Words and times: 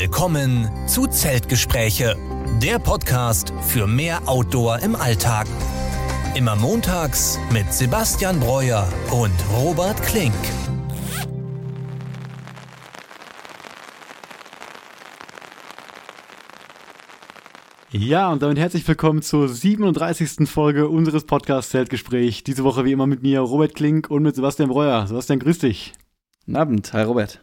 Willkommen 0.00 0.66
zu 0.88 1.06
Zeltgespräche, 1.08 2.16
der 2.62 2.78
Podcast 2.78 3.52
für 3.60 3.86
mehr 3.86 4.26
Outdoor 4.26 4.78
im 4.78 4.96
Alltag. 4.96 5.46
Immer 6.34 6.56
montags 6.56 7.38
mit 7.52 7.70
Sebastian 7.70 8.40
Breuer 8.40 8.90
und 9.10 9.34
Robert 9.52 10.02
Klink. 10.02 10.32
Ja, 17.90 18.32
und 18.32 18.40
damit 18.40 18.58
herzlich 18.58 18.88
willkommen 18.88 19.20
zur 19.20 19.50
37. 19.50 20.48
Folge 20.48 20.88
unseres 20.88 21.26
Podcasts 21.26 21.72
Zeltgespräch. 21.72 22.42
Diese 22.42 22.64
Woche 22.64 22.86
wie 22.86 22.92
immer 22.92 23.06
mit 23.06 23.22
mir 23.22 23.40
Robert 23.40 23.74
Klink 23.74 24.08
und 24.08 24.22
mit 24.22 24.34
Sebastian 24.34 24.70
Breuer. 24.70 25.06
Sebastian, 25.06 25.40
grüß 25.40 25.58
dich. 25.58 25.92
Guten 26.46 26.56
Abend, 26.56 26.90
hi 26.94 27.02
Robert. 27.02 27.42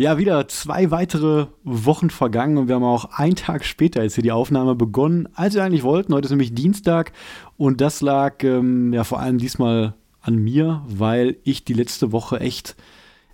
Ja, 0.00 0.16
wieder 0.16 0.46
zwei 0.46 0.92
weitere 0.92 1.46
Wochen 1.64 2.10
vergangen 2.10 2.56
und 2.56 2.68
wir 2.68 2.76
haben 2.76 2.84
auch 2.84 3.06
einen 3.18 3.34
Tag 3.34 3.64
später 3.64 4.04
jetzt 4.04 4.14
hier 4.14 4.22
die 4.22 4.30
Aufnahme 4.30 4.76
begonnen, 4.76 5.28
als 5.34 5.56
wir 5.56 5.64
eigentlich 5.64 5.82
wollten. 5.82 6.14
Heute 6.14 6.26
ist 6.26 6.30
nämlich 6.30 6.54
Dienstag 6.54 7.10
und 7.56 7.80
das 7.80 8.00
lag 8.00 8.44
ähm, 8.44 8.92
ja 8.92 9.02
vor 9.02 9.18
allem 9.18 9.38
diesmal 9.38 9.94
an 10.20 10.36
mir, 10.36 10.84
weil 10.86 11.38
ich 11.42 11.64
die 11.64 11.72
letzte 11.72 12.12
Woche 12.12 12.38
echt 12.38 12.76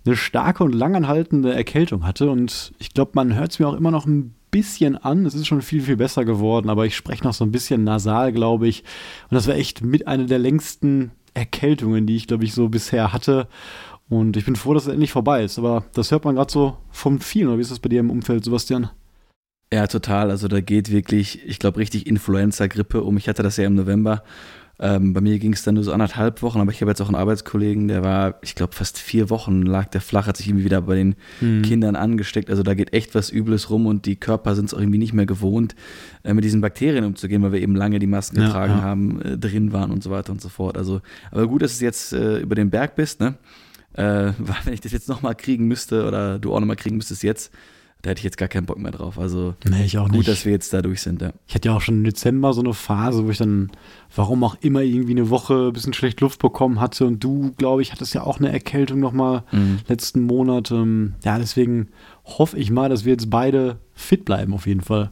eine 0.07 0.15
starke 0.15 0.63
und 0.63 0.73
langanhaltende 0.73 1.53
Erkältung 1.53 2.03
hatte 2.03 2.31
und 2.31 2.73
ich 2.79 2.95
glaube, 2.95 3.11
man 3.13 3.35
hört 3.35 3.51
es 3.51 3.59
mir 3.59 3.67
auch 3.67 3.75
immer 3.75 3.91
noch 3.91 4.07
ein 4.07 4.33
bisschen 4.49 4.97
an. 4.97 5.27
Es 5.27 5.35
ist 5.35 5.45
schon 5.45 5.61
viel, 5.61 5.81
viel 5.81 5.97
besser 5.97 6.25
geworden, 6.25 6.71
aber 6.71 6.87
ich 6.87 6.95
spreche 6.95 7.25
noch 7.25 7.33
so 7.35 7.45
ein 7.45 7.51
bisschen 7.51 7.83
nasal, 7.83 8.33
glaube 8.33 8.67
ich. 8.67 8.83
Und 9.29 9.35
das 9.35 9.47
war 9.47 9.53
echt 9.53 9.83
mit 9.83 10.07
einer 10.07 10.23
der 10.23 10.39
längsten 10.39 11.11
Erkältungen, 11.35 12.07
die 12.07 12.15
ich, 12.15 12.25
glaube 12.25 12.45
ich, 12.45 12.53
so 12.55 12.69
bisher 12.69 13.13
hatte. 13.13 13.49
Und 14.09 14.37
ich 14.37 14.45
bin 14.45 14.55
froh, 14.55 14.73
dass 14.73 14.85
es 14.85 14.93
endlich 14.93 15.11
vorbei 15.11 15.43
ist. 15.43 15.57
Aber 15.57 15.85
das 15.93 16.11
hört 16.11 16.25
man 16.25 16.35
gerade 16.35 16.51
so 16.51 16.77
von 16.91 17.19
vielen. 17.19 17.47
Oder 17.47 17.57
wie 17.57 17.61
ist 17.61 17.71
das 17.71 17.79
bei 17.79 17.89
dir 17.89 17.99
im 17.99 18.11
Umfeld, 18.11 18.43
Sebastian? 18.43 18.89
Ja, 19.73 19.87
total. 19.87 20.29
Also 20.29 20.47
da 20.47 20.61
geht 20.61 20.91
wirklich, 20.91 21.41
ich 21.45 21.59
glaube, 21.59 21.79
richtig 21.79 22.05
Influenza-Grippe 22.05 23.01
um. 23.01 23.17
Ich 23.17 23.27
hatte 23.27 23.43
das 23.43 23.57
ja 23.57 23.65
im 23.65 23.75
November. 23.75 24.23
Ähm, 24.77 25.13
bei 25.13 25.21
mir 25.21 25.39
ging 25.39 25.53
es 25.53 25.63
dann 25.63 25.75
nur 25.75 25.85
so 25.85 25.93
anderthalb 25.93 26.41
Wochen, 26.41 26.59
aber 26.59 26.69
ich 26.69 26.81
habe 26.81 26.91
jetzt 26.91 26.99
auch 27.01 27.07
einen 27.07 27.15
Arbeitskollegen, 27.15 27.87
der 27.87 28.03
war, 28.03 28.39
ich 28.41 28.55
glaube, 28.55 28.73
fast 28.73 28.99
vier 28.99 29.29
Wochen 29.29 29.61
lag 29.61 29.85
der 29.85 30.01
flach, 30.01 30.27
hat 30.27 30.35
sich 30.35 30.49
irgendwie 30.49 30.65
wieder 30.65 30.81
bei 30.81 30.95
den 30.95 31.15
mhm. 31.39 31.61
Kindern 31.61 31.95
angesteckt. 31.95 32.49
Also 32.49 32.61
da 32.61 32.73
geht 32.73 32.91
echt 32.93 33.15
was 33.15 33.31
Übles 33.31 33.69
rum 33.69 33.85
und 33.85 34.05
die 34.05 34.17
Körper 34.17 34.53
sind 34.53 34.65
es 34.65 34.73
auch 34.73 34.79
irgendwie 34.79 34.97
nicht 34.97 35.13
mehr 35.13 35.25
gewohnt, 35.25 35.75
äh, 36.23 36.33
mit 36.33 36.43
diesen 36.43 36.59
Bakterien 36.59 37.05
umzugehen, 37.05 37.41
weil 37.41 37.53
wir 37.53 37.61
eben 37.61 37.75
lange 37.75 37.99
die 37.99 38.07
Masken 38.07 38.37
ja, 38.37 38.47
getragen 38.47 38.73
ja. 38.73 38.81
haben, 38.81 39.21
äh, 39.21 39.37
drin 39.37 39.71
waren 39.71 39.91
und 39.91 40.03
so 40.03 40.09
weiter 40.11 40.33
und 40.33 40.41
so 40.41 40.49
fort. 40.49 40.77
Also, 40.77 40.99
aber 41.31 41.47
gut, 41.47 41.61
dass 41.61 41.79
du 41.79 41.85
jetzt 41.85 42.11
äh, 42.11 42.39
über 42.39 42.55
den 42.55 42.69
Berg 42.69 42.95
bist, 42.95 43.21
ne? 43.21 43.35
Äh, 43.95 44.33
weil 44.37 44.57
wenn 44.65 44.73
ich 44.73 44.81
das 44.81 44.91
jetzt 44.91 45.09
nochmal 45.09 45.35
kriegen 45.35 45.67
müsste 45.67 46.07
oder 46.07 46.39
du 46.39 46.53
auch 46.53 46.59
nochmal 46.59 46.75
kriegen 46.75 46.97
müsstest 46.97 47.23
jetzt, 47.23 47.51
da 48.05 48.11
hätte 48.11 48.19
ich 48.19 48.25
jetzt 48.25 48.37
gar 48.37 48.47
keinen 48.47 48.67
Bock 48.67 48.77
mehr 48.77 48.91
drauf. 48.91 49.17
Also 49.17 49.55
nee, 49.67 49.83
ich 49.83 49.97
auch 49.97 50.05
gut, 50.05 50.17
nicht. 50.17 50.27
dass 50.27 50.45
wir 50.45 50.51
jetzt 50.51 50.71
da 50.73 50.83
durch 50.83 51.01
sind. 51.01 51.23
Ja. 51.23 51.31
Ich 51.47 51.55
hatte 51.55 51.69
ja 51.69 51.75
auch 51.75 51.81
schon 51.81 51.95
im 51.95 52.03
Dezember 52.03 52.53
so 52.53 52.61
eine 52.61 52.73
Phase, 52.73 53.25
wo 53.25 53.31
ich 53.31 53.39
dann, 53.39 53.71
warum 54.15 54.43
auch 54.43 54.57
immer, 54.61 54.81
irgendwie 54.81 55.13
eine 55.13 55.31
Woche 55.31 55.69
ein 55.69 55.73
bisschen 55.73 55.93
schlecht 55.93 56.21
Luft 56.21 56.39
bekommen 56.39 56.79
hatte. 56.79 57.07
Und 57.07 57.23
du, 57.23 57.53
glaube 57.57 57.81
ich, 57.81 57.91
hattest 57.91 58.13
ja 58.13 58.21
auch 58.21 58.39
eine 58.39 58.51
Erkältung 58.51 58.99
nochmal 58.99 59.43
mhm. 59.51 59.79
letzten 59.87 60.21
Monat. 60.21 60.69
Ähm, 60.69 61.15
ja, 61.23 61.39
deswegen 61.39 61.87
hoffe 62.25 62.59
ich 62.59 62.69
mal, 62.69 62.89
dass 62.89 63.05
wir 63.05 63.13
jetzt 63.13 63.31
beide 63.31 63.79
fit 63.95 64.23
bleiben, 64.23 64.53
auf 64.53 64.67
jeden 64.67 64.81
Fall. 64.81 65.09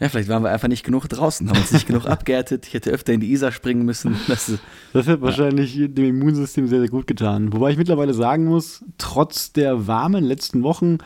Ja, 0.00 0.08
vielleicht 0.08 0.28
waren 0.28 0.42
wir 0.42 0.50
einfach 0.50 0.68
nicht 0.68 0.84
genug 0.84 1.08
draußen, 1.08 1.48
haben 1.48 1.58
uns 1.58 1.72
nicht 1.72 1.86
genug 1.86 2.06
abgehärtet. 2.08 2.66
Ich 2.66 2.74
hätte 2.74 2.90
öfter 2.90 3.12
in 3.12 3.20
die 3.20 3.30
Isar 3.30 3.52
springen 3.52 3.84
müssen. 3.84 4.16
Das, 4.26 4.50
das 4.92 5.06
hat 5.06 5.20
ja. 5.20 5.22
wahrscheinlich 5.22 5.74
dem 5.76 6.04
Immunsystem 6.04 6.66
sehr, 6.66 6.80
sehr 6.80 6.88
gut 6.88 7.06
getan. 7.06 7.52
Wobei 7.52 7.70
ich 7.70 7.76
mittlerweile 7.76 8.14
sagen 8.14 8.46
muss, 8.46 8.84
trotz 8.98 9.52
der 9.52 9.86
warmen 9.86 10.24
letzten 10.24 10.62
Wochen 10.62 10.98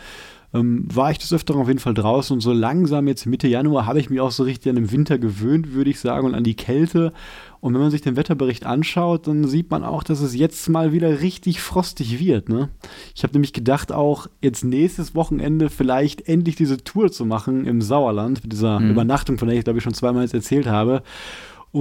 ähm, 0.56 0.84
war 0.92 1.10
ich 1.10 1.18
das 1.18 1.32
öfter 1.32 1.54
auf 1.56 1.68
jeden 1.68 1.80
Fall 1.80 1.94
draußen 1.94 2.34
und 2.34 2.40
so 2.40 2.52
langsam 2.52 3.08
jetzt 3.08 3.26
Mitte 3.26 3.48
Januar 3.48 3.86
habe 3.86 4.00
ich 4.00 4.10
mich 4.10 4.20
auch 4.20 4.30
so 4.30 4.42
richtig 4.42 4.70
an 4.70 4.76
den 4.76 4.92
Winter 4.92 5.18
gewöhnt, 5.18 5.72
würde 5.72 5.90
ich 5.90 6.00
sagen, 6.00 6.26
und 6.26 6.34
an 6.34 6.44
die 6.44 6.56
Kälte. 6.56 7.12
Und 7.60 7.74
wenn 7.74 7.80
man 7.80 7.90
sich 7.90 8.02
den 8.02 8.16
Wetterbericht 8.16 8.64
anschaut, 8.64 9.26
dann 9.26 9.44
sieht 9.44 9.70
man 9.70 9.82
auch, 9.82 10.02
dass 10.02 10.20
es 10.20 10.36
jetzt 10.36 10.68
mal 10.68 10.92
wieder 10.92 11.20
richtig 11.20 11.60
frostig 11.60 12.20
wird. 12.20 12.48
Ne? 12.48 12.68
Ich 13.14 13.22
habe 13.22 13.32
nämlich 13.32 13.52
gedacht, 13.52 13.92
auch 13.92 14.28
jetzt 14.42 14.64
nächstes 14.64 15.14
Wochenende 15.14 15.68
vielleicht 15.68 16.28
endlich 16.28 16.56
diese 16.56 16.82
Tour 16.84 17.10
zu 17.10 17.24
machen 17.24 17.64
im 17.64 17.82
Sauerland, 17.82 18.42
mit 18.42 18.52
dieser 18.52 18.78
mhm. 18.78 18.90
Übernachtung, 18.90 19.38
von 19.38 19.48
der 19.48 19.56
ich 19.56 19.64
glaube 19.64 19.78
ich 19.78 19.84
schon 19.84 19.94
zweimal 19.94 20.22
jetzt 20.22 20.34
erzählt 20.34 20.66
habe 20.66 21.02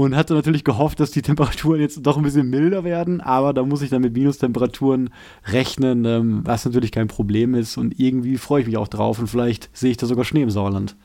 und 0.04 0.16
hatte 0.16 0.34
natürlich 0.34 0.64
gehofft, 0.64 1.00
dass 1.00 1.12
die 1.12 1.22
Temperaturen 1.24 1.80
jetzt 1.80 2.06
doch 2.06 2.18
ein 2.18 2.24
bisschen 2.24 2.50
milder 2.50 2.84
werden, 2.84 3.22
aber 3.22 3.54
da 3.54 3.64
muss 3.64 3.82
ich 3.82 3.90
dann 3.90 4.02
mit 4.02 4.14
Minustemperaturen 4.14 5.10
rechnen, 5.46 6.06
ähm, 6.06 6.42
was 6.44 6.66
natürlich 6.66 6.92
kein 6.92 7.08
Problem 7.08 7.56
ist 7.56 7.78
und 7.78 8.00
irgendwie 8.00 8.38
freue 8.38 8.62
ich 8.62 8.68
mich 8.68 8.78
auch 8.78 8.88
drauf 8.88 9.20
und 9.20 9.28
vielleicht 9.28 9.70
sehe 9.76 9.92
ich 9.92 9.98
da 9.98 10.06
sogar 10.06 10.26
Schnee 10.26 10.42
im 10.42 10.50
Sauerland. 10.50 10.96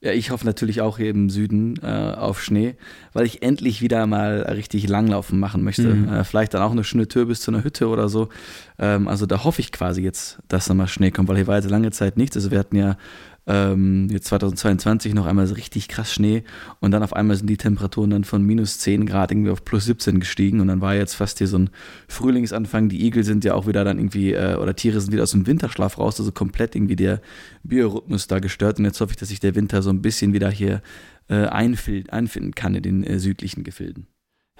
Ja, 0.00 0.12
ich 0.12 0.30
hoffe 0.30 0.46
natürlich 0.46 0.80
auch 0.80 0.98
hier 0.98 1.10
im 1.10 1.28
Süden 1.28 1.76
äh, 1.82 2.14
auf 2.16 2.40
Schnee, 2.40 2.76
weil 3.14 3.26
ich 3.26 3.42
endlich 3.42 3.82
wieder 3.82 4.06
mal 4.06 4.42
richtig 4.42 4.88
Langlaufen 4.88 5.40
machen 5.40 5.64
möchte. 5.64 5.92
Mhm. 5.92 6.08
Äh, 6.08 6.22
vielleicht 6.22 6.54
dann 6.54 6.62
auch 6.62 6.70
eine 6.70 6.84
schöne 6.84 7.08
Tür 7.08 7.26
bis 7.26 7.40
zu 7.40 7.50
einer 7.50 7.64
Hütte 7.64 7.88
oder 7.88 8.08
so. 8.08 8.28
Ähm, 8.78 9.08
also 9.08 9.26
da 9.26 9.42
hoffe 9.42 9.60
ich 9.60 9.72
quasi 9.72 10.02
jetzt, 10.02 10.38
dass 10.46 10.66
da 10.66 10.74
mal 10.74 10.86
Schnee 10.86 11.10
kommt, 11.10 11.28
weil 11.28 11.34
hier 11.34 11.48
war 11.48 11.56
jetzt 11.56 11.68
lange 11.68 11.90
Zeit 11.90 12.16
nichts. 12.16 12.36
Also 12.36 12.52
wir 12.52 12.60
hatten 12.60 12.76
ja 12.76 12.96
ähm, 13.48 14.08
jetzt 14.10 14.26
2022 14.26 15.14
noch 15.14 15.26
einmal 15.26 15.46
richtig 15.46 15.88
krass 15.88 16.12
Schnee 16.12 16.44
und 16.80 16.90
dann 16.90 17.02
auf 17.02 17.14
einmal 17.14 17.36
sind 17.36 17.48
die 17.48 17.56
Temperaturen 17.56 18.10
dann 18.10 18.24
von 18.24 18.44
minus 18.44 18.78
10 18.78 19.06
Grad 19.06 19.32
irgendwie 19.32 19.50
auf 19.50 19.64
plus 19.64 19.86
17 19.86 20.20
gestiegen 20.20 20.60
und 20.60 20.68
dann 20.68 20.82
war 20.82 20.94
jetzt 20.94 21.14
fast 21.14 21.38
hier 21.38 21.48
so 21.48 21.58
ein 21.58 21.70
Frühlingsanfang. 22.08 22.90
Die 22.90 23.06
Igel 23.06 23.24
sind 23.24 23.44
ja 23.44 23.54
auch 23.54 23.66
wieder 23.66 23.84
dann 23.84 23.98
irgendwie, 23.98 24.34
äh, 24.34 24.56
oder 24.56 24.76
Tiere 24.76 25.00
sind 25.00 25.12
wieder 25.12 25.22
aus 25.22 25.30
dem 25.30 25.46
Winterschlaf 25.46 25.98
raus, 25.98 26.20
also 26.20 26.30
komplett 26.30 26.76
irgendwie 26.76 26.96
der 26.96 27.22
Biorhythmus 27.64 28.26
da 28.26 28.38
gestört 28.38 28.78
und 28.78 28.84
jetzt 28.84 29.00
hoffe 29.00 29.12
ich, 29.12 29.16
dass 29.16 29.30
sich 29.30 29.40
der 29.40 29.54
Winter 29.54 29.80
so 29.80 29.90
ein 29.90 30.02
bisschen 30.02 30.34
wieder 30.34 30.50
hier 30.50 30.82
äh, 31.28 31.46
einfinden 31.46 32.54
kann 32.54 32.74
in 32.74 32.82
den 32.82 33.04
äh, 33.04 33.18
südlichen 33.18 33.64
Gefilden. 33.64 34.06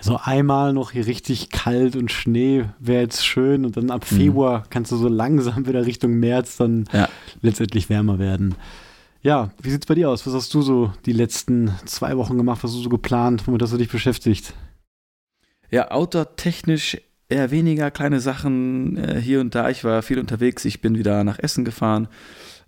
So 0.00 0.18
einmal 0.22 0.72
noch 0.72 0.92
hier 0.92 1.06
richtig 1.06 1.50
kalt 1.50 1.96
und 1.96 2.12
Schnee 2.12 2.66
wäre 2.78 3.02
jetzt 3.02 3.26
schön 3.26 3.64
und 3.64 3.76
dann 3.76 3.90
ab 3.90 4.06
mhm. 4.10 4.16
Februar 4.16 4.64
kannst 4.70 4.92
du 4.92 4.96
so 4.96 5.08
langsam 5.08 5.66
wieder 5.66 5.84
Richtung 5.86 6.14
März 6.14 6.56
dann 6.56 6.84
ja. 6.92 7.08
letztendlich 7.42 7.88
wärmer 7.88 8.18
werden. 8.18 8.54
Ja, 9.22 9.50
wie 9.60 9.70
sieht 9.70 9.82
es 9.82 9.86
bei 9.86 9.96
dir 9.96 10.08
aus? 10.08 10.26
Was 10.26 10.34
hast 10.34 10.54
du 10.54 10.62
so 10.62 10.92
die 11.04 11.12
letzten 11.12 11.72
zwei 11.86 12.16
Wochen 12.16 12.36
gemacht? 12.36 12.62
Was 12.62 12.70
hast 12.70 12.78
du 12.78 12.84
so 12.84 12.88
geplant? 12.88 13.46
Womit 13.46 13.62
hast 13.62 13.72
du 13.72 13.76
dich 13.76 13.90
beschäftigt? 13.90 14.54
Ja, 15.70 15.90
outdoor-technisch 15.90 16.98
eher 17.28 17.50
weniger 17.50 17.90
kleine 17.90 18.20
Sachen 18.20 18.96
äh, 18.96 19.20
hier 19.20 19.40
und 19.40 19.54
da. 19.54 19.68
Ich 19.68 19.82
war 19.82 20.02
viel 20.02 20.20
unterwegs. 20.20 20.64
Ich 20.64 20.80
bin 20.80 20.96
wieder 20.96 21.24
nach 21.24 21.40
Essen 21.40 21.64
gefahren 21.64 22.08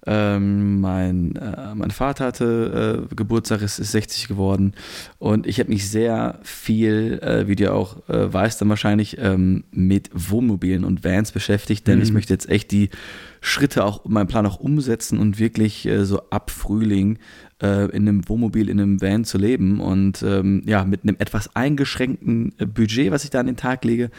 ähm, 0.07 0.81
mein, 0.81 1.37
äh, 1.37 1.75
mein 1.75 1.91
Vater 1.91 2.27
hatte 2.27 3.07
äh, 3.11 3.15
Geburtstag, 3.15 3.61
ist, 3.61 3.79
ist 3.79 3.93
60 3.93 4.29
geworden 4.29 4.73
und 5.19 5.47
ich 5.47 5.61
habe 5.61 5.69
mich 5.69 5.91
sehr 5.91 6.39
viel, 6.43 7.21
äh, 7.23 7.49
wie 7.49 7.57
du 7.57 7.73
auch 7.73 8.09
äh, 8.09 8.33
weißt, 8.33 8.61
dann 8.61 8.71
wahrscheinlich 8.71 9.19
ähm, 9.19 9.65
mit 9.73 10.11
Wohnmobilen 10.15 10.85
und 10.85 11.05
Vans 11.05 11.33
beschäftigt, 11.33 11.87
denn 11.87 11.99
mhm. 11.99 12.05
ich 12.05 12.13
möchte 12.13 12.33
jetzt 12.33 12.49
echt 12.49 12.71
die 12.71 12.89
Schritte 13.43 13.85
auch, 13.85 14.07
meinen 14.07 14.27
Plan 14.27 14.47
auch 14.47 14.59
umsetzen 14.59 15.19
und 15.19 15.39
wirklich 15.39 15.87
äh, 15.87 16.07
so 16.07 16.23
ab 16.31 16.51
Frühling 16.51 17.19
äh, 17.63 17.91
in 17.91 18.09
einem 18.09 18.27
Wohnmobil, 18.27 18.71
in 18.71 18.81
einem 18.81 19.03
Van 19.03 19.25
zu 19.25 19.37
leben 19.37 19.81
und 19.81 20.23
ähm, 20.23 20.63
ja, 20.65 20.85
mit 20.85 21.03
einem 21.03 21.17
etwas 21.19 21.55
eingeschränkten 21.55 22.55
Budget, 22.75 23.11
was 23.11 23.25
ich 23.25 23.31
da 23.31 23.41
an 23.41 23.47
den 23.47 23.57
Tag 23.57 23.85
lege, 23.85 24.11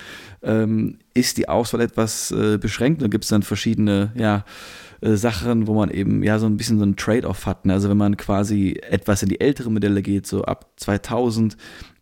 ähm, 0.43 0.99
ist 1.15 1.37
die 1.37 1.49
Auswahl 1.49 1.81
etwas 1.81 2.33
beschränkt. 2.61 3.01
Da 3.01 3.07
gibt 3.07 3.25
es 3.25 3.29
dann 3.29 3.43
verschiedene, 3.43 4.13
ja, 4.15 4.45
äh, 5.01 5.15
Sachen, 5.15 5.67
wo 5.67 5.73
man 5.73 5.89
eben 5.89 6.23
ja 6.23 6.39
so 6.39 6.45
ein 6.45 6.57
bisschen 6.57 6.77
so 6.77 6.85
ein 6.85 6.95
Trade-off 6.95 7.45
hat. 7.45 7.65
Ne? 7.65 7.73
Also 7.73 7.89
wenn 7.89 7.97
man 7.97 8.17
quasi 8.17 8.79
etwas 8.81 9.23
in 9.23 9.29
die 9.29 9.41
älteren 9.41 9.73
Modelle 9.73 10.01
geht, 10.01 10.27
so 10.27 10.43
ab 10.43 10.71
2000, 10.77 11.57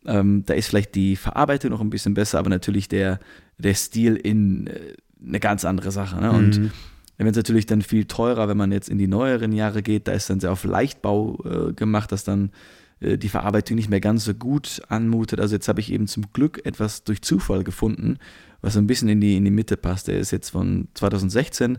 ähm, 0.05 0.43
da 0.45 0.53
ist 0.53 0.67
vielleicht 0.67 0.95
die 0.95 1.15
Verarbeitung 1.15 1.71
noch 1.71 1.81
ein 1.81 1.89
bisschen 1.89 2.13
besser, 2.13 2.39
aber 2.39 2.49
natürlich 2.49 2.87
der, 2.87 3.19
der 3.57 3.73
Stil 3.73 4.15
in 4.15 4.67
äh, 4.67 4.93
eine 5.25 5.39
ganz 5.39 5.65
andere 5.65 5.91
Sache. 5.91 6.19
Ne? 6.19 6.31
Und 6.31 6.59
mhm. 6.59 6.71
dann 7.17 7.25
wird 7.25 7.35
es 7.35 7.37
natürlich 7.37 7.65
dann 7.65 7.81
viel 7.81 8.05
teurer, 8.05 8.47
wenn 8.47 8.57
man 8.57 8.72
jetzt 8.72 8.90
in 8.90 8.97
die 8.97 9.07
neueren 9.07 9.53
Jahre 9.53 9.81
geht. 9.81 10.07
Da 10.07 10.11
ist 10.11 10.29
dann 10.29 10.40
sehr 10.40 10.52
auf 10.52 10.63
Leichtbau 10.63 11.40
äh, 11.45 11.73
gemacht, 11.73 12.11
dass 12.11 12.23
dann 12.23 12.52
äh, 12.99 13.17
die 13.17 13.29
Verarbeitung 13.29 13.75
nicht 13.75 13.90
mehr 13.90 14.02
ganz 14.02 14.25
so 14.25 14.34
gut 14.34 14.81
anmutet. 14.90 15.40
Also 15.40 15.55
jetzt 15.55 15.67
habe 15.67 15.79
ich 15.79 15.91
eben 15.91 16.07
zum 16.07 16.31
Glück 16.34 16.66
etwas 16.66 17.03
durch 17.03 17.22
Zufall 17.22 17.63
gefunden, 17.63 18.17
was 18.61 18.73
so 18.73 18.79
ein 18.79 18.87
bisschen 18.87 19.09
in 19.09 19.22
die, 19.22 19.37
in 19.37 19.45
die 19.45 19.52
Mitte 19.52 19.78
passt. 19.78 20.07
Der 20.07 20.19
ist 20.19 20.31
jetzt 20.31 20.49
von 20.49 20.90
2016 20.95 21.78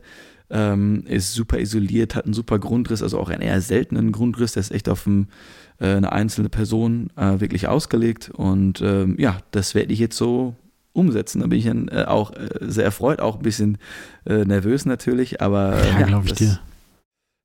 ähm, 0.51 1.05
ist 1.07 1.35
super 1.35 1.59
isoliert, 1.59 2.15
hat 2.15 2.25
einen 2.25 2.35
super 2.35 2.59
Grundriss, 2.59 3.03
also 3.03 3.19
auch 3.19 3.31
einen 3.31 3.43
eher 3.43 3.61
seltenen 3.61 4.13
Grundriss, 4.13 4.53
der 4.53 4.61
ist 4.61 4.73
echt 4.73 4.89
auf 4.89 5.07
ein, 5.07 5.29
äh, 5.79 5.95
eine 5.95 6.13
einzelne 6.13 6.49
Person 6.49 7.11
äh, 7.17 7.41
wirklich 7.41 7.69
ausgelegt. 7.69 8.31
Und 8.31 8.81
ähm, 8.83 9.17
ja, 9.19 9.39
das 9.53 9.75
werde 9.75 9.93
ich 9.93 9.99
jetzt 9.99 10.17
so 10.17 10.55
umsetzen. 10.93 11.41
Da 11.41 11.47
bin 11.47 11.59
ich 11.59 11.67
dann 11.67 11.89
äh, 11.89 12.05
auch 12.07 12.33
äh, 12.33 12.49
sehr 12.61 12.85
erfreut, 12.85 13.21
auch 13.21 13.37
ein 13.37 13.43
bisschen 13.43 13.79
äh, 14.27 14.45
nervös 14.45 14.87
natürlich, 14.87 15.41
aber 15.41 15.79
ja, 15.85 16.01
ja 16.01 16.07
glaube 16.07 16.27
ich 16.27 16.35
dir. 16.35 16.59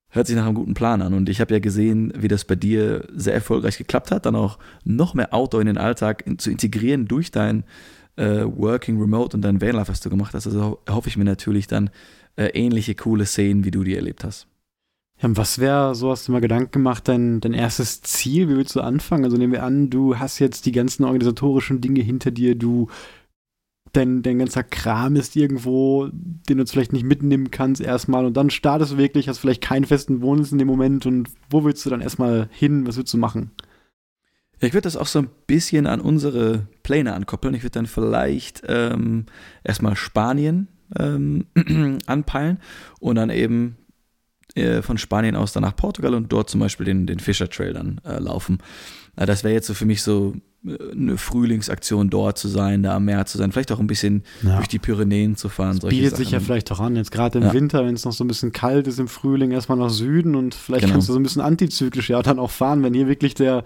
Hört 0.08 0.26
sich 0.26 0.36
nach 0.36 0.46
einem 0.46 0.54
guten 0.54 0.74
Plan 0.74 1.02
an. 1.02 1.14
Und 1.14 1.28
ich 1.28 1.40
habe 1.40 1.52
ja 1.52 1.60
gesehen, 1.60 2.12
wie 2.16 2.28
das 2.28 2.44
bei 2.44 2.54
dir 2.54 3.06
sehr 3.14 3.34
erfolgreich 3.34 3.76
geklappt 3.76 4.10
hat, 4.10 4.24
dann 4.24 4.34
auch 4.34 4.58
noch 4.84 5.14
mehr 5.14 5.34
Outdoor 5.34 5.60
in 5.60 5.66
den 5.66 5.78
Alltag 5.78 6.26
in, 6.26 6.38
zu 6.38 6.50
integrieren 6.50 7.06
durch 7.06 7.30
dein 7.30 7.64
äh, 8.16 8.44
Working 8.44 8.98
Remote 8.98 9.36
und 9.36 9.42
dein 9.42 9.60
Vanlife, 9.60 9.88
was 9.88 10.00
du 10.00 10.08
gemacht 10.08 10.32
hast. 10.34 10.46
Also 10.46 10.80
hoffe 10.88 11.08
ich 11.08 11.16
mir 11.16 11.24
natürlich 11.24 11.66
dann 11.66 11.90
äh, 12.36 12.46
ähnliche 12.48 12.94
coole 12.94 13.26
Szenen, 13.26 13.64
wie 13.64 13.70
du 13.70 13.84
die 13.84 13.96
erlebt 13.96 14.24
hast. 14.24 14.46
Ja, 15.20 15.34
was 15.34 15.58
wäre, 15.58 15.94
so 15.94 16.10
hast 16.10 16.28
du 16.28 16.32
mal 16.32 16.40
Gedanken 16.40 16.72
gemacht, 16.72 17.08
dein, 17.08 17.40
dein 17.40 17.54
erstes 17.54 18.02
Ziel? 18.02 18.48
Wie 18.48 18.56
willst 18.56 18.76
du 18.76 18.80
anfangen? 18.80 19.24
Also 19.24 19.36
nehmen 19.36 19.52
wir 19.52 19.62
an, 19.62 19.88
du 19.88 20.18
hast 20.18 20.38
jetzt 20.38 20.66
die 20.66 20.72
ganzen 20.72 21.04
organisatorischen 21.04 21.80
Dinge 21.80 22.02
hinter 22.02 22.30
dir, 22.30 22.54
du 22.54 22.88
dein, 23.92 24.22
dein 24.22 24.38
ganzer 24.38 24.62
Kram 24.62 25.16
ist 25.16 25.36
irgendwo, 25.36 26.08
den 26.12 26.58
du 26.58 26.62
jetzt 26.62 26.72
vielleicht 26.72 26.92
nicht 26.92 27.04
mitnehmen 27.04 27.50
kannst 27.50 27.80
erstmal 27.80 28.26
und 28.26 28.36
dann 28.36 28.50
startest 28.50 28.92
du 28.92 28.98
wirklich, 28.98 29.28
hast 29.28 29.38
vielleicht 29.38 29.62
keinen 29.62 29.86
festen 29.86 30.20
Wohnsitz 30.20 30.52
in 30.52 30.58
dem 30.58 30.68
Moment 30.68 31.06
und 31.06 31.30
wo 31.48 31.64
willst 31.64 31.84
du 31.86 31.90
dann 31.90 32.02
erstmal 32.02 32.48
hin? 32.52 32.86
Was 32.86 32.98
willst 32.98 33.14
du 33.14 33.18
machen? 33.18 33.52
Ich 34.60 34.72
würde 34.72 34.82
das 34.82 34.96
auch 34.96 35.06
so 35.06 35.18
ein 35.20 35.30
bisschen 35.46 35.86
an 35.86 36.00
unsere 36.00 36.66
Pläne 36.82 37.14
ankoppeln. 37.14 37.54
Ich 37.54 37.62
würde 37.62 37.72
dann 37.72 37.86
vielleicht 37.86 38.62
ähm, 38.66 39.26
erstmal 39.64 39.96
Spanien 39.96 40.68
ähm, 40.98 41.46
anpeilen 42.06 42.58
und 43.00 43.16
dann 43.16 43.30
eben 43.30 43.76
äh, 44.54 44.82
von 44.82 44.98
Spanien 44.98 45.36
aus 45.36 45.52
dann 45.52 45.62
nach 45.62 45.76
Portugal 45.76 46.14
und 46.14 46.32
dort 46.32 46.48
zum 46.48 46.60
Beispiel 46.60 46.86
den, 46.86 47.06
den 47.06 47.20
Fischer 47.20 47.48
Trail 47.48 47.72
dann 47.72 48.00
äh, 48.04 48.18
laufen. 48.18 48.58
Äh, 49.16 49.26
das 49.26 49.44
wäre 49.44 49.54
jetzt 49.54 49.66
so 49.66 49.74
für 49.74 49.84
mich 49.84 50.02
so 50.02 50.34
äh, 50.66 50.76
eine 50.92 51.18
Frühlingsaktion 51.18 52.10
dort 52.10 52.38
zu 52.38 52.48
sein, 52.48 52.82
da 52.82 52.96
am 52.96 53.04
Meer 53.04 53.26
zu 53.26 53.38
sein, 53.38 53.52
vielleicht 53.52 53.72
auch 53.72 53.80
ein 53.80 53.86
bisschen 53.86 54.22
ja. 54.42 54.56
durch 54.56 54.68
die 54.68 54.78
Pyrenäen 54.78 55.36
zu 55.36 55.48
fahren. 55.48 55.78
Das 55.78 55.90
bietet 55.90 56.12
Sachen. 56.12 56.24
sich 56.24 56.32
ja 56.32 56.40
vielleicht 56.40 56.72
auch 56.72 56.80
an, 56.80 56.96
jetzt 56.96 57.10
gerade 57.10 57.38
im 57.38 57.44
ja. 57.44 57.52
Winter, 57.52 57.84
wenn 57.84 57.94
es 57.94 58.04
noch 58.04 58.12
so 58.12 58.24
ein 58.24 58.28
bisschen 58.28 58.52
kalt 58.52 58.86
ist, 58.86 58.98
im 58.98 59.08
Frühling 59.08 59.50
erstmal 59.50 59.78
nach 59.78 59.90
Süden 59.90 60.34
und 60.34 60.54
vielleicht 60.54 60.84
genau. 60.84 60.94
kannst 60.94 61.08
du 61.08 61.12
so 61.12 61.18
ein 61.18 61.22
bisschen 61.22 61.42
antizyklisch 61.42 62.10
ja 62.10 62.22
dann 62.22 62.38
auch 62.38 62.50
fahren, 62.50 62.82
wenn 62.82 62.94
hier 62.94 63.08
wirklich 63.08 63.34
der 63.34 63.64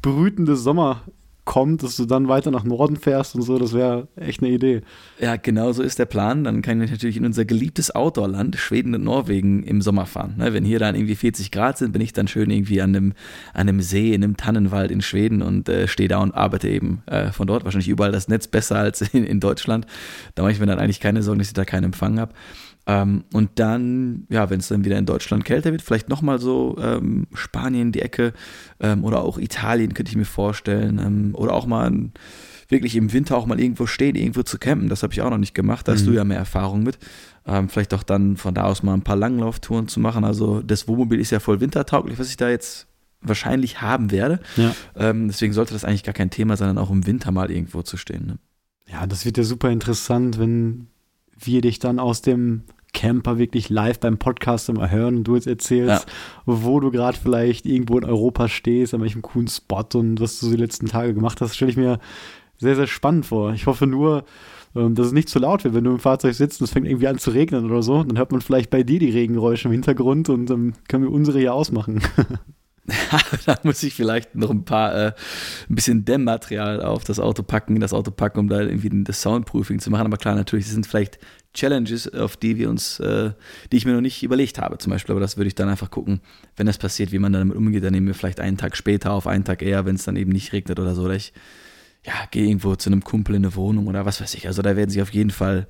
brütende 0.00 0.56
Sommer 0.56 1.02
kommt, 1.44 1.82
dass 1.82 1.96
du 1.96 2.06
dann 2.06 2.28
weiter 2.28 2.50
nach 2.50 2.64
Norden 2.64 2.96
fährst 2.96 3.34
und 3.34 3.42
so, 3.42 3.58
das 3.58 3.72
wäre 3.72 4.08
echt 4.16 4.42
eine 4.42 4.52
Idee. 4.52 4.82
Ja, 5.18 5.36
genau 5.36 5.72
so 5.72 5.82
ist 5.82 5.98
der 5.98 6.06
Plan. 6.06 6.44
Dann 6.44 6.62
kann 6.62 6.80
ich 6.80 6.90
natürlich 6.90 7.16
in 7.16 7.24
unser 7.24 7.44
geliebtes 7.44 7.94
Outdoor-Land, 7.94 8.56
Schweden 8.56 8.94
und 8.94 9.04
Norwegen, 9.04 9.62
im 9.62 9.82
Sommer 9.82 10.06
fahren. 10.06 10.34
Ne, 10.38 10.52
wenn 10.52 10.64
hier 10.64 10.78
dann 10.78 10.94
irgendwie 10.94 11.16
40 11.16 11.50
Grad 11.50 11.78
sind, 11.78 11.92
bin 11.92 12.02
ich 12.02 12.12
dann 12.12 12.28
schön 12.28 12.50
irgendwie 12.50 12.80
an 12.80 12.94
einem, 12.94 13.12
an 13.54 13.68
einem 13.68 13.80
See, 13.80 14.14
in 14.14 14.22
einem 14.22 14.36
Tannenwald 14.36 14.90
in 14.90 15.00
Schweden 15.00 15.42
und 15.42 15.68
äh, 15.68 15.88
stehe 15.88 16.08
da 16.08 16.18
und 16.18 16.32
arbeite 16.32 16.68
eben 16.68 17.02
äh, 17.06 17.32
von 17.32 17.46
dort. 17.46 17.64
Wahrscheinlich 17.64 17.88
überall 17.88 18.12
das 18.12 18.28
Netz 18.28 18.46
besser 18.46 18.76
als 18.76 19.00
in, 19.00 19.24
in 19.24 19.40
Deutschland. 19.40 19.86
Da 20.34 20.42
mache 20.42 20.52
ich 20.52 20.60
mir 20.60 20.66
dann 20.66 20.78
eigentlich 20.78 21.00
keine 21.00 21.22
Sorgen, 21.22 21.38
dass 21.38 21.48
ich 21.48 21.54
da 21.54 21.64
keinen 21.64 21.84
Empfang 21.84 22.20
habe. 22.20 22.32
Ähm, 22.90 23.22
und 23.32 23.50
dann, 23.54 24.26
ja, 24.30 24.50
wenn 24.50 24.58
es 24.58 24.66
dann 24.66 24.84
wieder 24.84 24.98
in 24.98 25.06
Deutschland 25.06 25.44
kälter 25.44 25.70
wird, 25.70 25.80
vielleicht 25.80 26.08
nochmal 26.08 26.40
so 26.40 26.76
ähm, 26.80 27.28
Spanien 27.34 27.92
die 27.92 28.02
Ecke 28.02 28.32
ähm, 28.80 29.04
oder 29.04 29.22
auch 29.22 29.38
Italien 29.38 29.94
könnte 29.94 30.10
ich 30.10 30.16
mir 30.16 30.24
vorstellen. 30.24 30.98
Ähm, 30.98 31.34
oder 31.34 31.52
auch 31.52 31.66
mal 31.66 31.88
ein, 31.88 32.12
wirklich 32.68 32.96
im 32.96 33.12
Winter 33.12 33.36
auch 33.36 33.46
mal 33.46 33.60
irgendwo 33.60 33.86
stehen, 33.86 34.16
irgendwo 34.16 34.42
zu 34.42 34.58
campen. 34.58 34.88
Das 34.88 35.04
habe 35.04 35.12
ich 35.12 35.22
auch 35.22 35.30
noch 35.30 35.38
nicht 35.38 35.54
gemacht. 35.54 35.86
Da 35.86 35.92
hast 35.92 36.02
mhm. 36.02 36.06
du 36.06 36.12
ja 36.14 36.24
mehr 36.24 36.38
Erfahrung 36.38 36.82
mit. 36.82 36.98
Ähm, 37.46 37.68
vielleicht 37.68 37.94
auch 37.94 38.02
dann 38.02 38.36
von 38.36 38.54
da 38.54 38.64
aus 38.64 38.82
mal 38.82 38.94
ein 38.94 39.02
paar 39.02 39.16
Langlauftouren 39.16 39.86
zu 39.86 40.00
machen. 40.00 40.24
Also 40.24 40.60
das 40.60 40.88
Wohnmobil 40.88 41.20
ist 41.20 41.30
ja 41.30 41.38
voll 41.38 41.60
wintertauglich, 41.60 42.18
was 42.18 42.28
ich 42.28 42.38
da 42.38 42.50
jetzt 42.50 42.88
wahrscheinlich 43.20 43.80
haben 43.80 44.10
werde. 44.10 44.40
Ja. 44.56 44.74
Ähm, 44.96 45.28
deswegen 45.28 45.52
sollte 45.52 45.74
das 45.74 45.84
eigentlich 45.84 46.02
gar 46.02 46.14
kein 46.14 46.30
Thema 46.30 46.56
sein, 46.56 46.76
auch 46.76 46.90
im 46.90 47.06
Winter 47.06 47.30
mal 47.30 47.52
irgendwo 47.52 47.82
zu 47.82 47.96
stehen. 47.96 48.26
Ne? 48.26 48.38
Ja, 48.90 49.06
das 49.06 49.24
wird 49.24 49.38
ja 49.38 49.44
super 49.44 49.70
interessant, 49.70 50.40
wenn 50.40 50.88
wir 51.38 51.60
dich 51.60 51.78
dann 51.78 52.00
aus 52.00 52.22
dem 52.22 52.64
Camper 52.92 53.38
wirklich 53.38 53.68
live 53.68 54.00
beim 54.00 54.18
Podcast 54.18 54.68
immer 54.68 54.90
hören 54.90 55.16
und 55.16 55.24
du 55.24 55.34
jetzt 55.34 55.46
erzählst, 55.46 56.06
ja. 56.06 56.12
wo 56.46 56.80
du 56.80 56.90
gerade 56.90 57.18
vielleicht 57.18 57.66
irgendwo 57.66 57.98
in 57.98 58.04
Europa 58.04 58.48
stehst, 58.48 58.94
an 58.94 59.00
welchem 59.02 59.22
coolen 59.22 59.48
Spot 59.48 59.86
und 59.94 60.20
was 60.20 60.40
du 60.40 60.50
die 60.50 60.56
letzten 60.56 60.86
Tage 60.86 61.14
gemacht 61.14 61.40
hast, 61.40 61.56
stelle 61.56 61.70
ich 61.70 61.76
mir 61.76 61.98
sehr, 62.58 62.76
sehr 62.76 62.86
spannend 62.86 63.26
vor. 63.26 63.52
Ich 63.54 63.66
hoffe 63.66 63.86
nur, 63.86 64.24
ähm, 64.76 64.94
dass 64.94 65.06
es 65.06 65.12
nicht 65.12 65.28
zu 65.28 65.38
laut 65.38 65.64
wird, 65.64 65.74
wenn 65.74 65.84
du 65.84 65.92
im 65.92 65.98
Fahrzeug 65.98 66.34
sitzt 66.34 66.60
und 66.60 66.66
es 66.66 66.72
fängt 66.72 66.86
irgendwie 66.86 67.08
an 67.08 67.18
zu 67.18 67.30
regnen 67.30 67.64
oder 67.70 67.82
so. 67.82 68.04
Dann 68.04 68.18
hört 68.18 68.32
man 68.32 68.40
vielleicht 68.40 68.70
bei 68.70 68.82
dir 68.82 68.98
die 68.98 69.10
Regengeräusche 69.10 69.68
im 69.68 69.72
Hintergrund 69.72 70.28
und 70.28 70.46
dann 70.46 70.74
können 70.88 71.04
wir 71.04 71.12
unsere 71.12 71.38
hier 71.38 71.54
ausmachen. 71.54 72.02
da 73.46 73.58
muss 73.62 73.82
ich 73.82 73.94
vielleicht 73.94 74.34
noch 74.34 74.50
ein 74.50 74.64
paar, 74.64 74.94
äh, 74.94 75.12
ein 75.68 75.74
bisschen 75.74 76.04
Dämmmaterial 76.04 76.82
auf 76.82 77.04
das 77.04 77.20
Auto 77.20 77.42
packen, 77.42 77.78
das 77.80 77.92
Auto 77.92 78.10
packen, 78.10 78.40
um 78.40 78.48
da 78.48 78.60
irgendwie 78.60 78.90
das 79.04 79.20
Soundproofing 79.22 79.78
zu 79.78 79.90
machen. 79.90 80.06
Aber 80.06 80.16
klar, 80.16 80.34
natürlich, 80.34 80.66
das 80.66 80.74
sind 80.74 80.86
vielleicht 80.86 81.18
Challenges, 81.52 82.12
auf 82.12 82.36
die 82.36 82.56
wir 82.56 82.70
uns, 82.70 83.00
äh, 83.00 83.32
die 83.70 83.76
ich 83.76 83.84
mir 83.84 83.92
noch 83.92 84.00
nicht 84.00 84.22
überlegt 84.22 84.58
habe, 84.58 84.78
zum 84.78 84.90
Beispiel. 84.90 85.12
Aber 85.12 85.20
das 85.20 85.36
würde 85.36 85.48
ich 85.48 85.54
dann 85.54 85.68
einfach 85.68 85.90
gucken, 85.90 86.20
wenn 86.56 86.66
das 86.66 86.78
passiert, 86.78 87.12
wie 87.12 87.18
man 87.18 87.32
damit 87.32 87.56
umgeht. 87.56 87.84
Dann 87.84 87.92
nehmen 87.92 88.06
wir 88.06 88.14
vielleicht 88.14 88.40
einen 88.40 88.56
Tag 88.56 88.76
später 88.76 89.12
auf, 89.12 89.26
einen 89.26 89.44
Tag 89.44 89.62
eher, 89.62 89.84
wenn 89.84 89.96
es 89.96 90.04
dann 90.04 90.16
eben 90.16 90.32
nicht 90.32 90.52
regnet 90.52 90.78
oder 90.78 90.94
so. 90.94 91.02
Oder 91.02 91.14
ich, 91.14 91.32
ja, 92.04 92.14
gehe 92.30 92.46
irgendwo 92.46 92.76
zu 92.76 92.88
einem 92.88 93.04
Kumpel 93.04 93.34
in 93.34 93.44
eine 93.44 93.54
Wohnung 93.56 93.88
oder 93.88 94.06
was 94.06 94.20
weiß 94.20 94.34
ich. 94.34 94.46
Also 94.46 94.62
da 94.62 94.76
werden 94.76 94.90
sich 94.90 95.02
auf 95.02 95.12
jeden 95.12 95.30
Fall 95.30 95.66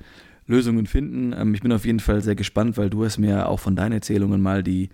Lösungen 0.47 0.85
finden. 0.85 1.33
Ähm, 1.33 1.53
ich 1.53 1.61
bin 1.61 1.71
auf 1.71 1.85
jeden 1.85 1.99
Fall 1.99 2.21
sehr 2.21 2.35
gespannt, 2.35 2.77
weil 2.77 2.89
du 2.89 3.03
hast 3.03 3.17
mir 3.17 3.49
auch 3.49 3.59
von 3.59 3.75
deinen 3.75 3.93
Erzählungen 3.93 4.41
mal 4.41 4.63
die 4.63 4.89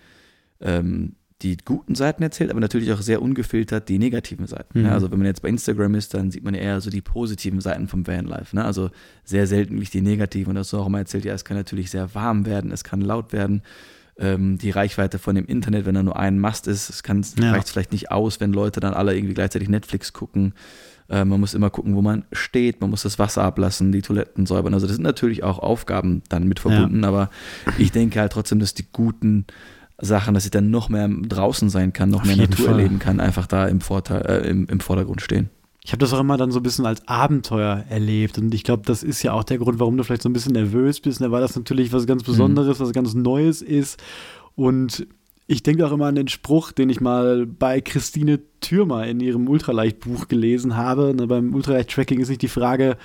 ähm, 0.61 1.15
die 1.44 1.57
guten 1.57 1.94
Seiten 1.94 2.24
erzählt, 2.24 2.50
aber 2.50 2.60
natürlich 2.60 2.92
auch 2.92 3.01
sehr 3.01 3.22
ungefiltert 3.22 3.89
die 3.89 4.00
negativen 4.00 4.48
Seiten. 4.48 4.80
Mhm. 4.80 4.86
Ja, 4.86 4.94
also 4.94 5.12
wenn 5.12 5.19
man 5.19 5.28
jetzt 5.28 5.44
bei 5.44 5.50
Instagram 5.50 5.94
ist, 5.95 6.13
dann 6.13 6.31
sieht 6.31 6.44
man 6.44 6.56
ja 6.56 6.62
eher 6.62 6.81
so 6.81 6.89
die 6.89 7.01
positiven 7.01 7.62
Seiten 7.62 7.88
vom 7.88 8.07
Vanlife. 8.07 8.56
Ne? 8.56 8.66
Also 8.66 8.89
sehr 9.24 9.45
selten 9.45 9.75
nicht 9.75 9.94
die 9.94 10.01
negativen. 10.01 10.50
Und 10.50 10.56
das 10.56 10.74
auch 10.74 10.88
immer 10.88 11.00
erzählt, 11.00 11.25
ja, 11.25 11.34
es 11.34 11.45
kann 11.45 11.57
natürlich 11.57 11.92
sehr 11.92 12.16
warm 12.16 12.45
werden, 12.45 12.72
es 12.72 12.84
kann 12.84 13.01
laut 13.01 13.34
werden. 13.34 13.62
Ähm, 14.19 14.57
die 14.57 14.72
Reichweite 14.72 15.19
von 15.19 15.36
dem 15.36 15.45
Internet, 15.45 15.86
wenn 15.86 15.94
da 15.94 16.01
nur 16.01 16.18
ein 16.18 16.39
Mast 16.39 16.68
ist, 16.68 16.89
es 16.89 17.04
kann, 17.04 17.24
ja. 17.39 17.51
reicht 17.51 17.69
vielleicht 17.69 17.92
nicht 17.92 18.10
aus, 18.10 18.39
wenn 18.39 18.51
Leute 18.51 18.80
dann 18.80 18.95
alle 18.95 19.16
irgendwie 19.16 19.36
gleichzeitig 19.36 19.69
Netflix 19.69 20.13
gucken. 20.13 20.54
Äh, 21.07 21.24
man 21.24 21.39
muss 21.39 21.54
immer 21.54 21.69
gucken, 21.69 21.95
wo 21.95 22.01
man 22.01 22.25
steht, 22.31 22.81
man 22.81 22.89
muss 22.89 23.04
das 23.04 23.19
Wasser 23.19 23.44
ablassen, 23.44 23.92
die 23.92 24.01
Toiletten 24.01 24.48
säubern. 24.48 24.74
Also 24.74 24.88
das 24.88 24.95
sind 24.95 25.04
natürlich 25.04 25.44
auch 25.44 25.60
Aufgaben 25.60 26.24
dann 26.30 26.48
mit 26.48 26.60
verbunden, 26.60 27.04
ja. 27.04 27.07
aber 27.07 27.30
ich 27.78 27.92
denke 27.92 28.19
halt 28.19 28.31
trotzdem, 28.31 28.60
dass 28.60 28.74
die 28.74 28.88
guten 28.92 29.45
Sachen, 29.99 30.33
dass 30.33 30.45
ich 30.45 30.51
dann 30.51 30.69
noch 30.69 30.89
mehr 30.89 31.07
draußen 31.09 31.69
sein 31.69 31.94
kann, 31.94 32.09
noch 32.09 32.21
Auf 32.21 32.27
mehr 32.27 32.38
Natur 32.38 32.65
Fall. 32.65 32.79
erleben 32.79 32.99
kann, 32.99 33.19
einfach 33.19 33.47
da 33.47 33.67
im, 33.67 33.81
Vorteil, 33.81 34.21
äh, 34.25 34.49
im, 34.49 34.67
im 34.67 34.79
Vordergrund 34.79 35.21
stehen. 35.21 35.49
Ich 35.83 35.91
habe 35.91 35.99
das 35.99 36.13
auch 36.13 36.19
immer 36.19 36.38
dann 36.38 36.51
so 36.51 36.59
ein 36.59 36.63
bisschen 36.63 36.85
als 36.85 37.07
Abenteuer 37.07 37.85
erlebt 37.89 38.38
und 38.38 38.53
ich 38.53 38.63
glaube, 38.63 38.83
das 38.85 39.03
ist 39.03 39.23
ja 39.23 39.31
auch 39.31 39.44
der 39.44 39.57
Grund, 39.57 39.79
warum 39.79 39.95
du 39.95 40.03
vielleicht 40.03 40.21
so 40.21 40.29
ein 40.29 40.33
bisschen 40.33 40.53
nervös 40.53 40.99
bist, 40.99 41.21
ne, 41.21 41.31
weil 41.31 41.41
das 41.41 41.55
natürlich 41.55 41.94
was 41.94 42.05
ganz 42.05 42.23
Besonderes, 42.23 42.77
mhm. 42.77 42.83
was 42.83 42.91
ganz 42.91 43.13
Neues 43.13 43.61
ist 43.61 44.01
und 44.55 45.07
ich 45.47 45.63
denke 45.63 45.88
auch 45.88 45.94
immer 45.94 46.07
an 46.07 46.15
den 46.15 46.27
Spruch, 46.27 46.73
den 46.73 46.89
ich 46.89 47.00
mal 47.00 47.45
bei 47.45 47.79
Christine 47.79 48.41
Thürmer 48.59 49.07
in 49.07 49.21
ihrem 49.21 49.47
Ultraleicht-Buch 49.47 50.27
gelesen 50.27 50.75
habe. 50.75 51.13
Ne, 51.15 51.25
beim 51.25 51.55
Ultraleicht-Tracking 51.55 52.19
ist 52.19 52.27
nicht 52.27 52.41
die 52.41 52.50
Frage, 52.50 52.97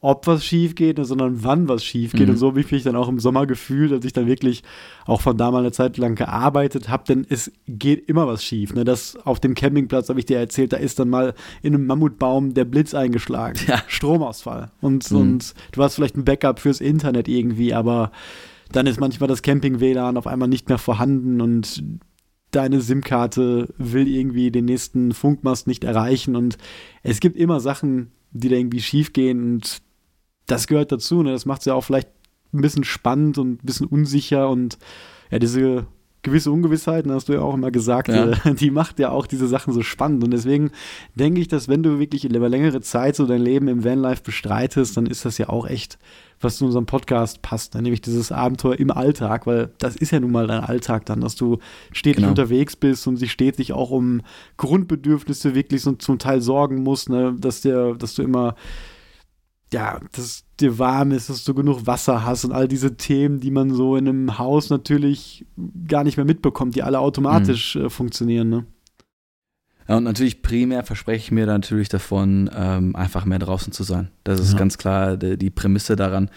ob 0.00 0.26
was 0.26 0.44
schief 0.44 0.74
geht, 0.74 0.98
sondern 1.00 1.42
wann 1.42 1.68
was 1.68 1.84
schief 1.84 2.12
geht. 2.12 2.26
Mhm. 2.26 2.34
Und 2.34 2.36
so 2.36 2.48
habe 2.48 2.60
ich 2.60 2.70
mich 2.70 2.82
dann 2.82 2.96
auch 2.96 3.08
im 3.08 3.18
Sommer 3.18 3.46
gefühlt, 3.46 3.92
als 3.92 4.04
ich 4.04 4.12
dann 4.12 4.26
wirklich 4.26 4.62
auch 5.06 5.20
von 5.20 5.36
da 5.36 5.50
mal 5.50 5.60
eine 5.60 5.72
Zeit 5.72 5.96
lang 5.96 6.14
gearbeitet 6.14 6.88
habe, 6.88 7.04
denn 7.08 7.26
es 7.28 7.50
geht 7.66 8.08
immer 8.08 8.26
was 8.26 8.44
schief. 8.44 8.74
Ne? 8.74 8.84
Das 8.84 9.16
auf 9.16 9.40
dem 9.40 9.54
Campingplatz, 9.54 10.08
habe 10.08 10.20
ich 10.20 10.26
dir 10.26 10.38
erzählt, 10.38 10.72
da 10.72 10.76
ist 10.76 10.98
dann 10.98 11.08
mal 11.08 11.34
in 11.62 11.74
einem 11.74 11.86
Mammutbaum 11.86 12.54
der 12.54 12.66
Blitz 12.66 12.94
eingeschlagen. 12.94 13.58
Ja. 13.66 13.82
Stromausfall. 13.88 14.70
Und, 14.80 15.10
mhm. 15.10 15.18
und 15.18 15.54
du 15.72 15.82
hast 15.82 15.94
vielleicht 15.94 16.16
ein 16.16 16.24
Backup 16.24 16.60
fürs 16.60 16.80
Internet 16.80 17.26
irgendwie, 17.26 17.72
aber 17.74 18.12
dann 18.72 18.86
ist 18.86 19.00
manchmal 19.00 19.28
das 19.28 19.42
Camping-WLAN 19.42 20.16
auf 20.16 20.26
einmal 20.26 20.48
nicht 20.48 20.68
mehr 20.68 20.78
vorhanden 20.78 21.40
und 21.40 21.82
deine 22.50 22.80
SIM-Karte 22.80 23.74
will 23.78 24.08
irgendwie 24.08 24.50
den 24.50 24.66
nächsten 24.66 25.12
Funkmast 25.12 25.66
nicht 25.66 25.84
erreichen 25.84 26.36
und 26.36 26.58
es 27.02 27.20
gibt 27.20 27.36
immer 27.36 27.60
Sachen, 27.60 28.12
die 28.30 28.48
da 28.48 28.56
irgendwie 28.56 28.80
schief 28.80 29.12
gehen 29.12 29.54
und 29.54 29.82
das 30.46 30.66
gehört 30.66 30.92
dazu. 30.92 31.22
Ne? 31.22 31.32
Das 31.32 31.46
macht 31.46 31.60
es 31.60 31.66
ja 31.66 31.74
auch 31.74 31.84
vielleicht 31.84 32.08
ein 32.52 32.60
bisschen 32.60 32.84
spannend 32.84 33.38
und 33.38 33.62
ein 33.62 33.66
bisschen 33.66 33.86
unsicher 33.86 34.48
und 34.48 34.78
ja, 35.30 35.38
diese 35.38 35.86
gewisse 36.26 36.50
Ungewissheit, 36.50 37.06
hast 37.08 37.28
du 37.28 37.34
ja 37.34 37.40
auch 37.40 37.54
immer 37.54 37.70
gesagt, 37.70 38.08
ja. 38.08 38.30
Äh, 38.30 38.54
die 38.54 38.70
macht 38.70 38.98
ja 38.98 39.10
auch 39.10 39.26
diese 39.26 39.46
Sachen 39.46 39.72
so 39.72 39.82
spannend. 39.82 40.24
Und 40.24 40.32
deswegen 40.32 40.72
denke 41.14 41.40
ich, 41.40 41.46
dass 41.46 41.68
wenn 41.68 41.84
du 41.84 42.00
wirklich 42.00 42.24
über 42.24 42.48
längere 42.48 42.80
Zeit 42.80 43.14
so 43.14 43.26
dein 43.26 43.40
Leben 43.40 43.68
im 43.68 43.84
Vanlife 43.84 44.22
bestreitest, 44.22 44.96
dann 44.96 45.06
ist 45.06 45.24
das 45.24 45.38
ja 45.38 45.48
auch 45.48 45.68
echt, 45.68 45.98
was 46.40 46.56
zu 46.56 46.66
unserem 46.66 46.84
Podcast 46.84 47.42
passt, 47.42 47.74
dann 47.74 47.84
nämlich 47.84 48.00
dieses 48.00 48.32
Abenteuer 48.32 48.78
im 48.78 48.90
Alltag, 48.90 49.46
weil 49.46 49.70
das 49.78 49.94
ist 49.94 50.10
ja 50.10 50.18
nun 50.18 50.32
mal 50.32 50.48
dein 50.48 50.64
Alltag 50.64 51.06
dann, 51.06 51.20
dass 51.20 51.36
du 51.36 51.58
stetig 51.92 52.16
genau. 52.16 52.30
unterwegs 52.30 52.74
bist 52.74 53.06
und 53.06 53.16
sich 53.16 53.30
stetig 53.30 53.72
auch 53.72 53.90
um 53.90 54.20
Grundbedürfnisse 54.56 55.54
wirklich 55.54 55.82
so 55.82 55.92
zum 55.92 56.18
Teil 56.18 56.42
sorgen 56.42 56.82
musst, 56.82 57.08
ne? 57.08 57.36
dass, 57.38 57.60
der, 57.60 57.94
dass 57.94 58.16
du 58.16 58.22
immer 58.22 58.56
ja, 59.72 60.00
dass 60.12 60.44
dir 60.60 60.78
warm 60.78 61.10
ist, 61.10 61.28
dass 61.28 61.44
du 61.44 61.54
genug 61.54 61.86
Wasser 61.86 62.24
hast 62.24 62.44
und 62.44 62.52
all 62.52 62.68
diese 62.68 62.96
Themen, 62.96 63.40
die 63.40 63.50
man 63.50 63.72
so 63.72 63.96
in 63.96 64.08
einem 64.08 64.38
Haus 64.38 64.70
natürlich 64.70 65.44
gar 65.88 66.04
nicht 66.04 66.16
mehr 66.16 66.26
mitbekommt, 66.26 66.76
die 66.76 66.82
alle 66.82 67.00
automatisch 67.00 67.74
mhm. 67.74 67.86
äh, 67.86 67.90
funktionieren. 67.90 68.48
Ne? 68.48 68.66
Ja, 69.88 69.96
und 69.96 70.04
natürlich 70.04 70.42
primär 70.42 70.82
verspreche 70.82 71.24
ich 71.24 71.30
mir 71.30 71.46
natürlich 71.46 71.88
davon, 71.88 72.50
ähm, 72.54 72.96
einfach 72.96 73.24
mehr 73.24 73.38
draußen 73.38 73.72
zu 73.72 73.82
sein. 73.82 74.10
Das 74.24 74.40
ist 74.40 74.52
ja. 74.52 74.58
ganz 74.58 74.78
klar 74.78 75.16
die, 75.16 75.36
die 75.36 75.50
Prämisse 75.50 75.96
daran. 75.96 76.30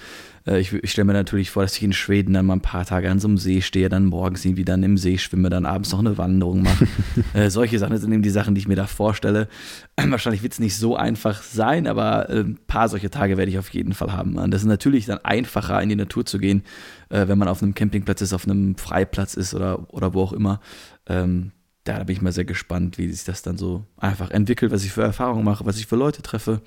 Äh, 0.45 0.59
ich, 0.59 0.73
ich 0.73 0.91
stelle 0.91 1.05
mir 1.05 1.13
natürlich 1.13 1.51
vor, 1.51 1.63
dass 1.63 1.75
ich 1.77 1.83
in 1.83 1.93
Schweden 1.93 2.33
dann 2.33 2.45
mal 2.45 2.55
ein 2.55 2.61
paar 2.61 2.85
Tage 2.85 3.09
an 3.09 3.19
so 3.19 3.27
einem 3.27 3.37
See 3.37 3.61
stehe, 3.61 3.89
dann 3.89 4.05
morgens 4.05 4.45
irgendwie 4.45 4.65
dann 4.65 4.83
im 4.83 4.97
See 4.97 5.17
schwimme, 5.17 5.49
dann 5.49 5.65
abends 5.65 5.91
noch 5.91 5.99
eine 5.99 6.17
Wanderung 6.17 6.63
mache. 6.63 6.87
äh, 7.33 7.49
solche 7.49 7.79
Sachen 7.79 7.97
sind 7.97 8.11
eben 8.11 8.21
die 8.21 8.29
Sachen, 8.29 8.55
die 8.55 8.59
ich 8.59 8.67
mir 8.67 8.75
da 8.75 8.87
vorstelle. 8.87 9.47
Wahrscheinlich 9.97 10.43
wird 10.43 10.53
es 10.53 10.59
nicht 10.59 10.75
so 10.75 10.95
einfach 10.95 11.41
sein, 11.43 11.87
aber 11.87 12.29
äh, 12.29 12.41
ein 12.41 12.59
paar 12.67 12.89
solche 12.89 13.09
Tage 13.09 13.37
werde 13.37 13.51
ich 13.51 13.59
auf 13.59 13.69
jeden 13.69 13.93
Fall 13.93 14.13
haben. 14.13 14.37
Und 14.37 14.51
das 14.51 14.61
ist 14.61 14.67
natürlich 14.67 15.05
dann 15.05 15.19
einfacher, 15.19 15.81
in 15.81 15.89
die 15.89 15.95
Natur 15.95 16.25
zu 16.25 16.39
gehen, 16.39 16.63
äh, 17.09 17.27
wenn 17.27 17.37
man 17.37 17.47
auf 17.47 17.61
einem 17.61 17.73
Campingplatz 17.73 18.21
ist, 18.21 18.33
auf 18.33 18.45
einem 18.45 18.75
Freiplatz 18.75 19.33
ist 19.33 19.53
oder, 19.53 19.93
oder 19.93 20.13
wo 20.13 20.23
auch 20.23 20.33
immer. 20.33 20.59
Ähm, 21.07 21.51
da 21.83 22.03
bin 22.03 22.15
ich 22.15 22.21
mal 22.21 22.31
sehr 22.31 22.45
gespannt, 22.45 22.97
wie 22.97 23.09
sich 23.09 23.23
das 23.23 23.41
dann 23.41 23.57
so 23.57 23.85
einfach 23.97 24.29
entwickelt, 24.31 24.71
was 24.71 24.83
ich 24.83 24.91
für 24.91 25.01
Erfahrungen 25.01 25.43
mache, 25.43 25.65
was 25.65 25.79
ich 25.79 25.87
für 25.87 25.95
Leute 25.95 26.21
treffe 26.21 26.61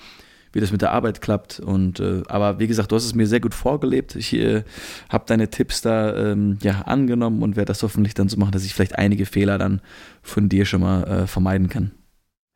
wie 0.52 0.60
das 0.60 0.72
mit 0.72 0.82
der 0.82 0.92
Arbeit 0.92 1.20
klappt. 1.20 1.60
Und 1.60 2.00
äh, 2.00 2.22
aber 2.28 2.58
wie 2.58 2.66
gesagt, 2.66 2.92
du 2.92 2.96
hast 2.96 3.04
es 3.04 3.14
mir 3.14 3.26
sehr 3.26 3.40
gut 3.40 3.54
vorgelebt. 3.54 4.14
Ich 4.16 4.32
äh, 4.34 4.64
habe 5.08 5.24
deine 5.26 5.50
Tipps 5.50 5.82
da 5.82 6.14
ähm, 6.14 6.58
ja 6.62 6.82
angenommen 6.82 7.42
und 7.42 7.56
werde 7.56 7.68
das 7.68 7.82
hoffentlich 7.82 8.14
dann 8.14 8.28
so 8.28 8.36
machen, 8.36 8.52
dass 8.52 8.64
ich 8.64 8.74
vielleicht 8.74 8.98
einige 8.98 9.26
Fehler 9.26 9.58
dann 9.58 9.80
von 10.22 10.48
dir 10.48 10.64
schon 10.64 10.80
mal 10.80 11.04
äh, 11.04 11.26
vermeiden 11.26 11.68
kann. 11.68 11.92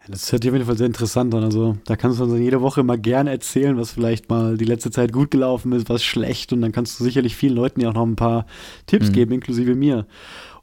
Das 0.09 0.31
hört 0.31 0.43
sich 0.43 0.51
auf 0.51 0.55
jeden 0.55 0.67
Fall 0.67 0.79
sehr 0.79 0.87
interessant 0.87 1.35
an. 1.35 1.43
Also, 1.43 1.79
da 1.85 1.97
kannst 1.97 2.21
du 2.21 2.25
uns 2.25 2.39
jede 2.39 2.61
Woche 2.61 2.85
mal 2.85 2.99
gerne 2.99 3.31
erzählen, 3.31 3.77
was 3.77 3.91
vielleicht 3.91 4.31
mal 4.31 4.57
die 4.57 4.65
letzte 4.65 4.91
Zeit 4.91 5.13
gut 5.13 5.33
gelaufen 5.33 5.73
ist, 5.73 5.89
was 5.89 6.05
schlecht. 6.05 6.53
Und 6.53 6.61
dann 6.61 6.71
kannst 6.71 6.99
du 6.99 7.05
sicherlich 7.05 7.35
vielen 7.35 7.57
Leuten 7.57 7.81
ja 7.81 7.89
auch 7.89 7.95
noch 7.95 8.07
ein 8.07 8.15
paar 8.17 8.47
Tipps 8.87 9.09
mhm. 9.09 9.13
geben, 9.13 9.33
inklusive 9.33 9.75
mir. 9.75 10.07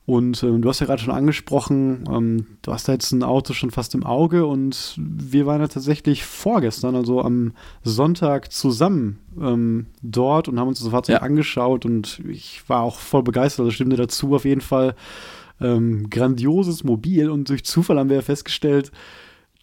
Und 0.05 0.43
ähm, 0.43 0.61
du 0.61 0.67
hast 0.67 0.81
ja 0.81 0.85
gerade 0.85 1.01
schon 1.01 1.13
angesprochen, 1.13 2.03
ähm, 2.11 2.45
du 2.61 2.73
hast 2.73 2.89
da 2.89 2.91
jetzt 2.91 3.11
ein 3.13 3.23
Auto 3.23 3.53
schon 3.53 3.71
fast 3.71 3.95
im 3.95 4.05
Auge 4.05 4.45
und 4.45 4.95
wir 4.97 5.45
waren 5.45 5.61
ja 5.61 5.69
tatsächlich 5.69 6.25
vorgestern, 6.25 6.95
also 6.95 7.21
am 7.21 7.53
Sonntag 7.83 8.51
zusammen 8.51 9.19
ähm, 9.39 9.85
dort 10.01 10.49
und 10.49 10.59
haben 10.59 10.67
uns 10.67 10.81
das 10.81 10.89
Fahrzeug 10.89 11.15
ja. 11.15 11.21
angeschaut 11.21 11.85
und 11.85 12.21
ich 12.27 12.63
war 12.67 12.81
auch 12.81 12.99
voll 12.99 13.23
begeistert, 13.23 13.61
also 13.61 13.71
stimmte 13.71 13.95
dazu 13.95 14.35
auf 14.35 14.43
jeden 14.43 14.61
Fall. 14.61 14.95
Ähm, 15.61 16.09
grandioses 16.09 16.83
Mobil 16.83 17.29
und 17.29 17.47
durch 17.47 17.63
Zufall 17.63 17.97
haben 17.97 18.09
wir 18.09 18.17
ja 18.17 18.21
festgestellt, 18.21 18.91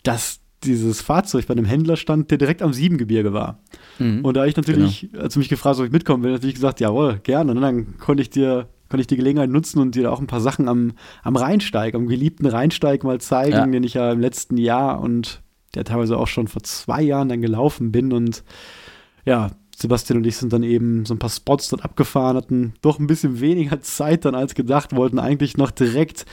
dass 0.04 0.40
dieses 0.64 1.02
Fahrzeug 1.02 1.47
bei 1.49 1.52
einem 1.52 1.64
Händler 1.66 1.97
stand, 1.97 2.30
der 2.30 2.38
direkt 2.38 2.62
am 2.62 2.73
Siebengebirge 2.73 3.35
war. 3.35 3.61
Mhm. 3.99 4.25
Und 4.25 4.35
da 4.35 4.47
ich 4.47 4.56
natürlich, 4.56 5.09
genau. 5.11 5.25
als 5.25 5.35
du 5.35 5.40
mich 5.40 5.49
gefragt 5.49 5.75
hast, 5.75 5.80
ob 5.80 5.87
ich 5.87 5.92
mitkommen 5.92 6.23
will, 6.23 6.32
natürlich 6.32 6.54
gesagt, 6.54 6.80
jawohl, 6.80 7.20
gerne. 7.23 7.52
Und 7.52 7.61
dann 7.61 7.99
konnte 7.99 8.23
ich 8.23 8.30
dir 8.30 8.68
konnte 8.90 9.02
ich 9.02 9.06
die 9.06 9.16
Gelegenheit 9.16 9.49
nutzen 9.49 9.78
und 9.78 9.94
dir 9.94 10.12
auch 10.12 10.20
ein 10.20 10.26
paar 10.26 10.40
Sachen 10.40 10.68
am, 10.68 10.92
am 11.23 11.37
Rheinsteig, 11.37 11.94
am 11.94 12.09
geliebten 12.09 12.47
Rheinsteig 12.47 13.04
mal 13.04 13.20
zeigen, 13.20 13.56
ja. 13.56 13.66
den 13.66 13.85
ich 13.85 13.94
ja 13.94 14.12
im 14.12 14.20
letzten 14.20 14.56
Jahr 14.56 15.00
und 15.00 15.40
der 15.75 15.85
teilweise 15.85 16.18
auch 16.18 16.26
schon 16.26 16.49
vor 16.49 16.62
zwei 16.64 17.00
Jahren 17.00 17.28
dann 17.28 17.40
gelaufen 17.40 17.92
bin. 17.92 18.12
Und 18.12 18.42
ja, 19.25 19.52
Sebastian 19.76 20.18
und 20.18 20.26
ich 20.26 20.37
sind 20.37 20.52
dann 20.52 20.64
eben 20.64 21.06
so 21.06 21.14
ein 21.14 21.20
paar 21.20 21.30
Spots 21.30 21.68
dort 21.68 21.85
abgefahren, 21.85 22.37
hatten 22.37 22.75
doch 22.82 22.99
ein 22.99 23.06
bisschen 23.06 23.40
weniger 23.40 23.80
Zeit 23.82 24.25
dann 24.25 24.35
als 24.35 24.54
gedacht, 24.54 24.94
wollten 24.94 25.20
eigentlich 25.20 25.56
noch 25.56 25.70
direkt 25.70 26.26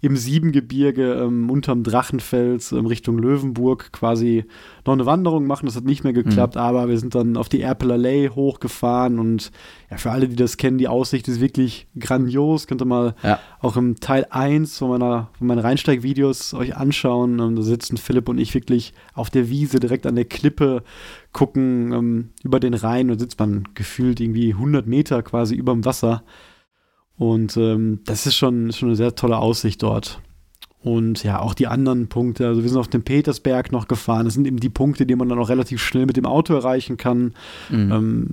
im 0.00 0.16
Siebengebirge 0.16 1.14
ähm, 1.14 1.50
unterm 1.50 1.82
Drachenfels 1.82 2.72
ähm, 2.72 2.86
Richtung 2.86 3.18
Löwenburg 3.18 3.92
quasi 3.92 4.44
noch 4.86 4.94
eine 4.94 5.06
Wanderung 5.06 5.46
machen. 5.46 5.66
Das 5.66 5.76
hat 5.76 5.84
nicht 5.84 6.04
mehr 6.04 6.12
geklappt, 6.12 6.54
mhm. 6.54 6.60
aber 6.60 6.88
wir 6.88 6.98
sind 6.98 7.14
dann 7.14 7.36
auf 7.36 7.48
die 7.48 7.60
Erpel 7.60 7.92
Allee 7.92 8.30
hochgefahren 8.30 9.18
und 9.18 9.52
ja, 9.90 9.98
für 9.98 10.10
alle, 10.10 10.28
die 10.28 10.36
das 10.36 10.56
kennen, 10.56 10.78
die 10.78 10.88
Aussicht 10.88 11.28
ist 11.28 11.40
wirklich 11.40 11.86
grandios. 11.98 12.66
Könnt 12.66 12.80
ihr 12.80 12.86
mal 12.86 13.14
ja. 13.22 13.38
auch 13.60 13.76
im 13.76 14.00
Teil 14.00 14.26
1 14.30 14.78
von, 14.78 14.88
meiner, 14.90 15.28
von 15.36 15.46
meinen 15.46 15.58
Rheinsteig-Videos 15.58 16.54
euch 16.54 16.76
anschauen. 16.76 17.38
Ähm, 17.38 17.56
da 17.56 17.62
sitzen 17.62 17.96
Philipp 17.96 18.28
und 18.28 18.38
ich 18.38 18.54
wirklich 18.54 18.94
auf 19.14 19.28
der 19.28 19.50
Wiese 19.50 19.80
direkt 19.80 20.06
an 20.06 20.14
der 20.14 20.24
Klippe, 20.24 20.82
gucken 21.32 21.92
ähm, 21.92 22.28
über 22.42 22.58
den 22.58 22.74
Rhein 22.74 23.10
und 23.10 23.18
sitzt 23.18 23.38
man 23.38 23.68
gefühlt 23.74 24.20
irgendwie 24.20 24.52
100 24.52 24.86
Meter 24.86 25.22
quasi 25.22 25.54
über 25.54 25.72
dem 25.72 25.84
Wasser. 25.84 26.22
Und 27.20 27.58
ähm, 27.58 28.00
das 28.06 28.24
ist 28.24 28.34
schon, 28.34 28.72
schon 28.72 28.88
eine 28.88 28.96
sehr 28.96 29.14
tolle 29.14 29.36
Aussicht 29.36 29.82
dort. 29.82 30.22
Und 30.82 31.22
ja, 31.22 31.38
auch 31.38 31.52
die 31.52 31.66
anderen 31.66 32.08
Punkte. 32.08 32.46
Also 32.46 32.62
wir 32.62 32.70
sind 32.70 32.78
auf 32.78 32.88
dem 32.88 33.02
Petersberg 33.02 33.72
noch 33.72 33.88
gefahren. 33.88 34.24
Das 34.24 34.32
sind 34.32 34.46
eben 34.46 34.58
die 34.58 34.70
Punkte, 34.70 35.04
die 35.04 35.14
man 35.14 35.28
dann 35.28 35.38
auch 35.38 35.50
relativ 35.50 35.82
schnell 35.82 36.06
mit 36.06 36.16
dem 36.16 36.24
Auto 36.24 36.54
erreichen 36.54 36.96
kann. 36.96 37.34
Mhm. 37.68 37.92
Ähm, 37.92 38.28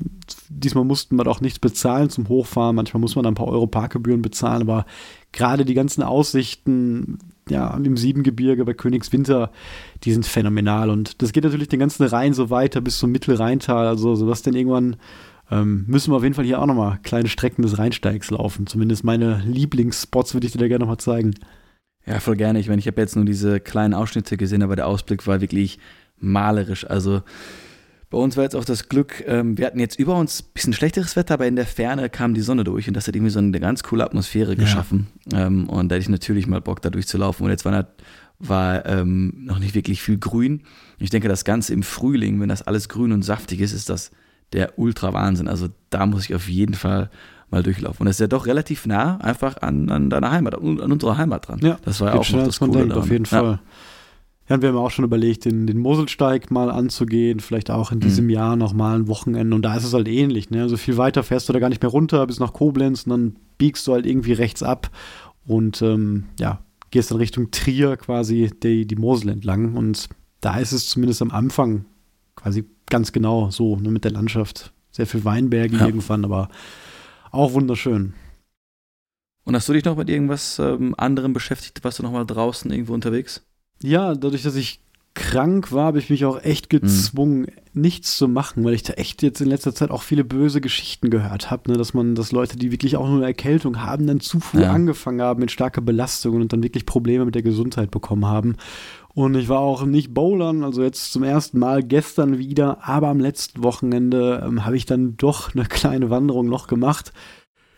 diesmal 0.48 0.86
mussten 0.86 1.18
wir 1.18 1.28
auch 1.28 1.42
nichts 1.42 1.60
bezahlen 1.60 2.10
zum 2.10 2.30
Hochfahren. 2.30 2.78
Manchmal 2.78 3.02
muss 3.02 3.18
man 3.18 3.24
dann 3.24 3.34
ein 3.34 3.36
paar 3.36 3.50
Euro 3.50 3.68
Parkgebühren 3.68 4.22
bezahlen. 4.22 4.62
Aber 4.62 4.86
gerade 5.34 5.66
die 5.66 5.74
ganzen 5.74 6.02
Aussichten, 6.02 7.18
ja, 7.50 7.76
im 7.76 7.98
Siebengebirge 7.98 8.64
bei 8.64 8.74
Königswinter, 8.74 9.52
die 10.06 10.14
sind 10.14 10.26
phänomenal. 10.26 10.90
Und 10.90 11.22
das 11.22 11.34
geht 11.34 11.44
natürlich 11.44 11.68
den 11.68 11.82
ganzen 11.82 12.06
Rhein 12.06 12.32
so 12.32 12.50
weiter 12.50 12.80
bis 12.80 13.00
zum 13.00 13.12
Mittelrheintal. 13.12 13.86
Also 13.86 14.16
sowas 14.16 14.44
denn 14.44 14.56
irgendwann 14.56 14.96
ähm, 15.50 15.86
müssen 15.88 16.12
wir 16.12 16.18
auf 16.18 16.24
jeden 16.24 16.36
Fall 16.36 16.46
hier 16.46 16.62
auch 16.62 16.66
nochmal 16.66 17.00
kleine 17.04 17.30
Strecken 17.30 17.62
des 17.62 17.78
Rheinsteigs 17.78 18.32
laufen. 18.32 18.68
Zumindest 18.68 19.04
meine 19.04 19.42
Lieblingsspots 19.46 20.34
würde 20.34 20.48
ich 20.48 20.54
dir 20.54 20.60
da 20.60 20.68
gerne 20.68 20.84
nochmal 20.84 20.98
zeigen. 20.98 21.36
Ja, 22.06 22.20
voll 22.20 22.36
gerne. 22.36 22.60
Ich 22.60 22.68
meine, 22.68 22.80
ich 22.80 22.88
habe 22.88 23.02
jetzt 23.02 23.16
nur 23.16 23.26
diese 23.26 23.60
kleinen 23.60 23.94
Ausschnitte 23.94 24.38
gesehen, 24.38 24.64
aber 24.64 24.76
der 24.76 24.88
Ausblick 24.88 25.26
war 25.28 25.42
wirklich 25.42 25.80
malerisch. 26.20 26.86
Also 26.86 27.22
bei 28.10 28.18
uns 28.18 28.38
war 28.38 28.44
jetzt 28.44 28.56
auch 28.56 28.64
das 28.64 28.88
Glück, 28.88 29.24
ähm, 29.28 29.58
wir 29.58 29.66
hatten 29.66 29.80
jetzt 29.80 30.00
über 30.00 30.16
uns 30.16 30.42
ein 30.42 30.54
bisschen 30.54 30.74
schlechteres 30.74 31.18
Wetter, 31.18 31.34
aber 31.34 31.48
in 31.48 31.58
der 31.58 31.66
Ferne 31.66 32.10
kam 32.10 32.34
die 32.34 32.42
Sonne 32.42 32.64
durch 32.64 32.88
und 32.88 32.94
das 32.94 33.08
hat 33.08 33.16
irgendwie 33.16 33.32
so 33.32 33.40
eine 33.40 33.60
ganz 33.60 33.84
coole 33.84 34.06
Atmosphäre 34.06 34.56
geschaffen. 34.56 35.08
Ja. 35.32 35.48
Ähm, 35.48 35.68
und 35.68 35.90
da 35.90 35.96
hatte 35.96 36.04
ich 36.04 36.10
natürlich 36.10 36.48
mal 36.48 36.62
Bock, 36.62 36.82
da 36.82 36.90
durchzulaufen. 36.90 37.46
Und 37.46 37.52
jetzt 37.52 37.66
war, 37.66 37.88
war 38.40 38.86
ähm, 38.86 39.34
noch 39.44 39.60
nicht 39.60 39.76
wirklich 39.76 40.02
viel 40.02 40.18
grün. 40.18 40.64
Ich 41.00 41.10
denke, 41.10 41.28
das 41.28 41.44
Ganze 41.44 41.74
im 41.74 41.84
Frühling, 41.84 42.40
wenn 42.40 42.50
das 42.50 42.62
alles 42.62 42.88
grün 42.88 43.12
und 43.12 43.24
saftig 43.24 43.60
ist, 43.60 43.74
ist 43.74 43.90
das 43.90 44.12
der 44.54 44.78
Ultra-Wahnsinn. 44.78 45.48
Also 45.48 45.68
da 45.90 46.06
muss 46.06 46.26
ich 46.26 46.36
auf 46.36 46.48
jeden 46.48 46.74
Fall 46.74 47.10
mal 47.50 47.64
durchlaufen. 47.64 48.02
Und 48.02 48.06
das 48.08 48.18
ist 48.18 48.22
ja 48.22 48.28
doch 48.28 48.46
relativ 48.46 48.86
nah 48.86 49.18
einfach 49.18 49.58
an, 49.62 49.90
an 49.90 50.10
deiner 50.10 50.32
Heimat, 50.32 50.56
an, 50.56 50.80
an 50.80 50.92
unserer 50.92 51.18
Heimat 51.18 51.48
dran. 51.48 51.60
Ja, 51.62 51.78
das 51.84 52.02
war 52.02 52.14
ja 52.14 52.20
auch 52.20 52.30
noch 52.30 52.46
das 52.46 52.60
Coole 52.60 52.72
denkt, 52.80 52.94
Auf 52.94 53.10
jeden 53.10 53.26
ja. 53.26 53.30
Fall. 53.30 53.60
Ja, 54.50 54.56
und 54.56 54.62
wir 54.62 54.70
haben 54.70 54.78
auch 54.78 54.92
schon 54.92 55.04
überlegt, 55.04 55.44
den, 55.44 55.68
den 55.68 55.78
Moselsteig 55.78 56.52
mal 56.52 56.72
anzugehen, 56.72 57.42
vielleicht 57.42 57.70
auch 57.70 57.92
in 57.92 58.00
diesem 58.00 58.26
mhm. 58.26 58.32
Jahr 58.32 58.56
nochmal 58.56 58.98
ein 58.98 59.08
Wochenende. 59.10 59.54
Und 59.54 59.62
da 59.64 59.76
ist 59.76 59.84
es 59.84 59.94
halt 59.94 60.08
ähnlich. 60.08 60.50
Ne? 60.50 60.62
Also 60.62 60.78
viel 60.78 60.96
weiter 60.98 61.24
fährst 61.24 61.50
du 61.50 61.54
da 61.54 61.60
gar 61.60 61.70
nicht 61.70 61.82
mehr 61.82 61.92
runter 61.92 62.26
bis 62.26 62.40
nach 62.40 62.54
Koblenz 62.54 63.04
und 63.04 63.10
dann 63.10 63.36
biegst 63.58 63.86
du 63.88 63.94
halt 63.94 64.06
irgendwie 64.06 64.34
rechts 64.34 64.64
ab 64.64 64.90
und 65.46 65.82
ähm, 65.82 66.26
ja, 66.40 66.60
gehst 66.92 67.12
dann 67.12 67.18
Richtung 67.18 67.52
Trier 67.52 67.98
quasi 67.98 68.50
die, 68.64 68.86
die 68.86 68.96
Mosel 68.96 69.30
entlang. 69.30 69.76
Und 69.76 70.08
da 70.40 70.60
ist 70.60 70.72
es 70.72 70.88
zumindest 70.88 71.22
am 71.22 71.32
Anfang 71.32 71.86
quasi 72.38 72.66
ganz 72.90 73.12
genau 73.12 73.52
so, 73.52 73.76
ne, 73.76 73.92
mit 73.92 74.06
der 74.06 74.12
Landschaft. 74.12 74.72
Sehr 74.92 75.06
viel 75.06 75.26
Weinberge 75.26 75.76
ja. 75.76 75.86
irgendwann, 75.86 76.24
aber 76.24 76.50
auch 77.32 77.52
wunderschön. 77.52 78.14
Und 79.44 79.56
hast 79.56 79.68
du 79.70 79.74
dich 79.74 79.86
noch 79.86 79.98
mit 79.98 80.10
irgendwas 80.10 80.60
ähm, 80.60 80.96
anderem 80.98 81.34
beschäftigt? 81.34 81.84
Warst 81.84 82.00
du 82.00 82.04
noch 82.04 82.12
mal 82.12 82.26
draußen 82.26 82.72
irgendwo 82.72 82.94
unterwegs? 82.94 83.46
Ja, 83.82 84.16
dadurch, 84.16 84.44
dass 84.44 84.56
ich 84.56 84.82
krank 85.18 85.72
war, 85.72 85.86
habe 85.86 86.00
ich 86.00 86.12
mich 86.12 86.26
auch 86.26 86.44
echt 86.44 86.70
gezwungen, 86.70 87.42
mhm. 87.42 87.82
nichts 87.82 88.18
zu 88.18 88.28
machen, 88.28 88.64
weil 88.64 88.76
ich 88.76 88.84
da 88.84 88.94
echt 88.94 89.24
jetzt 89.24 89.42
in 89.42 89.48
letzter 89.48 89.74
Zeit 89.74 89.90
auch 89.90 90.04
viele 90.04 90.24
böse 90.24 90.62
Geschichten 90.62 91.10
gehört 91.10 91.50
habe, 91.50 91.72
ne? 91.72 91.78
dass 91.78 91.96
man, 91.96 92.14
dass 92.14 92.32
Leute, 92.32 92.56
die 92.56 92.72
wirklich 92.72 92.98
auch 92.98 93.08
nur 93.08 93.18
eine 93.18 93.26
Erkältung 93.26 93.82
haben, 93.82 94.06
dann 94.06 94.20
zu 94.20 94.40
früh 94.40 94.62
ja. 94.62 94.72
angefangen 94.72 95.22
haben 95.22 95.40
mit 95.40 95.50
starker 95.50 95.82
Belastung 95.82 96.36
und 96.36 96.54
dann 96.54 96.62
wirklich 96.62 96.86
Probleme 96.86 97.26
mit 97.26 97.34
der 97.34 97.42
Gesundheit 97.42 97.90
bekommen 97.90 98.26
haben. 98.26 98.58
Und 99.18 99.34
ich 99.34 99.50
war 99.50 99.62
auch 99.62 99.84
nicht 99.84 100.14
bowlern, 100.14 100.64
also 100.64 100.84
jetzt 100.84 101.12
zum 101.12 101.24
ersten 101.24 101.58
Mal 101.58 101.82
gestern 101.82 102.38
wieder, 102.38 102.88
aber 102.88 103.08
am 103.08 103.20
letzten 103.20 103.64
Wochenende 103.64 104.44
ähm, 104.46 104.64
habe 104.64 104.78
ich 104.78 104.86
dann 104.86 105.18
doch 105.18 105.56
eine 105.56 105.66
kleine 105.66 106.12
Wanderung 106.12 106.48
noch 106.48 106.68
gemacht. 106.68 107.14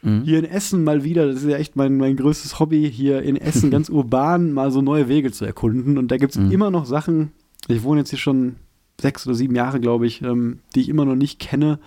Mhm. 0.01 0.23
Hier 0.23 0.39
in 0.39 0.43
Essen 0.43 0.83
mal 0.83 1.05
wieder, 1.05 1.27
das 1.27 1.37
ist 1.37 1.47
ja 1.47 1.55
echt 1.55 1.77
mein, 1.77 1.95
mein 1.95 2.17
größtes 2.17 2.59
Hobby, 2.59 2.91
hier 2.91 3.21
in 3.21 3.37
Essen 3.37 3.71
ganz 3.71 3.87
urban 3.87 4.51
mal 4.51 4.69
so 4.69 4.81
neue 4.81 5.07
Wege 5.07 5.31
zu 5.31 5.45
erkunden. 5.45 5.97
Und 5.97 6.11
da 6.11 6.17
gibt 6.17 6.33
es 6.33 6.39
mhm. 6.41 6.51
immer 6.51 6.71
noch 6.71 6.85
Sachen, 6.85 7.31
ich 7.69 7.83
wohne 7.83 8.01
jetzt 8.01 8.09
hier 8.09 8.19
schon 8.19 8.57
sechs 8.99 9.25
oder 9.25 9.33
sieben 9.33 9.55
Jahre, 9.55 9.79
glaube 9.79 10.07
ich, 10.07 10.21
ähm, 10.21 10.59
die 10.75 10.81
ich 10.81 10.89
immer 10.89 11.05
noch 11.05 11.15
nicht 11.15 11.39
kenne. 11.39 11.79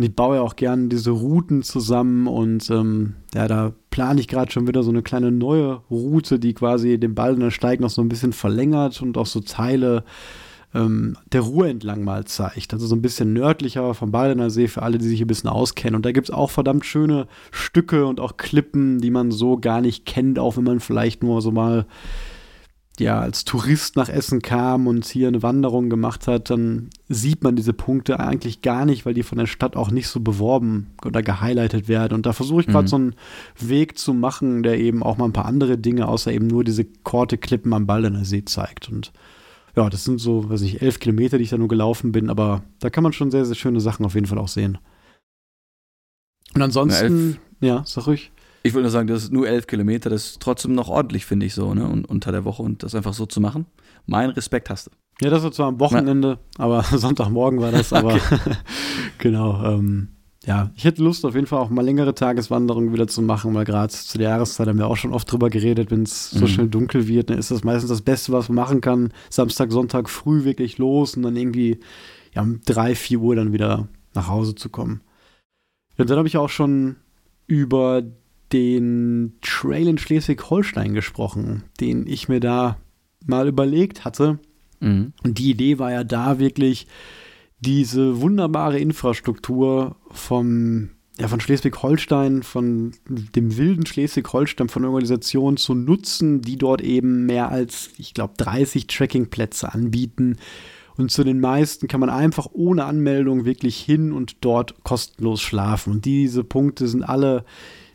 Und 0.00 0.04
ich 0.04 0.16
baue 0.16 0.36
ja 0.36 0.40
auch 0.40 0.56
gerne 0.56 0.88
diese 0.88 1.10
Routen 1.10 1.62
zusammen 1.62 2.26
und 2.26 2.70
ähm, 2.70 3.16
ja, 3.34 3.46
da 3.46 3.74
plane 3.90 4.18
ich 4.18 4.28
gerade 4.28 4.50
schon 4.50 4.66
wieder 4.66 4.82
so 4.82 4.88
eine 4.88 5.02
kleine 5.02 5.30
neue 5.30 5.82
Route, 5.90 6.38
die 6.38 6.54
quasi 6.54 6.98
den 6.98 7.14
Baldener 7.14 7.50
Steig 7.50 7.80
noch 7.80 7.90
so 7.90 8.00
ein 8.00 8.08
bisschen 8.08 8.32
verlängert 8.32 9.02
und 9.02 9.18
auch 9.18 9.26
so 9.26 9.40
Teile 9.40 10.04
ähm, 10.74 11.18
der 11.32 11.42
Ruhr 11.42 11.68
entlang 11.68 12.02
mal 12.02 12.24
zeigt. 12.24 12.72
Also 12.72 12.86
so 12.86 12.94
ein 12.94 13.02
bisschen 13.02 13.34
nördlicher 13.34 13.92
vom 13.92 14.10
Baldener 14.10 14.48
See 14.48 14.68
für 14.68 14.80
alle, 14.80 14.96
die 14.96 15.06
sich 15.06 15.20
ein 15.20 15.26
bisschen 15.26 15.50
auskennen. 15.50 15.96
Und 15.96 16.06
da 16.06 16.12
gibt 16.12 16.30
es 16.30 16.34
auch 16.34 16.50
verdammt 16.50 16.86
schöne 16.86 17.26
Stücke 17.50 18.06
und 18.06 18.20
auch 18.20 18.38
Klippen, 18.38 19.02
die 19.02 19.10
man 19.10 19.30
so 19.30 19.58
gar 19.58 19.82
nicht 19.82 20.06
kennt, 20.06 20.38
auch 20.38 20.56
wenn 20.56 20.64
man 20.64 20.80
vielleicht 20.80 21.22
nur 21.22 21.42
so 21.42 21.50
mal 21.50 21.84
ja 23.00 23.18
als 23.18 23.44
Tourist 23.44 23.96
nach 23.96 24.08
Essen 24.08 24.40
kam 24.40 24.86
und 24.86 25.04
hier 25.06 25.28
eine 25.28 25.42
Wanderung 25.42 25.90
gemacht 25.90 26.28
hat, 26.28 26.50
dann 26.50 26.90
sieht 27.08 27.42
man 27.42 27.56
diese 27.56 27.72
Punkte 27.72 28.20
eigentlich 28.20 28.62
gar 28.62 28.84
nicht, 28.84 29.04
weil 29.04 29.14
die 29.14 29.22
von 29.22 29.38
der 29.38 29.46
Stadt 29.46 29.76
auch 29.76 29.90
nicht 29.90 30.08
so 30.08 30.20
beworben 30.20 30.92
oder 31.04 31.22
gehighlightet 31.22 31.88
werden. 31.88 32.14
Und 32.14 32.26
da 32.26 32.32
versuche 32.32 32.60
ich 32.60 32.66
gerade 32.66 32.84
mhm. 32.84 32.88
so 32.88 32.96
einen 32.96 33.14
Weg 33.58 33.98
zu 33.98 34.14
machen, 34.14 34.62
der 34.62 34.78
eben 34.78 35.02
auch 35.02 35.16
mal 35.16 35.24
ein 35.24 35.32
paar 35.32 35.46
andere 35.46 35.78
Dinge, 35.78 36.06
außer 36.06 36.32
eben 36.32 36.46
nur 36.46 36.62
diese 36.62 36.84
korte 36.84 37.38
Klippen 37.38 37.72
am 37.72 37.86
Baldener 37.86 38.24
See 38.24 38.44
zeigt. 38.44 38.88
Und 38.88 39.12
ja, 39.76 39.88
das 39.88 40.04
sind 40.04 40.18
so, 40.18 40.48
weiß 40.48 40.62
ich, 40.62 40.82
elf 40.82 41.00
Kilometer, 41.00 41.38
die 41.38 41.44
ich 41.44 41.50
da 41.50 41.58
nur 41.58 41.68
gelaufen 41.68 42.12
bin, 42.12 42.30
aber 42.30 42.62
da 42.80 42.90
kann 42.90 43.02
man 43.02 43.12
schon 43.12 43.30
sehr, 43.30 43.44
sehr 43.44 43.56
schöne 43.56 43.80
Sachen 43.80 44.04
auf 44.04 44.14
jeden 44.14 44.26
Fall 44.26 44.38
auch 44.38 44.48
sehen. 44.48 44.78
Und 46.54 46.62
ansonsten, 46.62 47.38
Na, 47.60 47.66
ja, 47.66 47.82
sag 47.86 48.06
ruhig. 48.06 48.32
Ich 48.62 48.74
würde 48.74 48.82
nur 48.82 48.90
sagen, 48.90 49.08
das 49.08 49.24
ist 49.24 49.32
nur 49.32 49.48
elf 49.48 49.66
Kilometer, 49.66 50.10
das 50.10 50.26
ist 50.26 50.40
trotzdem 50.40 50.74
noch 50.74 50.88
ordentlich, 50.88 51.24
finde 51.24 51.46
ich 51.46 51.54
so, 51.54 51.72
ne? 51.74 51.86
Und 51.86 52.04
unter 52.04 52.32
der 52.32 52.44
Woche 52.44 52.62
und 52.62 52.82
das 52.82 52.94
einfach 52.94 53.14
so 53.14 53.26
zu 53.26 53.40
machen. 53.40 53.66
Mein 54.06 54.30
Respekt 54.30 54.70
hast 54.70 54.88
du. 54.88 54.90
Ja, 55.22 55.30
das 55.30 55.42
war 55.42 55.52
zwar 55.52 55.68
am 55.68 55.80
Wochenende, 55.80 56.38
ja. 56.58 56.64
aber 56.64 56.82
Sonntagmorgen 56.92 57.60
war 57.60 57.72
das, 57.72 57.92
aber 57.92 58.18
genau. 59.18 59.62
Ähm, 59.64 60.08
ja, 60.46 60.70
ich 60.74 60.84
hätte 60.84 61.02
Lust 61.02 61.26
auf 61.26 61.34
jeden 61.34 61.46
Fall 61.46 61.58
auch 61.58 61.68
mal 61.68 61.84
längere 61.84 62.14
Tageswanderungen 62.14 62.94
wieder 62.94 63.06
zu 63.06 63.20
machen, 63.20 63.54
weil 63.54 63.66
gerade 63.66 63.92
zu 63.92 64.16
der 64.16 64.30
Jahreszeit 64.30 64.68
haben 64.68 64.78
wir 64.78 64.86
auch 64.86 64.96
schon 64.96 65.12
oft 65.12 65.30
drüber 65.30 65.50
geredet, 65.50 65.90
wenn 65.90 66.04
es 66.04 66.30
so 66.30 66.46
mhm. 66.46 66.48
schnell 66.48 66.68
dunkel 66.68 67.08
wird, 67.08 67.28
dann 67.28 67.38
ist 67.38 67.50
das 67.50 67.62
meistens 67.62 67.90
das 67.90 68.00
Beste, 68.00 68.32
was 68.32 68.48
man 68.48 68.56
machen 68.56 68.80
kann. 68.80 69.12
Samstag, 69.28 69.70
Sonntag 69.70 70.08
früh 70.08 70.44
wirklich 70.44 70.78
los 70.78 71.14
und 71.14 71.24
dann 71.24 71.36
irgendwie 71.36 71.80
ja, 72.34 72.42
um 72.42 72.60
drei, 72.64 72.94
vier 72.94 73.20
Uhr 73.20 73.36
dann 73.36 73.52
wieder 73.52 73.88
nach 74.14 74.28
Hause 74.28 74.54
zu 74.54 74.70
kommen. 74.70 75.02
Ja, 75.98 76.04
dann 76.04 76.16
habe 76.16 76.28
ich 76.28 76.38
auch 76.38 76.48
schon 76.48 76.96
über 77.46 78.02
den 78.52 79.34
Trail 79.42 79.88
in 79.88 79.98
Schleswig-Holstein 79.98 80.94
gesprochen, 80.94 81.64
den 81.80 82.06
ich 82.06 82.28
mir 82.28 82.40
da 82.40 82.78
mal 83.26 83.48
überlegt 83.48 84.04
hatte. 84.04 84.38
Mhm. 84.80 85.12
Und 85.22 85.38
die 85.38 85.50
Idee 85.50 85.78
war 85.78 85.92
ja 85.92 86.04
da 86.04 86.38
wirklich, 86.38 86.86
diese 87.60 88.20
wunderbare 88.20 88.78
Infrastruktur 88.78 89.96
vom, 90.10 90.90
ja, 91.18 91.28
von 91.28 91.40
Schleswig-Holstein, 91.40 92.42
von 92.42 92.92
dem 93.06 93.56
wilden 93.56 93.84
Schleswig-Holstein, 93.84 94.70
von 94.70 94.84
Organisationen 94.84 95.58
zu 95.58 95.74
nutzen, 95.74 96.40
die 96.40 96.56
dort 96.56 96.80
eben 96.80 97.26
mehr 97.26 97.50
als, 97.50 97.90
ich 97.98 98.14
glaube, 98.14 98.34
30 98.38 98.86
Trackingplätze 98.86 99.72
anbieten. 99.72 100.36
Und 100.96 101.10
zu 101.10 101.22
den 101.22 101.40
meisten 101.40 101.86
kann 101.86 102.00
man 102.00 102.10
einfach 102.10 102.48
ohne 102.52 102.84
Anmeldung 102.84 103.44
wirklich 103.44 103.76
hin 103.76 104.12
und 104.12 104.38
dort 104.40 104.82
kostenlos 104.82 105.40
schlafen. 105.42 105.92
Und 105.92 106.04
diese 106.06 106.44
Punkte 106.44 106.88
sind 106.88 107.02
alle 107.02 107.44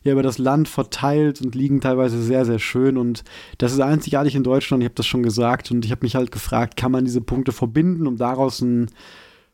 ja 0.06 0.14
über 0.14 0.24
das 0.24 0.38
Land 0.38 0.70
verteilt 0.70 1.42
und 1.42 1.56
liegen 1.56 1.82
teilweise 1.82 2.22
sehr, 2.22 2.46
sehr 2.46 2.60
schön. 2.60 2.98
Und 2.98 3.24
das 3.58 3.74
ist 3.74 3.82
einzigartig 3.82 4.36
in 4.36 4.44
Deutschland, 4.44 4.82
ich 4.82 4.88
habe 4.88 4.96
das 4.96 5.08
schon 5.08 5.24
gesagt. 5.24 5.72
Und 5.72 5.84
ich 5.84 5.92
habe 5.92 6.06
mich 6.06 6.16
halt 6.16 6.32
gefragt, 6.32 6.78
kann 6.78 6.92
man 6.92 7.04
diese 7.04 7.22
Punkte 7.22 7.52
verbinden, 7.52 8.08
um 8.08 8.16
daraus 8.16 8.62
einen 8.62 8.92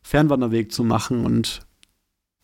Fernwanderweg 0.01 0.71
zu 0.71 0.83
machen? 0.83 1.25
Und 1.25 1.65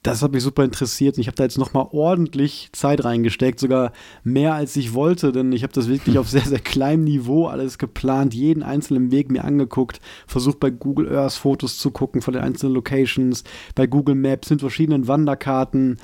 das 0.03 0.21
hat 0.21 0.31
mich 0.31 0.43
super 0.43 0.63
interessiert 0.63 1.17
und 1.17 1.21
ich 1.21 1.27
habe 1.27 1.35
da 1.35 1.43
jetzt 1.43 1.57
nochmal 1.57 1.87
ordentlich 1.91 2.69
Zeit 2.71 3.03
reingesteckt, 3.03 3.59
sogar 3.59 3.91
mehr 4.23 4.53
als 4.53 4.75
ich 4.77 4.93
wollte, 4.93 5.33
denn 5.33 5.51
ich 5.51 5.63
habe 5.63 5.73
das 5.73 5.89
wirklich 5.89 6.17
auf 6.19 6.29
sehr, 6.29 6.43
sehr 6.45 6.59
kleinem 6.59 7.03
Niveau 7.03 7.47
alles 7.47 7.77
geplant, 7.77 8.33
jeden 8.33 8.63
einzelnen 8.63 9.11
Weg 9.11 9.29
mir 9.29 9.43
angeguckt, 9.43 9.99
versucht 10.25 10.61
bei 10.61 10.69
Google 10.69 11.13
Earth 11.13 11.33
Fotos 11.33 11.77
zu 11.77 11.91
gucken 11.91 12.21
von 12.21 12.33
den 12.33 12.43
einzelnen 12.43 12.75
Locations, 12.75 13.43
bei 13.75 13.85
Google 13.85 14.15
Maps 14.15 14.47
sind 14.47 14.61
verschiedenen 14.61 15.07
Wanderkarten, 15.07 15.97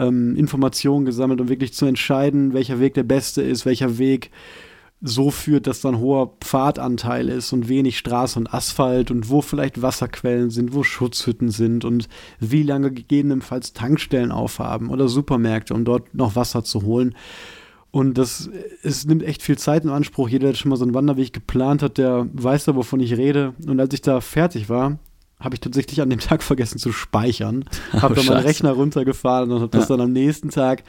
ähm, 0.00 0.34
Informationen 0.36 1.04
gesammelt, 1.04 1.40
um 1.40 1.48
wirklich 1.48 1.74
zu 1.74 1.86
entscheiden, 1.86 2.52
welcher 2.54 2.80
Weg 2.80 2.94
der 2.94 3.02
beste 3.02 3.42
ist, 3.42 3.66
welcher 3.66 3.98
Weg 3.98 4.30
so 5.02 5.30
führt, 5.30 5.66
dass 5.66 5.80
dann 5.80 5.98
hoher 5.98 6.36
Pfadanteil 6.40 7.28
ist 7.28 7.52
und 7.52 7.68
wenig 7.68 7.96
Straße 7.96 8.38
und 8.38 8.52
Asphalt 8.52 9.10
und 9.10 9.30
wo 9.30 9.40
vielleicht 9.40 9.80
Wasserquellen 9.80 10.50
sind, 10.50 10.74
wo 10.74 10.82
Schutzhütten 10.82 11.50
sind 11.50 11.84
und 11.84 12.08
wie 12.38 12.62
lange 12.62 12.90
gegebenenfalls 12.90 13.72
Tankstellen 13.72 14.30
aufhaben 14.30 14.90
oder 14.90 15.08
Supermärkte, 15.08 15.72
um 15.72 15.84
dort 15.84 16.14
noch 16.14 16.36
Wasser 16.36 16.64
zu 16.64 16.82
holen. 16.82 17.14
Und 17.90 18.18
das, 18.18 18.50
es 18.82 19.06
nimmt 19.06 19.22
echt 19.22 19.42
viel 19.42 19.58
Zeit 19.58 19.84
in 19.84 19.90
Anspruch. 19.90 20.28
Jeder, 20.28 20.48
der 20.48 20.54
schon 20.54 20.68
mal 20.68 20.76
so 20.76 20.84
einen 20.84 20.94
Wanderweg 20.94 21.32
geplant 21.32 21.82
hat, 21.82 21.98
der 21.98 22.28
weiß 22.32 22.66
da, 22.66 22.76
wovon 22.76 23.00
ich 23.00 23.16
rede. 23.16 23.54
Und 23.66 23.80
als 23.80 23.92
ich 23.94 24.02
da 24.02 24.20
fertig 24.20 24.68
war, 24.68 24.98
habe 25.40 25.54
ich 25.54 25.60
tatsächlich 25.60 26.00
an 26.00 26.10
dem 26.10 26.20
Tag 26.20 26.42
vergessen 26.42 26.78
zu 26.78 26.92
speichern. 26.92 27.64
Habe 27.92 28.12
oh, 28.12 28.16
dann 28.16 28.26
meinen 28.26 28.44
Rechner 28.44 28.72
runtergefahren 28.72 29.50
und 29.50 29.60
habe 29.60 29.70
das 29.70 29.88
ja. 29.88 29.96
dann 29.96 30.06
am 30.06 30.12
nächsten 30.12 30.50
Tag 30.50 30.84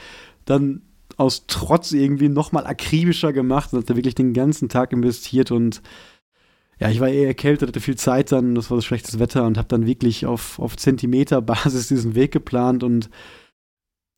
dann 0.45 0.81
aus 1.17 1.45
Trotz 1.47 1.91
irgendwie 1.91 2.29
nochmal 2.29 2.65
akribischer 2.65 3.33
gemacht 3.33 3.71
und 3.71 3.77
habe 3.77 3.87
da 3.87 3.95
wirklich 3.95 4.15
den 4.15 4.33
ganzen 4.33 4.69
Tag 4.69 4.91
investiert 4.91 5.51
und 5.51 5.81
ja, 6.79 6.89
ich 6.89 6.99
war 6.99 7.09
eher 7.09 7.27
erkältet, 7.27 7.69
hatte 7.69 7.79
viel 7.79 7.95
Zeit 7.95 8.31
dann, 8.31 8.55
das 8.55 8.71
war 8.71 8.77
das 8.77 8.85
schlechtes 8.85 9.19
Wetter 9.19 9.45
und 9.45 9.57
habe 9.59 9.67
dann 9.67 9.85
wirklich 9.85 10.25
auf, 10.25 10.57
auf 10.57 10.75
Zentimeterbasis 10.77 11.87
diesen 11.89 12.15
Weg 12.15 12.31
geplant 12.31 12.83
und 12.83 13.09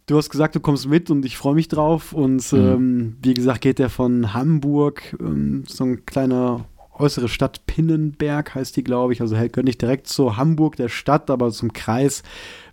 du 0.06 0.18
hast 0.18 0.30
gesagt, 0.30 0.56
du 0.56 0.62
kommst 0.62 0.88
mit 0.88 1.10
und 1.12 1.26
ich 1.26 1.38
freue 1.38 1.56
mich 1.56 1.68
drauf 1.68 2.14
und 2.14 2.52
mhm. 2.54 2.60
ähm, 2.60 3.18
wie 3.22 3.34
gesagt 3.34 3.62
geht 3.62 3.80
der 3.80 3.90
von 3.90 4.34
Hamburg, 4.34 5.16
ähm, 5.20 5.66
so 5.68 5.84
ein 5.84 6.06
kleiner 6.06 6.66
äußere 6.98 7.28
Stadt 7.28 7.66
Pinnenberg 7.66 8.56
heißt 8.56 8.76
die, 8.78 8.84
glaube 8.84 9.14
ich. 9.14 9.22
Also 9.22 9.36
hält 9.36 9.54
gehört 9.54 9.66
nicht 9.66 9.82
direkt 9.82 10.08
zu 10.08 10.38
Hamburg, 10.38 10.76
der 10.76 10.90
Stadt, 10.90 11.30
aber 11.30 11.52
zum 11.52 11.74
Kreis 11.74 12.24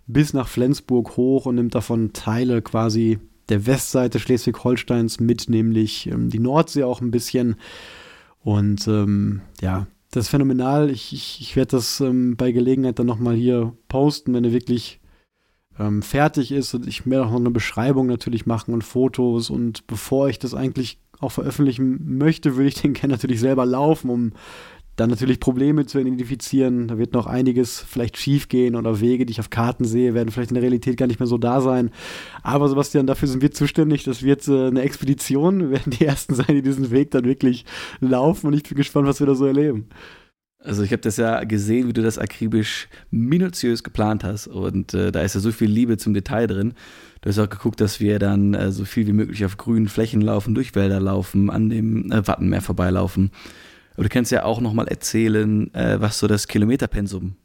bis 0.07 0.33
nach 0.33 0.47
Flensburg 0.47 1.17
hoch 1.17 1.45
und 1.45 1.55
nimmt 1.55 1.75
davon 1.75 2.13
Teile 2.13 2.61
quasi 2.61 3.19
der 3.49 3.65
Westseite 3.65 4.19
Schleswig-Holsteins 4.19 5.19
mit, 5.19 5.49
nämlich 5.49 6.07
ähm, 6.07 6.29
die 6.29 6.39
Nordsee 6.39 6.83
auch 6.83 7.01
ein 7.01 7.11
bisschen. 7.11 7.55
Und 8.39 8.87
ähm, 8.87 9.41
ja, 9.61 9.87
das 10.11 10.25
ist 10.25 10.29
phänomenal. 10.29 10.89
Ich, 10.89 11.13
ich, 11.13 11.41
ich 11.41 11.55
werde 11.55 11.77
das 11.77 11.99
ähm, 11.99 12.35
bei 12.35 12.51
Gelegenheit 12.51 12.99
dann 12.99 13.07
nochmal 13.07 13.35
hier 13.35 13.73
posten, 13.87 14.33
wenn 14.33 14.45
er 14.45 14.53
wirklich 14.53 14.99
ähm, 15.79 16.01
fertig 16.01 16.51
ist. 16.51 16.73
Und 16.73 16.87
ich 16.87 17.05
werde 17.05 17.25
auch 17.25 17.31
noch 17.31 17.39
eine 17.39 17.51
Beschreibung 17.51 18.07
natürlich 18.07 18.45
machen 18.45 18.73
und 18.73 18.83
Fotos. 18.83 19.49
Und 19.49 19.85
bevor 19.87 20.29
ich 20.29 20.39
das 20.39 20.53
eigentlich 20.53 20.99
auch 21.21 21.31
veröffentlichen 21.31 22.17
möchte, 22.17 22.55
würde 22.55 22.67
ich 22.67 22.75
den 22.81 22.93
gerne 22.93 23.13
natürlich 23.13 23.39
selber 23.39 23.65
laufen, 23.65 24.09
um 24.09 24.31
dann 24.97 25.09
natürlich 25.09 25.39
Probleme 25.39 25.85
zu 25.85 25.99
identifizieren. 25.99 26.87
Da 26.87 26.97
wird 26.97 27.13
noch 27.13 27.25
einiges 27.25 27.79
vielleicht 27.79 28.17
schief 28.17 28.49
gehen 28.49 28.75
oder 28.75 28.99
Wege, 28.99 29.25
die 29.25 29.31
ich 29.31 29.39
auf 29.39 29.49
Karten 29.49 29.85
sehe, 29.85 30.13
werden 30.13 30.31
vielleicht 30.31 30.51
in 30.51 30.55
der 30.55 30.63
Realität 30.63 30.97
gar 30.97 31.07
nicht 31.07 31.19
mehr 31.19 31.27
so 31.27 31.37
da 31.37 31.61
sein. 31.61 31.91
Aber 32.43 32.67
Sebastian, 32.67 33.07
dafür 33.07 33.27
sind 33.27 33.41
wir 33.41 33.51
zuständig. 33.51 34.03
Das 34.03 34.21
wird 34.21 34.47
äh, 34.47 34.67
eine 34.67 34.81
Expedition. 34.81 35.59
Wir 35.61 35.71
werden 35.71 35.91
die 35.91 36.05
Ersten 36.05 36.35
sein, 36.35 36.47
die 36.49 36.61
diesen 36.61 36.91
Weg 36.91 37.11
dann 37.11 37.25
wirklich 37.25 37.65
laufen. 37.99 38.47
Und 38.47 38.53
ich 38.53 38.63
bin 38.63 38.75
gespannt, 38.75 39.07
was 39.07 39.19
wir 39.19 39.27
da 39.27 39.35
so 39.35 39.45
erleben. 39.45 39.87
Also 40.63 40.83
ich 40.83 40.91
habe 40.91 41.01
das 41.01 41.17
ja 41.17 41.43
gesehen, 41.43 41.87
wie 41.87 41.93
du 41.93 42.03
das 42.03 42.19
akribisch 42.19 42.87
minutiös 43.09 43.83
geplant 43.83 44.23
hast. 44.23 44.47
Und 44.47 44.93
äh, 44.93 45.11
da 45.11 45.21
ist 45.21 45.33
ja 45.33 45.41
so 45.41 45.51
viel 45.51 45.69
Liebe 45.69 45.97
zum 45.97 46.13
Detail 46.13 46.47
drin. 46.47 46.73
Du 47.21 47.29
hast 47.29 47.39
auch 47.39 47.49
geguckt, 47.49 47.81
dass 47.81 47.99
wir 47.99 48.19
dann 48.19 48.53
äh, 48.53 48.71
so 48.71 48.85
viel 48.85 49.07
wie 49.07 49.13
möglich 49.13 49.43
auf 49.43 49.57
grünen 49.57 49.87
Flächen 49.87 50.21
laufen, 50.21 50.53
durch 50.53 50.75
Wälder 50.75 50.99
laufen, 50.99 51.49
an 51.49 51.69
dem 51.69 52.11
äh, 52.11 52.27
Wattenmeer 52.27 52.61
vorbeilaufen. 52.61 53.31
Aber 53.95 54.03
du 54.03 54.09
kannst 54.09 54.31
ja 54.31 54.43
auch 54.43 54.61
nochmal 54.61 54.87
erzählen, 54.87 55.73
äh, 55.73 55.99
was 55.99 56.19
so 56.19 56.27
das 56.27 56.47
Kilometerpensum 56.47 57.35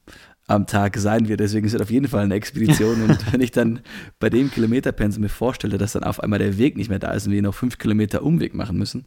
am 0.47 0.67
Tag 0.67 0.97
sein 0.99 1.29
wird. 1.29 1.41
Deswegen 1.41 1.67
ist 1.67 1.75
es 1.75 1.81
auf 1.81 1.91
jeden 1.91 2.09
Fall 2.09 2.25
eine 2.25 2.35
Expedition. 2.35 3.03
und 3.03 3.33
wenn 3.33 3.41
ich 3.41 3.51
dann 3.51 3.81
bei 4.21 4.29
dem 4.29 4.51
Kilometerpensum 4.51 5.23
mir 5.23 5.29
vorstelle, 5.29 5.79
dass 5.79 5.93
dann 5.93 6.05
auf 6.05 6.23
einmal 6.23 6.39
der 6.39 6.59
Weg 6.59 6.77
nicht 6.77 6.91
mehr 6.91 6.99
da 6.99 7.13
ist 7.13 7.27
und 7.27 7.33
wir 7.33 7.43
noch 7.43 7.55
fünf 7.55 7.79
Kilometer 7.79 8.23
Umweg 8.23 8.55
machen 8.55 8.77
müssen, 8.77 9.07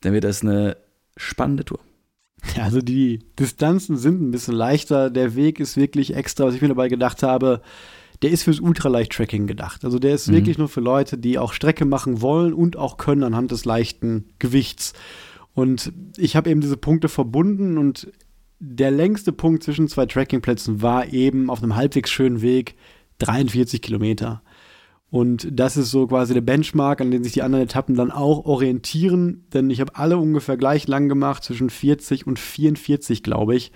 dann 0.00 0.14
wird 0.14 0.24
das 0.24 0.42
eine 0.42 0.76
spannende 1.16 1.64
Tour. 1.64 1.80
Also 2.60 2.80
die 2.80 3.20
Distanzen 3.38 3.96
sind 3.96 4.20
ein 4.20 4.30
bisschen 4.30 4.54
leichter. 4.54 5.10
Der 5.10 5.34
Weg 5.34 5.60
ist 5.60 5.76
wirklich 5.76 6.14
extra, 6.14 6.44
was 6.44 6.54
ich 6.54 6.62
mir 6.62 6.68
dabei 6.68 6.88
gedacht 6.88 7.22
habe, 7.22 7.62
der 8.22 8.30
ist 8.30 8.42
fürs 8.42 8.60
Ultraleicht-Tracking 8.60 9.46
gedacht. 9.46 9.84
Also 9.84 9.98
der 9.98 10.14
ist 10.14 10.28
mhm. 10.28 10.34
wirklich 10.34 10.58
nur 10.58 10.68
für 10.68 10.80
Leute, 10.80 11.18
die 11.18 11.38
auch 11.38 11.52
Strecke 11.52 11.84
machen 11.84 12.20
wollen 12.20 12.52
und 12.52 12.76
auch 12.76 12.96
können 12.96 13.22
anhand 13.22 13.50
des 13.50 13.64
leichten 13.64 14.30
Gewichts. 14.38 14.92
Und 15.54 15.92
ich 16.16 16.36
habe 16.36 16.50
eben 16.50 16.60
diese 16.60 16.76
Punkte 16.76 17.08
verbunden 17.08 17.78
und 17.78 18.12
der 18.60 18.90
längste 18.90 19.32
Punkt 19.32 19.62
zwischen 19.62 19.88
zwei 19.88 20.06
Trackingplätzen 20.06 20.82
war 20.82 21.12
eben 21.12 21.48
auf 21.48 21.62
einem 21.62 21.76
halbwegs 21.76 22.10
schönen 22.10 22.42
Weg 22.42 22.74
43 23.18 23.82
Kilometer. 23.82 24.42
Und 25.10 25.48
das 25.50 25.76
ist 25.76 25.90
so 25.90 26.06
quasi 26.06 26.34
der 26.34 26.42
Benchmark, 26.42 27.00
an 27.00 27.10
den 27.10 27.24
sich 27.24 27.32
die 27.32 27.42
anderen 27.42 27.64
Etappen 27.64 27.94
dann 27.94 28.10
auch 28.10 28.44
orientieren, 28.44 29.44
denn 29.54 29.70
ich 29.70 29.80
habe 29.80 29.96
alle 29.96 30.18
ungefähr 30.18 30.56
gleich 30.56 30.86
lang 30.86 31.08
gemacht, 31.08 31.42
zwischen 31.44 31.70
40 31.70 32.26
und 32.26 32.38
44, 32.38 33.22
glaube 33.22 33.56
ich 33.56 33.72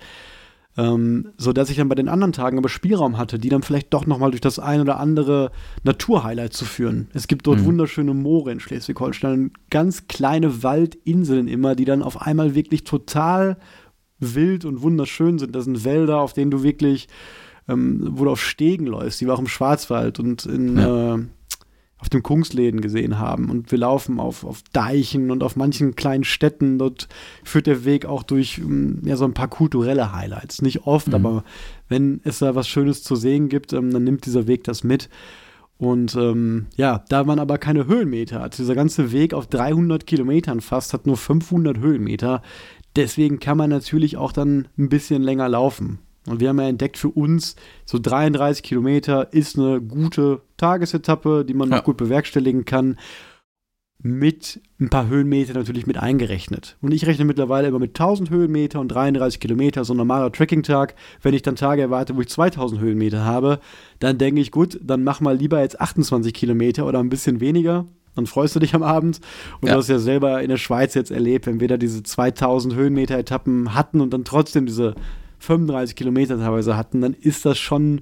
ähm, 0.77 1.29
so 1.37 1.53
dass 1.53 1.69
ich 1.69 1.77
dann 1.77 1.89
bei 1.89 1.95
den 1.95 2.09
anderen 2.09 2.33
Tagen 2.33 2.57
aber 2.57 2.69
Spielraum 2.69 3.17
hatte, 3.17 3.37
die 3.37 3.49
dann 3.49 3.63
vielleicht 3.63 3.93
doch 3.93 4.05
nochmal 4.05 4.31
durch 4.31 4.41
das 4.41 4.59
ein 4.59 4.81
oder 4.81 4.99
andere 4.99 5.51
Naturhighlight 5.83 6.53
zu 6.53 6.65
führen. 6.65 7.09
Es 7.13 7.27
gibt 7.27 7.45
dort 7.45 7.59
mhm. 7.59 7.65
wunderschöne 7.65 8.13
Moore 8.13 8.51
in 8.51 8.59
Schleswig-Holstein, 8.59 9.51
ganz 9.69 10.07
kleine 10.07 10.63
Waldinseln 10.63 11.47
immer, 11.47 11.75
die 11.75 11.85
dann 11.85 12.01
auf 12.01 12.21
einmal 12.21 12.55
wirklich 12.55 12.83
total 12.83 13.57
wild 14.19 14.65
und 14.65 14.81
wunderschön 14.81 15.37
sind. 15.37 15.55
Das 15.55 15.65
sind 15.65 15.83
Wälder, 15.83 16.21
auf 16.21 16.33
denen 16.33 16.49
du 16.49 16.63
wirklich, 16.63 17.07
ähm, 17.67 18.09
wo 18.11 18.25
du 18.25 18.31
auf 18.31 18.41
Stegen 18.41 18.87
läufst, 18.87 19.21
die 19.21 19.27
war 19.27 19.35
auch 19.35 19.39
im 19.39 19.47
Schwarzwald 19.47 20.19
und 20.19 20.45
in, 20.45 20.77
ja. 20.77 21.15
äh, 21.15 21.19
auf 22.03 22.09
dem 22.09 22.21
Kungsläden 22.21 22.81
gesehen 22.81 23.17
haben. 23.17 23.49
Und 23.49 23.71
wir 23.71 23.77
laufen 23.77 24.19
auf, 24.19 24.43
auf 24.43 24.61
Deichen 24.73 25.31
und 25.31 25.41
auf 25.41 25.55
manchen 25.55 25.95
kleinen 25.95 26.25
Städten. 26.25 26.77
Dort 26.77 27.07
führt 27.45 27.65
der 27.65 27.85
Weg 27.85 28.05
auch 28.05 28.23
durch 28.23 28.57
ähm, 28.57 28.99
ja, 29.05 29.15
so 29.15 29.23
ein 29.23 29.33
paar 29.33 29.47
kulturelle 29.47 30.11
Highlights. 30.11 30.61
Nicht 30.61 30.85
oft, 30.85 31.07
mhm. 31.07 31.15
aber 31.15 31.43
wenn 31.87 32.19
es 32.25 32.39
da 32.39 32.55
was 32.55 32.67
Schönes 32.67 33.03
zu 33.03 33.15
sehen 33.15 33.47
gibt, 33.47 33.71
ähm, 33.71 33.91
dann 33.91 34.03
nimmt 34.03 34.25
dieser 34.25 34.47
Weg 34.47 34.65
das 34.65 34.83
mit. 34.83 35.09
Und 35.77 36.15
ähm, 36.15 36.67
ja, 36.75 37.03
da 37.07 37.23
man 37.23 37.39
aber 37.39 37.57
keine 37.57 37.87
Höhenmeter 37.87 38.41
hat, 38.41 38.57
dieser 38.57 38.75
ganze 38.75 39.13
Weg 39.13 39.33
auf 39.33 39.47
300 39.47 40.05
Kilometern 40.05 40.59
fast 40.59 40.93
hat 40.93 41.07
nur 41.07 41.15
500 41.17 41.77
Höhenmeter. 41.77 42.41
Deswegen 42.97 43.39
kann 43.39 43.57
man 43.57 43.69
natürlich 43.69 44.17
auch 44.17 44.33
dann 44.33 44.67
ein 44.77 44.89
bisschen 44.89 45.23
länger 45.23 45.47
laufen. 45.47 45.99
Und 46.27 46.39
wir 46.39 46.49
haben 46.49 46.59
ja 46.59 46.67
entdeckt 46.67 46.97
für 46.97 47.09
uns, 47.09 47.55
so 47.85 47.99
33 47.99 48.63
Kilometer 48.63 49.33
ist 49.33 49.57
eine 49.57 49.81
gute 49.81 50.41
Tagesetappe, 50.57 51.43
die 51.45 51.53
man 51.53 51.69
ja. 51.69 51.77
noch 51.77 51.83
gut 51.83 51.97
bewerkstelligen 51.97 52.65
kann. 52.65 52.97
Mit 54.05 54.59
ein 54.81 54.89
paar 54.89 55.07
Höhenmeter 55.07 55.53
natürlich 55.53 55.87
mit 55.87 55.97
eingerechnet. 55.97 56.75
Und 56.81 56.93
ich 56.93 57.05
rechne 57.05 57.23
mittlerweile 57.23 57.69
immer 57.69 57.79
mit 57.79 57.91
1000 57.91 58.29
Höhenmeter 58.29 58.81
und 58.81 58.89
33 58.89 59.39
Kilometer, 59.39 59.85
so 59.85 59.93
ein 59.93 59.97
normaler 59.97 60.29
Tracking-Tag. 60.29 60.95
Wenn 61.21 61.33
ich 61.33 61.41
dann 61.41 61.55
Tage 61.55 61.83
erwarte, 61.83 62.13
wo 62.15 62.19
ich 62.19 62.27
2000 62.27 62.81
Höhenmeter 62.81 63.23
habe, 63.23 63.59
dann 63.99 64.17
denke 64.17 64.41
ich, 64.41 64.51
gut, 64.51 64.77
dann 64.83 65.05
mach 65.05 65.21
mal 65.21 65.37
lieber 65.37 65.61
jetzt 65.61 65.79
28 65.79 66.33
Kilometer 66.33 66.85
oder 66.85 66.99
ein 66.99 67.09
bisschen 67.09 67.39
weniger. 67.39 67.85
Dann 68.15 68.27
freust 68.27 68.55
du 68.55 68.59
dich 68.59 68.75
am 68.75 68.83
Abend. 68.83 69.21
Und 69.61 69.69
ja. 69.69 69.73
du 69.73 69.79
hast 69.79 69.87
ja 69.87 69.99
selber 69.99 70.41
in 70.41 70.49
der 70.49 70.57
Schweiz 70.57 70.93
jetzt 70.95 71.11
erlebt, 71.11 71.47
wenn 71.47 71.61
wir 71.61 71.69
da 71.69 71.77
diese 71.77 72.03
2000 72.03 72.75
Höhenmeter-Etappen 72.75 73.73
hatten 73.73 74.01
und 74.01 74.11
dann 74.11 74.25
trotzdem 74.25 74.65
diese 74.65 74.95
35 75.43 75.95
Kilometer 75.95 76.37
teilweise 76.37 76.77
hatten, 76.77 77.01
dann 77.01 77.13
ist 77.13 77.45
das 77.45 77.57
schon 77.57 78.01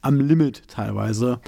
am 0.00 0.20
Limit 0.20 0.68
teilweise. 0.68 1.40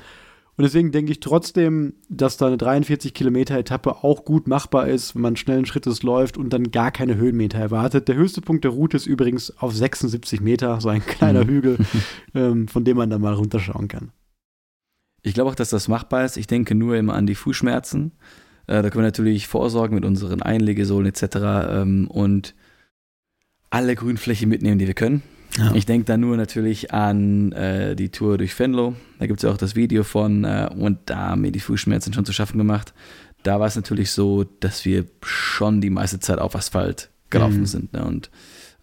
Und 0.57 0.65
deswegen 0.65 0.93
denke 0.93 1.13
ich 1.13 1.21
trotzdem, 1.21 1.95
dass 2.11 2.37
da 2.37 2.47
eine 2.47 2.59
43 2.59 3.15
Kilometer 3.15 3.57
Etappe 3.57 4.05
auch 4.05 4.25
gut 4.25 4.47
machbar 4.47 4.87
ist, 4.87 5.15
wenn 5.15 5.23
man 5.23 5.37
schnellen 5.37 5.65
Schrittes 5.65 6.03
läuft 6.03 6.37
und 6.37 6.53
dann 6.53 6.71
gar 6.71 6.91
keine 6.91 7.17
Höhenmeter 7.17 7.59
erwartet. 7.59 8.09
Der 8.09 8.17
höchste 8.17 8.43
Punkt 8.43 8.65
der 8.65 8.73
Route 8.73 8.99
ist 8.99 9.07
übrigens 9.07 9.57
auf 9.57 9.75
76 9.75 10.43
Meter, 10.43 10.79
so 10.81 10.91
ein 10.91 11.05
kleiner 11.05 11.45
mhm. 11.45 11.49
Hügel, 11.49 11.79
ähm, 12.35 12.69
von 12.69 12.85
dem 12.85 12.99
man 12.99 13.09
dann 13.09 13.23
mal 13.23 13.33
runterschauen 13.33 13.89
kann. 13.89 14.13
Ich 15.23 15.33
glaube 15.33 15.51
auch, 15.51 15.55
dass 15.55 15.71
das 15.71 15.89
machbar 15.89 16.25
ist. 16.25 16.37
Ich 16.37 16.47
denke 16.47 16.75
nur 16.75 16.97
immer 16.97 17.15
an 17.15 17.27
die 17.27 17.35
Fußschmerzen. 17.35 18.13
Äh, 18.67 18.83
da 18.83 18.91
können 18.91 19.05
wir 19.05 19.09
natürlich 19.09 19.47
vorsorgen 19.47 19.95
mit 19.95 20.05
unseren 20.05 20.43
Einlegesohlen 20.43 21.07
etc. 21.07 21.37
Ähm, 21.71 22.09
und 22.09 22.55
alle 23.73 23.95
Grünfläche 23.95 24.47
mitnehmen, 24.47 24.79
die 24.79 24.87
wir 24.87 24.95
können. 24.95 25.23
Ja. 25.57 25.75
Ich 25.75 25.87
denke 25.87 26.05
da 26.05 26.17
nur 26.17 26.37
natürlich 26.37 26.93
an 26.93 27.53
äh, 27.53 27.97
die 27.97 28.11
Tour 28.11 28.39
durch 28.39 28.59
Venlo. 28.59 28.95
Da 29.19 29.27
gibt 29.27 29.39
es 29.41 29.45
ja 29.45 29.51
auch 29.51 29.57
das 29.57 29.75
Video 29.75 30.03
von 30.03 30.45
äh, 30.45 30.69
und 30.75 30.99
da 31.07 31.31
haben 31.31 31.41
mir 31.41 31.53
die 31.53 31.61
Fußschmerzen 31.61 32.13
schon 32.13 32.25
zu 32.25 32.33
schaffen 32.33 32.59
gemacht. 32.59 32.93
Da 33.43 33.61
war 33.61 33.67
es 33.67 33.77
natürlich 33.77 34.11
so, 34.11 34.45
dass 34.45 34.85
wir 34.85 35.07
schon 35.23 35.81
die 35.81 35.91
meiste 35.91 36.21
Zeit 36.21 36.39
auf 36.39 36.55
Asphalt 36.55 37.11
gelaufen 37.31 37.61
mhm. 37.61 37.67
sind. 37.67 37.93
Ne? 37.93 38.05
Und 38.05 38.31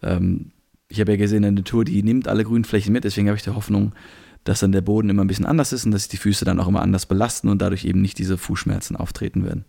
ähm, 0.02 0.50
ich 0.88 1.00
habe 1.00 1.12
ja 1.12 1.18
gesehen, 1.18 1.44
eine 1.44 1.64
Tour, 1.64 1.84
die 1.84 2.02
nimmt 2.02 2.28
alle 2.28 2.44
Grünflächen 2.44 2.92
mit. 2.92 3.04
Deswegen 3.04 3.28
habe 3.28 3.36
ich 3.36 3.44
die 3.44 3.54
Hoffnung, 3.54 3.92
dass 4.42 4.60
dann 4.60 4.72
der 4.72 4.80
Boden 4.80 5.08
immer 5.08 5.22
ein 5.24 5.28
bisschen 5.28 5.46
anders 5.46 5.72
ist 5.72 5.84
und 5.84 5.92
dass 5.92 6.02
sich 6.02 6.10
die 6.10 6.16
Füße 6.16 6.44
dann 6.44 6.58
auch 6.58 6.68
immer 6.68 6.82
anders 6.82 7.06
belasten 7.06 7.48
und 7.48 7.62
dadurch 7.62 7.84
eben 7.84 8.00
nicht 8.00 8.18
diese 8.18 8.36
Fußschmerzen 8.36 8.96
auftreten 8.96 9.44
werden. 9.44 9.64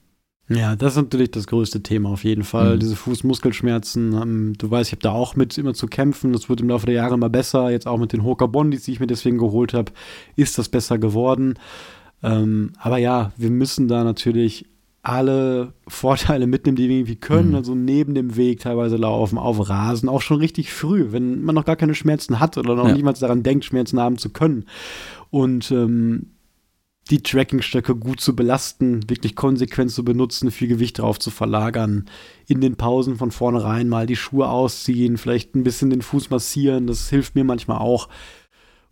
Ja, 0.56 0.76
das 0.76 0.94
ist 0.94 0.98
natürlich 0.98 1.32
das 1.32 1.48
größte 1.48 1.82
Thema 1.84 2.10
auf 2.10 2.24
jeden 2.24 2.44
Fall. 2.44 2.76
Mhm. 2.76 2.80
Diese 2.80 2.96
Fußmuskelschmerzen. 2.96 4.14
Ähm, 4.14 4.54
du 4.58 4.70
weißt, 4.70 4.90
ich 4.90 4.94
habe 4.94 5.04
da 5.04 5.12
auch 5.12 5.36
mit 5.36 5.58
immer 5.58 5.74
zu 5.74 5.88
kämpfen. 5.88 6.34
Das 6.34 6.50
wird 6.50 6.62
im 6.62 6.70
Laufe 6.70 6.86
der 6.86 6.96
Jahre 6.96 7.14
immer 7.14 7.30
besser. 7.30 7.70
Jetzt 7.70 7.88
auch 7.88 7.98
mit 7.98 8.14
den 8.14 8.24
Hoka 8.24 8.48
Bondis, 8.48 8.84
die 8.84 8.92
ich 8.92 9.00
mir 9.00 9.08
deswegen 9.08 9.38
geholt 9.38 9.74
habe, 9.74 9.92
ist 10.36 10.58
das 10.58 10.70
besser 10.70 10.98
geworden. 10.98 11.56
Ähm, 12.24 12.74
aber 12.80 12.98
ja, 12.98 13.32
wir 13.38 13.50
müssen 13.50 13.88
da 13.88 14.04
natürlich 14.04 14.66
alle 15.04 15.74
Vorteile 15.88 16.46
mitnehmen, 16.46 16.76
die 16.76 16.88
wir 16.88 16.98
irgendwie 16.98 17.16
können. 17.16 17.50
Mhm. 17.50 17.56
Also 17.56 17.76
neben 17.76 18.14
dem 18.14 18.36
Weg 18.36 18.60
teilweise 18.60 18.98
laufen, 18.98 19.38
auf 19.38 19.70
Rasen, 19.70 20.10
auch 20.10 20.22
schon 20.22 20.38
richtig 20.38 20.72
früh, 20.72 21.12
wenn 21.12 21.44
man 21.44 21.56
noch 21.56 21.66
gar 21.66 21.76
keine 21.76 21.96
Schmerzen 21.96 22.40
hat 22.40 22.58
oder 22.58 22.76
noch 22.76 22.88
ja. 22.88 22.94
niemals 22.94 23.20
daran 23.20 23.44
denkt, 23.44 23.66
Schmerzen 23.66 24.00
haben 24.00 24.18
zu 24.18 24.30
können. 24.30 24.66
Und 25.30 25.72
ähm, 25.72 26.28
die 27.12 27.21
Trackingstöcke 27.21 27.95
gut 27.95 28.21
zu 28.21 28.36
belasten, 28.36 29.10
wirklich 29.10 29.36
konsequent 29.36 29.91
zu 29.91 30.04
benutzen, 30.04 30.50
viel 30.50 30.69
Gewicht 30.69 31.00
drauf 31.00 31.19
zu 31.19 31.30
verlagern, 31.30 32.06
in 32.47 32.62
den 32.62 32.78
Pausen 32.78 33.17
von 33.17 33.32
vornherein 33.32 33.89
mal 33.89 34.06
die 34.08 34.15
Schuhe 34.15 34.50
ausziehen, 34.50 35.17
vielleicht 35.17 35.56
ein 35.56 35.63
bisschen 35.63 35.89
den 35.89 36.02
Fuß 36.02 36.30
massieren, 36.30 36.88
das 36.88 37.10
hilft 37.10 37.36
mir 37.36 37.43
manchmal 37.43 37.80
auch. 37.80 38.08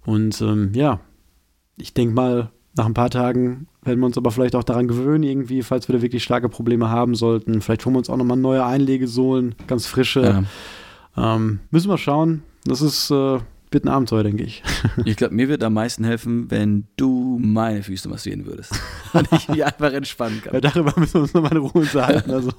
Und 0.05 0.41
ähm, 0.41 0.71
ja, 0.73 0.99
ich 1.77 1.93
denke 1.93 2.13
mal, 2.13 2.51
nach 2.75 2.85
ein 2.85 2.93
paar 2.93 3.09
Tagen 3.09 3.67
werden 3.83 3.99
wir 3.99 4.05
uns 4.05 4.17
aber 4.17 4.31
vielleicht 4.31 4.55
auch 4.55 4.63
daran 4.63 4.87
gewöhnen, 4.87 5.23
irgendwie, 5.23 5.63
falls 5.63 5.87
wir 5.87 5.95
da 5.95 6.01
wirklich 6.01 6.23
starke 6.23 6.49
Probleme 6.49 6.89
haben 6.89 7.15
sollten. 7.15 7.61
Vielleicht 7.61 7.85
holen 7.85 7.95
wir 7.95 7.99
uns 7.99 8.09
auch 8.09 8.17
nochmal 8.17 8.37
neue 8.37 8.65
Einlegesohlen, 8.65 9.55
ganz 9.67 9.85
frische. 9.85 10.45
Ja. 11.15 11.35
Ähm, 11.35 11.59
müssen 11.71 11.89
wir 11.89 11.97
schauen. 11.97 12.43
Das 12.65 12.81
ist 12.81 13.11
äh, 13.11 13.39
wird 13.71 13.85
ein 13.85 13.89
Abenteuer, 13.89 14.23
denke 14.23 14.43
ich. 14.43 14.63
Ich 15.05 15.15
glaube, 15.15 15.33
mir 15.33 15.47
wird 15.47 15.63
am 15.63 15.73
meisten 15.73 16.03
helfen, 16.03 16.49
wenn 16.51 16.87
du 16.97 17.39
meine 17.41 17.83
Füße 17.83 18.09
massieren 18.09 18.45
würdest. 18.45 18.73
Und 19.13 19.31
ich 19.31 19.47
mich 19.47 19.63
einfach 19.63 19.93
entspannen 19.93 20.41
kann. 20.41 20.53
Ja, 20.53 20.61
darüber 20.61 20.93
müssen 20.97 21.15
wir 21.15 21.21
uns 21.21 21.33
nochmal 21.33 21.51
in 21.51 21.57
Ruhe 21.57 21.71
unterhalten. 21.73 22.31
Also, 22.31 22.51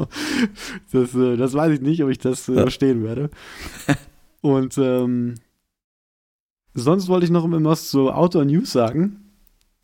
das, 0.93 1.15
äh, 1.15 1.37
das 1.37 1.55
weiß 1.55 1.75
ich 1.75 1.81
nicht, 1.81 2.03
ob 2.03 2.11
ich 2.11 2.19
das 2.19 2.49
äh, 2.49 2.55
verstehen 2.55 3.03
werde. 3.03 3.31
Und 4.41 4.79
ähm, 4.79 5.35
sonst 6.75 7.09
wollte 7.09 7.25
ich 7.25 7.31
noch 7.31 7.47
was 7.51 7.91
zu 7.91 8.11
Outdoor 8.11 8.45
News 8.45 8.73
sagen. 8.73 9.17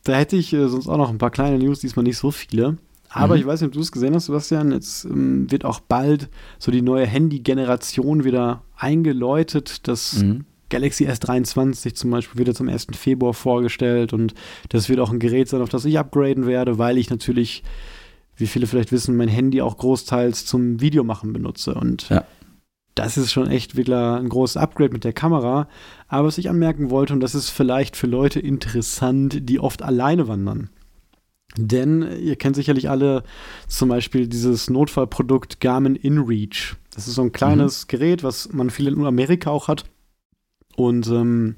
Da 0.05 0.15
hätte 0.15 0.37
ich 0.37 0.53
äh, 0.53 0.69
sonst 0.69 0.89
auch 0.89 0.99
noch 0.99 1.11
ein 1.11 1.19
paar 1.19 1.31
kleine 1.31 1.59
News, 1.59 1.81
diesmal 1.81 2.05
nicht 2.05 2.19
so 2.19 2.31
viele. 2.31 2.79
Aber 3.11 3.35
mhm. 3.35 3.41
ich 3.41 3.47
weiß 3.47 3.61
nicht, 3.61 3.69
ob 3.69 3.75
du 3.75 3.81
es 3.81 3.93
gesehen 3.93 4.15
hast, 4.15 4.27
Sebastian. 4.27 4.73
Jetzt 4.73 5.05
ähm, 5.05 5.51
wird 5.51 5.65
auch 5.65 5.81
bald 5.81 6.29
so 6.59 6.71
die 6.71 6.83
neue 6.83 7.07
Handy-Generation 7.07 8.25
wieder 8.25 8.63
eingeläutet. 8.77 9.89
Das 9.89 10.23
mhm 10.23 10.45
Galaxy 10.69 11.07
S23 11.07 11.95
zum 11.95 12.11
Beispiel 12.11 12.39
wird 12.39 12.49
jetzt 12.49 12.61
am 12.61 12.69
1. 12.69 12.89
Februar 12.97 13.35
vorgestellt 13.35 14.13
und 14.13 14.35
das 14.69 14.89
wird 14.89 15.01
auch 15.01 15.13
ein 15.13 15.19
Gerät 15.19 15.49
sein, 15.49 15.63
auf 15.63 15.69
das 15.69 15.85
ich 15.85 15.99
upgraden 15.99 16.47
werde, 16.47 16.79
weil 16.79 16.99
ich 16.99 17.11
natürlich, 17.11 17.63
wie 18.37 18.47
viele 18.47 18.67
vielleicht 18.67 18.93
wissen, 18.93 19.17
mein 19.17 19.29
Handy 19.29 19.63
auch 19.63 19.77
großteils 19.77 20.45
zum 20.45 20.81
Videomachen 20.81 21.33
benutze 21.33 21.75
und 21.75 22.09
ja. 22.09 22.25
das 22.97 23.17
ist 23.17 23.33
schon 23.33 23.49
echt 23.49 23.77
wieder 23.77 24.17
ein 24.17 24.29
großes 24.29 24.57
Upgrade 24.57 24.93
mit 24.93 25.05
der 25.05 25.13
Kamera. 25.13 25.69
Aber 26.09 26.29
was 26.29 26.39
ich 26.39 26.51
anmerken 26.51 26.91
wollte, 26.91 27.13
und 27.13 27.21
das 27.21 27.35
ist 27.35 27.51
vielleicht 27.51 27.97
für 27.97 28.09
Leute 28.09 28.41
interessant, 28.41 29.49
die 29.49 29.61
oft 29.61 29.83
alleine 29.83 30.27
wandern. 30.27 30.71
Denn 31.59 32.03
ihr 32.21 32.37
kennt 32.37 32.57
sicherlich 32.57 32.91
alle 32.91 33.23
zum 33.67 33.89
Beispiel 33.89 34.27
dieses 34.27 34.69
Notfallprodukt 34.69 35.61
Garmin 35.61 35.95
InReach. 35.95 36.75
Das 36.95 37.09
ist 37.09 37.15
so 37.15 37.23
ein 37.23 37.33
kleines 37.33 37.85
mhm. 37.85 37.89
Gerät, 37.89 38.23
was 38.25 38.53
man 38.53 38.69
viel 38.69 38.89
in 38.89 39.07
Amerika 39.07 39.51
auch 39.51 39.69
hat 39.69 39.85
und 40.77 41.09
ähm, 41.09 41.57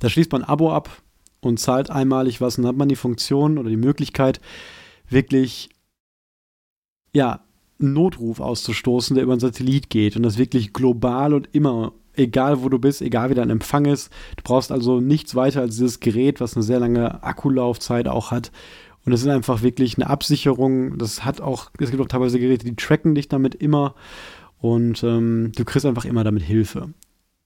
da 0.00 0.08
schließt 0.08 0.32
man 0.32 0.42
ein 0.42 0.48
Abo 0.48 0.72
ab 0.72 1.02
und 1.40 1.58
zahlt 1.58 1.90
einmalig 1.90 2.40
was 2.40 2.58
und 2.58 2.64
dann 2.64 2.70
hat 2.70 2.78
man 2.78 2.88
die 2.88 2.96
Funktion 2.96 3.58
oder 3.58 3.70
die 3.70 3.76
Möglichkeit, 3.76 4.40
wirklich 5.08 5.70
ja, 7.12 7.40
einen 7.80 7.92
Notruf 7.92 8.40
auszustoßen, 8.40 9.14
der 9.14 9.24
über 9.24 9.32
einen 9.32 9.40
Satellit 9.40 9.90
geht 9.90 10.16
und 10.16 10.22
das 10.22 10.38
wirklich 10.38 10.72
global 10.72 11.34
und 11.34 11.48
immer, 11.52 11.92
egal 12.14 12.62
wo 12.62 12.68
du 12.68 12.78
bist, 12.78 13.02
egal 13.02 13.30
wie 13.30 13.34
dein 13.34 13.50
Empfang 13.50 13.86
ist. 13.86 14.12
Du 14.36 14.42
brauchst 14.44 14.70
also 14.70 15.00
nichts 15.00 15.34
weiter 15.34 15.62
als 15.62 15.76
dieses 15.76 16.00
Gerät, 16.00 16.40
was 16.40 16.54
eine 16.54 16.62
sehr 16.62 16.80
lange 16.80 17.22
Akkulaufzeit 17.22 18.06
auch 18.06 18.30
hat. 18.30 18.52
Und 19.04 19.12
es 19.12 19.22
ist 19.22 19.28
einfach 19.28 19.62
wirklich 19.62 19.96
eine 19.96 20.10
Absicherung. 20.10 20.98
Das 20.98 21.24
hat 21.24 21.40
auch, 21.40 21.70
es 21.78 21.90
gibt 21.90 22.02
auch 22.02 22.08
teilweise 22.08 22.38
Geräte, 22.38 22.66
die 22.66 22.76
tracken 22.76 23.14
dich 23.14 23.28
damit 23.28 23.54
immer 23.54 23.94
und 24.58 25.02
ähm, 25.02 25.52
du 25.56 25.64
kriegst 25.64 25.86
einfach 25.86 26.04
immer 26.04 26.22
damit 26.22 26.42
Hilfe. 26.42 26.92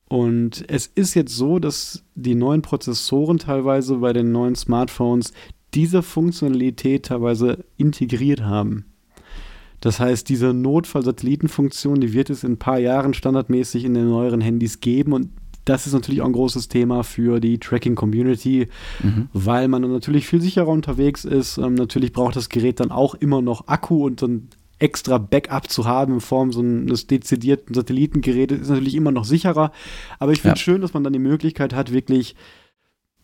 Und 0.09 0.65
es 0.69 0.87
ist 0.87 1.15
jetzt 1.15 1.35
so, 1.35 1.59
dass 1.59 2.05
die 2.15 2.35
neuen 2.35 2.63
Prozessoren 2.63 3.39
teilweise 3.39 3.97
bei 3.97 4.13
den 4.13 4.33
neuen 4.33 4.55
Smartphones 4.55 5.33
diese 5.73 6.03
Funktionalität 6.03 7.07
teilweise 7.07 7.65
integriert 7.77 8.43
haben. 8.43 8.85
Das 9.81 10.01
heißt, 10.01 10.29
diese 10.29 10.55
Notfall-Satellitenfunktion, 10.55 12.01
die 12.01 12.13
wird 12.13 12.31
es 12.31 12.45
in 12.45 12.53
ein 12.53 12.59
paar 12.59 12.79
Jahren 12.79 13.13
standardmäßig 13.13 13.85
in 13.85 13.95
den 13.95 14.09
neueren 14.09 14.41
Handys 14.41 14.81
geben 14.81 15.13
und 15.13 15.29
das 15.65 15.87
ist 15.87 15.95
natürlich 15.95 16.21
auch 16.21 16.27
ein 16.27 16.33
großes 16.33 16.69
Thema 16.69 17.05
für 17.05 17.41
die 17.41 17.59
Tracking-Community, 17.59 18.69
mhm. 19.03 19.29
weil 19.33 19.69
man 19.69 19.83
natürlich 19.83 20.27
viel 20.27 20.41
sicherer 20.41 20.69
unterwegs 20.69 21.25
ist. 21.25 21.59
Ähm, 21.59 21.75
natürlich 21.75 22.13
braucht 22.13 22.37
das 22.37 22.51
Gerät 22.51 22.81
dann 22.81 22.91
auch 22.91 23.15
immer 23.15 23.41
noch 23.41 23.67
Akku 23.69 24.05
und 24.05 24.21
dann 24.21 24.49
extra 24.79 25.19
Backup 25.19 25.71
zu 25.71 25.85
haben 25.87 26.15
in 26.15 26.21
Form 26.21 26.53
so 26.53 26.61
eines 26.61 27.07
dezidierten 27.07 27.75
Satellitengerätes 27.75 28.61
ist 28.61 28.69
natürlich 28.69 28.95
immer 28.95 29.13
noch 29.13 29.25
sicherer. 29.25 29.73
Aber 30.19 30.33
ich 30.33 30.43
finde 30.43 30.55
es 30.55 30.61
ja. 30.61 30.65
schön, 30.65 30.81
dass 30.81 30.95
man 30.95 31.05
dann 31.05 31.13
die 31.13 31.19
Möglichkeit 31.19 31.75
hat, 31.75 31.93
wirklich 31.93 32.35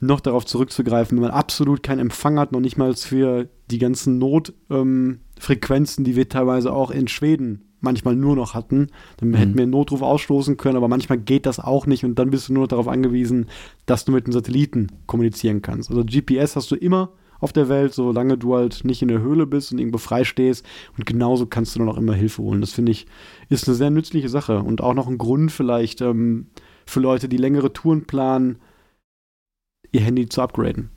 noch 0.00 0.20
darauf 0.20 0.46
zurückzugreifen, 0.46 1.18
wenn 1.18 1.22
man 1.22 1.32
absolut 1.32 1.82
keinen 1.82 1.98
Empfang 1.98 2.38
hat, 2.38 2.52
noch 2.52 2.60
nicht 2.60 2.78
mal 2.78 2.94
für 2.94 3.48
die 3.70 3.78
ganzen 3.78 4.18
Notfrequenzen, 4.18 6.02
ähm, 6.02 6.04
die 6.04 6.16
wir 6.16 6.28
teilweise 6.28 6.72
auch 6.72 6.90
in 6.90 7.06
Schweden 7.06 7.66
manchmal 7.80 8.16
nur 8.16 8.36
noch 8.36 8.54
hatten. 8.54 8.88
Dann 9.18 9.30
mhm. 9.30 9.34
hätten 9.34 9.54
wir 9.56 9.62
einen 9.62 9.72
Notruf 9.72 10.02
ausstoßen 10.02 10.56
können, 10.56 10.76
aber 10.76 10.88
manchmal 10.88 11.18
geht 11.18 11.46
das 11.46 11.60
auch 11.60 11.86
nicht 11.86 12.04
und 12.04 12.18
dann 12.18 12.30
bist 12.30 12.48
du 12.48 12.54
nur 12.54 12.68
darauf 12.68 12.88
angewiesen, 12.88 13.46
dass 13.86 14.04
du 14.04 14.12
mit 14.12 14.26
den 14.26 14.32
Satelliten 14.32 14.88
kommunizieren 15.06 15.62
kannst. 15.62 15.90
Also 15.90 16.04
GPS 16.04 16.56
hast 16.56 16.70
du 16.70 16.76
immer 16.76 17.12
auf 17.40 17.53
der 17.53 17.68
Welt, 17.68 17.94
solange 17.94 18.38
du 18.38 18.55
halt 18.55 18.85
nicht 18.85 19.03
in 19.03 19.09
der 19.09 19.20
Höhle 19.20 19.46
bist 19.46 19.72
und 19.72 19.79
irgendwo 19.79 19.98
frei 19.98 20.24
stehst. 20.24 20.64
Und 20.96 21.07
genauso 21.07 21.46
kannst 21.46 21.74
du 21.74 21.81
dann 21.81 21.88
auch 21.88 21.96
immer 21.96 22.14
Hilfe 22.14 22.42
holen. 22.42 22.61
Das 22.61 22.72
finde 22.72 22.92
ich, 22.92 23.07
ist 23.48 23.66
eine 23.66 23.76
sehr 23.76 23.90
nützliche 23.90 24.29
Sache 24.29 24.61
und 24.61 24.81
auch 24.81 24.94
noch 24.94 25.09
ein 25.09 25.18
Grund 25.18 25.50
vielleicht 25.50 26.00
ähm, 26.00 26.48
für 26.87 27.00
Leute, 27.00 27.29
die 27.29 27.37
längere 27.37 27.72
Touren 27.72 28.05
planen, 28.07 28.59
ihr 29.92 30.03
Handy 30.03 30.29
zu 30.29 30.42
upgraden. 30.42 30.90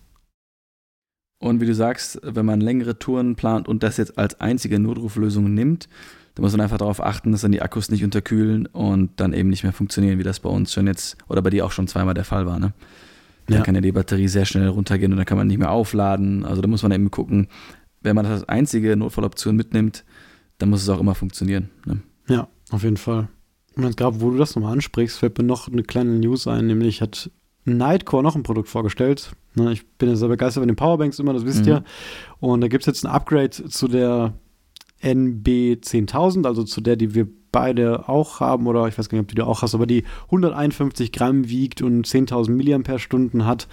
Und 1.40 1.60
wie 1.60 1.66
du 1.66 1.76
sagst, 1.76 2.22
wenn 2.24 2.46
man 2.46 2.62
längere 2.62 3.00
Touren 3.00 3.36
plant 3.36 3.68
und 3.68 3.84
das 3.84 3.98
jetzt 3.98 4.18
als 4.18 4.40
einzige 4.40 4.80
Notruflösung 4.80 5.54
nimmt, 5.54 5.90
da 6.36 6.42
muss 6.42 6.54
man 6.54 6.62
einfach 6.62 6.78
darauf 6.78 7.04
achten, 7.04 7.32
dass 7.32 7.42
dann 7.42 7.52
die 7.52 7.62
Akkus 7.62 7.92
nicht 7.92 8.04
unterkühlen 8.04 8.66
und 8.66 9.20
dann 9.20 9.34
eben 9.34 9.50
nicht 9.50 9.64
mehr 9.64 9.74
funktionieren, 9.74 10.20
wie 10.20 10.24
das 10.24 10.40
bei 10.40 10.50
uns 10.50 10.74
schon 10.74 10.88
jetzt 10.88 11.18
oder 11.28 11.42
bei 11.42 11.50
dir 11.50 11.66
auch 11.66 11.72
schon 11.72 11.88
zweimal 11.88 12.14
der 12.14 12.24
Fall 12.24 12.46
war. 12.46 12.60
Ne? 12.60 12.74
Dann 13.48 13.58
ja. 13.58 13.64
kann 13.64 13.76
ja 13.76 13.82
die 13.82 13.92
Batterie 13.92 14.28
sehr 14.28 14.46
schnell 14.46 14.68
runtergehen 14.68 15.12
und 15.12 15.18
dann 15.18 15.26
kann 15.26 15.38
man 15.38 15.48
nicht 15.48 15.60
mehr 15.60 15.72
aufladen. 15.72 16.46
Also 16.46 16.62
da 16.62 16.68
muss 16.68 16.84
man 16.84 16.92
eben 16.92 17.12
gucken, 17.12 17.48
wenn 18.02 18.16
man 18.16 18.26
das 18.26 18.42
als 18.42 18.50
einzige 18.50 18.96
Notfalloption 18.96 19.56
mitnimmt, 19.56 20.06
dann 20.58 20.70
muss 20.70 20.82
es 20.82 20.90
auch 20.90 21.00
immer 21.00 21.16
funktionieren. 21.16 21.70
Ne? 21.86 22.02
Ja, 22.28 22.48
auf 22.72 22.84
jeden 22.84 22.98
Fall. 22.98 23.28
Und 23.76 23.98
gerade, 23.98 24.22
wo 24.22 24.30
du 24.30 24.38
das 24.38 24.56
nochmal 24.56 24.74
ansprichst, 24.74 25.18
fällt 25.18 25.38
mir 25.38 25.44
noch 25.44 25.68
eine 25.68 25.84
kleine 25.84 26.20
News 26.20 26.48
ein, 26.48 26.68
nämlich 26.68 27.02
hat 27.02 27.32
Nightcore 27.66 28.24
noch 28.24 28.36
ein 28.36 28.44
Produkt 28.44 28.70
vorgestellt. 28.70 29.32
Ne, 29.56 29.72
ich 29.72 29.88
bin 29.98 30.10
ja 30.10 30.16
sehr 30.16 30.28
begeistert 30.28 30.62
von 30.62 30.68
den 30.68 30.76
Powerbanks 30.76 31.20
immer, 31.20 31.34
das 31.34 31.46
wisst 31.46 31.62
mhm. 31.62 31.68
ihr. 31.68 31.84
Und 32.40 32.62
da 32.62 32.68
gibt 32.68 32.84
es 32.84 32.88
jetzt 32.88 33.06
ein 33.06 33.12
Upgrade 33.12 33.50
zu 33.50 33.88
der 33.88 34.34
NB10000, 35.04 36.46
also 36.46 36.64
zu 36.64 36.82
der, 36.82 36.96
die 36.96 37.14
wir 37.14 37.28
beide 37.52 38.10
auch 38.10 38.40
haben, 38.40 38.68
oder 38.68 38.88
ich 38.88 38.98
weiß 38.98 39.10
gar 39.10 39.18
nicht, 39.18 39.26
ob 39.26 39.30
du 39.30 39.36
die 39.36 39.42
auch 39.42 39.62
hast, 39.62 39.76
aber 39.76 39.86
die 39.86 40.04
151 40.26 41.12
Gramm 41.12 41.48
wiegt 41.48 41.82
und 41.82 42.08
10.000 42.08 42.52
Milliampere-Stunden 42.52 43.46
hat. 43.46 43.68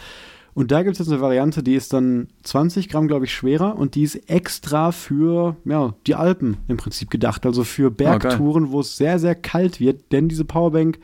Und 0.53 0.73
da 0.73 0.83
gibt 0.83 0.95
es 0.95 0.99
jetzt 0.99 1.13
eine 1.13 1.21
Variante, 1.21 1.63
die 1.63 1.75
ist 1.75 1.93
dann 1.93 2.29
20 2.43 2.89
Gramm, 2.89 3.09
glaube 3.09 3.25
ich, 3.25 3.33
schwerer 3.33 3.77
und 3.77 3.95
die 3.95 4.03
ist 4.03 4.17
extra 4.29 4.93
für 4.93 5.57
ja, 5.65 5.95
die 6.07 6.17
Alpen 6.17 6.59
im 6.69 6.77
Prinzip 6.77 7.09
gedacht, 7.11 7.47
also 7.47 7.65
für 7.65 7.87
ah, 7.87 7.95
Bergtouren, 7.97 8.67
oh, 8.67 8.73
wo 8.73 8.81
es 8.81 8.97
sehr, 8.97 9.19
sehr 9.19 9.35
kalt 9.35 9.81
wird, 9.81 10.13
denn 10.13 10.29
diese 10.29 10.45
Powerbank 10.45 10.99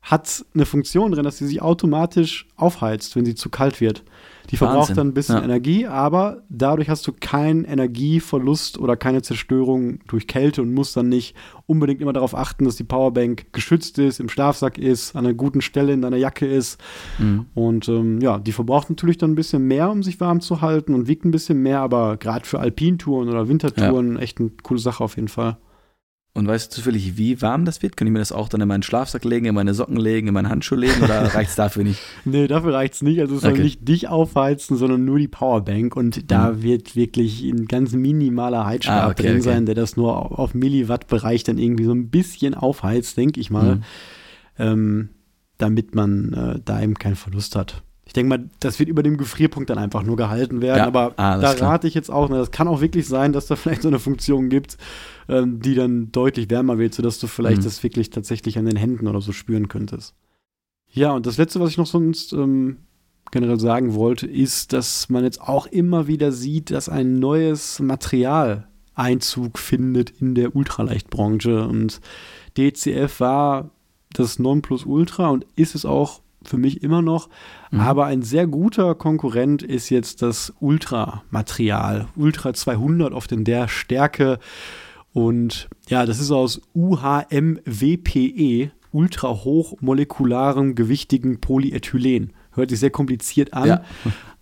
hat 0.00 0.44
eine 0.54 0.66
Funktion 0.66 1.12
drin, 1.12 1.24
dass 1.24 1.38
sie 1.38 1.46
sich 1.46 1.62
automatisch 1.62 2.48
aufheizt, 2.56 3.14
wenn 3.14 3.24
sie 3.24 3.36
zu 3.36 3.50
kalt 3.50 3.80
wird. 3.80 4.02
Die 4.50 4.56
verbraucht 4.56 4.78
Wahnsinn. 4.80 4.96
dann 4.96 5.08
ein 5.08 5.14
bisschen 5.14 5.36
ja. 5.36 5.44
Energie, 5.44 5.86
aber 5.86 6.42
dadurch 6.48 6.88
hast 6.88 7.06
du 7.06 7.12
keinen 7.12 7.64
Energieverlust 7.64 8.78
oder 8.78 8.96
keine 8.96 9.22
Zerstörung 9.22 10.00
durch 10.08 10.26
Kälte 10.26 10.62
und 10.62 10.74
musst 10.74 10.96
dann 10.96 11.08
nicht 11.08 11.34
unbedingt 11.66 12.00
immer 12.00 12.12
darauf 12.12 12.34
achten, 12.34 12.64
dass 12.64 12.76
die 12.76 12.84
Powerbank 12.84 13.52
geschützt 13.52 13.98
ist, 13.98 14.20
im 14.20 14.28
Schlafsack 14.28 14.78
ist, 14.78 15.14
an 15.16 15.24
einer 15.24 15.34
guten 15.34 15.60
Stelle 15.60 15.92
in 15.92 16.02
deiner 16.02 16.16
Jacke 16.16 16.46
ist. 16.46 16.80
Mhm. 17.18 17.46
Und 17.54 17.88
ähm, 17.88 18.20
ja, 18.20 18.38
die 18.38 18.52
verbraucht 18.52 18.90
natürlich 18.90 19.18
dann 19.18 19.32
ein 19.32 19.36
bisschen 19.36 19.66
mehr, 19.66 19.90
um 19.90 20.02
sich 20.02 20.20
warm 20.20 20.40
zu 20.40 20.60
halten 20.60 20.94
und 20.94 21.08
wiegt 21.08 21.24
ein 21.24 21.30
bisschen 21.30 21.62
mehr, 21.62 21.80
aber 21.80 22.16
gerade 22.16 22.46
für 22.46 22.60
Alpintouren 22.60 23.28
oder 23.28 23.48
Wintertouren 23.48 24.16
ja. 24.16 24.20
echt 24.20 24.40
eine 24.40 24.50
coole 24.62 24.80
Sache 24.80 25.02
auf 25.02 25.16
jeden 25.16 25.28
Fall. 25.28 25.56
Und 26.34 26.48
weißt 26.48 26.72
du 26.72 26.76
zufällig, 26.76 27.18
wie 27.18 27.42
warm 27.42 27.66
das 27.66 27.82
wird? 27.82 27.94
Kann 27.94 28.06
ich 28.06 28.12
mir 28.12 28.18
das 28.18 28.32
auch 28.32 28.48
dann 28.48 28.62
in 28.62 28.68
meinen 28.68 28.82
Schlafsack 28.82 29.22
legen, 29.24 29.44
in 29.44 29.54
meine 29.54 29.74
Socken 29.74 29.98
legen, 29.98 30.28
in 30.28 30.34
meinen 30.34 30.48
Handschuh 30.48 30.76
legen 30.76 31.02
oder 31.02 31.22
reicht 31.34 31.50
es 31.50 31.56
dafür 31.56 31.84
nicht? 31.84 32.00
nee, 32.24 32.46
dafür 32.46 32.72
reicht 32.72 32.94
es 32.94 33.02
nicht. 33.02 33.20
Also 33.20 33.36
es 33.36 33.42
soll 33.42 33.52
okay. 33.52 33.62
nicht 33.62 33.86
dich 33.86 34.08
aufheizen, 34.08 34.78
sondern 34.78 35.04
nur 35.04 35.18
die 35.18 35.28
Powerbank. 35.28 35.94
Und 35.94 36.30
da 36.30 36.52
mhm. 36.52 36.62
wird 36.62 36.96
wirklich 36.96 37.42
ein 37.42 37.66
ganz 37.66 37.92
minimaler 37.92 38.64
Heizstab 38.64 39.04
ah, 39.04 39.10
okay, 39.10 39.24
drin 39.24 39.32
okay. 39.32 39.42
sein, 39.42 39.66
der 39.66 39.74
das 39.74 39.96
nur 39.96 40.38
auf 40.38 40.54
Milliwatt-Bereich 40.54 41.44
dann 41.44 41.58
irgendwie 41.58 41.84
so 41.84 41.92
ein 41.92 42.08
bisschen 42.08 42.54
aufheizt, 42.54 43.18
denke 43.18 43.38
ich 43.38 43.50
mal. 43.50 43.76
Mhm. 43.76 43.82
Ähm, 44.58 45.08
damit 45.58 45.94
man 45.94 46.32
äh, 46.32 46.60
da 46.64 46.82
eben 46.82 46.94
keinen 46.94 47.14
Verlust 47.14 47.56
hat. 47.56 47.82
Ich 48.12 48.14
denke 48.14 48.28
mal, 48.28 48.50
das 48.60 48.78
wird 48.78 48.90
über 48.90 49.02
dem 49.02 49.16
Gefrierpunkt 49.16 49.70
dann 49.70 49.78
einfach 49.78 50.02
nur 50.02 50.18
gehalten 50.18 50.60
werden. 50.60 50.80
Ja, 50.80 50.86
aber 50.86 51.14
ah, 51.16 51.38
da 51.38 51.54
klar. 51.54 51.70
rate 51.70 51.88
ich 51.88 51.94
jetzt 51.94 52.10
auch, 52.10 52.28
ne, 52.28 52.36
das 52.36 52.50
kann 52.50 52.68
auch 52.68 52.82
wirklich 52.82 53.08
sein, 53.08 53.32
dass 53.32 53.46
da 53.46 53.56
vielleicht 53.56 53.80
so 53.80 53.88
eine 53.88 53.98
Funktion 53.98 54.50
gibt, 54.50 54.76
ähm, 55.30 55.60
die 55.60 55.74
dann 55.74 56.12
deutlich 56.12 56.50
wärmer 56.50 56.76
wird, 56.76 56.92
sodass 56.92 57.18
du 57.20 57.26
vielleicht 57.26 57.62
mhm. 57.62 57.64
das 57.64 57.82
wirklich 57.82 58.10
tatsächlich 58.10 58.58
an 58.58 58.66
den 58.66 58.76
Händen 58.76 59.08
oder 59.08 59.22
so 59.22 59.32
spüren 59.32 59.68
könntest. 59.68 60.14
Ja, 60.90 61.12
und 61.12 61.24
das 61.24 61.38
Letzte, 61.38 61.58
was 61.58 61.70
ich 61.70 61.78
noch 61.78 61.86
sonst 61.86 62.34
ähm, 62.34 62.80
generell 63.30 63.58
sagen 63.58 63.94
wollte, 63.94 64.26
ist, 64.26 64.74
dass 64.74 65.08
man 65.08 65.24
jetzt 65.24 65.40
auch 65.40 65.66
immer 65.66 66.06
wieder 66.06 66.32
sieht, 66.32 66.70
dass 66.70 66.90
ein 66.90 67.18
neues 67.18 67.80
Material 67.80 68.68
Einzug 68.94 69.58
findet 69.58 70.10
in 70.20 70.34
der 70.34 70.54
Ultraleichtbranche. 70.54 71.66
Und 71.66 72.02
DCF 72.58 73.20
war 73.20 73.70
das 74.12 74.38
Nonplusultra 74.38 75.30
und 75.30 75.46
ist 75.56 75.74
es 75.74 75.86
auch 75.86 76.20
für 76.44 76.58
mich 76.58 76.82
immer 76.82 77.02
noch. 77.02 77.28
Mhm. 77.70 77.80
Aber 77.80 78.06
ein 78.06 78.22
sehr 78.22 78.46
guter 78.46 78.94
Konkurrent 78.94 79.62
ist 79.62 79.90
jetzt 79.90 80.22
das 80.22 80.52
Ultra-Material. 80.60 82.08
Ultra 82.16 82.54
200 82.54 83.12
oft 83.12 83.32
in 83.32 83.44
der 83.44 83.68
Stärke 83.68 84.38
und 85.12 85.68
ja, 85.88 86.06
das 86.06 86.20
ist 86.20 86.30
aus 86.30 86.62
UHMWPE, 86.74 88.70
ultra 88.92 89.28
hochmolekularem, 89.28 90.74
gewichtigen 90.74 91.40
Polyethylen. 91.40 92.32
Hört 92.52 92.70
sich 92.70 92.80
sehr 92.80 92.90
kompliziert 92.90 93.52
an, 93.54 93.68
ja. 93.68 93.84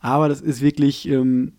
aber 0.01 0.29
das 0.29 0.41
ist 0.41 0.61
wirklich 0.61 1.09
ähm, 1.09 1.53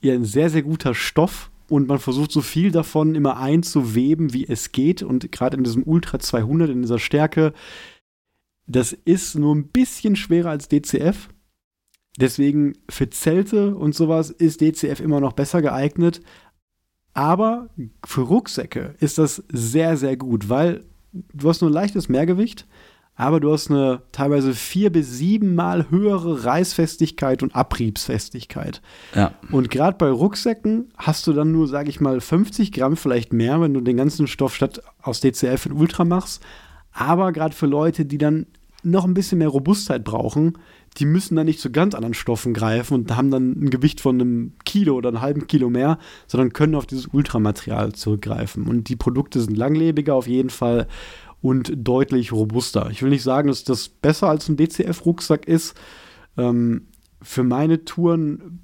ja, 0.00 0.14
ein 0.14 0.24
sehr, 0.24 0.50
sehr 0.50 0.62
guter 0.62 0.94
Stoff 0.94 1.50
und 1.68 1.88
man 1.88 1.98
versucht 1.98 2.32
so 2.32 2.40
viel 2.40 2.70
davon 2.70 3.14
immer 3.14 3.36
einzuweben, 3.38 4.32
wie 4.32 4.46
es 4.46 4.72
geht. 4.72 5.02
Und 5.02 5.32
gerade 5.32 5.56
in 5.56 5.64
diesem 5.64 5.82
Ultra 5.84 6.18
200, 6.18 6.70
in 6.70 6.82
dieser 6.82 6.98
Stärke, 6.98 7.52
das 8.66 8.92
ist 8.92 9.34
nur 9.34 9.54
ein 9.54 9.68
bisschen 9.68 10.16
schwerer 10.16 10.50
als 10.50 10.68
DCF. 10.68 11.28
Deswegen 12.18 12.74
für 12.88 13.08
Zelte 13.10 13.74
und 13.74 13.94
sowas 13.94 14.30
ist 14.30 14.60
DCF 14.60 15.00
immer 15.00 15.20
noch 15.20 15.32
besser 15.32 15.62
geeignet. 15.62 16.20
Aber 17.14 17.68
für 18.04 18.22
Rucksäcke 18.22 18.94
ist 19.00 19.18
das 19.18 19.42
sehr, 19.48 19.96
sehr 19.96 20.16
gut, 20.16 20.48
weil 20.48 20.84
du 21.12 21.48
hast 21.48 21.60
nur 21.60 21.70
ein 21.70 21.74
leichtes 21.74 22.08
Mehrgewicht, 22.08 22.66
aber 23.14 23.40
du 23.40 23.52
hast 23.52 23.70
eine 23.70 24.02
teilweise 24.12 24.54
vier 24.54 24.90
bis 24.90 25.18
siebenmal 25.18 25.90
höhere 25.90 26.44
Reißfestigkeit 26.44 27.42
und 27.42 27.54
Abriebsfestigkeit. 27.54 28.80
Ja. 29.14 29.34
Und 29.50 29.70
gerade 29.70 29.98
bei 29.98 30.10
Rucksäcken 30.10 30.88
hast 30.96 31.26
du 31.26 31.34
dann 31.34 31.52
nur, 31.52 31.68
sage 31.68 31.90
ich 31.90 32.00
mal, 32.00 32.20
50 32.20 32.72
Gramm 32.72 32.96
vielleicht 32.96 33.34
mehr, 33.34 33.60
wenn 33.60 33.74
du 33.74 33.82
den 33.82 33.98
ganzen 33.98 34.26
Stoff 34.26 34.54
statt 34.54 34.82
aus 35.02 35.20
DCF 35.20 35.66
in 35.66 35.72
Ultra 35.72 36.04
machst. 36.04 36.42
Aber 36.92 37.32
gerade 37.32 37.54
für 37.54 37.66
Leute, 37.66 38.04
die 38.04 38.18
dann 38.18 38.46
noch 38.82 39.04
ein 39.04 39.14
bisschen 39.14 39.38
mehr 39.38 39.48
Robustheit 39.48 40.04
brauchen, 40.04 40.58
die 40.98 41.06
müssen 41.06 41.36
dann 41.36 41.46
nicht 41.46 41.60
zu 41.60 41.70
ganz 41.70 41.94
anderen 41.94 42.14
Stoffen 42.14 42.52
greifen 42.52 42.94
und 42.94 43.16
haben 43.16 43.30
dann 43.30 43.52
ein 43.52 43.70
Gewicht 43.70 44.00
von 44.00 44.20
einem 44.20 44.52
Kilo 44.64 44.94
oder 44.94 45.08
einem 45.08 45.20
halben 45.20 45.46
Kilo 45.46 45.70
mehr, 45.70 45.98
sondern 46.26 46.52
können 46.52 46.74
auf 46.74 46.86
dieses 46.86 47.06
Ultramaterial 47.06 47.92
zurückgreifen. 47.92 48.66
Und 48.66 48.88
die 48.88 48.96
Produkte 48.96 49.40
sind 49.40 49.56
langlebiger 49.56 50.14
auf 50.14 50.26
jeden 50.26 50.50
Fall 50.50 50.88
und 51.40 51.72
deutlich 51.76 52.32
robuster. 52.32 52.88
Ich 52.90 53.02
will 53.02 53.10
nicht 53.10 53.22
sagen, 53.22 53.48
dass 53.48 53.64
das 53.64 53.88
besser 53.88 54.28
als 54.28 54.48
ein 54.48 54.56
DCF-Rucksack 54.56 55.46
ist. 55.46 55.74
Ähm, 56.36 56.88
für 57.22 57.44
meine 57.44 57.84
Touren 57.84 58.61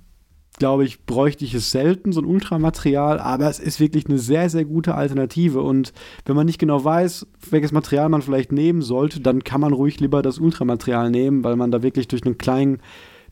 glaube 0.59 0.85
ich, 0.85 1.05
bräuchte 1.05 1.45
ich 1.45 1.55
es 1.55 1.71
selten, 1.71 2.13
so 2.13 2.21
ein 2.21 2.27
Ultramaterial, 2.27 3.19
aber 3.19 3.49
es 3.49 3.59
ist 3.59 3.81
wirklich 3.81 4.07
eine 4.07 4.19
sehr, 4.19 4.51
sehr 4.51 4.65
gute 4.65 4.95
Alternative. 4.95 5.63
Und 5.63 5.93
wenn 6.25 6.37
man 6.37 6.47
nicht 6.47 6.59
genau 6.59 6.85
weiß, 6.85 7.27
welches 7.51 7.73
Material 7.73 8.09
man 8.09 8.23
vielleicht 8.23 8.53
nehmen 8.53 8.83
sollte, 8.83 9.21
dann 9.21 9.45
kann 9.45 9.61
man 9.61 9.73
ruhig 9.73 10.01
lieber 10.01 10.23
das 10.23 10.39
Ultramaterial 10.39 11.11
nehmen, 11.11 11.45
weil 11.45 11.57
man 11.57 11.71
da 11.71 11.83
wirklich 11.83 12.09
durch 12.09 12.25
einen 12.25 12.39
kleinen, 12.39 12.79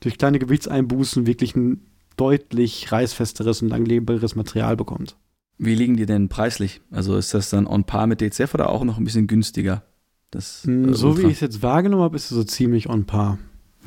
durch 0.00 0.18
kleine 0.18 0.38
Gewichtseinbußen 0.38 1.26
wirklich 1.26 1.56
ein 1.56 1.82
deutlich 2.16 2.90
reißfesteres 2.90 3.62
und 3.62 3.68
langlebigeres 3.68 4.36
Material 4.36 4.76
bekommt. 4.76 5.16
Wie 5.58 5.74
liegen 5.74 5.96
die 5.96 6.06
denn 6.06 6.28
preislich? 6.28 6.80
Also 6.90 7.16
ist 7.16 7.34
das 7.34 7.50
dann 7.50 7.66
on 7.66 7.84
par 7.84 8.06
mit 8.06 8.20
DCF 8.20 8.54
oder 8.54 8.70
auch 8.70 8.84
noch 8.84 8.98
ein 8.98 9.04
bisschen 9.04 9.26
günstiger? 9.26 9.82
Das, 10.30 10.66
äh, 10.66 10.92
so 10.92 11.16
wie 11.18 11.22
ich 11.22 11.34
es 11.34 11.40
jetzt 11.40 11.62
wahrgenommen 11.62 12.02
habe, 12.02 12.16
ist 12.16 12.24
es 12.24 12.36
so 12.36 12.44
ziemlich 12.44 12.88
on 12.88 13.04
par. 13.04 13.38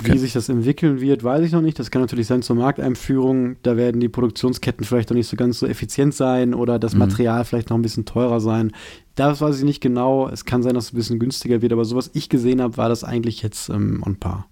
Wie 0.03 0.17
sich 0.17 0.33
das 0.33 0.49
entwickeln 0.49 1.01
wird, 1.01 1.23
weiß 1.23 1.45
ich 1.45 1.51
noch 1.51 1.61
nicht. 1.61 1.77
Das 1.79 1.91
kann 1.91 2.01
natürlich 2.01 2.27
sein 2.27 2.41
zur 2.41 2.55
Markteinführung. 2.55 3.57
Da 3.63 3.75
werden 3.75 3.99
die 3.99 4.09
Produktionsketten 4.09 4.85
vielleicht 4.85 5.09
noch 5.09 5.15
nicht 5.15 5.27
so 5.27 5.35
ganz 5.35 5.59
so 5.59 5.67
effizient 5.67 6.13
sein 6.13 6.53
oder 6.53 6.79
das 6.79 6.93
mhm. 6.93 6.99
Material 6.99 7.43
vielleicht 7.43 7.69
noch 7.69 7.77
ein 7.77 7.81
bisschen 7.81 8.05
teurer 8.05 8.39
sein. 8.39 8.71
Das 9.15 9.41
weiß 9.41 9.57
ich 9.57 9.63
nicht 9.63 9.81
genau. 9.81 10.29
Es 10.29 10.45
kann 10.45 10.63
sein, 10.63 10.73
dass 10.73 10.85
es 10.85 10.93
ein 10.93 10.97
bisschen 10.97 11.19
günstiger 11.19 11.61
wird, 11.61 11.73
aber 11.73 11.85
so 11.85 11.95
was 11.95 12.11
ich 12.13 12.29
gesehen 12.29 12.61
habe, 12.61 12.77
war 12.77 12.89
das 12.89 13.03
eigentlich 13.03 13.41
jetzt 13.41 13.69
ähm, 13.69 14.01
on 14.05 14.15
par. 14.15 14.47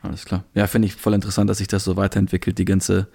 Alles 0.00 0.24
klar. 0.24 0.44
Ja, 0.54 0.66
finde 0.66 0.86
ich 0.86 0.94
voll 0.94 1.14
interessant, 1.14 1.50
dass 1.50 1.58
sich 1.58 1.68
das 1.68 1.84
so 1.84 1.96
weiterentwickelt, 1.96 2.58
die 2.58 2.64
ganze 2.64 3.08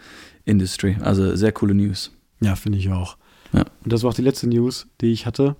Industry. 0.45 0.97
Also 1.01 1.35
sehr 1.35 1.51
coole 1.51 1.73
News. 1.73 2.11
Ja, 2.41 2.55
finde 2.55 2.77
ich 2.77 2.89
auch. 2.89 3.17
Ja. 3.53 3.65
Und 3.83 3.93
das 3.93 4.03
war 4.03 4.09
auch 4.09 4.15
die 4.15 4.21
letzte 4.21 4.47
News, 4.47 4.87
die 5.01 5.13
ich 5.13 5.25
hatte. 5.25 5.55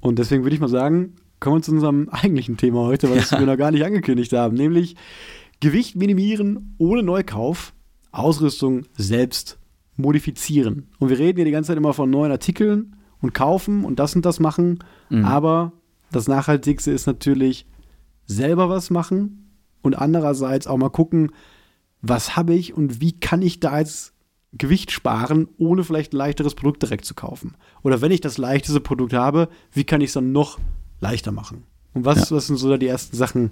Und 0.00 0.18
deswegen 0.18 0.44
würde 0.44 0.54
ich 0.54 0.60
mal 0.60 0.68
sagen, 0.68 1.14
kommen 1.40 1.56
wir 1.56 1.62
zu 1.62 1.72
unserem 1.72 2.08
eigentlichen 2.10 2.56
Thema 2.56 2.80
heute, 2.80 3.10
was 3.10 3.30
ja. 3.30 3.38
wir 3.38 3.46
noch 3.46 3.56
gar 3.56 3.70
nicht 3.70 3.84
angekündigt 3.84 4.32
haben, 4.32 4.56
nämlich 4.56 4.96
Gewicht 5.60 5.96
minimieren 5.96 6.74
ohne 6.78 7.02
Neukauf, 7.02 7.72
Ausrüstung 8.12 8.84
selbst 8.96 9.58
modifizieren. 9.96 10.88
Und 10.98 11.08
wir 11.08 11.18
reden 11.18 11.36
hier 11.36 11.44
die 11.44 11.50
ganze 11.50 11.68
Zeit 11.68 11.78
immer 11.78 11.94
von 11.94 12.10
neuen 12.10 12.32
Artikeln 12.32 12.96
und 13.20 13.32
kaufen 13.32 13.84
und 13.84 13.98
das 13.98 14.14
und 14.14 14.24
das 14.26 14.40
machen, 14.40 14.80
mhm. 15.10 15.24
aber 15.24 15.72
das 16.12 16.28
Nachhaltigste 16.28 16.90
ist 16.90 17.06
natürlich 17.06 17.66
selber 18.26 18.68
was 18.68 18.90
machen 18.90 19.50
und 19.82 19.94
andererseits 19.94 20.66
auch 20.66 20.76
mal 20.76 20.90
gucken, 20.90 21.32
was 22.02 22.36
habe 22.36 22.54
ich 22.54 22.74
und 22.74 23.00
wie 23.00 23.18
kann 23.18 23.42
ich 23.42 23.60
da 23.60 23.78
jetzt 23.78 24.12
Gewicht 24.52 24.90
sparen, 24.90 25.48
ohne 25.58 25.84
vielleicht 25.84 26.12
ein 26.12 26.18
leichteres 26.18 26.54
Produkt 26.54 26.82
direkt 26.82 27.04
zu 27.04 27.14
kaufen? 27.14 27.56
Oder 27.82 28.00
wenn 28.00 28.12
ich 28.12 28.20
das 28.20 28.38
leichteste 28.38 28.80
Produkt 28.80 29.12
habe, 29.12 29.48
wie 29.72 29.84
kann 29.84 30.00
ich 30.00 30.08
es 30.08 30.14
dann 30.14 30.32
noch 30.32 30.58
leichter 31.00 31.32
machen? 31.32 31.64
Und 31.94 32.04
was, 32.04 32.30
ja. 32.30 32.36
was 32.36 32.46
sind 32.46 32.56
so 32.56 32.68
da 32.68 32.76
die 32.76 32.88
ersten 32.88 33.16
Sachen, 33.16 33.50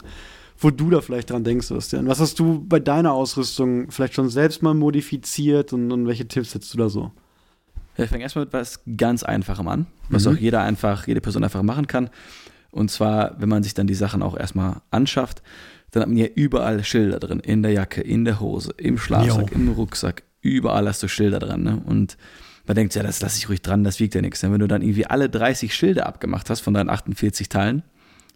wo 0.58 0.70
du 0.70 0.90
da 0.90 1.00
vielleicht 1.00 1.30
dran 1.30 1.44
denkst, 1.44 1.68
Christian? 1.68 2.06
Was 2.06 2.20
hast 2.20 2.38
du 2.38 2.64
bei 2.66 2.78
deiner 2.78 3.12
Ausrüstung 3.12 3.90
vielleicht 3.90 4.14
schon 4.14 4.28
selbst 4.28 4.62
mal 4.62 4.74
modifiziert 4.74 5.72
und, 5.72 5.90
und 5.90 6.06
welche 6.06 6.28
Tipps 6.28 6.52
setzt 6.52 6.72
du 6.74 6.78
da 6.78 6.88
so? 6.88 7.12
Ich 7.96 8.10
fange 8.10 8.22
erstmal 8.22 8.44
mit 8.44 8.52
was 8.52 8.80
ganz 8.96 9.22
Einfachem 9.22 9.68
an, 9.68 9.86
was 10.08 10.26
mhm. 10.26 10.32
auch 10.32 10.36
jeder 10.38 10.62
einfach, 10.62 11.06
jede 11.06 11.20
Person 11.20 11.44
einfach 11.44 11.62
machen 11.62 11.86
kann. 11.86 12.10
Und 12.70 12.90
zwar, 12.90 13.40
wenn 13.40 13.48
man 13.48 13.62
sich 13.62 13.74
dann 13.74 13.86
die 13.86 13.94
Sachen 13.94 14.20
auch 14.22 14.36
erstmal 14.36 14.80
anschafft, 14.90 15.42
dann 15.92 16.02
hat 16.02 16.08
man 16.08 16.18
ja 16.18 16.26
überall 16.26 16.82
Schilder 16.82 17.20
drin. 17.20 17.38
In 17.38 17.62
der 17.62 17.70
Jacke, 17.70 18.00
in 18.00 18.24
der 18.24 18.40
Hose, 18.40 18.74
im 18.76 18.98
Schlafsack, 18.98 19.52
jo. 19.52 19.56
im 19.56 19.68
Rucksack. 19.68 20.24
Überall 20.40 20.88
hast 20.88 21.02
du 21.04 21.08
Schilder 21.08 21.38
dran. 21.38 21.62
Ne? 21.62 21.80
Und 21.86 22.16
man 22.66 22.76
denkt, 22.76 22.94
ja, 22.94 23.02
das 23.02 23.20
lasse 23.20 23.38
ich 23.38 23.48
ruhig 23.48 23.62
dran, 23.62 23.84
das 23.84 24.00
wiegt 24.00 24.14
ja 24.14 24.20
nichts. 24.20 24.42
Wenn 24.42 24.58
du 24.58 24.66
dann 24.66 24.82
irgendwie 24.82 25.06
alle 25.06 25.28
30 25.28 25.74
Schilder 25.74 26.06
abgemacht 26.06 26.48
hast 26.50 26.60
von 26.60 26.74
deinen 26.74 26.88
48 26.88 27.48
Teilen, 27.48 27.82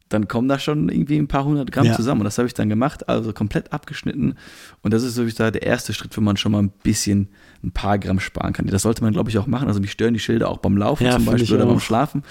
dann 0.09 0.27
kommen 0.27 0.49
da 0.49 0.59
schon 0.59 0.88
irgendwie 0.88 1.19
ein 1.19 1.29
paar 1.29 1.45
hundert 1.45 1.71
Gramm 1.71 1.87
ja. 1.87 1.95
zusammen. 1.95 2.23
Und 2.23 2.25
das 2.25 2.38
habe 2.38 2.47
ich 2.47 2.55
dann 2.55 2.69
gemacht, 2.69 3.09
also 3.09 3.33
komplett 3.33 3.73
abgeschnitten. 3.73 4.35
Und 4.83 4.95
das 4.95 5.03
ist 5.03 5.14
so, 5.14 5.25
wie 5.25 5.29
ich 5.29 5.35
sage, 5.35 5.53
der 5.53 5.62
erste 5.64 5.93
Schritt, 5.93 6.17
wo 6.17 6.21
man 6.21 6.37
schon 6.37 6.53
mal 6.53 6.62
ein 6.62 6.71
bisschen 6.83 7.29
ein 7.62 7.73
paar 7.73 7.99
Gramm 7.99 8.21
sparen 8.21 8.53
kann. 8.53 8.67
Das 8.67 8.83
sollte 8.83 9.03
man, 9.03 9.12
glaube 9.12 9.31
ich, 9.31 9.38
auch 9.38 9.47
machen. 9.47 9.69
Also 9.69 9.81
mich 9.81 9.93
stören 9.93 10.14
die 10.14 10.21
Schilder 10.21 10.49
auch 10.49 10.59
beim 10.59 10.77
Laufen 10.77 11.05
ja, 11.05 11.12
zum 11.12 11.27
Beispiel 11.27 11.55
oder 11.55 11.67
beim 11.67 11.81
Schlafen. 11.81 12.23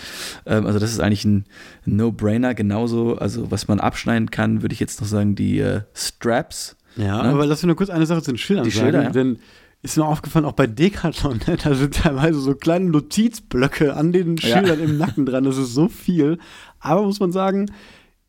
Ähm, 0.45 0.65
also 0.65 0.79
das 0.79 0.91
ist 0.91 0.99
eigentlich 0.99 1.25
ein 1.25 1.45
No-Brainer. 1.85 2.55
Genauso, 2.55 3.17
also 3.17 3.51
was 3.51 3.67
man 3.67 3.79
abschneiden 3.79 4.31
kann, 4.31 4.61
würde 4.63 4.73
ich 4.73 4.79
jetzt 4.79 4.99
noch 4.99 5.07
sagen, 5.07 5.35
die 5.35 5.59
äh, 5.59 5.81
Straps. 5.93 6.77
Ja, 6.95 7.21
ne? 7.21 7.29
aber 7.29 7.45
lass 7.45 7.61
mir 7.61 7.67
nur 7.67 7.75
kurz 7.75 7.91
eine 7.91 8.07
Sache 8.07 8.23
zu 8.23 8.31
den 8.31 8.39
Schildern 8.39 8.65
die 8.65 8.71
sagen. 8.71 8.85
Schilder, 8.85 9.03
ja. 9.03 9.09
Denn 9.11 9.37
ist 9.81 9.97
mir 9.97 10.05
aufgefallen, 10.05 10.45
auch 10.45 10.53
bei 10.53 10.67
Decathlon, 10.67 11.39
ne? 11.47 11.57
da 11.63 11.73
sind 11.75 11.95
teilweise 11.95 12.39
so 12.39 12.55
kleine 12.55 12.89
Notizblöcke 12.89 13.95
an 13.95 14.11
den 14.11 14.37
Schildern 14.37 14.79
ja. 14.79 14.85
im 14.85 14.97
Nacken 14.97 15.25
dran. 15.25 15.43
Das 15.43 15.57
ist 15.57 15.73
so 15.73 15.87
viel. 15.87 16.39
Aber 16.79 17.03
muss 17.03 17.19
man 17.19 17.31
sagen, 17.31 17.71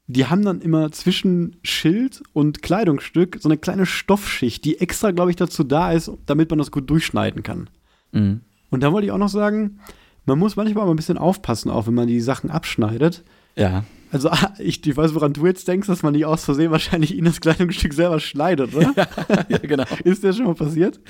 die 0.06 0.26
haben 0.26 0.44
dann 0.44 0.60
immer 0.60 0.90
zwischen 0.92 1.56
Schild 1.62 2.22
und 2.32 2.62
Kleidungsstück 2.62 3.38
so 3.40 3.48
eine 3.48 3.58
kleine 3.58 3.86
Stoffschicht, 3.86 4.64
die 4.64 4.80
extra, 4.80 5.10
glaube 5.10 5.30
ich, 5.30 5.36
dazu 5.36 5.64
da 5.64 5.92
ist, 5.92 6.10
damit 6.26 6.50
man 6.50 6.58
das 6.58 6.70
gut 6.70 6.88
durchschneiden 6.88 7.42
kann. 7.42 7.68
Mhm. 8.12 8.40
Und 8.70 8.82
da 8.82 8.92
wollte 8.92 9.06
ich 9.06 9.12
auch 9.12 9.18
noch 9.18 9.28
sagen, 9.28 9.80
man 10.24 10.38
muss 10.38 10.56
manchmal 10.56 10.84
mal 10.84 10.92
ein 10.92 10.96
bisschen 10.96 11.18
aufpassen, 11.18 11.70
auch 11.70 11.86
wenn 11.86 11.94
man 11.94 12.06
die 12.06 12.20
Sachen 12.20 12.50
abschneidet. 12.50 13.22
Ja. 13.56 13.84
Also 14.10 14.30
ich, 14.58 14.86
ich 14.86 14.96
weiß, 14.96 15.14
woran 15.14 15.32
du 15.32 15.46
jetzt 15.46 15.68
denkst, 15.68 15.86
dass 15.86 16.02
man 16.02 16.12
nicht 16.12 16.24
aus 16.24 16.44
Versehen 16.44 16.70
wahrscheinlich 16.70 17.16
in 17.16 17.24
das 17.24 17.40
Kleidungsstück 17.40 17.92
selber 17.92 18.20
schneidet, 18.20 18.74
oder? 18.74 18.92
ja, 18.96 19.06
ja, 19.48 19.58
genau. 19.58 19.84
Ist 20.04 20.24
das 20.24 20.36
schon 20.36 20.46
mal 20.46 20.54
passiert? 20.54 21.00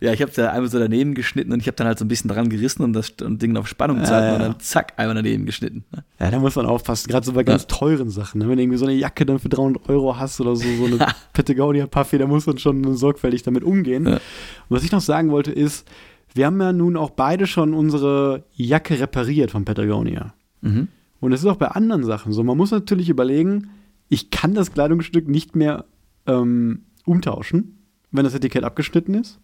Ja, 0.00 0.12
ich 0.12 0.20
habe 0.22 0.30
es 0.30 0.36
ja 0.36 0.50
einmal 0.50 0.70
so 0.70 0.78
daneben 0.78 1.14
geschnitten 1.14 1.52
und 1.52 1.60
ich 1.60 1.66
habe 1.66 1.76
dann 1.76 1.86
halt 1.86 1.98
so 1.98 2.04
ein 2.04 2.08
bisschen 2.08 2.28
dran 2.28 2.48
gerissen 2.48 2.82
und 2.82 2.92
das 2.92 3.12
und 3.22 3.42
Ding 3.42 3.56
auf 3.56 3.68
Spannung 3.68 4.04
zu 4.04 4.10
halten 4.10 4.26
ja, 4.26 4.34
und 4.34 4.40
dann 4.40 4.60
zack, 4.60 4.94
einmal 4.96 5.16
daneben 5.16 5.46
geschnitten. 5.46 5.84
Ne? 5.92 6.04
Ja, 6.18 6.30
da 6.30 6.38
muss 6.38 6.56
man 6.56 6.66
aufpassen, 6.66 7.08
gerade 7.08 7.26
so 7.26 7.32
bei 7.32 7.44
ganz 7.44 7.66
teuren 7.66 8.10
Sachen. 8.10 8.38
Ne? 8.40 8.48
Wenn 8.48 8.56
du 8.56 8.62
irgendwie 8.62 8.78
so 8.78 8.86
eine 8.86 8.94
Jacke 8.94 9.26
dann 9.26 9.38
für 9.38 9.48
300 9.48 9.88
Euro 9.88 10.18
hast 10.18 10.40
oder 10.40 10.56
so, 10.56 10.64
so 10.64 10.86
eine 10.86 10.98
Patagonia-Puffy, 11.32 12.18
da 12.18 12.26
muss 12.26 12.46
man 12.46 12.58
schon 12.58 12.96
sorgfältig 12.96 13.42
damit 13.42 13.64
umgehen. 13.64 14.06
Und 14.06 14.20
was 14.68 14.82
ich 14.82 14.92
noch 14.92 15.00
sagen 15.00 15.30
wollte 15.30 15.52
ist, 15.52 15.86
wir 16.34 16.46
haben 16.46 16.60
ja 16.60 16.72
nun 16.72 16.96
auch 16.96 17.10
beide 17.10 17.46
schon 17.46 17.74
unsere 17.74 18.44
Jacke 18.54 19.00
repariert 19.00 19.50
von 19.50 19.64
Patagonia. 19.64 20.34
Mhm. 20.60 20.88
Und 21.20 21.32
es 21.32 21.40
ist 21.40 21.46
auch 21.46 21.56
bei 21.56 21.68
anderen 21.68 22.04
Sachen 22.04 22.32
so. 22.32 22.42
Man 22.44 22.56
muss 22.56 22.70
natürlich 22.70 23.08
überlegen, 23.08 23.70
ich 24.08 24.30
kann 24.30 24.54
das 24.54 24.72
Kleidungsstück 24.72 25.28
nicht 25.28 25.56
mehr 25.56 25.86
ähm, 26.26 26.84
umtauschen, 27.04 27.78
wenn 28.10 28.24
das 28.24 28.34
Etikett 28.34 28.64
abgeschnitten 28.64 29.14
ist. 29.14 29.40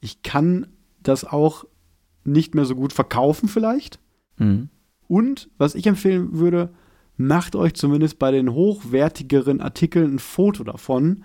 Ich 0.00 0.22
kann 0.22 0.68
das 1.02 1.24
auch 1.24 1.64
nicht 2.24 2.54
mehr 2.54 2.64
so 2.64 2.74
gut 2.74 2.92
verkaufen 2.92 3.48
vielleicht. 3.48 3.98
Mhm. 4.38 4.68
Und 5.08 5.50
was 5.58 5.74
ich 5.74 5.86
empfehlen 5.86 6.38
würde, 6.38 6.70
macht 7.16 7.56
euch 7.56 7.74
zumindest 7.74 8.18
bei 8.18 8.30
den 8.30 8.52
hochwertigeren 8.52 9.60
Artikeln 9.60 10.14
ein 10.14 10.18
Foto 10.18 10.64
davon. 10.64 11.24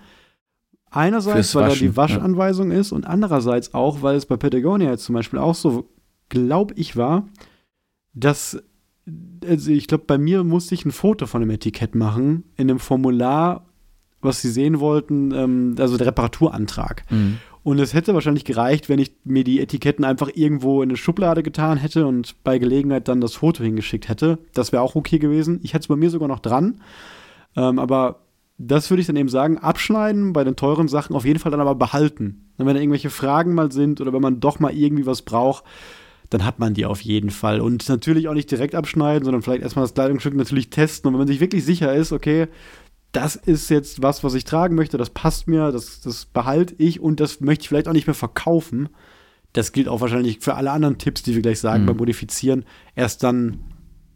Einerseits, 0.90 1.54
weil 1.54 1.68
da 1.68 1.74
die 1.74 1.96
Waschanweisung 1.96 2.70
ja. 2.70 2.78
ist 2.78 2.92
und 2.92 3.06
andererseits 3.06 3.74
auch, 3.74 4.02
weil 4.02 4.16
es 4.16 4.26
bei 4.26 4.36
Patagonia 4.36 4.90
jetzt 4.90 5.04
zum 5.04 5.14
Beispiel 5.14 5.38
auch 5.38 5.54
so, 5.54 5.90
glaube 6.28 6.74
ich, 6.74 6.96
war, 6.96 7.28
dass 8.14 8.62
also 9.46 9.70
ich 9.70 9.86
glaube, 9.86 10.04
bei 10.06 10.18
mir 10.18 10.44
musste 10.44 10.74
ich 10.74 10.84
ein 10.84 10.92
Foto 10.92 11.26
von 11.26 11.40
dem 11.40 11.50
Etikett 11.50 11.94
machen, 11.94 12.44
in 12.56 12.68
dem 12.68 12.78
Formular, 12.78 13.66
was 14.20 14.42
sie 14.42 14.50
sehen 14.50 14.80
wollten, 14.80 15.32
ähm, 15.32 15.76
also 15.78 15.96
der 15.96 16.08
Reparaturantrag. 16.08 17.04
Mhm. 17.10 17.38
Und 17.62 17.80
es 17.80 17.94
hätte 17.94 18.14
wahrscheinlich 18.14 18.44
gereicht, 18.44 18.88
wenn 18.88 19.00
ich 19.00 19.12
mir 19.24 19.42
die 19.42 19.60
Etiketten 19.60 20.04
einfach 20.04 20.30
irgendwo 20.34 20.82
in 20.82 20.90
eine 20.90 20.96
Schublade 20.96 21.42
getan 21.42 21.78
hätte 21.78 22.06
und 22.06 22.42
bei 22.44 22.58
Gelegenheit 22.58 23.08
dann 23.08 23.20
das 23.20 23.34
Foto 23.34 23.64
hingeschickt 23.64 24.08
hätte. 24.08 24.38
Das 24.54 24.70
wäre 24.70 24.82
auch 24.82 24.94
okay 24.94 25.18
gewesen. 25.18 25.58
Ich 25.64 25.74
hätte 25.74 25.82
es 25.82 25.88
bei 25.88 25.96
mir 25.96 26.10
sogar 26.10 26.28
noch 26.28 26.38
dran. 26.38 26.80
Ähm, 27.56 27.80
aber 27.80 28.20
das 28.58 28.88
würde 28.88 29.00
ich 29.00 29.06
dann 29.06 29.16
eben 29.16 29.28
sagen, 29.28 29.58
abschneiden 29.58 30.32
bei 30.32 30.44
den 30.44 30.56
teuren 30.56 30.88
Sachen, 30.88 31.16
auf 31.16 31.24
jeden 31.24 31.40
Fall 31.40 31.50
dann 31.50 31.60
aber 31.60 31.74
behalten. 31.74 32.52
Und 32.56 32.66
wenn 32.66 32.74
da 32.74 32.80
irgendwelche 32.80 33.10
Fragen 33.10 33.54
mal 33.54 33.72
sind 33.72 34.00
oder 34.00 34.12
wenn 34.12 34.22
man 34.22 34.40
doch 34.40 34.60
mal 34.60 34.72
irgendwie 34.72 35.06
was 35.06 35.22
braucht, 35.22 35.64
dann 36.36 36.46
hat 36.46 36.58
man 36.58 36.74
die 36.74 36.84
auf 36.84 37.00
jeden 37.00 37.30
Fall. 37.30 37.62
Und 37.62 37.88
natürlich 37.88 38.28
auch 38.28 38.34
nicht 38.34 38.50
direkt 38.50 38.74
abschneiden, 38.74 39.24
sondern 39.24 39.40
vielleicht 39.40 39.62
erstmal 39.62 39.84
das 39.84 39.94
Kleidungsstück 39.94 40.34
natürlich 40.34 40.68
testen. 40.68 41.08
Und 41.08 41.14
wenn 41.14 41.20
man 41.20 41.28
sich 41.28 41.40
wirklich 41.40 41.64
sicher 41.64 41.94
ist, 41.94 42.12
okay, 42.12 42.48
das 43.12 43.36
ist 43.36 43.70
jetzt 43.70 44.02
was, 44.02 44.22
was 44.22 44.34
ich 44.34 44.44
tragen 44.44 44.74
möchte, 44.74 44.98
das 44.98 45.08
passt 45.08 45.48
mir, 45.48 45.72
das, 45.72 46.02
das 46.02 46.26
behalte 46.26 46.74
ich 46.76 47.00
und 47.00 47.20
das 47.20 47.40
möchte 47.40 47.62
ich 47.62 47.68
vielleicht 47.70 47.88
auch 47.88 47.94
nicht 47.94 48.06
mehr 48.06 48.14
verkaufen. 48.14 48.90
Das 49.54 49.72
gilt 49.72 49.88
auch 49.88 50.02
wahrscheinlich 50.02 50.40
für 50.40 50.56
alle 50.56 50.72
anderen 50.72 50.98
Tipps, 50.98 51.22
die 51.22 51.34
wir 51.34 51.40
gleich 51.40 51.60
sagen 51.60 51.84
mhm. 51.84 51.86
beim 51.86 51.96
Modifizieren. 51.96 52.66
Erst 52.94 53.22
dann 53.22 53.60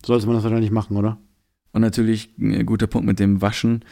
sollte 0.05 0.27
man 0.27 0.35
das 0.35 0.45
wahrscheinlich 0.45 0.71
machen, 0.71 0.99
oder? 0.99 1.17
Und 1.73 1.81
natürlich 1.81 2.35
ein 2.39 2.67
guter 2.67 2.87
Punkt 2.87 3.07
mit 3.07 3.19
dem 3.19 3.41
Waschen 3.41 3.83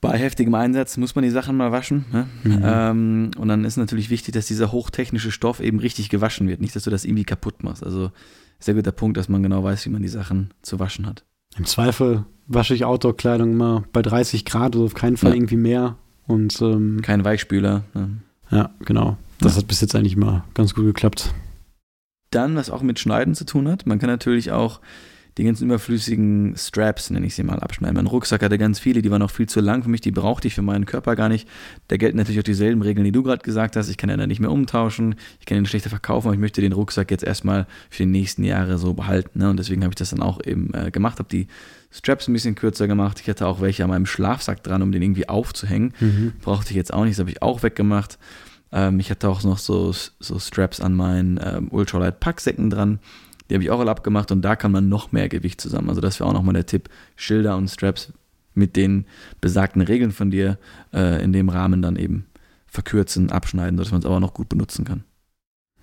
bei 0.00 0.16
heftigem 0.18 0.54
Einsatz 0.54 0.96
muss 0.96 1.14
man 1.14 1.24
die 1.24 1.30
Sachen 1.30 1.56
mal 1.56 1.72
waschen. 1.72 2.04
Ne? 2.12 2.26
Mhm. 2.44 2.62
Ähm, 2.62 3.30
und 3.38 3.48
dann 3.48 3.64
ist 3.64 3.76
natürlich 3.76 4.10
wichtig, 4.10 4.34
dass 4.34 4.46
dieser 4.46 4.72
hochtechnische 4.72 5.30
Stoff 5.30 5.60
eben 5.60 5.78
richtig 5.78 6.10
gewaschen 6.10 6.48
wird. 6.48 6.60
Nicht, 6.60 6.76
dass 6.76 6.84
du 6.84 6.90
das 6.90 7.04
irgendwie 7.04 7.24
kaputt 7.24 7.62
machst. 7.62 7.82
Also 7.82 8.10
sehr 8.58 8.74
guter 8.74 8.92
Punkt, 8.92 9.16
dass 9.16 9.28
man 9.28 9.42
genau 9.42 9.62
weiß, 9.62 9.84
wie 9.86 9.90
man 9.90 10.02
die 10.02 10.08
Sachen 10.08 10.50
zu 10.62 10.78
waschen 10.78 11.06
hat. 11.06 11.24
Im 11.56 11.64
Zweifel 11.64 12.24
wasche 12.46 12.74
ich 12.74 12.84
Outdoor-Kleidung 12.84 13.52
immer 13.52 13.84
bei 13.92 14.02
30 14.02 14.44
Grad, 14.44 14.74
also 14.74 14.84
auf 14.84 14.94
keinen 14.94 15.16
Fall 15.16 15.30
ja. 15.30 15.36
irgendwie 15.36 15.56
mehr. 15.56 15.96
Und, 16.26 16.60
ähm, 16.60 17.00
Kein 17.02 17.24
Weichspüler. 17.24 17.84
Ne? 17.94 18.10
Ja, 18.50 18.70
genau. 18.84 19.16
Das 19.38 19.54
ja. 19.54 19.60
hat 19.60 19.68
bis 19.68 19.80
jetzt 19.80 19.94
eigentlich 19.94 20.14
immer 20.14 20.44
ganz 20.54 20.74
gut 20.74 20.84
geklappt. 20.84 21.32
Dann, 22.30 22.56
was 22.56 22.70
auch 22.70 22.82
mit 22.82 22.98
Schneiden 22.98 23.34
zu 23.34 23.46
tun 23.46 23.68
hat, 23.68 23.86
man 23.86 23.98
kann 23.98 24.10
natürlich 24.10 24.50
auch 24.50 24.80
die 25.38 25.44
ganzen 25.44 25.64
überflüssigen 25.64 26.54
Straps, 26.56 27.10
nenne 27.10 27.26
ich 27.26 27.34
sie 27.34 27.42
mal, 27.42 27.58
abschneiden. 27.58 27.96
Mein 27.96 28.06
Rucksack 28.06 28.42
hatte 28.42 28.56
ganz 28.56 28.78
viele, 28.78 29.02
die 29.02 29.10
waren 29.10 29.20
auch 29.20 29.30
viel 29.30 29.46
zu 29.46 29.60
lang 29.60 29.82
für 29.82 29.90
mich, 29.90 30.00
die 30.00 30.10
brauchte 30.10 30.48
ich 30.48 30.54
für 30.54 30.62
meinen 30.62 30.86
Körper 30.86 31.14
gar 31.14 31.28
nicht. 31.28 31.46
Da 31.88 31.98
gelten 31.98 32.16
natürlich 32.16 32.38
auch 32.38 32.44
dieselben 32.44 32.80
Regeln, 32.80 33.04
die 33.04 33.12
du 33.12 33.22
gerade 33.22 33.42
gesagt 33.42 33.76
hast. 33.76 33.90
Ich 33.90 33.98
kann 33.98 34.08
ja 34.08 34.16
dann 34.16 34.28
nicht 34.28 34.40
mehr 34.40 34.50
umtauschen, 34.50 35.16
ich 35.38 35.46
kann 35.46 35.58
ihn 35.58 35.66
schlechter 35.66 35.90
verkaufen, 35.90 36.28
aber 36.28 36.34
ich 36.34 36.40
möchte 36.40 36.62
den 36.62 36.72
Rucksack 36.72 37.10
jetzt 37.10 37.22
erstmal 37.22 37.66
für 37.90 38.04
die 38.04 38.10
nächsten 38.10 38.44
Jahre 38.44 38.78
so 38.78 38.94
behalten. 38.94 39.38
Ne? 39.38 39.50
Und 39.50 39.58
deswegen 39.58 39.82
habe 39.82 39.92
ich 39.92 39.96
das 39.96 40.10
dann 40.10 40.22
auch 40.22 40.40
eben 40.42 40.72
äh, 40.72 40.90
gemacht, 40.90 41.18
habe 41.18 41.28
die 41.28 41.48
Straps 41.90 42.28
ein 42.28 42.32
bisschen 42.32 42.54
kürzer 42.54 42.86
gemacht. 42.86 43.20
Ich 43.20 43.28
hatte 43.28 43.46
auch 43.46 43.60
welche 43.60 43.84
an 43.84 43.90
meinem 43.90 44.06
Schlafsack 44.06 44.62
dran, 44.62 44.82
um 44.82 44.90
den 44.90 45.02
irgendwie 45.02 45.28
aufzuhängen. 45.28 45.92
Mhm. 46.00 46.32
Brauchte 46.40 46.70
ich 46.70 46.76
jetzt 46.76 46.94
auch 46.94 47.04
nicht, 47.04 47.12
das 47.12 47.20
habe 47.20 47.30
ich 47.30 47.42
auch 47.42 47.62
weggemacht. 47.62 48.18
Ähm, 48.72 49.00
ich 49.00 49.10
hatte 49.10 49.28
auch 49.28 49.42
noch 49.44 49.58
so, 49.58 49.92
so 49.92 50.38
Straps 50.38 50.80
an 50.80 50.94
meinen 50.94 51.38
ähm, 51.42 51.68
Ultralight 51.70 52.20
Packsäcken 52.20 52.70
dran. 52.70 53.00
Die 53.48 53.54
habe 53.54 53.64
ich 53.64 53.70
auch 53.70 53.80
alle 53.80 53.90
abgemacht 53.90 54.32
und 54.32 54.42
da 54.42 54.56
kam 54.56 54.72
dann 54.72 54.88
noch 54.88 55.12
mehr 55.12 55.28
Gewicht 55.28 55.60
zusammen. 55.60 55.88
Also 55.88 56.00
das 56.00 56.20
wäre 56.20 56.28
auch 56.28 56.34
nochmal 56.34 56.54
der 56.54 56.66
Tipp. 56.66 56.88
Schilder 57.16 57.56
und 57.56 57.68
Straps 57.68 58.12
mit 58.54 58.76
den 58.76 59.06
besagten 59.40 59.82
Regeln 59.82 60.12
von 60.12 60.30
dir 60.30 60.58
äh, 60.92 61.22
in 61.22 61.32
dem 61.32 61.48
Rahmen 61.48 61.82
dann 61.82 61.96
eben 61.96 62.26
verkürzen, 62.66 63.30
abschneiden, 63.30 63.76
sodass 63.76 63.92
man 63.92 64.00
es 64.00 64.06
aber 64.06 64.20
noch 64.20 64.34
gut 64.34 64.48
benutzen 64.48 64.84
kann. 64.84 65.04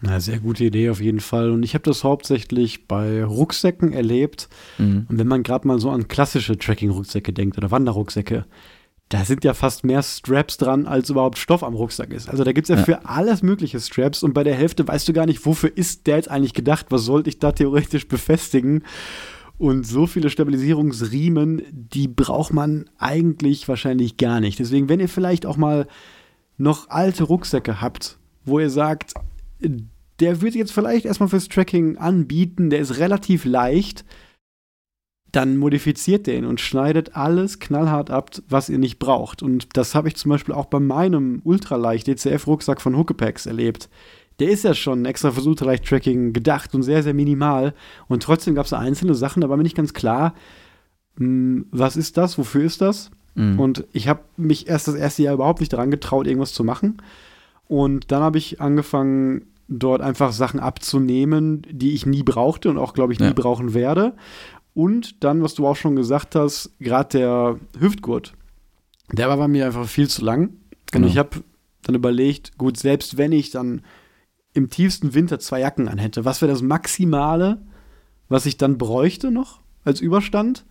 Na, 0.06 0.20
sehr 0.20 0.40
gute 0.40 0.66
Idee 0.66 0.90
auf 0.90 1.00
jeden 1.00 1.22
Fall. 1.22 1.52
Und 1.52 1.64
ich 1.64 1.76
habe 1.76 1.86
das 1.86 2.04
hauptsächlich 2.04 2.88
bei 2.88 3.24
Rucksäcken 3.24 3.94
erlebt. 3.94 4.50
Mhm. 4.78 5.06
Und 5.08 5.18
wenn 5.18 5.28
man 5.28 5.44
gerade 5.44 5.66
mal 5.66 5.80
so 5.80 5.92
an 5.92 6.10
klassische 6.10 6.58
Tracking-Rucksäcke 6.58 7.32
denkt 7.32 7.58
oder 7.58 7.72
Wanderrucksäcke, 7.72 8.46
da 9.14 9.26
sind 9.26 9.44
ja 9.44 9.54
fast 9.54 9.84
mehr 9.84 10.02
Straps 10.02 10.58
dran, 10.58 10.88
als 10.88 11.12
überhaupt 11.12 11.38
Stoff 11.38 11.64
am 11.64 11.76
Rucksack 11.76 12.12
ist. 12.12 12.30
Also 12.30 12.44
da 12.44 12.52
gibt 12.52 12.68
es 12.68 12.70
ja, 12.70 12.78
ja, 12.78 12.84
für 12.84 13.06
alles 13.08 13.44
mögliche 13.44 13.80
Straps 13.80 14.24
und 14.24 14.34
bei 14.34 14.44
der 14.44 14.56
Hälfte 14.56 14.88
weißt 14.88 15.08
du 15.08 15.14
gar 15.14 15.28
nicht, 15.28 15.46
wofür 15.46 15.72
ist 15.76 16.08
der 16.08 16.16
jetzt 16.16 16.32
eigentlich 16.32 16.56
gedacht, 16.56 16.88
was 16.90 17.04
sollte 17.04 17.30
ich 17.30 17.38
da 17.38 17.52
theoretisch 17.52 18.08
befestigen. 18.08 18.84
Und 19.60 19.86
so 19.86 20.08
viele 20.08 20.32
Stabilisierungsriemen, 20.32 21.62
die 21.72 22.08
braucht 22.08 22.54
man 22.54 22.90
eigentlich 22.98 23.68
wahrscheinlich 23.68 24.18
gar 24.18 24.40
nicht. 24.40 24.58
Deswegen, 24.58 24.90
wenn 24.90 25.00
ihr 25.00 25.10
vielleicht 25.10 25.46
auch 25.46 25.58
mal 25.58 25.88
noch 26.58 26.90
alte 26.90 27.24
Rucksäcke 27.24 27.82
habt, 27.82 28.18
wo 28.46 28.60
ihr 28.60 28.72
sagt, 28.72 29.14
der 30.20 30.42
wird 30.42 30.56
jetzt 30.56 30.72
vielleicht 30.72 31.06
erstmal 31.06 31.30
fürs 31.30 31.50
Tracking 31.50 31.98
anbieten, 31.98 32.72
der 32.72 32.80
ist 32.80 32.98
relativ 32.98 33.46
leicht, 33.46 34.06
dann 35.34 35.58
modifiziert 35.58 36.28
der 36.28 36.38
ihn 36.38 36.46
und 36.46 36.62
schneidet 36.62 37.16
alles 37.16 37.60
knallhart 37.60 38.12
ab, 38.12 38.30
was 38.48 38.70
ihr 38.70 38.78
nicht 38.78 39.00
braucht. 39.00 39.42
Und 39.42 39.76
das 39.76 39.96
habe 39.96 40.08
ich 40.08 40.16
zum 40.16 40.30
Beispiel 40.30 40.54
auch 40.54 40.66
bei 40.66 40.80
meinem 40.80 41.42
ultraleicht 41.44 42.08
DCF-Rucksack 42.08 42.80
von 42.80 42.96
Huckepax 42.96 43.48
erlebt. 43.48 43.90
Der 44.40 44.50
ist 44.50 44.64
ja 44.64 44.76
schon 44.76 45.06
extra 45.06 45.32
fürs 45.32 45.48
Ultraleicht-Tracking 45.48 46.34
gedacht 46.34 46.76
und 46.76 46.84
sehr, 46.84 47.02
sehr 47.02 47.16
minimal. 47.16 47.74
Und 48.08 48.22
trotzdem 48.22 48.54
gab 48.54 48.68
es 48.68 48.74
einzelne 48.74 49.16
Sachen, 49.16 49.42
da 49.42 49.50
war 49.50 49.58
mir 49.58 49.64
nicht 49.64 49.76
ganz 49.76 49.94
klar, 49.94 50.36
mh, 51.18 51.26
hm, 51.26 51.66
was 51.72 51.98
ist 51.98 52.18
das, 52.18 52.38
wofür 52.38 52.64
ist 52.64 52.82
das? 52.82 53.10
Mhm. 53.34 53.60
Und 53.60 53.86
ich 53.92 54.08
habe 54.08 54.22
mich 54.38 54.68
erst 54.68 54.88
das 54.88 54.96
erste 54.96 55.24
Jahr 55.24 55.34
überhaupt 55.34 55.62
nicht 55.62 55.74
daran 55.74 55.90
getraut, 55.90 56.28
irgendwas 56.28 56.54
zu 56.54 56.64
machen. 56.64 57.02
Und 57.68 58.12
dann 58.12 58.22
habe 58.22 58.38
ich 58.38 58.62
angefangen, 58.62 59.48
dort 59.68 60.02
einfach 60.02 60.32
Sachen 60.32 60.60
abzunehmen, 60.60 61.64
die 61.70 61.94
ich 61.94 62.06
nie 62.06 62.24
brauchte 62.24 62.70
und 62.70 62.78
auch, 62.78 62.94
glaube 62.94 63.14
ich, 63.14 63.20
nie 63.20 63.28
ja. 63.28 63.34
brauchen 63.34 63.74
werde. 63.74 64.14
Und 64.74 65.24
dann, 65.24 65.44
was 65.44 65.54
du 65.54 65.68
auch 65.68 65.76
schon 65.76 65.96
gesagt 65.96 66.36
hast, 66.36 66.72
gerade 66.80 67.18
der 67.18 67.60
Hüftgurt, 67.80 68.34
der 69.12 69.30
war 69.30 69.38
bei 69.38 69.48
mir 69.48 69.66
einfach 69.66 69.88
viel 69.88 70.10
zu 70.10 70.24
lang. 70.24 70.56
Genau. 70.92 71.06
Und 71.06 71.12
ich 71.12 71.18
habe 71.18 71.44
dann 71.84 71.96
überlegt, 71.96 72.58
gut, 72.58 72.78
selbst 72.78 73.18
wenn 73.18 73.32
ich 73.32 73.52
dann 73.52 73.82
im 74.54 74.70
tiefsten 74.70 75.14
Winter 75.14 75.40
zwei 75.40 75.60
Jacken 75.60 75.88
anhätte, 75.88 76.26
was 76.26 76.42
wäre 76.42 76.52
das 76.52 76.62
Maximale, 76.62 77.62
was 78.30 78.46
ich 78.46 78.58
dann 78.58 78.78
bräuchte 78.78 79.32
noch 79.32 79.60
als 79.84 80.02
Überstand? 80.02 80.66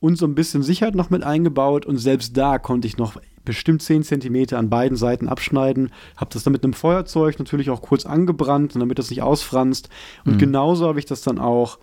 Und 0.00 0.16
so 0.16 0.26
ein 0.26 0.36
bisschen 0.36 0.62
Sicherheit 0.62 0.94
noch 0.94 1.10
mit 1.10 1.24
eingebaut. 1.24 1.84
Und 1.84 1.98
selbst 1.98 2.36
da 2.36 2.58
konnte 2.58 2.86
ich 2.86 2.98
noch 2.98 3.20
bestimmt 3.44 3.82
10 3.82 4.04
cm 4.04 4.54
an 4.54 4.70
beiden 4.70 4.96
Seiten 4.96 5.28
abschneiden. 5.28 5.90
Habe 6.16 6.30
das 6.32 6.44
dann 6.44 6.52
mit 6.52 6.62
einem 6.62 6.72
Feuerzeug 6.72 7.38
natürlich 7.40 7.68
auch 7.70 7.82
kurz 7.82 8.06
angebrannt, 8.06 8.76
damit 8.76 9.00
das 9.00 9.10
nicht 9.10 9.22
ausfranst. 9.22 9.88
Und 10.24 10.34
mhm. 10.34 10.38
genauso 10.38 10.86
habe 10.86 11.00
ich 11.00 11.06
das 11.06 11.22
dann 11.22 11.40
auch 11.40 11.78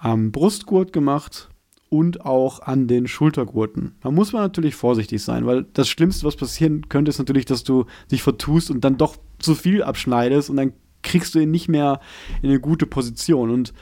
am 0.00 0.32
Brustgurt 0.32 0.92
gemacht 0.92 1.50
und 1.90 2.24
auch 2.24 2.60
an 2.60 2.88
den 2.88 3.06
Schultergurten. 3.06 3.96
Da 4.00 4.10
muss 4.10 4.32
man 4.32 4.42
natürlich 4.42 4.74
vorsichtig 4.74 5.22
sein, 5.22 5.46
weil 5.46 5.66
das 5.74 5.88
Schlimmste, 5.88 6.26
was 6.26 6.36
passieren 6.36 6.88
könnte, 6.88 7.10
ist 7.10 7.18
natürlich, 7.18 7.44
dass 7.44 7.64
du 7.64 7.84
dich 8.10 8.22
vertust 8.22 8.70
und 8.70 8.82
dann 8.82 8.96
doch 8.96 9.16
zu 9.38 9.54
viel 9.54 9.82
abschneidest 9.82 10.50
und 10.50 10.56
dann 10.56 10.72
kriegst 11.02 11.34
du 11.34 11.38
ihn 11.38 11.50
nicht 11.50 11.68
mehr 11.68 12.00
in 12.42 12.50
eine 12.50 12.60
gute 12.60 12.86
Position. 12.86 13.50
Und 13.50 13.74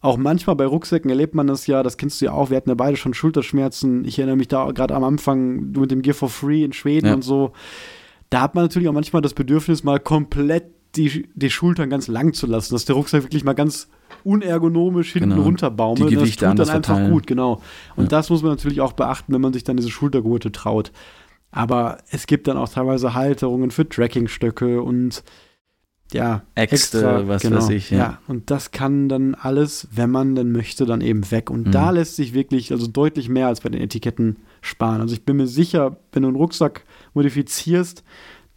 auch 0.00 0.16
manchmal 0.16 0.56
bei 0.56 0.66
Rucksäcken 0.66 1.08
erlebt 1.08 1.34
man 1.34 1.46
das 1.46 1.66
ja, 1.66 1.82
das 1.82 1.96
kennst 1.96 2.20
du 2.20 2.26
ja 2.26 2.32
auch, 2.32 2.50
wir 2.50 2.56
hatten 2.56 2.70
ja 2.70 2.74
beide 2.74 2.96
schon 2.96 3.14
Schulterschmerzen. 3.14 4.04
Ich 4.04 4.18
erinnere 4.18 4.36
mich 4.36 4.48
da 4.48 4.70
gerade 4.72 4.94
am 4.94 5.04
Anfang, 5.04 5.72
du 5.72 5.80
mit 5.80 5.90
dem 5.90 6.02
Gear 6.02 6.14
for 6.14 6.28
Free 6.28 6.64
in 6.64 6.72
Schweden 6.72 7.06
ja. 7.06 7.14
und 7.14 7.22
so. 7.22 7.52
Da 8.28 8.42
hat 8.42 8.54
man 8.54 8.64
natürlich 8.64 8.88
auch 8.88 8.92
manchmal 8.92 9.22
das 9.22 9.34
Bedürfnis, 9.34 9.84
mal 9.84 10.00
komplett 10.00 10.64
die, 10.96 11.28
die 11.34 11.50
Schultern 11.50 11.90
ganz 11.90 12.08
lang 12.08 12.32
zu 12.34 12.46
lassen, 12.46 12.74
dass 12.74 12.84
der 12.84 12.96
Rucksack 12.96 13.22
wirklich 13.22 13.44
mal 13.44 13.54
ganz 13.54 13.88
unergonomisch 14.24 15.12
hinten 15.12 15.30
genau. 15.30 15.94
Die 15.94 16.04
Gewichte 16.04 16.44
das 16.44 16.50
tut 16.50 16.68
dann 16.68 16.76
einfach 16.76 16.94
verteilen. 16.94 17.12
gut, 17.12 17.26
genau. 17.26 17.60
Und 17.96 18.04
ja. 18.04 18.08
das 18.08 18.30
muss 18.30 18.42
man 18.42 18.52
natürlich 18.52 18.80
auch 18.80 18.92
beachten, 18.92 19.32
wenn 19.32 19.40
man 19.40 19.52
sich 19.52 19.64
dann 19.64 19.76
diese 19.76 19.90
Schultergurte 19.90 20.52
traut. 20.52 20.92
Aber 21.50 21.98
es 22.10 22.26
gibt 22.26 22.48
dann 22.48 22.56
auch 22.56 22.68
teilweise 22.68 23.14
Halterungen 23.14 23.70
für 23.70 23.88
Trackingstöcke 23.88 24.82
und 24.82 25.22
ja, 26.12 26.42
Äxte, 26.54 26.98
extra, 26.98 27.28
was 27.28 27.42
genau, 27.42 27.56
weiß 27.56 27.70
ich. 27.70 27.90
Ja. 27.90 27.98
ja. 27.98 28.18
und 28.28 28.50
das 28.50 28.70
kann 28.70 29.08
dann 29.08 29.34
alles, 29.34 29.88
wenn 29.92 30.10
man 30.10 30.34
denn 30.34 30.52
möchte, 30.52 30.84
dann 30.84 31.00
eben 31.00 31.30
weg. 31.30 31.50
Und 31.50 31.68
mhm. 31.68 31.72
da 31.72 31.90
lässt 31.90 32.16
sich 32.16 32.34
wirklich, 32.34 32.72
also 32.72 32.86
deutlich 32.86 33.28
mehr 33.28 33.46
als 33.46 33.60
bei 33.60 33.68
den 33.68 33.80
Etiketten 33.80 34.36
sparen. 34.60 35.00
Also 35.00 35.14
ich 35.14 35.24
bin 35.24 35.36
mir 35.36 35.46
sicher, 35.46 35.96
wenn 36.12 36.22
du 36.22 36.28
einen 36.28 36.36
Rucksack 36.36 36.84
modifizierst, 37.14 38.04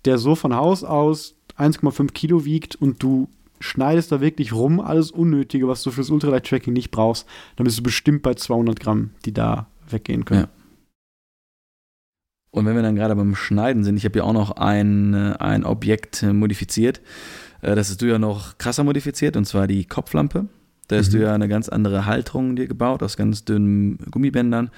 der 0.05 0.17
so 0.17 0.35
von 0.35 0.55
Haus 0.55 0.83
aus 0.83 1.35
1,5 1.57 2.11
Kilo 2.11 2.45
wiegt 2.45 2.75
und 2.75 3.01
du 3.01 3.29
schneidest 3.59 4.11
da 4.11 4.21
wirklich 4.21 4.53
rum, 4.53 4.79
alles 4.79 5.11
Unnötige, 5.11 5.67
was 5.67 5.83
du 5.83 5.91
fürs 5.91 6.09
Ultralight-Tracking 6.09 6.73
nicht 6.73 6.91
brauchst, 6.91 7.27
dann 7.55 7.65
bist 7.65 7.77
du 7.79 7.83
bestimmt 7.83 8.21
bei 8.21 8.33
200 8.33 8.79
Gramm, 8.79 9.11
die 9.25 9.33
da 9.33 9.67
weggehen 9.89 10.25
können. 10.25 10.41
Ja. 10.41 10.49
Und 12.55 12.65
wenn 12.65 12.75
wir 12.75 12.83
dann 12.83 12.95
gerade 12.95 13.15
beim 13.15 13.35
Schneiden 13.35 13.83
sind, 13.83 13.97
ich 13.97 14.05
habe 14.05 14.19
ja 14.19 14.23
auch 14.23 14.33
noch 14.33 14.51
ein, 14.51 15.13
äh, 15.13 15.35
ein 15.39 15.65
Objekt 15.65 16.23
äh, 16.23 16.31
modifiziert. 16.31 17.01
Äh, 17.61 17.75
das 17.75 17.89
hast 17.89 18.01
du 18.01 18.05
ja 18.05 18.17
noch 18.17 18.57
krasser 18.57 18.85
modifiziert, 18.85 19.35
und 19.35 19.43
zwar 19.43 19.67
die 19.67 19.83
Kopflampe. 19.83 20.47
Da 20.87 20.95
hast 20.95 21.09
mhm. 21.09 21.17
du 21.17 21.23
ja 21.23 21.33
eine 21.33 21.49
ganz 21.49 21.67
andere 21.67 22.05
Halterung 22.05 22.55
dir 22.55 22.67
gebaut, 22.67 23.03
aus 23.03 23.17
ganz 23.17 23.43
dünnen 23.43 23.97
Gummibändern. 24.09 24.69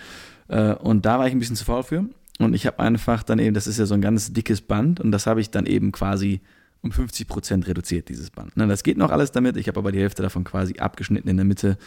Und 0.47 1.05
da 1.05 1.19
war 1.19 1.27
ich 1.27 1.33
ein 1.33 1.39
bisschen 1.39 1.57
zu 1.57 1.65
faul 1.65 1.83
für. 1.83 2.05
Und 2.39 2.53
ich 2.53 2.65
habe 2.65 2.79
einfach 2.79 3.21
dann 3.23 3.37
eben, 3.37 3.53
das 3.53 3.67
ist 3.67 3.79
ja 3.79 3.85
so 3.85 3.95
ein 3.95 4.01
ganz 4.01 4.31
dickes 4.31 4.61
Band, 4.61 5.01
und 5.01 5.11
das 5.11 5.27
habe 5.27 5.41
ich 5.41 5.51
dann 5.51 5.65
eben 5.65 5.91
quasi 5.91 6.39
um 6.81 6.91
50 6.91 7.27
Prozent 7.27 7.67
reduziert, 7.67 8.09
dieses 8.09 8.29
Band. 8.29 8.55
Ne, 8.57 8.67
das 8.67 8.83
geht 8.83 8.97
noch 8.97 9.11
alles 9.11 9.31
damit, 9.31 9.57
ich 9.57 9.67
habe 9.67 9.79
aber 9.79 9.91
die 9.91 9.99
Hälfte 9.99 10.21
davon 10.21 10.43
quasi 10.43 10.79
abgeschnitten 10.79 11.29
in 11.29 11.37
der 11.37 11.45
Mitte, 11.45 11.77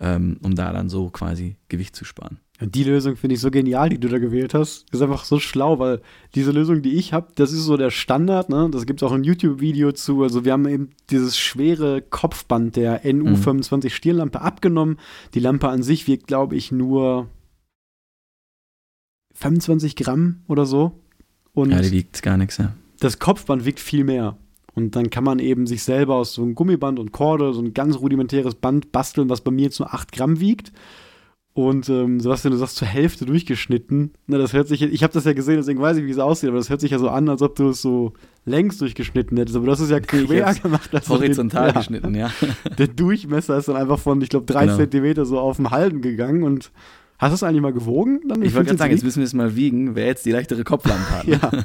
ähm, 0.00 0.38
um 0.42 0.54
da 0.54 0.72
dann 0.72 0.88
so 0.88 1.10
quasi 1.10 1.56
Gewicht 1.68 1.96
zu 1.96 2.04
sparen. 2.04 2.38
Und 2.60 2.74
die 2.76 2.84
Lösung 2.84 3.16
finde 3.16 3.34
ich 3.34 3.40
so 3.40 3.50
genial, 3.50 3.88
die 3.88 3.98
du 3.98 4.08
da 4.08 4.18
gewählt 4.18 4.54
hast. 4.54 4.86
Ist 4.92 5.02
einfach 5.02 5.24
so 5.24 5.40
schlau, 5.40 5.80
weil 5.80 6.00
diese 6.36 6.52
Lösung, 6.52 6.82
die 6.82 6.94
ich 6.94 7.12
habe, 7.12 7.28
das 7.34 7.52
ist 7.52 7.64
so 7.64 7.76
der 7.76 7.90
Standard, 7.90 8.48
ne? 8.48 8.68
Das 8.70 8.86
gibt 8.86 9.02
es 9.02 9.08
auch 9.08 9.12
ein 9.12 9.24
YouTube-Video 9.24 9.90
zu. 9.90 10.22
Also 10.22 10.44
wir 10.44 10.52
haben 10.52 10.68
eben 10.68 10.90
dieses 11.10 11.36
schwere 11.36 12.00
Kopfband 12.00 12.76
der 12.76 13.04
NU25 13.04 13.84
mhm. 13.84 13.90
Stirnlampe 13.90 14.40
abgenommen. 14.40 14.98
Die 15.34 15.40
Lampe 15.40 15.68
an 15.68 15.82
sich 15.82 16.06
wiegt, 16.06 16.28
glaube 16.28 16.54
ich, 16.54 16.70
nur 16.70 17.28
25 19.34 19.96
Gramm 19.96 20.42
oder 20.46 20.64
so. 20.64 21.00
Und 21.54 21.70
ja, 21.70 21.80
die 21.80 21.90
wiegt 21.90 22.22
gar 22.22 22.36
nichts, 22.36 22.58
ja 22.58 22.72
das 23.04 23.18
Kopfband 23.18 23.64
wiegt 23.66 23.80
viel 23.80 24.04
mehr. 24.04 24.38
Und 24.74 24.96
dann 24.96 25.10
kann 25.10 25.22
man 25.22 25.38
eben 25.38 25.66
sich 25.66 25.84
selber 25.84 26.16
aus 26.16 26.34
so 26.34 26.42
einem 26.42 26.54
Gummiband 26.54 26.98
und 26.98 27.12
Korde 27.12 27.52
so 27.52 27.60
ein 27.60 27.74
ganz 27.74 27.96
rudimentäres 27.96 28.56
Band 28.56 28.90
basteln, 28.90 29.28
was 29.28 29.42
bei 29.42 29.52
mir 29.52 29.64
jetzt 29.64 29.78
nur 29.78 29.94
8 29.94 30.10
Gramm 30.10 30.40
wiegt. 30.40 30.72
Und 31.52 31.88
ähm, 31.88 32.18
Sebastian, 32.18 32.50
du 32.50 32.58
sagst 32.58 32.74
zur 32.74 32.88
Hälfte 32.88 33.26
durchgeschnitten. 33.26 34.14
Na, 34.26 34.38
das 34.38 34.52
hört 34.52 34.66
sich, 34.66 34.82
ich 34.82 35.02
habe 35.04 35.12
das 35.12 35.24
ja 35.24 35.34
gesehen, 35.34 35.58
deswegen 35.58 35.80
weiß 35.80 35.98
ich, 35.98 36.04
wie 36.04 36.10
es 36.10 36.18
aussieht, 36.18 36.48
aber 36.48 36.58
das 36.58 36.68
hört 36.68 36.80
sich 36.80 36.90
ja 36.90 36.98
so 36.98 37.08
an, 37.08 37.28
als 37.28 37.42
ob 37.42 37.54
du 37.54 37.68
es 37.68 37.80
so 37.80 38.14
längs 38.44 38.78
durchgeschnitten 38.78 39.36
hättest. 39.36 39.56
Aber 39.56 39.68
das 39.68 39.78
ist 39.78 39.90
ja 39.90 40.00
quer 40.00 40.52
gemacht. 40.54 40.90
Horizontal 41.08 41.68
den, 41.68 41.74
geschnitten, 41.74 42.14
ja. 42.16 42.32
Der 42.78 42.88
Durchmesser 42.88 43.56
ist 43.56 43.68
dann 43.68 43.76
einfach 43.76 44.00
von, 44.00 44.20
ich 44.20 44.30
glaube, 44.30 44.46
drei 44.46 44.64
genau. 44.64 44.78
Zentimeter 44.78 45.24
so 45.26 45.38
auf 45.38 45.58
den 45.58 45.70
Halben 45.70 46.00
gegangen 46.00 46.42
und 46.42 46.72
Hast 47.18 47.30
du 47.30 47.34
es 47.34 47.42
eigentlich 47.42 47.62
mal 47.62 47.72
gewogen? 47.72 48.20
Dann 48.28 48.42
ich 48.42 48.54
wollte 48.54 48.68
gerade 48.68 48.78
sagen, 48.78 48.92
jetzt 48.92 49.04
müssen 49.04 49.20
wir 49.20 49.24
es 49.24 49.34
mal 49.34 49.54
wiegen, 49.56 49.94
wer 49.94 50.06
jetzt 50.06 50.26
die 50.26 50.32
leichtere 50.32 50.64
Kopflampe 50.64 51.10
hat. 51.10 51.24
ja, 51.26 51.64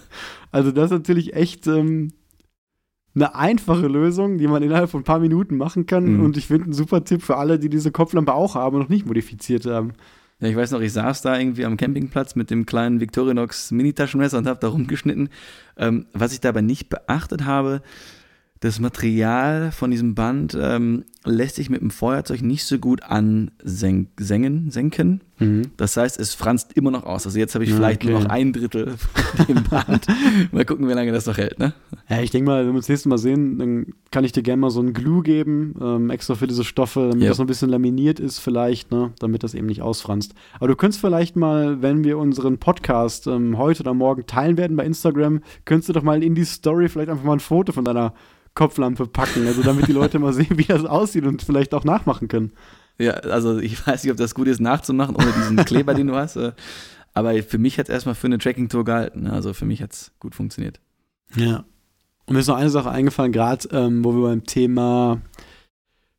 also 0.52 0.72
das 0.72 0.86
ist 0.86 0.92
natürlich 0.92 1.34
echt 1.34 1.68
ähm, 1.68 2.14
eine 3.16 3.36
einfache 3.36 3.88
Lösung, 3.88 4.38
die 4.38 4.48
man 4.48 4.62
innerhalb 4.62 4.90
von 4.90 5.02
ein 5.02 5.06
paar 5.06 5.20
Minuten 5.20 5.58
machen 5.58 5.86
kann. 5.86 6.18
Mhm. 6.18 6.24
Und 6.24 6.38
ich 6.38 6.48
finde 6.48 6.70
ein 6.70 6.74
super 6.74 7.04
Tipp 7.04 7.24
für 7.24 7.38
alle, 7.38 7.60
die 7.60 7.70
diese 7.70 7.92
Kopflampe 7.92 8.34
auch 8.34 8.56
haben 8.56 8.76
und 8.76 8.84
noch 8.84 8.90
nicht 8.90 9.08
modifiziert 9.08 9.66
haben. 9.66 9.94
Ja, 10.40 10.48
ich 10.48 10.56
weiß 10.56 10.72
noch, 10.72 10.82
ich 10.82 10.94
saß 10.94 11.22
da 11.22 11.38
irgendwie 11.38 11.66
am 11.66 11.76
Campingplatz 11.76 12.36
mit 12.36 12.50
dem 12.50 12.66
kleinen 12.66 13.02
Victorinox 13.02 13.72
Mini-Taschenmesser 13.72 14.38
und 14.38 14.48
habe 14.48 14.60
da 14.60 14.70
rumgeschnitten. 14.70 15.30
Ähm, 15.78 16.06
was 16.14 16.32
ich 16.32 16.40
dabei 16.40 16.62
nicht 16.62 16.90
beachtet 16.90 17.44
habe, 17.46 17.82
das 18.62 18.80
Material 18.80 19.72
von 19.72 19.90
diesem 19.90 20.16
Band 20.16 20.58
ähm, 20.60 21.06
lässt 21.24 21.56
sich 21.56 21.70
mit 21.70 21.80
dem 21.80 21.92
Feuerzeug 21.92 22.42
nicht 22.42 22.66
so 22.66 22.78
gut 22.78 23.04
ansenken. 23.04 24.70
Senken. 24.70 25.22
Mhm. 25.38 25.72
Das 25.78 25.96
heißt, 25.96 26.20
es 26.20 26.34
franzt 26.34 26.74
immer 26.74 26.92
noch 26.92 27.04
aus. 27.04 27.26
Also 27.26 27.40
jetzt 27.40 27.56
habe 27.56 27.64
ich 27.64 27.74
vielleicht 27.74 28.04
okay. 28.04 28.12
nur 28.12 28.22
noch 28.22 28.30
ein 28.30 28.52
Drittel 28.52 28.96
von 28.98 29.46
dem 29.46 29.64
Band. 29.64 30.08
mal 30.52 30.66
gucken, 30.66 30.90
wie 30.90 30.94
lange 30.94 31.14
das 31.14 31.26
noch 31.26 31.38
hält. 31.38 31.58
Ne? 31.58 31.74
Ja, 32.10 32.22
ich 32.22 32.32
denke 32.32 32.50
mal, 32.50 32.66
wenn 32.66 32.74
wir 32.74 32.78
uns 32.78 32.88
das 32.88 32.90
nächste 32.90 33.08
Mal 33.10 33.18
sehen, 33.18 33.60
dann 33.60 33.86
kann 34.12 34.26
ich 34.26 34.34
dir 34.34 34.44
gerne 34.44 34.60
mal 34.60 34.72
so 34.72 34.82
einen 34.82 34.92
Glue 34.92 35.24
geben, 35.24 35.76
ähm, 35.82 36.10
extra 36.10 36.36
für 36.36 36.48
diese 36.48 36.66
Stoffe, 36.66 37.08
damit 37.10 37.22
yep. 37.22 37.30
das 37.30 37.38
noch 37.38 37.46
ein 37.46 37.48
bisschen 37.48 37.70
laminiert 37.70 38.20
ist 38.20 38.40
vielleicht, 38.40 38.92
ne? 38.92 39.14
damit 39.20 39.44
das 39.44 39.54
eben 39.54 39.68
nicht 39.68 39.82
ausfranst. 39.82 40.34
Aber 40.56 40.68
du 40.68 40.76
könntest 40.76 41.00
vielleicht 41.00 41.38
mal, 41.38 41.82
wenn 41.82 42.04
wir 42.04 42.18
unseren 42.18 42.58
Podcast 42.58 43.26
ähm, 43.28 43.58
heute 43.58 43.84
oder 43.84 43.94
morgen 43.94 44.26
teilen 44.26 44.58
werden 44.58 44.76
bei 44.76 44.86
Instagram, 44.86 45.42
könntest 45.64 45.88
du 45.88 45.94
doch 45.94 46.04
mal 46.04 46.22
in 46.22 46.36
die 46.36 46.44
Story 46.44 46.90
vielleicht 46.90 47.10
einfach 47.10 47.24
mal 47.24 47.34
ein 47.34 47.40
Foto 47.40 47.72
von 47.72 47.86
deiner 47.86 48.14
Kopflampe 48.54 49.08
packen, 49.08 49.48
also 49.48 49.64
damit 49.64 49.88
die 49.88 49.94
Leute 49.94 50.20
mal 50.20 50.34
sehen, 50.34 50.58
wie 50.58 50.66
das 50.66 50.86
aussieht 50.86 51.26
und 51.26 51.42
vielleicht 51.42 51.74
auch 51.74 51.84
nachmachen 51.84 52.28
können. 52.28 52.52
Ja, 52.98 53.14
also 53.14 53.60
ich 53.60 53.86
weiß 53.88 54.04
nicht, 54.04 54.12
ob 54.12 54.18
das 54.18 54.36
gut 54.36 54.48
ist 54.48 54.60
nachzumachen 54.60 55.16
ohne 55.16 55.32
diesen 55.32 55.58
Kleber, 55.66 55.94
den 55.94 56.08
du 56.08 56.16
hast. 56.16 56.36
Äh, 56.36 56.52
aber 57.14 57.42
für 57.44 57.58
mich 57.58 57.80
hat 57.80 57.88
es 57.88 57.94
erstmal 57.94 58.16
für 58.16 58.28
eine 58.28 58.38
Tracking-Tour 58.38 58.84
gehalten. 58.86 59.24
Ne? 59.24 59.34
Also 59.34 59.54
für 59.54 59.66
mich 59.66 59.82
hat 59.82 59.94
es 59.94 60.12
gut 60.20 60.36
funktioniert. 60.36 60.80
Ja. 61.36 61.64
Und 62.26 62.34
mir 62.34 62.40
ist 62.40 62.48
noch 62.48 62.58
eine 62.58 62.70
Sache 62.70 62.92
eingefallen, 62.92 63.32
gerade 63.32 63.68
ähm, 63.72 64.04
wo 64.04 64.14
wir 64.14 64.28
beim 64.28 64.44
Thema 64.44 65.22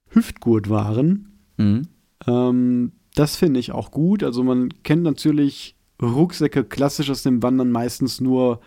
Hüftgurt 0.08 0.68
waren. 0.68 1.38
Mhm. 1.56 1.82
Ähm, 2.26 2.92
das 3.14 3.36
finde 3.36 3.60
ich 3.60 3.72
auch 3.72 3.90
gut. 3.90 4.24
Also 4.24 4.42
man 4.42 4.70
kennt 4.82 5.02
natürlich 5.02 5.76
Rucksäcke 6.02 6.64
klassisch 6.64 7.10
aus 7.10 7.22
dem 7.22 7.42
Wandern 7.42 7.70
meistens 7.70 8.20
nur 8.20 8.60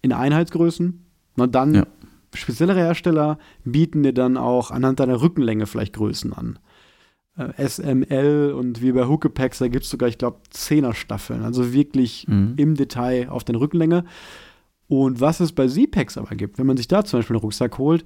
in 0.00 0.12
Einheitsgrößen. 0.12 1.04
Na 1.36 1.46
dann 1.46 1.74
ja 1.74 1.86
speziellere 2.34 2.80
Hersteller 2.80 3.38
bieten 3.64 4.02
dir 4.02 4.12
dann 4.12 4.36
auch 4.36 4.70
anhand 4.70 5.00
deiner 5.00 5.20
Rückenlänge 5.20 5.66
vielleicht 5.66 5.94
Größen 5.94 6.32
an. 6.32 6.58
Äh, 7.36 7.66
SML 7.68 8.52
und 8.56 8.82
wie 8.82 8.92
bei 8.92 9.06
Huckepax, 9.06 9.58
da 9.58 9.68
gibt 9.68 9.84
es 9.84 9.90
sogar, 9.90 10.08
ich 10.08 10.18
glaube, 10.18 10.40
Zehner-Staffeln. 10.50 11.42
Also 11.42 11.72
wirklich 11.72 12.26
mhm. 12.28 12.54
im 12.56 12.74
Detail 12.74 13.28
auf 13.28 13.44
deine 13.44 13.60
Rückenlänge. 13.60 14.04
Und 14.88 15.20
was 15.20 15.40
es 15.40 15.52
bei 15.52 15.68
Z-Packs 15.68 16.18
aber 16.18 16.34
gibt, 16.34 16.58
wenn 16.58 16.66
man 16.66 16.76
sich 16.76 16.88
da 16.88 17.04
zum 17.04 17.18
Beispiel 17.18 17.36
einen 17.36 17.42
Rucksack 17.42 17.78
holt, 17.78 18.04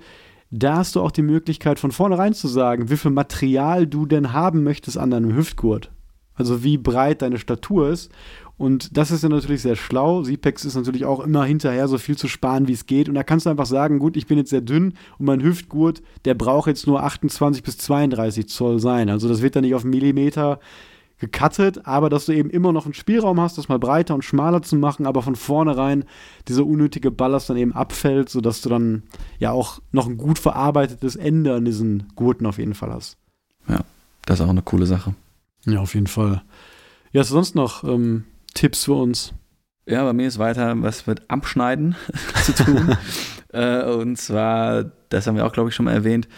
da 0.50 0.76
hast 0.76 0.96
du 0.96 1.00
auch 1.00 1.10
die 1.12 1.22
Möglichkeit 1.22 1.78
von 1.78 1.92
vornherein 1.92 2.34
zu 2.34 2.46
sagen, 2.46 2.90
wie 2.90 2.96
viel 2.98 3.10
Material 3.10 3.86
du 3.86 4.04
denn 4.04 4.34
haben 4.34 4.62
möchtest 4.62 4.98
an 4.98 5.10
deinem 5.10 5.34
Hüftgurt. 5.34 5.90
also 6.34 6.62
wie 6.62 6.76
breit 6.76 7.22
deine 7.22 7.38
Statur 7.38 7.88
ist. 7.88 8.10
Und 8.58 8.96
das 8.96 9.10
ist 9.10 9.22
ja 9.22 9.28
natürlich 9.28 9.62
sehr 9.62 9.76
schlau. 9.76 10.22
Sipex 10.22 10.64
ist 10.64 10.76
natürlich 10.76 11.04
auch 11.04 11.20
immer 11.20 11.44
hinterher, 11.44 11.88
so 11.88 11.98
viel 11.98 12.16
zu 12.16 12.28
sparen, 12.28 12.68
wie 12.68 12.72
es 12.72 12.86
geht. 12.86 13.08
Und 13.08 13.14
da 13.14 13.22
kannst 13.22 13.46
du 13.46 13.50
einfach 13.50 13.66
sagen, 13.66 13.98
gut, 13.98 14.16
ich 14.16 14.26
bin 14.26 14.38
jetzt 14.38 14.50
sehr 14.50 14.60
dünn 14.60 14.94
und 15.18 15.26
mein 15.26 15.42
Hüftgurt, 15.42 16.02
der 16.24 16.34
braucht 16.34 16.68
jetzt 16.68 16.86
nur 16.86 17.02
28 17.02 17.62
bis 17.62 17.78
32 17.78 18.48
Zoll 18.48 18.78
sein. 18.78 19.08
Also 19.08 19.28
das 19.28 19.42
wird 19.42 19.56
dann 19.56 19.64
nicht 19.64 19.74
auf 19.74 19.84
Millimeter 19.84 20.60
gecuttet, 21.22 21.86
aber 21.86 22.10
dass 22.10 22.26
du 22.26 22.32
eben 22.32 22.50
immer 22.50 22.72
noch 22.72 22.84
einen 22.84 22.94
Spielraum 22.94 23.40
hast, 23.40 23.56
das 23.56 23.68
mal 23.68 23.78
breiter 23.78 24.14
und 24.14 24.24
schmaler 24.24 24.60
zu 24.62 24.74
machen, 24.74 25.06
aber 25.06 25.22
von 25.22 25.36
vornherein 25.36 26.04
dieser 26.48 26.66
unnötige 26.66 27.12
Ballast 27.12 27.48
dann 27.48 27.56
eben 27.56 27.72
abfällt, 27.72 28.28
sodass 28.28 28.60
du 28.60 28.68
dann 28.68 29.04
ja 29.38 29.52
auch 29.52 29.80
noch 29.92 30.08
ein 30.08 30.16
gut 30.16 30.40
verarbeitetes 30.40 31.14
Ende 31.14 31.54
an 31.54 31.64
diesen 31.64 32.08
Gurten 32.16 32.44
auf 32.44 32.58
jeden 32.58 32.74
Fall 32.74 32.92
hast. 32.92 33.18
Ja, 33.68 33.80
das 34.26 34.40
ist 34.40 34.44
auch 34.44 34.50
eine 34.50 34.62
coole 34.62 34.86
Sache. 34.86 35.14
Ja, 35.64 35.78
auf 35.78 35.94
jeden 35.94 36.08
Fall. 36.08 36.42
Ja, 37.12 37.22
du 37.22 37.28
sonst 37.28 37.54
noch 37.54 37.84
ähm, 37.84 38.24
Tipps 38.54 38.84
für 38.84 38.94
uns? 38.94 39.34
Ja, 39.86 40.04
bei 40.04 40.12
mir 40.12 40.28
ist 40.28 40.38
weiter 40.38 40.74
was 40.82 41.06
mit 41.06 41.28
Abschneiden 41.28 41.96
zu 42.44 42.54
tun. 42.54 42.96
äh, 43.52 43.84
und 43.84 44.16
zwar, 44.16 44.84
das 45.08 45.26
haben 45.26 45.36
wir 45.36 45.46
auch, 45.46 45.52
glaube 45.52 45.70
ich, 45.70 45.74
schon 45.74 45.86
mal 45.86 45.92
erwähnt, 45.92 46.28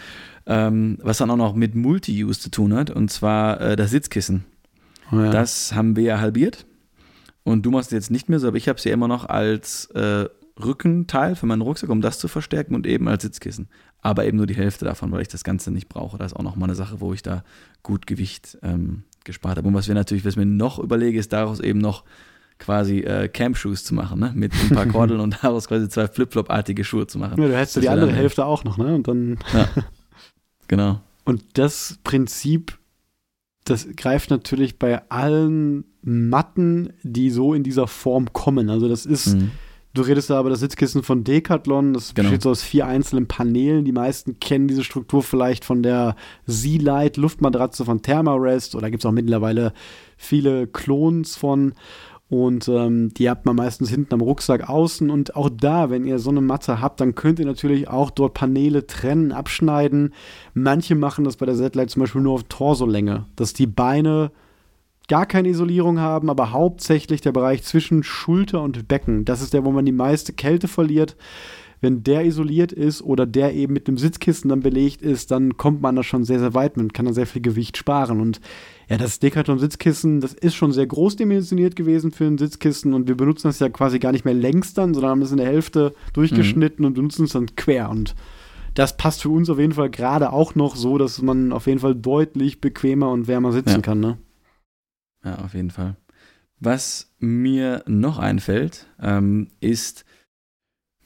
ähm, 0.47 0.97
was 1.01 1.17
dann 1.17 1.29
auch 1.31 1.37
noch 1.37 1.55
mit 1.55 1.75
Multi-Use 1.75 2.39
zu 2.39 2.49
tun 2.49 2.73
hat, 2.73 2.89
und 2.89 3.11
zwar 3.11 3.61
äh, 3.61 3.75
das 3.75 3.91
Sitzkissen. 3.91 4.45
Oh 5.11 5.17
ja. 5.17 5.31
Das 5.31 5.73
haben 5.73 5.95
wir 5.95 6.03
ja 6.03 6.19
halbiert. 6.19 6.65
Und 7.43 7.63
du 7.63 7.71
machst 7.71 7.91
es 7.91 7.93
jetzt 7.93 8.11
nicht 8.11 8.27
mehr 8.27 8.39
so, 8.39 8.47
aber 8.47 8.57
ich 8.57 8.67
habe 8.67 8.77
es 8.77 8.83
ja 8.83 8.93
immer 8.93 9.07
noch 9.07 9.25
als 9.25 9.85
äh, 9.91 10.27
Rückenteil 10.63 11.35
für 11.35 11.45
meinen 11.45 11.61
Rucksack, 11.61 11.89
um 11.89 12.01
das 12.01 12.17
zu 12.17 12.27
verstärken 12.27 12.73
und 12.73 12.87
eben 12.87 13.07
als 13.07 13.23
Sitzkissen. 13.23 13.67
Aber 14.01 14.25
eben 14.25 14.37
nur 14.37 14.47
die 14.47 14.55
Hälfte 14.55 14.85
davon, 14.85 15.11
weil 15.11 15.21
ich 15.21 15.27
das 15.27 15.43
Ganze 15.43 15.71
nicht 15.71 15.89
brauche. 15.89 16.17
Das 16.17 16.31
ist 16.31 16.37
auch 16.37 16.43
noch 16.43 16.55
mal 16.55 16.65
eine 16.65 16.75
Sache, 16.75 17.01
wo 17.01 17.13
ich 17.13 17.21
da 17.21 17.43
gut 17.83 18.07
Gewicht 18.07 18.57
ähm, 18.63 19.03
gespart 19.25 19.57
habe. 19.57 19.67
Und 19.67 19.73
was 19.73 19.87
wir 19.87 19.95
natürlich, 19.95 20.23
was 20.23 20.37
mir 20.37 20.45
noch 20.45 20.79
überlege, 20.79 21.19
ist 21.19 21.33
daraus 21.33 21.59
eben 21.59 21.79
noch 21.79 22.03
quasi 22.57 22.99
äh, 22.99 23.27
Camp-Shoes 23.27 23.83
zu 23.83 23.93
machen, 23.93 24.19
ne? 24.19 24.31
Mit 24.33 24.53
ein 24.53 24.69
paar 24.69 24.85
Kordeln 24.87 25.19
und 25.19 25.43
daraus 25.43 25.67
quasi 25.67 25.89
zwei 25.89 26.07
Flip-Flop-artige 26.07 26.85
Schuhe 26.85 27.05
zu 27.07 27.19
machen. 27.19 27.41
Ja, 27.41 27.47
du 27.49 27.57
hättest 27.57 27.81
die 27.81 27.89
andere 27.89 28.13
Hälfte 28.13 28.45
auch 28.45 28.63
noch, 28.63 28.77
ne? 28.77 28.95
Und 28.95 29.07
dann. 29.07 29.39
Ja. 29.53 29.67
Genau. 30.67 30.99
Und 31.25 31.59
das 31.59 31.99
Prinzip 32.03 32.79
das 33.65 33.87
greift 33.95 34.29
natürlich 34.29 34.77
bei 34.77 35.09
allen 35.09 35.85
Matten, 36.03 36.93
die 37.01 37.31
so 37.31 37.53
in 37.55 37.63
dieser 37.63 37.87
Form 37.87 38.31
kommen. 38.31 38.69
Also 38.69 38.87
das 38.87 39.07
ist, 39.07 39.35
mhm. 39.35 39.51
Du 39.95 40.01
redest 40.01 40.29
da 40.29 40.37
aber 40.37 40.49
das 40.49 40.59
Sitzkissen 40.59 41.01
von 41.01 41.23
Decathlon, 41.23 41.93
das 41.93 42.13
genau. 42.13 42.29
besteht 42.29 42.43
so 42.43 42.51
aus 42.51 42.61
vier 42.61 42.85
einzelnen 42.85 43.27
Paneelen. 43.27 43.85
Die 43.85 43.91
meisten 43.91 44.39
kennen 44.39 44.67
diese 44.67 44.83
Struktur 44.83 45.23
vielleicht 45.23 45.65
von 45.65 45.81
der 45.81 46.15
Sea-Light 46.45 47.17
Luftmatratze 47.17 47.85
von 47.85 48.01
Thermarest 48.01 48.75
oder 48.75 48.91
gibt 48.91 49.01
es 49.01 49.05
auch 49.05 49.11
mittlerweile 49.11 49.73
viele 50.17 50.67
Klons 50.67 51.35
von. 51.35 51.73
Und 52.27 52.67
ähm, 52.67 53.13
die 53.13 53.29
habt 53.29 53.45
man 53.45 53.55
meistens 53.55 53.89
hinten 53.89 54.15
am 54.15 54.21
Rucksack 54.21 54.67
außen. 54.67 55.09
Und 55.11 55.35
auch 55.35 55.49
da, 55.49 55.89
wenn 55.89 56.05
ihr 56.05 56.19
so 56.19 56.31
eine 56.31 56.41
Matte 56.41 56.81
habt, 56.81 56.99
dann 56.99 57.15
könnt 57.15 57.39
ihr 57.39 57.45
natürlich 57.45 57.87
auch 57.87 58.09
dort 58.09 58.33
Paneele 58.33 58.87
trennen, 58.87 59.31
abschneiden. 59.31 60.13
Manche 60.53 60.95
machen 60.95 61.23
das 61.23 61.37
bei 61.37 61.45
der 61.45 61.55
Z-Lite 61.55 61.87
zum 61.87 62.01
Beispiel 62.01 62.21
nur 62.21 62.33
auf 62.33 62.43
Torsolänge, 62.43 63.25
dass 63.35 63.53
die 63.53 63.67
Beine 63.67 64.31
gar 65.07 65.25
keine 65.25 65.49
Isolierung 65.49 65.99
haben, 65.99 66.29
aber 66.29 66.51
hauptsächlich 66.51 67.21
der 67.21 67.31
Bereich 67.31 67.63
zwischen 67.63 68.03
Schulter 68.03 68.61
und 68.61 68.87
Becken. 68.87 69.25
Das 69.25 69.41
ist 69.41 69.53
der, 69.53 69.65
wo 69.65 69.71
man 69.71 69.85
die 69.85 69.91
meiste 69.91 70.33
Kälte 70.33 70.67
verliert. 70.67 71.15
Wenn 71.81 72.03
der 72.03 72.25
isoliert 72.25 72.71
ist 72.71 73.01
oder 73.01 73.25
der 73.25 73.53
eben 73.53 73.73
mit 73.73 73.87
einem 73.87 73.97
Sitzkissen 73.97 74.49
dann 74.49 74.61
belegt 74.61 75.01
ist, 75.01 75.29
dann 75.29 75.57
kommt 75.57 75.81
man 75.81 75.95
da 75.95 76.03
schon 76.03 76.23
sehr, 76.23 76.39
sehr 76.39 76.53
weit. 76.53 76.77
Man 76.77 76.93
kann 76.93 77.05
da 77.05 77.13
sehr 77.13 77.27
viel 77.27 77.41
Gewicht 77.41 77.77
sparen. 77.77 78.21
Und 78.21 78.39
ja, 78.89 78.97
das 78.97 79.19
Decathlon-Sitzkissen, 79.19 80.21
das 80.21 80.33
ist 80.33 80.55
schon 80.55 80.71
sehr 80.71 80.87
groß 80.87 81.17
dimensioniert 81.17 81.75
gewesen 81.75 82.11
für 82.11 82.25
ein 82.25 82.37
Sitzkissen 82.37 82.93
und 82.93 83.07
wir 83.07 83.15
benutzen 83.15 83.47
das 83.49 83.59
ja 83.59 83.69
quasi 83.69 83.99
gar 83.99 84.13
nicht 84.13 84.25
mehr 84.25 84.33
längs 84.33 84.73
dann, 84.73 84.93
sondern 84.93 85.11
haben 85.11 85.21
das 85.21 85.31
in 85.31 85.37
der 85.37 85.47
Hälfte 85.47 85.93
durchgeschnitten 86.13 86.83
mhm. 86.83 86.87
und 86.87 86.93
benutzen 86.93 87.25
es 87.25 87.33
dann 87.33 87.55
quer 87.55 87.89
und 87.89 88.15
das 88.75 88.97
passt 88.97 89.21
für 89.21 89.29
uns 89.29 89.49
auf 89.49 89.57
jeden 89.57 89.73
Fall 89.73 89.89
gerade 89.89 90.33
auch 90.33 90.53
noch 90.53 90.75
so, 90.75 90.97
dass 90.97 91.21
man 91.21 91.51
auf 91.51 91.65
jeden 91.65 91.79
Fall 91.79 91.95
deutlich 91.95 92.61
bequemer 92.61 93.09
und 93.09 93.27
wärmer 93.27 93.51
sitzen 93.51 93.69
ja. 93.69 93.81
kann, 93.81 93.99
ne? 94.01 94.17
Ja, 95.25 95.39
auf 95.39 95.53
jeden 95.53 95.71
Fall. 95.71 95.95
Was 96.59 97.11
mir 97.19 97.83
noch 97.87 98.19
einfällt, 98.19 98.85
ähm, 99.01 99.49
ist 99.59 100.05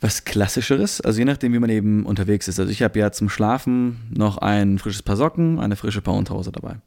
was 0.01 0.24
Klassischeres, 0.24 1.01
also 1.01 1.20
je 1.20 1.26
nachdem, 1.26 1.53
wie 1.53 1.59
man 1.59 1.70
eben 1.70 2.05
unterwegs 2.05 2.47
ist. 2.47 2.59
Also 2.59 2.72
ich 2.72 2.84
habe 2.84 2.99
ja 2.99 3.11
zum 3.11 3.30
Schlafen 3.30 3.97
noch 4.15 4.38
ein 4.38 4.78
frisches 4.80 5.03
Paar 5.03 5.17
Socken, 5.17 5.59
eine 5.59 5.76
frische 5.76 6.01
Paar 6.01 6.13
Unterhose 6.13 6.51
dabei. 6.51 6.78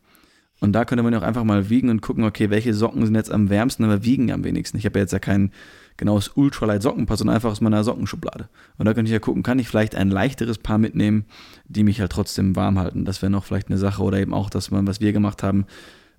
Und 0.61 0.73
da 0.73 0.85
könnte 0.85 1.03
man 1.03 1.13
ja 1.13 1.19
auch 1.19 1.25
einfach 1.25 1.43
mal 1.43 1.71
wiegen 1.71 1.91
und 1.91 2.03
gucken, 2.03 2.23
okay, 2.23 2.49
welche 2.49 2.73
Socken 2.73 3.05
sind 3.05 3.17
jetzt 3.17 3.33
am 3.33 3.51
wärmsten, 3.51 3.85
aber 3.85 4.05
wiegen 4.05 4.31
am 4.31 4.45
wenigsten. 4.45 4.79
Ich 4.79 4.87
habe 4.87 4.99
ja 4.99 5.03
jetzt 5.03 5.13
ja 5.13 5.19
kein 5.19 5.51
genaues 5.97 6.29
Ultralight 6.29 6.83
Sockenpaar, 6.83 7.17
sondern 7.17 7.35
einfach 7.35 7.51
aus 7.51 7.61
meiner 7.61 7.83
Sockenschublade. 7.83 8.49
Und 8.79 8.87
da 8.87 8.95
könnte 8.95 9.09
ich 9.09 9.13
ja 9.13 9.19
gucken, 9.19 9.43
kann 9.43 9.59
ich 9.59 9.69
vielleicht 9.69 9.97
ein 9.97 10.09
leichteres 10.09 10.59
Paar 10.59 10.79
mitnehmen, 10.79 11.25
die 11.65 11.83
mich 11.83 12.01
halt 12.01 12.13
trotzdem 12.13 12.55
warm 12.55 12.79
halten. 12.79 13.05
Das 13.05 13.23
wäre 13.23 13.33
noch 13.33 13.45
vielleicht 13.45 13.69
eine 13.69 13.79
Sache. 13.79 14.03
Oder 14.05 14.21
eben 14.21 14.33
auch, 14.33 14.51
dass 14.51 14.71
man, 14.71 14.87
was 14.87 15.01
wir 15.01 15.13
gemacht 15.13 15.43
haben, 15.43 15.67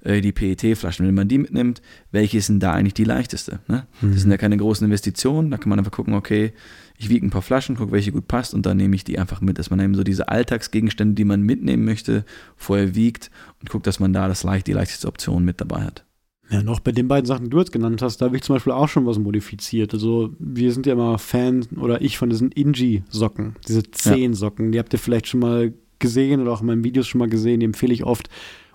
äh, 0.03 0.21
die 0.21 0.31
PET-Flaschen. 0.31 1.07
Wenn 1.07 1.15
man 1.15 1.27
die 1.27 1.37
mitnimmt, 1.37 1.81
welche 2.11 2.37
ist 2.37 2.49
denn 2.49 2.59
da 2.59 2.73
eigentlich 2.73 2.93
die 2.93 3.03
leichteste? 3.03 3.59
Ne? 3.67 3.87
Mhm. 4.01 4.11
Das 4.11 4.21
sind 4.21 4.31
ja 4.31 4.37
keine 4.37 4.57
großen 4.57 4.85
Investitionen. 4.85 5.51
Da 5.51 5.57
kann 5.57 5.69
man 5.69 5.79
einfach 5.79 5.91
gucken, 5.91 6.13
okay, 6.13 6.53
ich 6.97 7.09
wiege 7.09 7.25
ein 7.25 7.31
paar 7.31 7.41
Flaschen, 7.41 7.75
gucke, 7.75 7.91
welche 7.91 8.11
gut 8.11 8.27
passt 8.27 8.53
und 8.53 8.65
dann 8.65 8.77
nehme 8.77 8.95
ich 8.95 9.03
die 9.03 9.17
einfach 9.17 9.41
mit, 9.41 9.57
dass 9.57 9.69
man 9.69 9.79
eben 9.79 9.95
so 9.95 10.03
diese 10.03 10.29
Alltagsgegenstände, 10.29 11.15
die 11.15 11.25
man 11.25 11.41
mitnehmen 11.41 11.85
möchte, 11.85 12.25
vorher 12.55 12.95
wiegt 12.95 13.31
und 13.59 13.69
guckt, 13.69 13.87
dass 13.87 13.99
man 13.99 14.13
da 14.13 14.27
das 14.27 14.43
leicht, 14.43 14.67
die 14.67 14.73
leichteste 14.73 15.07
Option 15.07 15.43
mit 15.43 15.59
dabei 15.59 15.81
hat. 15.81 16.05
Ja, 16.49 16.61
noch 16.61 16.81
bei 16.81 16.91
den 16.91 17.07
beiden 17.07 17.25
Sachen, 17.25 17.45
die 17.45 17.49
du 17.49 17.59
jetzt 17.59 17.71
genannt 17.71 18.01
hast, 18.01 18.17
da 18.17 18.25
habe 18.25 18.35
ich 18.35 18.43
zum 18.43 18.55
Beispiel 18.55 18.73
auch 18.73 18.89
schon 18.89 19.05
was 19.05 19.17
modifiziert. 19.17 19.93
Also 19.93 20.35
wir 20.37 20.71
sind 20.71 20.85
ja 20.85 20.93
immer 20.93 21.17
Fan 21.17 21.65
oder 21.77 22.01
ich 22.01 22.17
von 22.17 22.29
diesen 22.29 22.51
Inji-Socken, 22.51 23.55
diese 23.67 23.89
Zehn-Socken. 23.89 24.65
Ja. 24.65 24.71
Die 24.71 24.79
habt 24.79 24.93
ihr 24.93 24.99
vielleicht 24.99 25.27
schon 25.27 25.39
mal 25.39 25.73
gesehen 25.99 26.41
oder 26.41 26.51
auch 26.51 26.61
in 26.61 26.67
meinen 26.67 26.83
Videos 26.83 27.07
schon 27.07 27.19
mal 27.19 27.29
gesehen, 27.29 27.61
die 27.61 27.65
empfehle 27.65 27.93
ich 27.93 28.03
oft. 28.03 28.29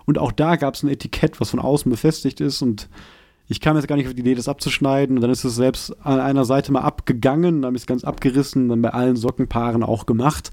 Und 0.09 0.17
auch 0.17 0.31
da 0.31 0.55
gab 0.55 0.73
es 0.73 0.81
ein 0.81 0.89
Etikett, 0.89 1.39
was 1.39 1.51
von 1.51 1.59
außen 1.59 1.87
befestigt 1.87 2.41
ist 2.41 2.63
und 2.63 2.89
ich 3.47 3.61
kam 3.61 3.75
jetzt 3.75 3.87
gar 3.87 3.95
nicht 3.95 4.07
auf 4.07 4.15
die 4.15 4.21
Idee, 4.21 4.33
das 4.33 4.47
abzuschneiden. 4.47 5.15
Und 5.15 5.21
dann 5.21 5.29
ist 5.29 5.43
es 5.43 5.55
selbst 5.55 5.95
an 6.03 6.19
einer 6.19 6.45
Seite 6.45 6.71
mal 6.71 6.81
abgegangen, 6.81 7.61
dann 7.61 7.67
habe 7.67 7.75
ich 7.77 7.83
es 7.83 7.85
ganz 7.85 8.03
abgerissen, 8.03 8.69
dann 8.69 8.81
bei 8.81 8.89
allen 8.89 9.15
Sockenpaaren 9.15 9.83
auch 9.83 10.07
gemacht. 10.07 10.51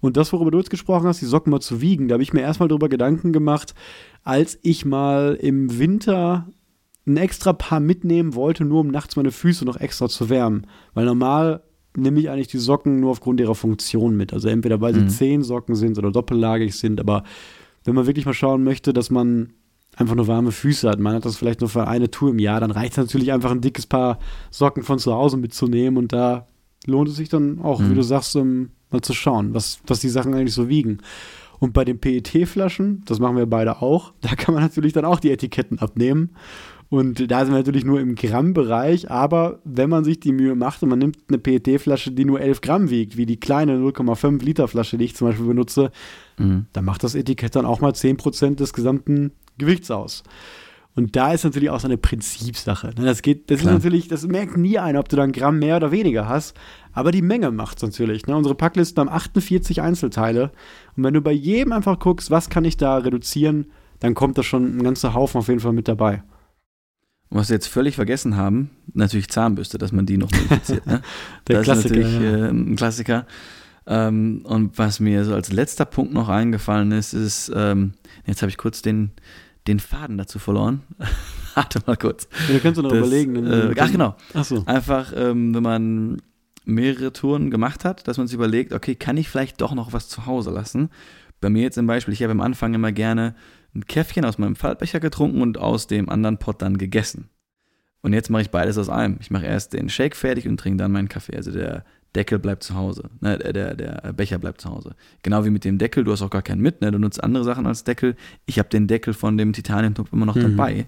Und 0.00 0.16
das, 0.16 0.32
worüber 0.32 0.50
du 0.50 0.58
jetzt 0.58 0.70
gesprochen 0.70 1.06
hast, 1.06 1.20
die 1.20 1.26
Socken 1.26 1.52
mal 1.52 1.60
zu 1.60 1.80
wiegen, 1.80 2.08
da 2.08 2.14
habe 2.14 2.24
ich 2.24 2.32
mir 2.32 2.40
erstmal 2.40 2.68
darüber 2.68 2.88
Gedanken 2.88 3.32
gemacht, 3.32 3.76
als 4.24 4.58
ich 4.62 4.84
mal 4.84 5.38
im 5.40 5.78
Winter 5.78 6.48
ein 7.06 7.16
extra 7.16 7.52
Paar 7.52 7.78
mitnehmen 7.78 8.34
wollte, 8.34 8.64
nur 8.64 8.80
um 8.80 8.88
nachts 8.88 9.14
meine 9.14 9.30
Füße 9.30 9.64
noch 9.64 9.76
extra 9.76 10.08
zu 10.08 10.28
wärmen. 10.28 10.66
Weil 10.94 11.04
normal 11.04 11.62
nehme 11.96 12.18
ich 12.18 12.28
eigentlich 12.28 12.48
die 12.48 12.58
Socken 12.58 12.98
nur 12.98 13.12
aufgrund 13.12 13.38
ihrer 13.38 13.54
Funktion 13.54 14.16
mit. 14.16 14.32
Also 14.32 14.48
entweder 14.48 14.80
weil 14.80 14.94
sie 14.94 15.02
mhm. 15.02 15.10
zehn 15.10 15.42
Socken 15.44 15.76
sind 15.76 15.96
oder 15.96 16.10
doppellagig 16.10 16.74
sind, 16.74 16.98
aber 16.98 17.22
wenn 17.86 17.94
man 17.94 18.06
wirklich 18.06 18.26
mal 18.26 18.34
schauen 18.34 18.62
möchte, 18.62 18.92
dass 18.92 19.10
man 19.10 19.54
einfach 19.96 20.14
nur 20.14 20.26
warme 20.26 20.52
Füße 20.52 20.88
hat. 20.88 20.98
Man 20.98 21.14
hat 21.14 21.24
das 21.24 21.36
vielleicht 21.36 21.60
nur 21.60 21.70
für 21.70 21.88
eine 21.88 22.10
Tour 22.10 22.30
im 22.30 22.38
Jahr. 22.38 22.60
Dann 22.60 22.70
reicht 22.70 22.92
es 22.92 22.98
natürlich 22.98 23.32
einfach 23.32 23.50
ein 23.50 23.62
dickes 23.62 23.86
Paar 23.86 24.18
Socken 24.50 24.82
von 24.82 24.98
zu 24.98 25.14
Hause 25.14 25.38
mitzunehmen 25.38 25.96
und 25.96 26.12
da 26.12 26.46
lohnt 26.84 27.08
es 27.08 27.16
sich 27.16 27.28
dann 27.28 27.60
auch, 27.60 27.80
mhm. 27.80 27.90
wie 27.90 27.94
du 27.94 28.02
sagst, 28.02 28.36
um, 28.36 28.70
mal 28.90 29.00
zu 29.00 29.14
schauen, 29.14 29.54
was, 29.54 29.80
was 29.86 30.00
die 30.00 30.08
Sachen 30.08 30.34
eigentlich 30.34 30.54
so 30.54 30.68
wiegen. 30.68 30.98
Und 31.58 31.72
bei 31.72 31.84
den 31.84 31.98
PET-Flaschen, 31.98 33.02
das 33.06 33.18
machen 33.18 33.36
wir 33.36 33.46
beide 33.46 33.80
auch, 33.80 34.12
da 34.20 34.34
kann 34.34 34.54
man 34.54 34.62
natürlich 34.62 34.92
dann 34.92 35.04
auch 35.04 35.20
die 35.20 35.30
Etiketten 35.30 35.78
abnehmen. 35.78 36.30
Und 36.88 37.30
da 37.30 37.40
sind 37.44 37.52
wir 37.52 37.58
natürlich 37.58 37.84
nur 37.84 38.00
im 38.00 38.14
Gramm-Bereich, 38.14 39.10
aber 39.10 39.58
wenn 39.64 39.90
man 39.90 40.04
sich 40.04 40.20
die 40.20 40.32
Mühe 40.32 40.54
macht 40.54 40.82
und 40.82 40.88
man 40.88 41.00
nimmt 41.00 41.18
eine 41.28 41.38
PET-Flasche, 41.38 42.12
die 42.12 42.24
nur 42.24 42.40
11 42.40 42.60
Gramm 42.60 42.90
wiegt, 42.90 43.16
wie 43.16 43.26
die 43.26 43.40
kleine 43.40 43.76
0,5 43.76 44.44
Liter 44.44 44.68
Flasche, 44.68 44.96
die 44.96 45.06
ich 45.06 45.16
zum 45.16 45.28
Beispiel 45.28 45.46
benutze, 45.46 45.90
mhm. 46.38 46.66
dann 46.72 46.84
macht 46.84 47.02
das 47.02 47.16
Etikett 47.16 47.56
dann 47.56 47.66
auch 47.66 47.80
mal 47.80 47.90
10% 47.92 48.54
des 48.54 48.72
gesamten 48.72 49.32
Gewichts 49.58 49.90
aus. 49.90 50.22
Und 50.94 51.14
da 51.14 51.32
ist 51.32 51.44
natürlich 51.44 51.68
auch 51.68 51.80
so 51.80 51.88
eine 51.88 51.98
Prinzipsache. 51.98 52.86
Ne? 52.96 53.04
Das 53.04 53.20
geht, 53.20 53.50
das 53.50 53.60
Klar. 53.60 53.74
ist 53.74 53.84
natürlich, 53.84 54.08
das 54.08 54.26
merkt 54.26 54.56
nie 54.56 54.78
einer, 54.78 55.00
ob 55.00 55.10
du 55.10 55.16
da 55.16 55.24
ein 55.24 55.32
Gramm 55.32 55.58
mehr 55.58 55.76
oder 55.76 55.90
weniger 55.90 56.26
hast. 56.26 56.56
Aber 56.92 57.12
die 57.12 57.20
Menge 57.20 57.50
macht 57.50 57.76
es 57.76 57.82
natürlich. 57.82 58.26
Ne? 58.26 58.34
Unsere 58.34 58.54
Packlisten 58.54 59.00
haben 59.00 59.14
48 59.14 59.82
Einzelteile. 59.82 60.52
Und 60.96 61.04
wenn 61.04 61.12
du 61.12 61.20
bei 61.20 61.32
jedem 61.32 61.72
einfach 61.72 61.98
guckst, 61.98 62.30
was 62.30 62.48
kann 62.48 62.64
ich 62.64 62.78
da 62.78 62.96
reduzieren, 62.96 63.66
dann 64.00 64.14
kommt 64.14 64.38
da 64.38 64.42
schon 64.42 64.78
ein 64.78 64.82
ganzer 64.82 65.12
Haufen 65.12 65.38
auf 65.38 65.48
jeden 65.48 65.60
Fall 65.60 65.74
mit 65.74 65.86
dabei. 65.86 66.22
Und 67.28 67.38
was 67.38 67.48
wir 67.48 67.54
jetzt 67.54 67.66
völlig 67.66 67.96
vergessen 67.96 68.36
haben, 68.36 68.70
natürlich 68.94 69.28
Zahnbürste, 69.28 69.78
dass 69.78 69.92
man 69.92 70.06
die 70.06 70.16
noch 70.16 70.30
modifiziert. 70.30 70.86
Ne? 70.86 71.02
Der 71.48 71.56
das 71.56 71.64
Klassiker, 71.64 71.94
ist 71.96 72.12
natürlich 72.12 72.20
äh, 72.22 72.48
ein 72.48 72.76
Klassiker. 72.76 73.26
Ähm, 73.86 74.40
und 74.44 74.78
was 74.78 75.00
mir 75.00 75.24
so 75.24 75.34
als 75.34 75.52
letzter 75.52 75.84
Punkt 75.84 76.12
noch 76.12 76.28
eingefallen 76.28 76.92
ist, 76.92 77.14
ist, 77.14 77.50
ähm, 77.54 77.94
jetzt 78.26 78.42
habe 78.42 78.50
ich 78.50 78.56
kurz 78.56 78.82
den, 78.82 79.10
den 79.66 79.80
Faden 79.80 80.18
dazu 80.18 80.38
verloren. 80.38 80.82
Warte 81.54 81.80
mal 81.86 81.96
kurz. 81.96 82.28
Ja, 82.48 82.54
du 82.54 82.60
kannst 82.60 82.78
du 82.78 82.82
noch 82.82 82.90
das, 82.90 82.98
überlegen. 82.98 83.46
Äh, 83.46 83.74
ach 83.78 83.90
genau. 83.90 84.16
Ach 84.34 84.44
so. 84.44 84.62
Einfach, 84.66 85.12
ähm, 85.16 85.54
wenn 85.54 85.62
man 85.62 86.22
mehrere 86.64 87.12
Touren 87.12 87.50
gemacht 87.50 87.84
hat, 87.84 88.06
dass 88.08 88.18
man 88.18 88.26
sich 88.26 88.34
überlegt, 88.34 88.72
okay, 88.72 88.94
kann 88.94 89.16
ich 89.16 89.28
vielleicht 89.28 89.60
doch 89.60 89.74
noch 89.74 89.92
was 89.92 90.08
zu 90.08 90.26
Hause 90.26 90.50
lassen? 90.50 90.90
Bei 91.40 91.48
mir 91.48 91.62
jetzt 91.62 91.76
zum 91.76 91.86
Beispiel, 91.86 92.12
ich 92.12 92.22
habe 92.22 92.32
am 92.32 92.40
Anfang 92.40 92.74
immer 92.74 92.92
gerne 92.92 93.34
ein 93.76 93.86
Käffchen 93.86 94.24
aus 94.24 94.38
meinem 94.38 94.56
Faltbecher 94.56 95.00
getrunken 95.00 95.42
und 95.42 95.58
aus 95.58 95.86
dem 95.86 96.08
anderen 96.08 96.38
Pot 96.38 96.62
dann 96.62 96.78
gegessen. 96.78 97.28
Und 98.02 98.12
jetzt 98.12 98.30
mache 98.30 98.42
ich 98.42 98.50
beides 98.50 98.78
aus 98.78 98.88
einem. 98.88 99.16
Ich 99.20 99.30
mache 99.30 99.46
erst 99.46 99.72
den 99.72 99.88
Shake 99.88 100.16
fertig 100.16 100.48
und 100.48 100.58
trinke 100.58 100.78
dann 100.78 100.92
meinen 100.92 101.08
Kaffee. 101.08 101.36
Also 101.36 101.50
der 101.50 101.84
Deckel 102.14 102.38
bleibt 102.38 102.62
zu 102.62 102.74
Hause. 102.74 103.10
Ne, 103.20 103.36
der, 103.38 103.74
der 103.74 104.12
Becher 104.12 104.38
bleibt 104.38 104.60
zu 104.60 104.70
Hause. 104.70 104.94
Genau 105.22 105.44
wie 105.44 105.50
mit 105.50 105.64
dem 105.64 105.78
Deckel, 105.78 106.04
du 106.04 106.12
hast 106.12 106.22
auch 106.22 106.30
gar 106.30 106.42
keinen 106.42 106.62
mit, 106.62 106.80
ne? 106.80 106.90
du 106.90 106.98
nutzt 106.98 107.22
andere 107.22 107.44
Sachen 107.44 107.66
als 107.66 107.84
Deckel. 107.84 108.16
Ich 108.46 108.58
habe 108.58 108.68
den 108.68 108.86
Deckel 108.86 109.12
von 109.12 109.36
dem 109.36 109.52
Titaniumtopf 109.52 110.12
immer 110.12 110.26
noch 110.26 110.36
mhm. 110.36 110.56
dabei. 110.56 110.86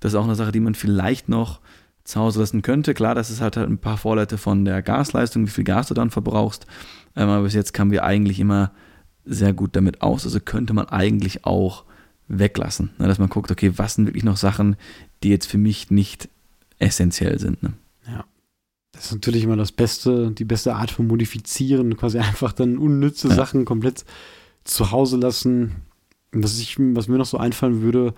Das 0.00 0.12
ist 0.12 0.16
auch 0.16 0.24
eine 0.24 0.34
Sache, 0.34 0.52
die 0.52 0.60
man 0.60 0.74
vielleicht 0.74 1.28
noch 1.28 1.60
zu 2.02 2.20
Hause 2.20 2.40
lassen 2.40 2.62
könnte. 2.62 2.92
Klar, 2.94 3.14
das 3.14 3.30
ist 3.30 3.40
halt, 3.40 3.56
halt 3.56 3.68
ein 3.68 3.78
paar 3.78 3.96
Vorleute 3.96 4.36
von 4.36 4.64
der 4.64 4.82
Gasleistung, 4.82 5.46
wie 5.46 5.50
viel 5.50 5.64
Gas 5.64 5.88
du 5.88 5.94
dann 5.94 6.10
verbrauchst. 6.10 6.66
Ähm, 7.16 7.28
aber 7.28 7.44
bis 7.44 7.54
jetzt 7.54 7.72
kamen 7.72 7.90
wir 7.90 8.04
eigentlich 8.04 8.40
immer 8.40 8.72
sehr 9.24 9.52
gut 9.52 9.76
damit 9.76 10.02
aus. 10.02 10.24
Also 10.24 10.40
könnte 10.40 10.74
man 10.74 10.86
eigentlich 10.86 11.44
auch 11.44 11.84
weglassen. 12.28 12.90
Ne? 12.98 13.06
Dass 13.06 13.18
man 13.18 13.28
guckt, 13.28 13.50
okay, 13.50 13.72
was 13.76 13.94
sind 13.94 14.06
wirklich 14.06 14.24
noch 14.24 14.36
Sachen, 14.36 14.76
die 15.22 15.28
jetzt 15.28 15.46
für 15.46 15.58
mich 15.58 15.90
nicht 15.90 16.28
essentiell 16.78 17.38
sind. 17.38 17.62
Ne? 17.62 17.74
Ja. 18.06 18.24
Das 18.92 19.06
ist 19.06 19.12
natürlich 19.12 19.44
immer 19.44 19.56
das 19.56 19.72
Beste, 19.72 20.30
die 20.30 20.44
beste 20.44 20.74
Art 20.74 20.90
von 20.90 21.06
Modifizieren, 21.06 21.96
quasi 21.96 22.18
einfach 22.20 22.52
dann 22.52 22.78
unnütze 22.78 23.28
ja. 23.28 23.34
Sachen 23.34 23.64
komplett 23.64 24.04
zu 24.64 24.90
Hause 24.90 25.16
lassen. 25.16 25.76
Was, 26.32 26.58
ich, 26.58 26.76
was 26.78 27.08
mir 27.08 27.18
noch 27.18 27.26
so 27.26 27.38
einfallen 27.38 27.82
würde, 27.82 28.14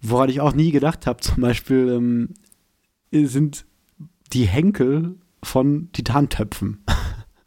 woran 0.00 0.28
ich 0.28 0.40
auch 0.40 0.54
nie 0.54 0.70
gedacht 0.70 1.06
habe, 1.06 1.20
zum 1.20 1.40
Beispiel, 1.40 1.88
ähm, 1.90 2.28
sind 3.12 3.64
die 4.32 4.46
Henkel 4.46 5.14
von 5.42 5.90
Titantöpfen. 5.92 6.82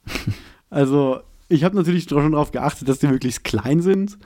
also, 0.69 1.19
ich 1.49 1.63
habe 1.63 1.75
natürlich 1.75 2.05
schon 2.05 2.31
darauf 2.31 2.51
geachtet, 2.51 2.88
dass 2.88 2.99
die 2.99 3.07
möglichst 3.07 3.43
klein 3.43 3.81
sind. 3.81 4.17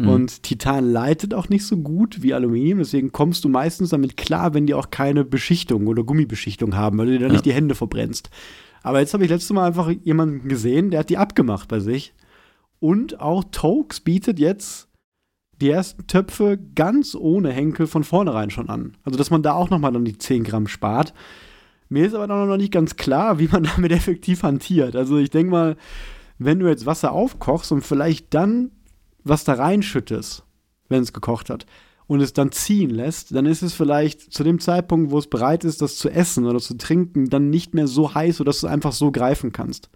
Mhm. 0.00 0.08
Und 0.08 0.42
Titan 0.42 0.90
leitet 0.90 1.34
auch 1.34 1.48
nicht 1.48 1.66
so 1.66 1.76
gut 1.76 2.22
wie 2.22 2.32
Aluminium. 2.32 2.78
Deswegen 2.78 3.12
kommst 3.12 3.44
du 3.44 3.48
meistens 3.48 3.90
damit 3.90 4.16
klar, 4.16 4.54
wenn 4.54 4.66
die 4.66 4.74
auch 4.74 4.90
keine 4.90 5.24
Beschichtung 5.24 5.86
oder 5.86 6.04
Gummibeschichtung 6.04 6.74
haben, 6.74 6.98
weil 6.98 7.06
du 7.06 7.12
dir 7.12 7.18
dann 7.18 7.28
ja. 7.28 7.32
nicht 7.34 7.46
die 7.46 7.52
Hände 7.52 7.74
verbrennst. 7.74 8.30
Aber 8.82 9.00
jetzt 9.00 9.12
habe 9.12 9.24
ich 9.24 9.30
letztes 9.30 9.52
Mal 9.52 9.66
einfach 9.66 9.90
jemanden 9.90 10.48
gesehen, 10.48 10.90
der 10.90 11.00
hat 11.00 11.10
die 11.10 11.18
abgemacht 11.18 11.68
bei 11.68 11.80
sich. 11.80 12.14
Und 12.78 13.20
auch 13.20 13.44
Tokes 13.52 14.00
bietet 14.00 14.38
jetzt 14.38 14.88
die 15.60 15.68
ersten 15.68 16.06
Töpfe 16.06 16.58
ganz 16.74 17.14
ohne 17.14 17.52
Henkel 17.52 17.86
von 17.86 18.04
vornherein 18.04 18.48
schon 18.48 18.70
an. 18.70 18.96
Also, 19.04 19.18
dass 19.18 19.30
man 19.30 19.42
da 19.42 19.52
auch 19.52 19.68
nochmal 19.68 19.92
dann 19.92 20.06
die 20.06 20.16
10 20.16 20.44
Gramm 20.44 20.66
spart. 20.66 21.12
Mir 21.90 22.06
ist 22.06 22.14
aber 22.14 22.26
noch 22.26 22.56
nicht 22.56 22.72
ganz 22.72 22.96
klar, 22.96 23.38
wie 23.38 23.48
man 23.48 23.64
damit 23.76 23.92
effektiv 23.92 24.42
hantiert. 24.42 24.96
Also, 24.96 25.18
ich 25.18 25.28
denke 25.28 25.50
mal, 25.50 25.76
wenn 26.38 26.58
du 26.58 26.68
jetzt 26.68 26.86
Wasser 26.86 27.12
aufkochst 27.12 27.70
und 27.70 27.82
vielleicht 27.82 28.32
dann 28.32 28.70
was 29.24 29.44
da 29.44 29.54
reinschüttest, 29.54 30.44
wenn 30.88 31.02
es 31.02 31.12
gekocht 31.12 31.50
hat, 31.50 31.66
und 32.10 32.20
es 32.20 32.32
dann 32.32 32.50
ziehen 32.50 32.90
lässt, 32.90 33.32
dann 33.36 33.46
ist 33.46 33.62
es 33.62 33.72
vielleicht 33.72 34.32
zu 34.32 34.42
dem 34.42 34.58
Zeitpunkt, 34.58 35.12
wo 35.12 35.18
es 35.18 35.28
bereit 35.28 35.62
ist, 35.62 35.80
das 35.80 35.96
zu 35.96 36.10
essen 36.10 36.44
oder 36.44 36.58
zu 36.58 36.76
trinken, 36.76 37.30
dann 37.30 37.50
nicht 37.50 37.72
mehr 37.72 37.86
so 37.86 38.14
heiß, 38.14 38.38
sodass 38.38 38.60
du 38.60 38.66
es 38.66 38.72
einfach 38.72 38.90
so 38.90 39.12
greifen 39.12 39.52
kannst. 39.52 39.90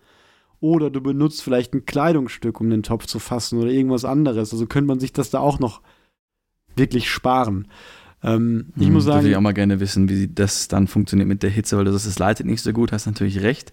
Oder 0.60 0.90
du 0.90 1.00
benutzt 1.00 1.42
vielleicht 1.42 1.74
ein 1.74 1.86
Kleidungsstück, 1.86 2.60
um 2.60 2.70
den 2.70 2.84
Topf 2.84 3.06
zu 3.06 3.18
fassen 3.18 3.58
oder 3.58 3.70
irgendwas 3.70 4.04
anderes. 4.04 4.52
Also 4.52 4.66
könnte 4.66 4.86
man 4.86 5.00
sich 5.00 5.12
das 5.12 5.30
da 5.30 5.40
auch 5.40 5.58
noch 5.58 5.82
wirklich 6.76 7.10
sparen. 7.10 7.66
Ähm, 8.22 8.72
ich 8.76 8.86
hm, 8.86 8.92
muss 8.92 9.04
sagen. 9.04 9.22
Würde 9.22 9.30
ich 9.30 9.36
auch 9.36 9.40
mal 9.40 9.52
gerne 9.52 9.80
wissen, 9.80 10.08
wie 10.08 10.28
das 10.28 10.68
dann 10.68 10.86
funktioniert 10.86 11.28
mit 11.28 11.42
der 11.42 11.50
Hitze, 11.50 11.76
weil 11.76 11.84
du 11.84 11.90
sagst, 11.90 12.06
es 12.06 12.20
leitet 12.20 12.46
nicht 12.46 12.62
so 12.62 12.72
gut, 12.72 12.92
hast 12.92 13.06
natürlich 13.06 13.42
recht. 13.42 13.72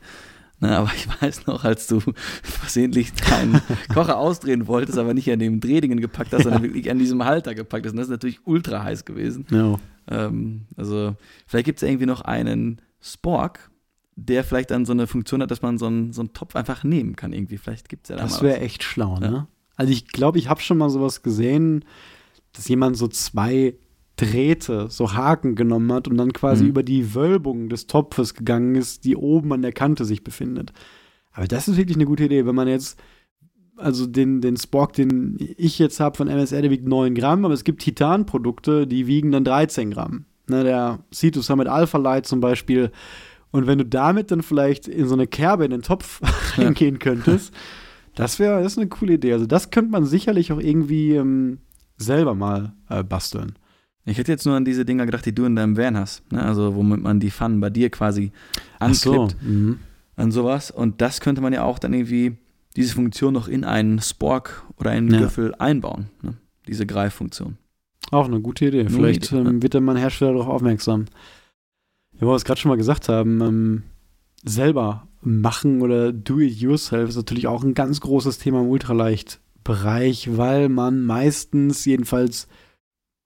Ne, 0.61 0.77
aber 0.77 0.91
ich 0.95 1.07
weiß 1.21 1.47
noch, 1.47 1.63
als 1.63 1.87
du 1.87 1.99
versehentlich 2.43 3.13
deinen 3.13 3.61
Kocher 3.91 4.17
ausdrehen 4.17 4.67
wolltest, 4.67 4.99
aber 4.99 5.15
nicht 5.15 5.31
an 5.31 5.39
dem 5.39 5.59
Drehdingen 5.59 5.99
gepackt 5.99 6.31
hast, 6.33 6.39
ja. 6.39 6.43
sondern 6.43 6.61
wirklich 6.61 6.89
an 6.91 6.99
diesem 6.99 7.25
Halter 7.25 7.55
gepackt 7.55 7.85
hast. 7.85 7.93
Und 7.93 7.97
das 7.97 8.07
ist 8.07 8.11
natürlich 8.11 8.45
ultra 8.45 8.83
heiß 8.83 9.03
gewesen. 9.05 9.47
Ja. 9.49 9.79
Ähm, 10.07 10.67
also, 10.77 11.15
vielleicht 11.47 11.65
gibt 11.65 11.81
es 11.81 11.89
irgendwie 11.89 12.05
noch 12.05 12.21
einen 12.21 12.79
Spork, 13.01 13.71
der 14.15 14.43
vielleicht 14.43 14.69
dann 14.69 14.85
so 14.85 14.91
eine 14.91 15.07
Funktion 15.07 15.41
hat, 15.41 15.49
dass 15.49 15.63
man 15.63 15.79
so 15.79 15.87
einen, 15.87 16.13
so 16.13 16.21
einen 16.21 16.33
Topf 16.33 16.55
einfach 16.55 16.83
nehmen 16.83 17.15
kann 17.15 17.33
irgendwie. 17.33 17.57
Vielleicht 17.57 17.89
gibt 17.89 18.05
es 18.05 18.09
ja 18.09 18.17
da 18.17 18.21
Das 18.21 18.43
wäre 18.43 18.59
echt 18.59 18.83
schlau, 18.83 19.17
ne? 19.17 19.31
Ja. 19.31 19.47
Also 19.77 19.91
ich 19.91 20.09
glaube, 20.09 20.37
ich 20.37 20.47
habe 20.47 20.61
schon 20.61 20.77
mal 20.77 20.91
sowas 20.91 21.23
gesehen, 21.23 21.85
dass 22.53 22.67
jemand 22.67 22.97
so 22.97 23.07
zwei 23.07 23.73
Drähte, 24.25 24.87
so 24.89 25.13
Haken 25.13 25.55
genommen 25.55 25.91
hat 25.91 26.07
und 26.07 26.17
dann 26.17 26.33
quasi 26.33 26.63
mhm. 26.63 26.69
über 26.69 26.83
die 26.83 27.15
Wölbung 27.15 27.69
des 27.69 27.87
Topfes 27.87 28.33
gegangen 28.33 28.75
ist, 28.75 29.05
die 29.05 29.15
oben 29.15 29.53
an 29.53 29.61
der 29.61 29.71
Kante 29.71 30.05
sich 30.05 30.23
befindet. 30.23 30.71
Aber 31.31 31.47
das 31.47 31.67
ist 31.67 31.77
wirklich 31.77 31.97
eine 31.97 32.05
gute 32.05 32.25
Idee, 32.25 32.45
wenn 32.45 32.55
man 32.55 32.67
jetzt 32.67 33.01
also 33.77 34.05
den, 34.05 34.41
den 34.41 34.57
Spock, 34.57 34.93
den 34.93 35.37
ich 35.57 35.79
jetzt 35.79 35.99
habe 35.99 36.17
von 36.17 36.27
MSR, 36.27 36.61
der 36.61 36.71
wiegt 36.71 36.87
9 36.87 37.15
Gramm, 37.15 37.45
aber 37.45 37.53
es 37.53 37.63
gibt 37.63 37.81
Titanprodukte, 37.81 38.85
die 38.85 39.07
wiegen 39.07 39.31
dann 39.31 39.43
13 39.43 39.91
Gramm. 39.91 40.25
Ne, 40.47 40.63
der 40.63 40.99
Cetus 41.11 41.47
Summit 41.47 41.67
Alpha 41.67 41.97
Light 41.97 42.27
zum 42.27 42.41
Beispiel, 42.41 42.91
und 43.51 43.67
wenn 43.67 43.77
du 43.77 43.85
damit 43.85 44.31
dann 44.31 44.43
vielleicht 44.43 44.87
in 44.87 45.07
so 45.07 45.13
eine 45.13 45.27
Kerbe 45.27 45.65
in 45.65 45.71
den 45.71 45.81
Topf 45.81 46.21
reingehen 46.57 46.99
könntest, 46.99 47.53
das 48.15 48.39
wäre 48.39 48.63
das 48.63 48.73
ist 48.73 48.77
eine 48.77 48.89
coole 48.89 49.13
Idee. 49.13 49.33
Also 49.33 49.45
das 49.45 49.71
könnte 49.71 49.91
man 49.91 50.05
sicherlich 50.05 50.51
auch 50.51 50.59
irgendwie 50.59 51.15
ähm, 51.15 51.59
selber 51.97 52.33
mal 52.33 52.73
äh, 52.89 53.03
basteln. 53.03 53.53
Ich 54.05 54.17
hätte 54.17 54.31
jetzt 54.31 54.45
nur 54.45 54.55
an 54.55 54.65
diese 54.65 54.83
Dinger 54.83 55.05
gedacht, 55.05 55.25
die 55.25 55.35
du 55.35 55.45
in 55.45 55.55
deinem 55.55 55.77
Van 55.77 55.97
hast. 55.97 56.29
Ne? 56.31 56.41
Also 56.41 56.75
womit 56.75 57.01
man 57.01 57.19
die 57.19 57.31
Pfannen 57.31 57.59
bei 57.59 57.69
dir 57.69 57.89
quasi 57.89 58.31
anklippt. 58.79 59.37
So. 59.41 59.47
Mhm. 59.47 59.79
An 60.15 60.31
sowas. 60.31 60.71
Und 60.71 61.01
das 61.01 61.21
könnte 61.21 61.41
man 61.41 61.53
ja 61.53 61.63
auch 61.63 61.79
dann 61.79 61.93
irgendwie, 61.93 62.37
diese 62.75 62.95
Funktion 62.95 63.33
noch 63.33 63.47
in 63.47 63.63
einen 63.63 64.01
Spork 64.01 64.63
oder 64.77 64.91
einen 64.91 65.13
ja. 65.13 65.19
Würfel 65.19 65.53
einbauen. 65.55 66.07
Ne? 66.21 66.35
Diese 66.67 66.85
Greiffunktion. 66.85 67.57
Auch 68.11 68.25
eine 68.25 68.41
gute 68.41 68.65
Idee. 68.65 68.83
Nur 68.83 68.91
Vielleicht 68.91 69.31
Idee, 69.31 69.37
ähm, 69.37 69.61
wird 69.61 69.75
dann 69.75 69.83
mein 69.83 69.97
Hersteller 69.97 70.33
darauf 70.33 70.47
aufmerksam 70.47 71.05
ja, 72.21 72.27
wo 72.27 72.31
wir 72.31 72.35
es 72.35 72.45
gerade 72.45 72.59
schon 72.59 72.69
mal 72.69 72.77
gesagt 72.77 73.09
haben, 73.09 73.41
ähm, 73.41 73.83
selber 74.43 75.07
machen 75.21 75.81
oder 75.81 76.13
do 76.13 76.39
it 76.39 76.53
yourself 76.53 77.09
ist 77.09 77.15
natürlich 77.15 77.47
auch 77.47 77.63
ein 77.63 77.73
ganz 77.73 77.99
großes 77.99 78.37
Thema 78.37 78.61
im 78.61 78.69
Ultraleicht-Bereich, 78.69 80.37
weil 80.37 80.69
man 80.69 81.03
meistens, 81.03 81.85
jedenfalls 81.85 82.47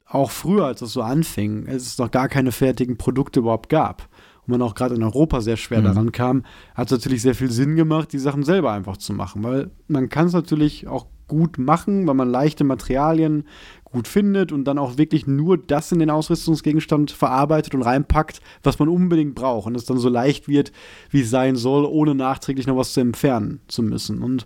auch 0.08 0.32
früher, 0.32 0.66
als 0.66 0.82
es 0.82 0.94
so 0.94 1.02
anfing, 1.02 1.66
es 1.68 1.98
noch 1.98 2.12
gar 2.12 2.30
keine 2.30 2.52
fertigen 2.52 2.98
Produkte 2.98 3.40
überhaupt 3.40 3.70
gab 3.70 4.08
und 4.46 4.52
man 4.52 4.62
auch 4.62 4.76
gerade 4.76 4.96
in 4.96 5.04
Europa 5.04 5.42
sehr 5.42 5.58
schwer 5.58 5.80
mhm. 5.80 5.86
daran 5.86 6.12
kam, 6.12 6.44
hat 6.76 6.88
es 6.88 6.92
natürlich 6.92 7.22
sehr 7.22 7.36
viel 7.36 7.52
Sinn 7.52 7.76
gemacht, 7.76 8.14
die 8.14 8.20
Sachen 8.20 8.44
selber 8.44 8.72
einfach 8.72 8.98
zu 8.98 9.14
machen, 9.14 9.44
weil 9.44 9.72
man 9.88 10.10
kann 10.10 10.28
es 10.28 10.34
natürlich 10.34 10.88
auch 10.88 11.08
gut 11.28 11.58
machen, 11.58 12.06
weil 12.06 12.14
man 12.14 12.30
leichte 12.30 12.64
Materialien 12.64 13.46
gut 13.84 14.08
findet 14.08 14.52
und 14.52 14.66
dann 14.66 14.78
auch 14.78 14.98
wirklich 14.98 15.26
nur 15.26 15.58
das 15.58 15.92
in 15.92 15.98
den 15.98 16.12
Ausrüstungsgegenstand 16.12 17.10
verarbeitet 17.10 17.74
und 17.74 17.82
reinpackt, 17.82 18.42
was 18.62 18.78
man 18.78 18.90
unbedingt 18.90 19.34
braucht 19.34 19.66
und 19.66 19.76
es 19.76 19.86
dann 19.86 19.98
so 19.98 20.10
leicht 20.10 20.48
wird, 20.48 20.72
wie 21.10 21.22
es 21.22 21.32
sein 21.32 21.56
soll, 21.56 21.86
ohne 21.86 22.14
nachträglich 22.14 22.68
noch 22.68 22.78
was 22.78 22.94
zu 22.94 23.00
entfernen 23.00 23.62
zu 23.68 23.82
müssen. 23.82 24.22
Und 24.22 24.46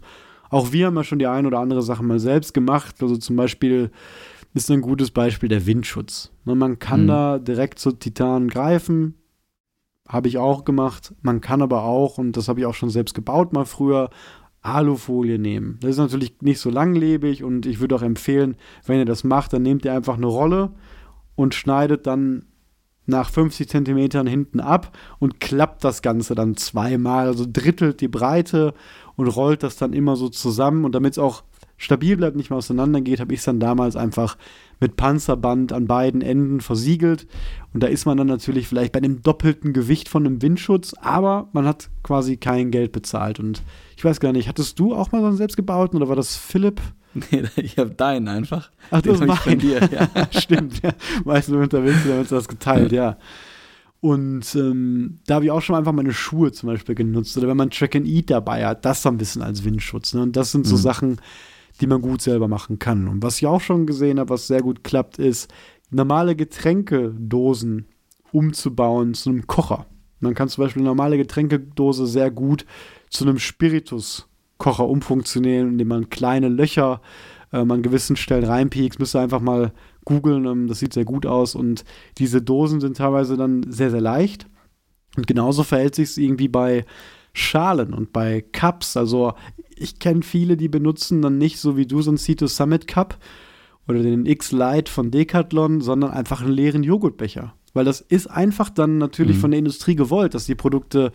auch 0.50 0.72
wir 0.72 0.88
haben 0.88 0.96
ja 0.96 1.04
schon 1.04 1.20
die 1.20 1.28
ein 1.28 1.46
oder 1.46 1.60
andere 1.60 1.82
Sache 1.82 2.04
mal 2.04 2.20
selbst 2.20 2.54
gemacht. 2.54 2.96
Also 3.02 3.18
zum 3.18 3.36
Beispiel 3.36 3.92
ist 4.54 4.72
ein 4.72 4.82
gutes 4.82 5.12
Beispiel 5.12 5.50
der 5.50 5.66
Windschutz. 5.66 6.32
Ne, 6.46 6.56
man 6.56 6.80
kann 6.80 7.04
mhm. 7.04 7.08
da 7.08 7.40
direkt 7.40 7.80
zu 7.80 7.92
Titan 7.92 8.48
greifen. 8.48 9.16
Habe 10.08 10.28
ich 10.28 10.38
auch 10.38 10.66
gemacht. 10.66 11.14
Man 11.22 11.40
kann 11.40 11.62
aber 11.62 11.84
auch, 11.84 12.18
und 12.18 12.36
das 12.36 12.48
habe 12.48 12.60
ich 12.60 12.66
auch 12.66 12.74
schon 12.74 12.90
selbst 12.90 13.14
gebaut 13.14 13.54
mal 13.54 13.66
früher, 13.66 14.10
Alufolie 14.62 15.40
nehmen. 15.40 15.78
Das 15.82 15.92
ist 15.92 15.98
natürlich 15.98 16.42
nicht 16.42 16.60
so 16.60 16.70
langlebig 16.70 17.44
und 17.44 17.66
ich 17.66 17.80
würde 17.80 17.96
auch 17.96 18.02
empfehlen, 18.02 18.58
wenn 18.86 19.00
ihr 19.00 19.06
das 19.06 19.24
macht, 19.24 19.54
dann 19.54 19.62
nehmt 19.62 19.86
ihr 19.86 19.94
einfach 19.94 20.18
eine 20.18 20.26
Rolle 20.26 20.72
und 21.36 21.56
schneidet 21.56 22.08
dann 22.08 22.46
nach 23.06 23.30
50 23.30 23.68
Zentimetern 23.68 24.28
hinten 24.28 24.60
ab 24.60 24.96
und 25.20 25.40
klappt 25.40 25.84
das 25.84 26.02
Ganze 26.02 26.36
dann 26.36 26.58
zweimal, 26.58 27.28
also 27.28 27.46
drittelt 27.52 28.02
die 28.02 28.08
Breite 28.08 28.74
und 29.16 29.28
rollt 29.28 29.64
das 29.64 29.78
dann 29.78 29.94
immer 29.94 30.16
so 30.16 30.30
zusammen 30.30 30.86
und 30.86 30.94
damit 30.94 31.14
es 31.14 31.20
auch 31.20 31.44
stabil 31.80 32.18
bleibt, 32.18 32.36
nicht 32.36 32.52
mehr 32.52 32.58
auseinander 32.58 33.02
geht, 33.02 33.20
habe 33.20 33.34
ich 33.34 33.40
es 33.40 33.46
dann 33.46 33.60
damals 33.60 33.96
einfach 33.96 34.38
mit 34.80 34.98
Panzerband 34.98 35.74
an 35.74 35.88
beiden 35.88 36.22
Enden 36.22 36.62
versiegelt. 36.62 37.26
Und 37.74 37.82
da 37.82 37.88
ist 37.88 38.06
man 38.06 38.18
dann 38.18 38.28
natürlich 38.28 38.68
vielleicht 38.68 38.92
bei 38.92 39.00
dem 39.00 39.24
doppelten 39.24 39.74
Gewicht 39.74 40.10
von 40.10 40.26
einem 40.26 40.42
Windschutz, 40.42 40.94
aber 41.02 41.50
man 41.54 41.66
hat 41.66 41.90
quasi 42.04 42.38
kein 42.38 42.70
Geld 42.70 42.92
bezahlt. 42.92 43.40
Und 43.40 43.64
ich 43.98 44.06
weiß 44.06 44.20
gar 44.20 44.34
nicht, 44.34 44.48
hattest 44.48 44.78
du 44.78 44.94
auch 44.94 45.12
mal 45.12 45.22
so 45.22 45.28
einen 45.28 45.38
selbstgebauten 45.38 45.98
oder 45.98 46.10
war 46.10 46.16
das 46.16 46.36
Philipp? 46.36 46.80
Nee, 47.32 47.44
ich 47.56 47.80
habe 47.80 47.90
deinen 47.90 48.28
einfach. 48.28 48.70
Ach, 48.92 49.02
du 49.02 49.14
hast 49.14 49.26
meinen. 49.26 49.58
Dir, 49.58 49.80
ja. 49.92 50.08
Stimmt, 50.30 50.80
ja. 50.84 50.92
Du, 51.24 51.58
unterwegs, 51.58 52.02
haben 52.02 52.08
wir 52.08 52.20
uns 52.20 52.30
das 52.30 52.48
geteilt, 52.48 52.92
ja. 52.92 53.18
Und 54.02 54.56
ähm, 54.56 55.20
da 55.26 55.36
habe 55.36 55.46
ich 55.46 55.52
auch 55.52 55.62
schon 55.62 55.76
einfach 55.76 55.92
meine 55.92 56.14
Schuhe 56.14 56.52
zum 56.52 56.68
Beispiel 56.68 56.94
genutzt. 56.96 57.38
Oder 57.38 57.48
wenn 57.48 57.58
man 57.58 57.72
Track 57.72 57.96
and 57.96 58.06
Eat 58.06 58.30
dabei 58.30 58.66
hat, 58.66 58.86
das 58.86 59.02
so 59.02 59.10
ein 59.10 59.18
bisschen 59.18 59.42
als 59.42 59.64
Windschutz. 59.64 60.14
Ne? 60.14 60.22
Und 60.22 60.36
das 60.36 60.52
sind 60.52 60.66
so 60.66 60.76
mhm. 60.76 60.82
Sachen, 60.82 61.18
die 61.80 61.88
man 61.88 62.02
gut 62.02 62.22
selber 62.22 62.48
machen 62.48 62.80
kann. 62.80 63.08
Und 63.08 63.24
was 63.24 63.38
ich 63.38 63.48
auch 63.48 63.62
schon 63.62 63.86
gesehen 63.86 64.20
habe, 64.20 64.30
was 64.30 64.48
sehr 64.48 64.62
gut 64.62 64.84
klappt, 64.84 65.20
ist, 65.20 65.52
normale 65.90 66.36
Getränkedosen 66.36 67.88
umzubauen 68.32 69.14
zu 69.14 69.30
einem 69.30 69.48
Kocher. 69.48 69.86
Man 70.20 70.34
kann 70.34 70.50
zum 70.50 70.64
Beispiel 70.64 70.82
eine 70.82 70.90
normale 70.90 71.18
Getränkedose 71.18 72.06
sehr 72.06 72.30
gut 72.30 72.66
zu 73.10 73.24
einem 73.24 73.40
Spirituskocher 73.40 74.88
umfunktionieren, 74.88 75.70
indem 75.70 75.88
man 75.88 76.10
kleine 76.10 76.50
Löcher 76.50 77.02
ähm, 77.54 77.72
an 77.72 77.82
gewissen 77.82 78.16
Stellen 78.16 78.44
reinpiekst, 78.44 79.00
müsst 79.00 79.16
ihr 79.16 79.22
einfach 79.22 79.40
mal 79.40 79.72
googeln. 80.06 80.46
Ähm, 80.46 80.68
das 80.68 80.80
sieht 80.80 80.94
sehr 80.94 81.06
gut 81.06 81.26
aus 81.26 81.56
und 81.56 81.84
diese 82.18 82.42
Dosen 82.42 82.82
sind 82.82 82.98
teilweise 82.98 83.38
dann 83.38 83.72
sehr, 83.72 83.92
sehr 83.92 84.02
leicht. 84.02 84.46
Und 85.18 85.26
genauso 85.28 85.64
verhält 85.64 85.96
sich 85.96 86.10
es 86.10 86.18
irgendwie 86.18 86.48
bei 86.48 86.86
Schalen 87.34 87.94
und 87.94 88.14
bei 88.14 88.42
Cups. 88.52 88.98
Also 88.98 89.34
ich 89.80 90.00
kenne 90.00 90.22
viele, 90.22 90.58
die 90.58 90.68
benutzen 90.68 91.22
dann 91.22 91.38
nicht 91.38 91.60
so 91.60 91.78
wie 91.78 91.86
du 91.86 92.02
so 92.02 92.12
ein 92.12 92.18
Cito 92.18 92.48
Summit 92.48 92.88
Cup 92.88 93.18
oder 93.88 94.04
den 94.04 94.26
X-Lite 94.26 94.92
von 94.92 95.12
Decathlon, 95.12 95.82
sondern 95.82 96.12
einfach 96.12 96.42
einen 96.42 96.52
leeren 96.52 96.84
Joghurtbecher. 96.84 97.54
Weil 97.74 97.86
das 97.86 98.02
ist 98.02 98.28
einfach 98.28 98.70
dann 98.70 98.98
natürlich 98.98 99.38
mhm. 99.38 99.42
von 99.42 99.52
der 99.52 99.60
Industrie 99.60 99.96
gewollt, 99.96 100.34
dass 100.34 100.46
die 100.46 100.56
Produkte 100.56 101.12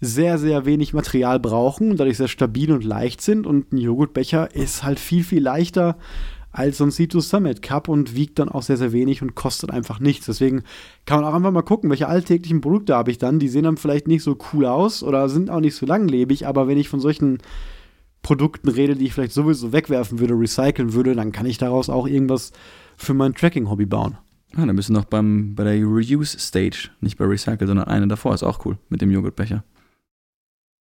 sehr, 0.00 0.38
sehr 0.38 0.66
wenig 0.66 0.92
Material 0.92 1.40
brauchen 1.40 1.90
und 1.90 2.00
dadurch 2.00 2.16
sehr 2.16 2.28
stabil 2.28 2.72
und 2.72 2.84
leicht 2.84 3.20
sind. 3.20 3.46
Und 3.46 3.72
ein 3.72 3.78
Joghurtbecher 3.78 4.54
ist 4.54 4.84
halt 4.84 5.00
viel, 5.00 5.24
viel 5.24 5.42
leichter 5.42 5.96
als 6.54 6.78
so 6.78 6.84
ein 6.84 6.90
C2 6.90 7.20
Summit 7.20 7.62
Cup 7.62 7.88
und 7.88 8.14
wiegt 8.14 8.38
dann 8.38 8.48
auch 8.48 8.62
sehr, 8.62 8.76
sehr 8.76 8.92
wenig 8.92 9.22
und 9.22 9.34
kostet 9.34 9.70
einfach 9.72 9.98
nichts. 9.98 10.26
Deswegen 10.26 10.62
kann 11.04 11.20
man 11.20 11.28
auch 11.28 11.34
einfach 11.34 11.50
mal 11.50 11.62
gucken, 11.62 11.90
welche 11.90 12.06
alltäglichen 12.06 12.60
Produkte 12.60 12.94
habe 12.94 13.10
ich 13.10 13.18
dann. 13.18 13.40
Die 13.40 13.48
sehen 13.48 13.64
dann 13.64 13.76
vielleicht 13.76 14.06
nicht 14.06 14.22
so 14.22 14.38
cool 14.52 14.66
aus 14.66 15.02
oder 15.02 15.28
sind 15.28 15.50
auch 15.50 15.58
nicht 15.58 15.74
so 15.74 15.84
langlebig, 15.84 16.46
aber 16.46 16.68
wenn 16.68 16.78
ich 16.78 16.88
von 16.88 17.00
solchen 17.00 17.38
Produkten 18.24 18.70
rede, 18.70 18.96
die 18.96 19.04
ich 19.04 19.12
vielleicht 19.12 19.32
sowieso 19.32 19.72
wegwerfen 19.72 20.18
würde, 20.18 20.34
recyceln 20.34 20.94
würde, 20.94 21.14
dann 21.14 21.30
kann 21.30 21.46
ich 21.46 21.58
daraus 21.58 21.88
auch 21.88 22.08
irgendwas 22.08 22.52
für 22.96 23.14
mein 23.14 23.34
Tracking-Hobby 23.34 23.86
bauen. 23.86 24.16
Ah, 24.56 24.64
dann 24.66 24.74
bist 24.74 24.88
du 24.88 24.94
noch 24.94 25.04
beim, 25.04 25.54
bei 25.54 25.64
der 25.64 25.84
Reuse-Stage, 25.84 26.90
nicht 27.00 27.18
bei 27.18 27.26
Recycle, 27.26 27.66
sondern 27.66 27.86
eine 27.86 28.08
davor. 28.08 28.34
Ist 28.34 28.42
auch 28.42 28.64
cool 28.64 28.78
mit 28.88 29.02
dem 29.02 29.10
Joghurtbecher. 29.10 29.62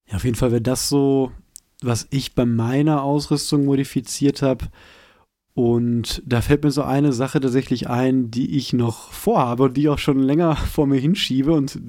Ja, 0.10 0.16
auf 0.16 0.24
jeden 0.24 0.38
Fall 0.38 0.52
wäre 0.52 0.62
das 0.62 0.90
so, 0.90 1.32
was 1.82 2.08
ich 2.12 2.34
bei 2.34 2.46
meiner 2.46 3.04
Ausrüstung 3.04 3.66
modifiziert 3.66 4.42
habe. 4.42 4.66
Und 5.56 6.24
da 6.26 6.42
fällt 6.42 6.64
mir 6.64 6.72
so 6.72 6.82
eine 6.82 7.14
Sache 7.14 7.40
tatsächlich 7.40 7.88
ein, 7.88 8.32
die 8.32 8.58
ich 8.58 8.74
noch 8.74 9.12
vorhabe 9.12 9.64
und 9.64 9.78
die 9.78 9.82
ich 9.82 9.90
auch 9.90 10.00
schon 10.00 10.18
länger 10.18 10.56
vor 10.74 10.88
mir 10.88 11.00
hinschiebe 11.00 11.52
und 11.52 11.80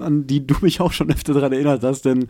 an 0.00 0.26
die 0.26 0.44
du 0.44 0.56
mich 0.62 0.80
auch 0.80 0.92
schon 0.92 1.12
öfter 1.12 1.34
daran 1.34 1.52
erinnert 1.52 1.84
hast, 1.84 2.04
denn 2.04 2.26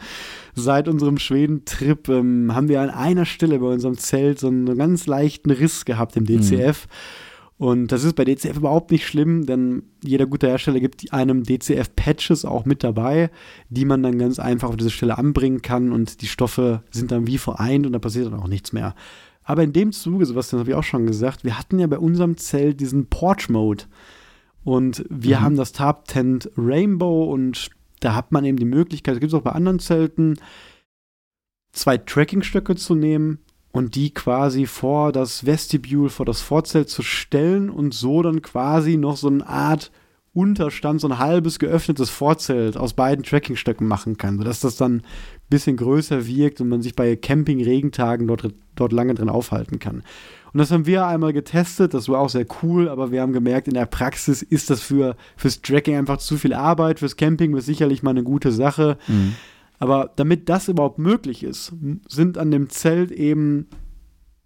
seit 0.55 0.87
unserem 0.87 1.19
Schweden-Trip 1.19 2.09
ähm, 2.11 2.55
haben 2.55 2.69
wir 2.69 2.83
an 2.83 2.91
einer 2.91 3.25
Stelle 3.25 3.59
bei 3.59 3.67
unserem 3.69 3.97
Zelt 3.97 4.39
so 4.39 4.49
einen, 4.49 4.77
ganz 4.77 5.07
leichten 5.07 5.51
Riss 5.51 5.87
gehabt 5.87 6.17
im 6.17 6.27
DCF. 6.27 6.87
Mhm. 6.87 6.91
Und 7.57 7.93
das 7.93 8.05
ist 8.05 8.15
bei 8.15 8.25
DCF 8.25 8.57
überhaupt 8.57 8.91
nicht 8.91 9.07
schlimm, 9.07 9.47
denn 9.47 9.85
jeder 10.05 10.27
gute 10.27 10.49
Hersteller 10.49 10.81
gibt 10.81 11.11
einem 11.13 11.45
DCF-Patches 11.45 12.45
auch 12.45 12.67
mit 12.67 12.83
dabei, 12.85 13.31
die 13.71 13.85
man 13.87 14.03
dann 14.03 14.19
ganz 14.19 14.39
einfach 14.39 14.69
auf 14.69 14.77
diese 14.77 14.91
Stelle 14.91 15.17
anbringen 15.17 15.63
kann 15.63 15.93
und 15.93 16.21
die 16.21 16.27
Stoffe 16.27 16.83
sind 16.91 17.11
dann 17.11 17.27
wie 17.27 17.39
vereint 17.39 17.87
und 17.87 17.93
da 17.93 18.01
passiert 18.01 18.27
dann 18.27 18.41
auch 18.41 18.49
nichts 18.49 18.73
mehr. 18.73 18.95
Aber 19.45 19.63
in 19.63 19.73
dem 19.73 19.93
Zuge, 19.93 20.27
Sebastian, 20.27 20.61
habe 20.61 20.71
ich 20.71 20.77
auch 20.77 20.83
schon 20.83 21.07
gesagt, 21.07 21.45
wir 21.45 21.59
hatten 21.59 21.79
ja 21.79 21.87
bei 21.87 21.99
unserem 21.99 22.37
Zelt 22.37 22.81
diesen 22.81 23.07
Porch-Mode. 23.07 23.85
Und 24.65 25.05
wir 25.11 25.39
mhm. 25.39 25.43
haben 25.43 25.57
das 25.57 25.73
Tarp 25.73 26.07
Tent 26.07 26.51
Rainbow 26.57 27.31
und 27.31 27.71
da 28.01 28.15
hat 28.15 28.33
man 28.33 28.45
eben 28.45 28.59
die 28.59 28.65
Möglichkeit, 28.65 29.15
das 29.15 29.21
gibt 29.21 29.33
es 29.33 29.39
auch 29.39 29.43
bei 29.43 29.53
anderen 29.53 29.79
Zelten, 29.79 30.39
zwei 31.73 31.99
Trackingstöcke 31.99 32.75
zu 32.75 32.95
nehmen 32.95 33.39
und 33.73 33.95
die 33.95 34.15
quasi 34.15 34.67
vor 34.67 35.13
das 35.13 35.45
Vestibule, 35.45 36.09
vor 36.09 36.25
das 36.25 36.41
Vorzelt 36.41 36.89
zu 36.89 37.03
stellen 37.03 37.69
und 37.69 37.93
so 37.93 38.23
dann 38.23 38.41
quasi 38.41 38.97
noch 38.97 39.17
so 39.17 39.29
eine 39.29 39.47
Art 39.47 39.91
Unterstand, 40.35 41.01
so 41.01 41.09
ein 41.09 41.19
halbes 41.19 41.59
geöffnetes 41.59 42.11
Vorzelt 42.11 42.77
aus 42.77 42.93
beiden 42.93 43.25
Trackingstöcken 43.25 43.87
machen 43.87 44.19
kann, 44.19 44.37
sodass 44.37 44.61
das 44.61 44.77
dann 44.77 45.03
bisschen 45.49 45.77
größer 45.77 46.27
wirkt 46.27 46.61
und 46.61 46.69
man 46.69 46.83
sich 46.83 46.97
bei 46.97 47.15
Camping-Regentagen 47.17 48.27
dort, 48.27 48.53
dort 48.75 48.93
lange 48.93 49.15
drin 49.15 49.29
aufhalten 49.29 49.79
kann. 49.79 50.03
Und 50.53 50.59
das 50.59 50.71
haben 50.71 50.87
wir 50.87 51.07
einmal 51.07 51.33
getestet, 51.33 51.95
das 51.95 52.09
war 52.09 52.21
auch 52.21 52.29
sehr 52.29 52.47
cool, 52.63 52.89
aber 52.89 53.11
wir 53.11 53.23
haben 53.23 53.33
gemerkt, 53.33 53.69
in 53.69 53.75
der 53.75 53.87
Praxis 53.87 54.43
ist 54.43 54.71
das 54.71 54.81
für, 54.81 55.17
fürs 55.37 55.63
Tracking 55.63 55.97
einfach 55.97 56.19
zu 56.19 56.37
viel 56.37 56.53
Arbeit. 56.53 57.01
Fürs 57.01 57.17
Camping 57.17 57.57
ist 57.57 57.67
sicherlich 57.67 58.03
mal 58.03 58.11
eine 58.11 58.23
gute 58.23 58.53
Sache. 58.53 58.97
Mhm. 59.09 59.35
Aber 59.79 60.13
damit 60.17 60.49
das 60.49 60.69
überhaupt 60.69 60.99
möglich 60.99 61.43
ist, 61.43 61.73
sind 62.09 62.39
an 62.39 62.51
dem 62.51 62.71
Zelt 62.71 63.11
eben 63.11 63.67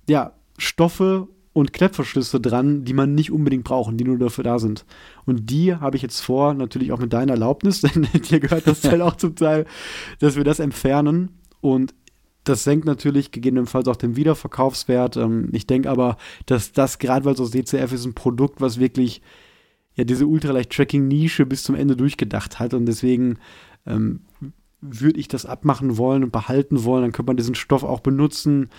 ja, 0.09 0.33
Stoffe 0.57 1.29
und 1.53 1.73
Klettverschlüsse 1.73 2.41
dran, 2.41 2.85
die 2.85 2.93
man 2.93 3.15
nicht 3.15 3.33
unbedingt 3.33 3.65
braucht, 3.65 3.99
die 3.99 4.05
nur 4.05 4.19
dafür 4.19 4.45
da 4.45 4.59
sind. 4.59 4.85
Und 5.25 5.51
die 5.51 5.75
habe 5.75 5.97
ich 5.97 6.03
jetzt 6.03 6.21
vor, 6.21 6.55
natürlich 6.55 6.93
auch 6.93 6.99
mit 6.99 7.13
deiner 7.13 7.33
Erlaubnis, 7.33 7.81
denn 7.83 8.07
dir 8.29 8.41
gehört 8.41 8.67
das 8.67 8.81
Teil 8.81 9.03
auch 9.03 9.17
zum 9.17 9.35
Teil, 9.35 9.67
dass 10.21 10.37
wir 10.37 10.45
das 10.45 10.61
entfernen. 10.61 11.31
Und 11.61 11.95
das 12.45 12.65
senkt 12.65 12.87
natürlich 12.87 13.31
gegebenenfalls 13.31 13.89
auch 13.89 13.97
den 13.97 14.17
Wiederverkaufswert. 14.17 15.17
Ähm, 15.17 15.49
ich 15.53 15.67
denke 15.67 15.91
aber, 15.91 16.17
dass 16.47 16.73
das 16.73 16.99
gerade, 16.99 17.25
weil 17.25 17.39
aus 17.39 17.51
DCF 17.51 17.93
ist, 17.93 18.07
ein 18.07 18.15
Produkt, 18.15 18.61
was 18.61 18.79
wirklich 18.79 19.23
ja 19.95 20.05
diese 20.05 20.27
Ultraleicht-Tracking-Nische 20.27 21.45
bis 21.45 21.65
zum 21.65 21.75
Ende 21.75 21.97
durchgedacht 21.97 22.59
hat. 22.61 22.73
Und 22.73 22.87
deswegen 22.87 23.39
ähm, 23.87 24.21
würde 24.81 25.19
ich 25.19 25.29
das 25.29 25.45
abmachen 25.45 25.99
wollen 25.99 26.25
und 26.25 26.33
behalten 26.33 26.85
wollen. 26.85 27.03
Dann 27.03 27.13
könnte 27.13 27.31
man 27.31 27.37
diesen 27.37 27.57
Stoff 27.57 27.83
auch 27.83 28.01
benutzen 28.01 28.71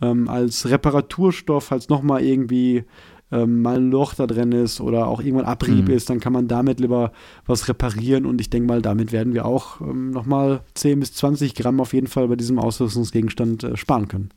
ähm, 0.00 0.28
als 0.28 0.68
Reparaturstoff, 0.68 1.64
falls 1.64 1.88
nochmal 1.88 2.22
irgendwie 2.22 2.84
ähm, 3.30 3.62
mal 3.62 3.76
ein 3.76 3.90
Loch 3.90 4.14
da 4.14 4.26
drin 4.26 4.52
ist 4.52 4.80
oder 4.80 5.06
auch 5.06 5.20
irgendwann 5.20 5.46
Abrieb 5.46 5.88
mhm. 5.88 5.94
ist, 5.94 6.08
dann 6.08 6.20
kann 6.20 6.32
man 6.32 6.48
damit 6.48 6.80
lieber 6.80 7.12
was 7.46 7.68
reparieren 7.68 8.26
und 8.26 8.40
ich 8.40 8.50
denke 8.50 8.68
mal, 8.68 8.82
damit 8.82 9.12
werden 9.12 9.34
wir 9.34 9.44
auch 9.44 9.80
ähm, 9.80 10.10
nochmal 10.10 10.62
10 10.74 11.00
bis 11.00 11.12
20 11.14 11.54
Gramm 11.54 11.80
auf 11.80 11.92
jeden 11.92 12.06
Fall 12.06 12.28
bei 12.28 12.36
diesem 12.36 12.58
Ausrüstungsgegenstand 12.58 13.64
äh, 13.64 13.76
sparen 13.76 14.08
können. 14.08 14.30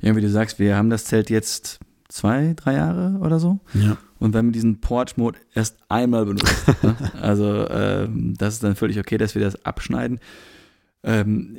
Ja, 0.00 0.14
wie 0.14 0.20
du 0.20 0.28
sagst, 0.28 0.58
wir 0.58 0.76
haben 0.76 0.90
das 0.90 1.06
Zelt 1.06 1.30
jetzt 1.30 1.80
zwei, 2.08 2.54
drei 2.54 2.74
Jahre 2.74 3.18
oder 3.20 3.40
so. 3.40 3.58
Ja. 3.74 3.96
Und 4.18 4.32
wir 4.32 4.38
haben 4.38 4.52
diesen 4.52 4.80
Porch-Mode 4.80 5.38
erst 5.54 5.78
einmal 5.88 6.26
benutzt. 6.26 6.66
ne? 6.82 6.96
Also 7.20 7.68
ähm, 7.68 8.34
das 8.38 8.54
ist 8.54 8.64
dann 8.64 8.76
völlig 8.76 8.98
okay, 8.98 9.18
dass 9.18 9.34
wir 9.34 9.42
das 9.42 9.64
abschneiden. 9.64 10.20
Ähm, 11.02 11.58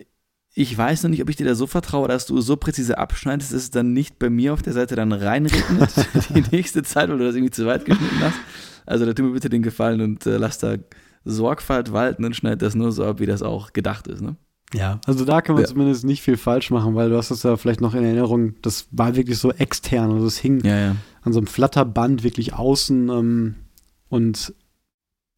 ich 0.58 0.76
weiß 0.76 1.04
noch 1.04 1.12
nicht, 1.12 1.22
ob 1.22 1.30
ich 1.30 1.36
dir 1.36 1.46
da 1.46 1.54
so 1.54 1.68
vertraue, 1.68 2.08
dass 2.08 2.26
du 2.26 2.42
so 2.42 2.58
präzise 2.58 2.98
abschneidest, 2.98 3.54
dass 3.54 3.62
es 3.62 3.70
dann 3.70 3.94
nicht 3.94 4.18
bei 4.18 4.32
mir 4.32 4.54
auf 4.54 4.64
der 4.64 4.74
Seite 4.74 4.96
dann 4.96 5.12
reinregnet 5.14 5.92
die 6.34 6.44
nächste 6.52 6.82
Zeit, 6.82 7.10
weil 7.10 7.20
du 7.20 7.26
das 7.26 7.36
irgendwie 7.36 7.52
zu 7.52 7.68
weit 7.68 7.86
geschnitten 7.86 8.20
hast. 8.22 8.40
Also 8.88 9.06
da 9.06 9.14
tu 9.14 9.22
mir 9.22 9.34
bitte 9.34 9.50
den 9.50 9.62
Gefallen 9.62 10.02
und 10.02 10.26
äh, 10.26 10.38
lass 10.38 10.58
da 10.58 10.78
Sorgfalt 11.26 11.94
walten 11.94 12.26
und 12.26 12.36
schneid 12.36 12.64
das 12.64 12.74
nur 12.74 12.92
so 12.92 13.06
ab, 13.06 13.20
wie 13.20 13.28
das 13.28 13.44
auch 13.44 13.72
gedacht 13.72 14.08
ist. 14.08 14.22
Ne? 14.22 14.36
Ja, 14.74 15.00
also 15.06 15.26
da 15.26 15.42
kann 15.42 15.54
man 15.54 15.64
ja. 15.64 15.70
zumindest 15.70 16.04
nicht 16.06 16.24
viel 16.24 16.38
falsch 16.38 16.72
machen, 16.72 16.96
weil 16.96 17.12
du 17.12 17.18
hast 17.18 17.30
das 17.30 17.44
ja 17.44 17.56
vielleicht 17.56 17.82
noch 17.82 17.94
in 17.94 18.04
Erinnerung, 18.04 18.56
das 18.64 18.88
war 18.90 19.16
wirklich 19.16 19.38
so 19.38 19.52
extern, 19.52 20.10
also 20.10 20.26
es 20.26 20.40
hing 20.40 20.66
ja, 20.66 20.80
ja. 20.80 20.96
an 21.22 21.34
so 21.34 21.40
einem 21.40 21.48
Flatterband 21.48 22.24
wirklich 22.24 22.56
außen 22.56 23.10
ähm, 23.10 23.56
und 24.10 24.56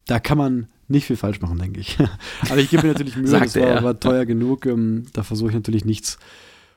da 0.06 0.18
kann 0.18 0.38
man 0.38 0.68
nicht 0.90 1.06
viel 1.06 1.16
falsch 1.16 1.40
machen, 1.40 1.58
denke 1.58 1.80
ich. 1.80 1.98
Aber 2.50 2.58
ich 2.58 2.70
gebe 2.70 2.82
mir 2.82 2.92
natürlich 2.92 3.16
Mühe, 3.16 3.24
das 3.30 3.56
war, 3.56 3.82
war, 3.82 4.00
teuer 4.00 4.24
genug. 4.26 4.66
Ähm, 4.66 5.04
da 5.12 5.22
versuche 5.22 5.50
ich 5.50 5.54
natürlich 5.54 5.84
nichts 5.84 6.18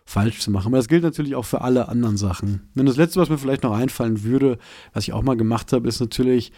falsch 0.06 0.40
zu 0.40 0.52
machen. 0.52 0.68
Aber 0.68 0.78
das 0.78 0.88
gilt 0.88 1.04
natürlich 1.04 1.36
auch 1.36 1.46
für 1.46 1.62
alle 1.62 1.88
anderen 1.88 2.18
Sachen. 2.18 2.70
Denn 2.76 2.86
das 2.86 2.98
Letzte, 2.98 3.20
was 3.20 3.30
mir 3.30 3.38
vielleicht 3.38 3.64
noch 3.64 3.74
einfallen 3.74 4.24
würde, 4.24 4.58
was 4.94 5.04
ich 5.04 5.14
auch 5.14 5.24
mal 5.24 5.38
gemacht 5.38 5.74
habe, 5.74 5.88
ist 5.88 6.00
natürlich, 6.00 6.52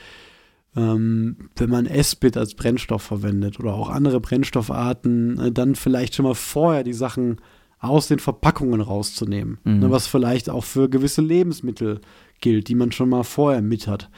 ähm, 0.75 1.49
wenn 1.55 1.69
man 1.69 1.85
S-Bit 1.85 2.37
als 2.37 2.55
Brennstoff 2.55 3.03
verwendet 3.03 3.59
oder 3.59 3.73
auch 3.73 3.89
andere 3.89 4.19
Brennstoffarten, 4.19 5.39
äh, 5.39 5.51
dann 5.51 5.75
vielleicht 5.75 6.15
schon 6.15 6.25
mal 6.25 6.35
vorher 6.35 6.83
die 6.83 6.93
Sachen 6.93 7.37
aus 7.79 8.07
den 8.07 8.19
Verpackungen 8.19 8.81
rauszunehmen. 8.81 9.59
Mhm. 9.63 9.79
Ne, 9.79 9.91
was 9.91 10.07
vielleicht 10.07 10.49
auch 10.49 10.63
für 10.63 10.89
gewisse 10.89 11.21
Lebensmittel 11.21 12.01
gilt, 12.41 12.67
die 12.67 12.75
man 12.75 12.91
schon 12.91 13.09
mal 13.09 13.23
vorher 13.23 13.61
mit 13.61 13.87
hat. 13.87 14.09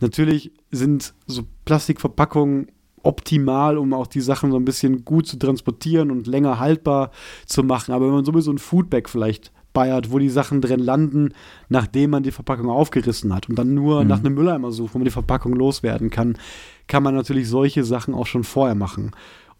Natürlich 0.00 0.52
sind 0.70 1.12
so 1.26 1.42
Plastikverpackungen 1.66 2.68
optimal, 3.02 3.78
um 3.78 3.92
auch 3.92 4.06
die 4.06 4.20
Sachen 4.20 4.50
so 4.50 4.56
ein 4.56 4.64
bisschen 4.64 5.04
gut 5.04 5.26
zu 5.26 5.38
transportieren 5.38 6.10
und 6.10 6.26
länger 6.26 6.58
haltbar 6.58 7.10
zu 7.46 7.62
machen. 7.62 7.92
Aber 7.92 8.06
wenn 8.06 8.14
man 8.14 8.24
sowieso 8.24 8.52
ein 8.52 8.58
Foodbag 8.58 9.08
vielleicht 9.08 9.52
bei 9.72 9.92
hat, 9.92 10.10
wo 10.10 10.18
die 10.18 10.28
Sachen 10.28 10.60
drin 10.60 10.80
landen, 10.80 11.34
nachdem 11.68 12.10
man 12.10 12.22
die 12.22 12.32
Verpackung 12.32 12.68
aufgerissen 12.68 13.34
hat 13.34 13.48
und 13.48 13.58
dann 13.58 13.74
nur 13.74 14.02
mhm. 14.02 14.08
nach 14.08 14.18
einem 14.18 14.34
Mülleimer 14.34 14.72
sucht, 14.72 14.94
wo 14.94 14.98
man 14.98 15.04
die 15.04 15.12
Verpackung 15.12 15.54
loswerden 15.54 16.10
kann, 16.10 16.36
kann 16.86 17.02
man 17.02 17.14
natürlich 17.14 17.48
solche 17.48 17.84
Sachen 17.84 18.14
auch 18.14 18.26
schon 18.26 18.44
vorher 18.44 18.74
machen. 18.74 19.12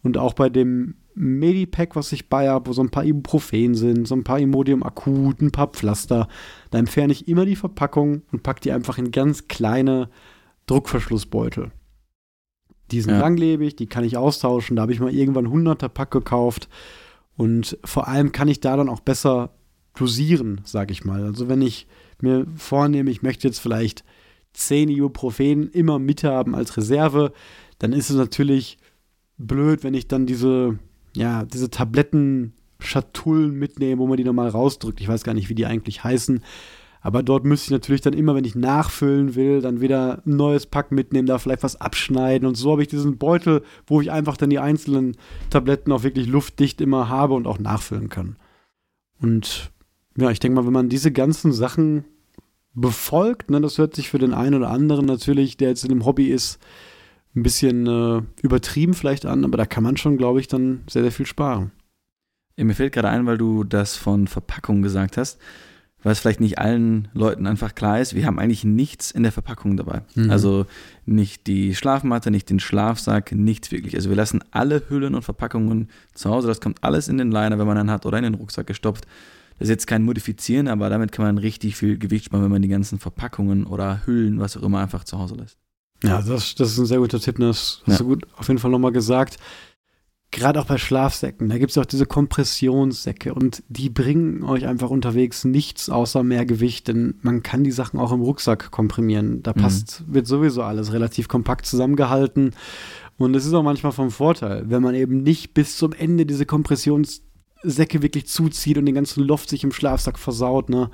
Und 0.03 0.17
auch 0.17 0.33
bei 0.33 0.49
dem 0.49 0.95
Medipack, 1.13 1.95
was 1.95 2.11
ich 2.11 2.29
bei 2.29 2.49
habe, 2.49 2.67
wo 2.67 2.73
so 2.73 2.81
ein 2.81 2.89
paar 2.89 3.05
Ibuprofen 3.05 3.75
sind, 3.75 4.07
so 4.07 4.15
ein 4.15 4.23
paar 4.23 4.39
Imodium 4.39 4.83
akut, 4.83 5.41
ein 5.41 5.51
paar 5.51 5.67
Pflaster, 5.67 6.27
da 6.71 6.77
entferne 6.77 7.13
ich 7.13 7.27
immer 7.27 7.45
die 7.45 7.55
Verpackung 7.55 8.23
und 8.31 8.43
packe 8.43 8.61
die 8.61 8.71
einfach 8.71 8.97
in 8.97 9.11
ganz 9.11 9.47
kleine 9.47 10.09
Druckverschlussbeutel. 10.67 11.71
Die 12.91 13.01
sind 13.01 13.13
ja. 13.13 13.19
langlebig, 13.19 13.75
die 13.75 13.87
kann 13.87 14.03
ich 14.03 14.17
austauschen. 14.17 14.75
Da 14.75 14.83
habe 14.83 14.93
ich 14.93 14.99
mal 14.99 15.13
irgendwann 15.13 15.47
100er 15.47 15.89
Pack 15.89 16.11
gekauft. 16.11 16.69
Und 17.37 17.77
vor 17.83 18.07
allem 18.07 18.31
kann 18.31 18.47
ich 18.47 18.59
da 18.59 18.75
dann 18.75 18.89
auch 18.89 18.99
besser 18.99 19.51
dosieren, 19.95 20.61
sage 20.63 20.91
ich 20.91 21.05
mal. 21.05 21.23
Also 21.23 21.49
wenn 21.49 21.61
ich 21.61 21.87
mir 22.21 22.45
vornehme, 22.55 23.09
ich 23.09 23.21
möchte 23.21 23.47
jetzt 23.47 23.59
vielleicht 23.59 24.03
10 24.53 24.89
Ibuprofen 24.89 25.69
immer 25.71 25.99
mithaben 25.99 26.55
als 26.55 26.75
Reserve, 26.77 27.33
dann 27.79 27.93
ist 27.93 28.09
es 28.09 28.15
natürlich 28.15 28.77
blöd, 29.37 29.83
wenn 29.83 29.93
ich 29.93 30.07
dann 30.07 30.25
diese, 30.25 30.77
ja, 31.15 31.45
diese 31.45 31.69
Tabletten 31.69 32.53
Schatullen 32.79 33.53
mitnehmen, 33.53 33.99
wo 33.99 34.07
man 34.07 34.17
die 34.17 34.23
nochmal 34.23 34.49
rausdrückt. 34.49 35.01
Ich 35.01 35.07
weiß 35.07 35.23
gar 35.23 35.33
nicht, 35.33 35.49
wie 35.49 35.55
die 35.55 35.65
eigentlich 35.65 36.03
heißen. 36.03 36.43
Aber 37.01 37.23
dort 37.23 37.45
müsste 37.45 37.65
ich 37.65 37.71
natürlich 37.71 38.01
dann 38.01 38.13
immer, 38.13 38.35
wenn 38.35 38.45
ich 38.45 38.55
nachfüllen 38.55 39.33
will, 39.33 39.61
dann 39.61 39.81
wieder 39.81 40.21
ein 40.25 40.35
neues 40.35 40.67
Pack 40.67 40.91
mitnehmen, 40.91 41.25
da 41.25 41.39
vielleicht 41.39 41.63
was 41.63 41.81
abschneiden. 41.81 42.47
Und 42.47 42.55
so 42.55 42.71
habe 42.71 42.83
ich 42.83 42.87
diesen 42.87 43.17
Beutel, 43.17 43.63
wo 43.87 44.01
ich 44.01 44.11
einfach 44.11 44.37
dann 44.37 44.51
die 44.51 44.59
einzelnen 44.59 45.17
Tabletten 45.49 45.91
auch 45.91 46.03
wirklich 46.03 46.27
luftdicht 46.27 46.79
immer 46.79 47.09
habe 47.09 47.33
und 47.33 47.47
auch 47.47 47.57
nachfüllen 47.57 48.09
kann. 48.09 48.35
Und 49.19 49.71
ja, 50.15 50.29
ich 50.29 50.39
denke 50.39 50.55
mal, 50.55 50.67
wenn 50.67 50.73
man 50.73 50.89
diese 50.89 51.11
ganzen 51.11 51.51
Sachen 51.51 52.05
befolgt, 52.73 53.49
ne, 53.49 53.59
das 53.59 53.79
hört 53.79 53.95
sich 53.95 54.09
für 54.09 54.19
den 54.19 54.33
einen 54.33 54.55
oder 54.55 54.69
anderen 54.69 55.05
natürlich, 55.05 55.57
der 55.57 55.69
jetzt 55.69 55.83
in 55.83 55.89
dem 55.89 56.05
Hobby 56.05 56.27
ist, 56.27 56.59
ein 57.35 57.43
bisschen 57.43 57.87
äh, 57.87 58.21
übertrieben 58.43 58.93
vielleicht 58.93 59.25
an, 59.25 59.43
aber 59.43 59.57
da 59.57 59.65
kann 59.65 59.83
man 59.83 59.97
schon, 59.97 60.17
glaube 60.17 60.39
ich, 60.39 60.47
dann 60.47 60.83
sehr, 60.87 61.01
sehr 61.01 61.11
viel 61.11 61.25
sparen. 61.25 61.71
Mir 62.57 62.75
fällt 62.75 62.93
gerade 62.93 63.09
ein, 63.09 63.25
weil 63.25 63.39
du 63.39 63.63
das 63.63 63.95
von 63.95 64.27
Verpackung 64.27 64.83
gesagt 64.83 65.17
hast 65.17 65.39
es 66.09 66.19
vielleicht 66.19 66.39
nicht 66.39 66.57
allen 66.57 67.07
Leuten 67.13 67.45
einfach 67.45 67.75
klar 67.75 67.99
ist, 67.99 68.15
wir 68.15 68.25
haben 68.25 68.39
eigentlich 68.39 68.63
nichts 68.63 69.11
in 69.11 69.23
der 69.23 69.31
Verpackung 69.31 69.77
dabei. 69.77 70.01
Mhm. 70.15 70.31
Also 70.31 70.65
nicht 71.05 71.45
die 71.47 71.75
Schlafmatte, 71.75 72.31
nicht 72.31 72.49
den 72.49 72.59
Schlafsack, 72.59 73.31
nichts 73.31 73.71
wirklich. 73.71 73.95
Also 73.95 74.09
wir 74.09 74.15
lassen 74.15 74.43
alle 74.51 74.83
Hüllen 74.89 75.13
und 75.13 75.21
Verpackungen 75.21 75.89
zu 76.13 76.29
Hause. 76.29 76.47
Das 76.47 76.59
kommt 76.59 76.83
alles 76.83 77.07
in 77.07 77.17
den 77.17 77.31
Liner, 77.31 77.59
wenn 77.59 77.67
man 77.67 77.77
einen 77.77 77.91
hat, 77.91 78.05
oder 78.05 78.17
in 78.17 78.23
den 78.23 78.33
Rucksack 78.33 78.67
gestopft. 78.67 79.05
Das 79.59 79.67
ist 79.67 79.69
jetzt 79.69 79.87
kein 79.87 80.03
Modifizieren, 80.03 80.67
aber 80.67 80.89
damit 80.89 81.11
kann 81.11 81.23
man 81.23 81.37
richtig 81.37 81.75
viel 81.75 81.99
Gewicht 81.99 82.25
sparen, 82.25 82.43
wenn 82.43 82.51
man 82.51 82.63
die 82.63 82.67
ganzen 82.67 82.97
Verpackungen 82.97 83.67
oder 83.67 84.01
Hüllen, 84.07 84.39
was 84.39 84.57
auch 84.57 84.63
immer, 84.63 84.79
einfach 84.79 85.03
zu 85.03 85.19
Hause 85.19 85.35
lässt. 85.35 85.57
Ja, 86.03 86.19
das, 86.19 86.55
das 86.55 86.71
ist 86.71 86.79
ein 86.79 86.87
sehr 86.87 86.97
guter 86.97 87.19
Tipp. 87.19 87.37
Das 87.37 87.83
hast 87.85 87.93
ja. 87.93 87.97
du 87.99 88.05
gut 88.05 88.25
auf 88.35 88.47
jeden 88.47 88.59
Fall 88.59 88.71
nochmal 88.71 88.91
gesagt 88.91 89.37
gerade 90.31 90.59
auch 90.59 90.65
bei 90.65 90.77
Schlafsäcken, 90.77 91.49
da 91.49 91.57
gibt 91.57 91.71
es 91.71 91.77
auch 91.77 91.85
diese 91.85 92.05
Kompressionssäcke 92.05 93.33
und 93.33 93.63
die 93.67 93.89
bringen 93.89 94.43
euch 94.43 94.65
einfach 94.65 94.89
unterwegs 94.89 95.43
nichts 95.43 95.89
außer 95.89 96.23
mehr 96.23 96.45
Gewicht, 96.45 96.87
denn 96.87 97.15
man 97.21 97.43
kann 97.43 97.63
die 97.63 97.71
Sachen 97.71 97.99
auch 97.99 98.13
im 98.13 98.21
Rucksack 98.21 98.71
komprimieren. 98.71 99.43
Da 99.43 99.51
mhm. 99.53 99.61
passt, 99.61 100.03
wird 100.07 100.27
sowieso 100.27 100.63
alles 100.63 100.93
relativ 100.93 101.27
kompakt 101.27 101.65
zusammengehalten. 101.65 102.51
Und 103.17 103.35
es 103.35 103.45
ist 103.45 103.53
auch 103.53 103.63
manchmal 103.63 103.91
vom 103.91 104.09
Vorteil, 104.09 104.63
wenn 104.69 104.81
man 104.81 104.95
eben 104.95 105.21
nicht 105.21 105.53
bis 105.53 105.77
zum 105.77 105.91
Ende 105.91 106.25
diese 106.25 106.45
Kompressionssäcke 106.45 108.01
wirklich 108.01 108.27
zuzieht 108.27 108.77
und 108.77 108.85
den 108.85 108.95
ganzen 108.95 109.23
Loft 109.23 109.49
sich 109.49 109.63
im 109.63 109.73
Schlafsack 109.73 110.17
versaut, 110.17 110.69
ne? 110.69 110.89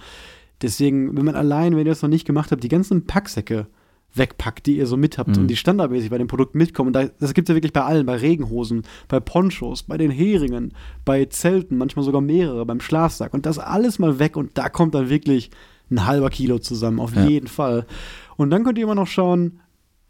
Deswegen, 0.64 1.16
wenn 1.16 1.26
man 1.26 1.36
allein, 1.36 1.74
wenn 1.74 1.86
ihr 1.86 1.92
das 1.92 2.02
noch 2.02 2.10
nicht 2.10 2.26
gemacht 2.26 2.52
habt, 2.52 2.64
die 2.64 2.68
ganzen 2.68 3.06
Packsäcke 3.06 3.68
wegpackt, 4.14 4.66
die 4.66 4.78
ihr 4.78 4.88
so 4.88 4.98
mit 4.98 5.18
habt 5.18 5.36
mhm. 5.36 5.44
und 5.44 5.48
die 5.48 5.56
standardmäßig 5.56 6.10
bei 6.10 6.18
dem 6.18 6.28
Produkt 6.28 6.56
mitkommen. 6.56 6.96
Und 6.96 7.12
das 7.20 7.34
gibt 7.34 7.48
es 7.48 7.52
ja 7.52 7.56
wirklich 7.56 7.74
bei 7.74 7.84
allen, 7.84 8.06
bei 8.06 8.16
Regenhosen, 8.16 8.84
bei 9.08 9.20
Ponchos, 9.20 9.84
bei 9.84 9.98
den 9.98 10.12
Heringen, 10.12 10.74
bei 11.06 11.26
Zelten, 11.26 11.78
manchmal 11.78 12.06
sogar 12.06 12.22
mehrere, 12.22 12.66
beim 12.66 12.80
Schlafsack. 12.80 13.34
Und 13.34 13.46
das 13.46 13.60
alles 13.60 14.00
mal 14.00 14.20
weg 14.20 14.38
und 14.38 14.58
da 14.58 14.70
kommt 14.70 14.96
dann 14.96 15.10
wirklich 15.10 15.52
ein 15.90 16.06
halber 16.06 16.30
Kilo 16.30 16.60
zusammen, 16.60 17.00
auf 17.00 17.16
ja. 17.16 17.26
jeden 17.26 17.48
Fall. 17.48 17.86
Und 18.36 18.50
dann 18.50 18.64
könnt 18.64 18.78
ihr 18.78 18.84
immer 18.84 18.96
noch 18.96 19.08
schauen, 19.08 19.60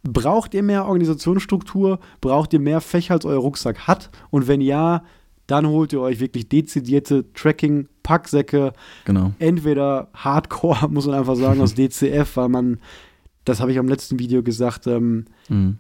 braucht 0.04 0.54
ihr 0.54 0.64
mehr 0.64 0.86
Organisationsstruktur, 0.86 2.00
braucht 2.22 2.54
ihr 2.54 2.60
mehr 2.60 2.82
Fächer, 2.82 3.16
als 3.16 3.26
euer 3.26 3.40
Rucksack 3.40 3.88
hat? 3.88 4.10
Und 4.30 4.48
wenn 4.48 4.62
ja, 4.62 5.04
dann 5.48 5.66
holt 5.66 5.94
ihr 5.94 6.02
euch 6.02 6.20
wirklich 6.20 6.50
dezidierte 6.50 7.32
Tracking-Packsäcke. 7.34 8.74
Genau. 9.06 9.32
Entweder 9.40 10.10
Hardcore, 10.14 10.88
muss 10.90 11.08
man 11.08 11.16
einfach 11.16 11.36
sagen, 11.36 11.62
aus 11.62 11.74
DCF, 11.76 12.36
weil 12.36 12.50
man 12.50 12.80
das 13.48 13.60
habe 13.60 13.72
ich 13.72 13.80
am 13.80 13.88
letzten 13.88 14.20
Video 14.20 14.44
gesagt, 14.44 14.88
ähm, 14.88 15.26
mhm. 15.50 15.78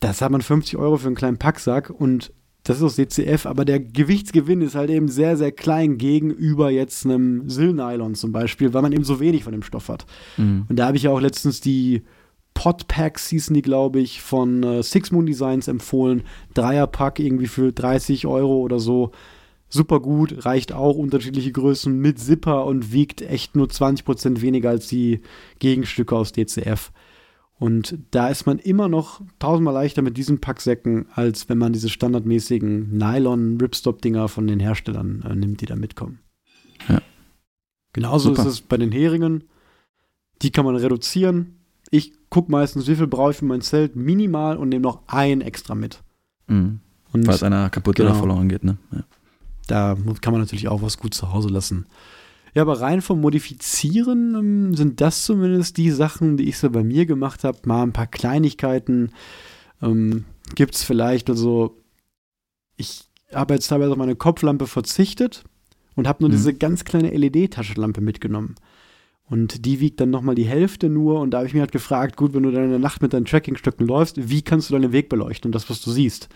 das 0.00 0.22
hat 0.22 0.30
man 0.30 0.42
50 0.42 0.76
Euro 0.76 0.96
für 0.96 1.06
einen 1.06 1.16
kleinen 1.16 1.38
Packsack 1.38 1.90
und 1.90 2.32
das 2.62 2.76
ist 2.76 2.82
aus 2.82 2.96
DCF, 2.96 3.46
aber 3.46 3.64
der 3.64 3.80
Gewichtsgewinn 3.80 4.60
ist 4.60 4.74
halt 4.74 4.90
eben 4.90 5.08
sehr, 5.08 5.36
sehr 5.36 5.50
klein 5.50 5.96
gegenüber 5.96 6.70
jetzt 6.70 7.06
einem 7.06 7.48
Silnylon 7.48 8.14
zum 8.14 8.32
Beispiel, 8.32 8.74
weil 8.74 8.82
man 8.82 8.92
eben 8.92 9.04
so 9.04 9.18
wenig 9.18 9.44
von 9.44 9.52
dem 9.52 9.62
Stoff 9.62 9.88
hat. 9.88 10.04
Mhm. 10.36 10.66
Und 10.68 10.76
da 10.76 10.86
habe 10.86 10.96
ich 10.96 11.04
ja 11.04 11.10
auch 11.10 11.20
letztens 11.20 11.60
die 11.60 12.02
Podpacks 12.52 13.28
hießen 13.28 13.54
die, 13.54 13.62
glaube 13.62 14.00
ich, 14.00 14.20
von 14.20 14.62
äh, 14.62 14.82
Six 14.82 15.12
Moon 15.12 15.24
Designs 15.24 15.68
empfohlen. 15.68 16.24
Dreierpack 16.52 17.18
irgendwie 17.18 17.46
für 17.46 17.72
30 17.72 18.26
Euro 18.26 18.58
oder 18.58 18.78
so 18.78 19.12
super 19.70 20.00
gut, 20.00 20.44
reicht 20.44 20.72
auch 20.72 20.96
unterschiedliche 20.96 21.52
Größen 21.52 21.96
mit 21.98 22.18
Zipper 22.18 22.66
und 22.66 22.92
wiegt 22.92 23.22
echt 23.22 23.56
nur 23.56 23.68
20% 23.68 24.42
weniger 24.42 24.68
als 24.70 24.88
die 24.88 25.20
Gegenstücke 25.60 26.14
aus 26.14 26.32
DCF. 26.32 26.92
Und 27.58 27.98
da 28.10 28.28
ist 28.28 28.46
man 28.46 28.58
immer 28.58 28.88
noch 28.88 29.20
tausendmal 29.38 29.74
leichter 29.74 30.02
mit 30.02 30.16
diesen 30.16 30.40
Packsäcken, 30.40 31.06
als 31.14 31.48
wenn 31.48 31.58
man 31.58 31.72
diese 31.72 31.90
standardmäßigen 31.90 32.96
Nylon-Ripstop-Dinger 32.96 34.28
von 34.28 34.46
den 34.46 34.60
Herstellern 34.60 35.22
äh, 35.28 35.34
nimmt, 35.34 35.60
die 35.60 35.66
da 35.66 35.76
mitkommen. 35.76 36.20
Ja. 36.88 37.02
Genauso 37.92 38.30
Super. 38.30 38.42
ist 38.42 38.48
es 38.48 38.60
bei 38.62 38.78
den 38.78 38.92
Heringen. 38.92 39.44
Die 40.40 40.50
kann 40.50 40.64
man 40.64 40.76
reduzieren. 40.76 41.58
Ich 41.90 42.12
gucke 42.30 42.50
meistens, 42.50 42.86
wie 42.88 42.96
viel 42.96 43.06
brauche 43.06 43.32
ich 43.32 43.36
für 43.36 43.44
mein 43.44 43.60
Zelt 43.60 43.94
minimal 43.94 44.56
und 44.56 44.70
nehme 44.70 44.82
noch 44.82 45.02
ein 45.06 45.42
extra 45.42 45.74
mit. 45.74 46.02
Mhm. 46.46 46.80
Und 47.12 47.26
Falls 47.26 47.42
einer 47.42 47.68
kaputt 47.68 47.96
genau. 47.96 48.10
oder 48.10 48.18
verloren 48.18 48.48
geht, 48.48 48.64
ne? 48.64 48.78
Ja. 48.92 49.04
Da 49.66 49.96
kann 50.20 50.32
man 50.32 50.40
natürlich 50.40 50.68
auch 50.68 50.82
was 50.82 50.98
gut 50.98 51.14
zu 51.14 51.32
Hause 51.32 51.48
lassen. 51.48 51.86
Ja, 52.54 52.62
aber 52.62 52.80
rein 52.80 53.00
vom 53.00 53.20
Modifizieren 53.20 54.34
ähm, 54.34 54.74
sind 54.74 55.00
das 55.00 55.24
zumindest 55.24 55.76
die 55.76 55.90
Sachen, 55.90 56.36
die 56.36 56.48
ich 56.48 56.58
so 56.58 56.68
bei 56.70 56.82
mir 56.82 57.06
gemacht 57.06 57.44
habe. 57.44 57.58
Mal 57.64 57.82
ein 57.82 57.92
paar 57.92 58.08
Kleinigkeiten 58.08 59.12
ähm, 59.80 60.24
gibt 60.56 60.74
es 60.74 60.82
vielleicht. 60.82 61.30
Also, 61.30 61.76
ich 62.76 63.04
habe 63.32 63.54
jetzt 63.54 63.68
teilweise 63.68 63.92
auf 63.92 63.98
meine 63.98 64.16
Kopflampe 64.16 64.66
verzichtet 64.66 65.44
und 65.94 66.08
habe 66.08 66.22
nur 66.22 66.30
mhm. 66.30 66.34
diese 66.34 66.54
ganz 66.54 66.84
kleine 66.84 67.10
LED-Taschenlampe 67.10 68.00
mitgenommen. 68.00 68.56
Und 69.28 69.64
die 69.64 69.78
wiegt 69.78 70.00
dann 70.00 70.10
nochmal 70.10 70.34
die 70.34 70.44
Hälfte 70.44 70.88
nur. 70.88 71.20
Und 71.20 71.30
da 71.30 71.38
habe 71.38 71.46
ich 71.46 71.54
mir 71.54 71.60
halt 71.60 71.70
gefragt, 71.70 72.16
gut, 72.16 72.34
wenn 72.34 72.42
du 72.42 72.50
dann 72.50 72.64
in 72.64 72.70
der 72.70 72.80
Nacht 72.80 73.00
mit 73.00 73.12
deinen 73.12 73.26
Trackingstöcken 73.26 73.86
läufst, 73.86 74.28
wie 74.28 74.42
kannst 74.42 74.68
du 74.68 74.74
deinen 74.74 74.90
Weg 74.90 75.08
beleuchten 75.08 75.48
und 75.48 75.54
das, 75.54 75.70
was 75.70 75.80
du 75.80 75.92
siehst? 75.92 76.28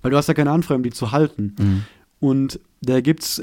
Weil 0.00 0.10
du 0.10 0.16
hast 0.16 0.26
ja 0.26 0.34
keine 0.34 0.50
Anfrage, 0.50 0.78
um 0.78 0.82
die 0.82 0.90
zu 0.90 1.12
halten. 1.12 1.54
Mhm. 1.56 1.84
Und 2.22 2.60
da 2.82 3.00
gibt's, 3.00 3.42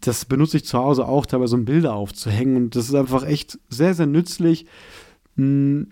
das 0.00 0.24
benutze 0.24 0.56
ich 0.56 0.64
zu 0.64 0.76
Hause 0.76 1.06
auch, 1.06 1.24
teilweise 1.24 1.54
um 1.54 1.64
Bilder 1.64 1.94
aufzuhängen. 1.94 2.56
Und 2.56 2.74
das 2.74 2.88
ist 2.88 2.96
einfach 2.96 3.24
echt 3.24 3.60
sehr, 3.68 3.94
sehr 3.94 4.06
nützlich. 4.06 4.66
Hm, 5.36 5.90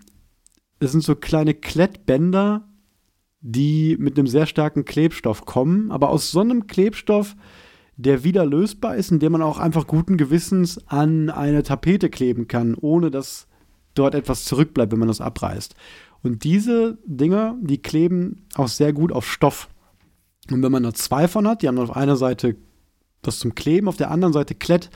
es 0.81 0.91
sind 0.91 1.05
so 1.05 1.15
kleine 1.15 1.53
Klettbänder, 1.53 2.67
die 3.39 3.95
mit 3.97 4.17
einem 4.17 4.27
sehr 4.27 4.45
starken 4.45 4.83
Klebstoff 4.83 5.45
kommen, 5.45 5.89
aber 5.89 6.09
aus 6.09 6.29
so 6.29 6.41
einem 6.41 6.67
Klebstoff, 6.67 7.37
der 7.95 8.25
wieder 8.25 8.45
lösbar 8.45 8.97
ist, 8.97 9.09
indem 9.09 9.31
man 9.31 9.41
auch 9.41 9.57
einfach 9.57 9.87
guten 9.87 10.17
Gewissens 10.17 10.85
an 10.89 11.29
eine 11.29 11.63
Tapete 11.63 12.09
kleben 12.09 12.49
kann, 12.49 12.75
ohne 12.75 13.09
dass 13.09 13.47
dort 13.93 14.15
etwas 14.15 14.43
zurückbleibt, 14.43 14.91
wenn 14.91 14.99
man 14.99 15.07
das 15.07 15.21
abreißt. 15.21 15.75
Und 16.23 16.43
diese 16.43 16.97
Dinger, 17.05 17.55
die 17.61 17.81
kleben 17.81 18.47
auch 18.55 18.67
sehr 18.67 18.91
gut 18.91 19.13
auf 19.13 19.31
Stoff. 19.31 19.69
Und 20.51 20.63
wenn 20.63 20.71
man 20.71 20.83
da 20.83 20.93
zwei 20.93 21.27
von 21.27 21.47
hat, 21.47 21.61
die 21.61 21.67
haben 21.67 21.79
auf 21.79 21.95
einer 21.95 22.15
Seite 22.15 22.55
was 23.23 23.39
zum 23.39 23.55
Kleben, 23.55 23.87
auf 23.87 23.97
der 23.97 24.11
anderen 24.11 24.33
Seite 24.33 24.55
Klett, 24.55 24.89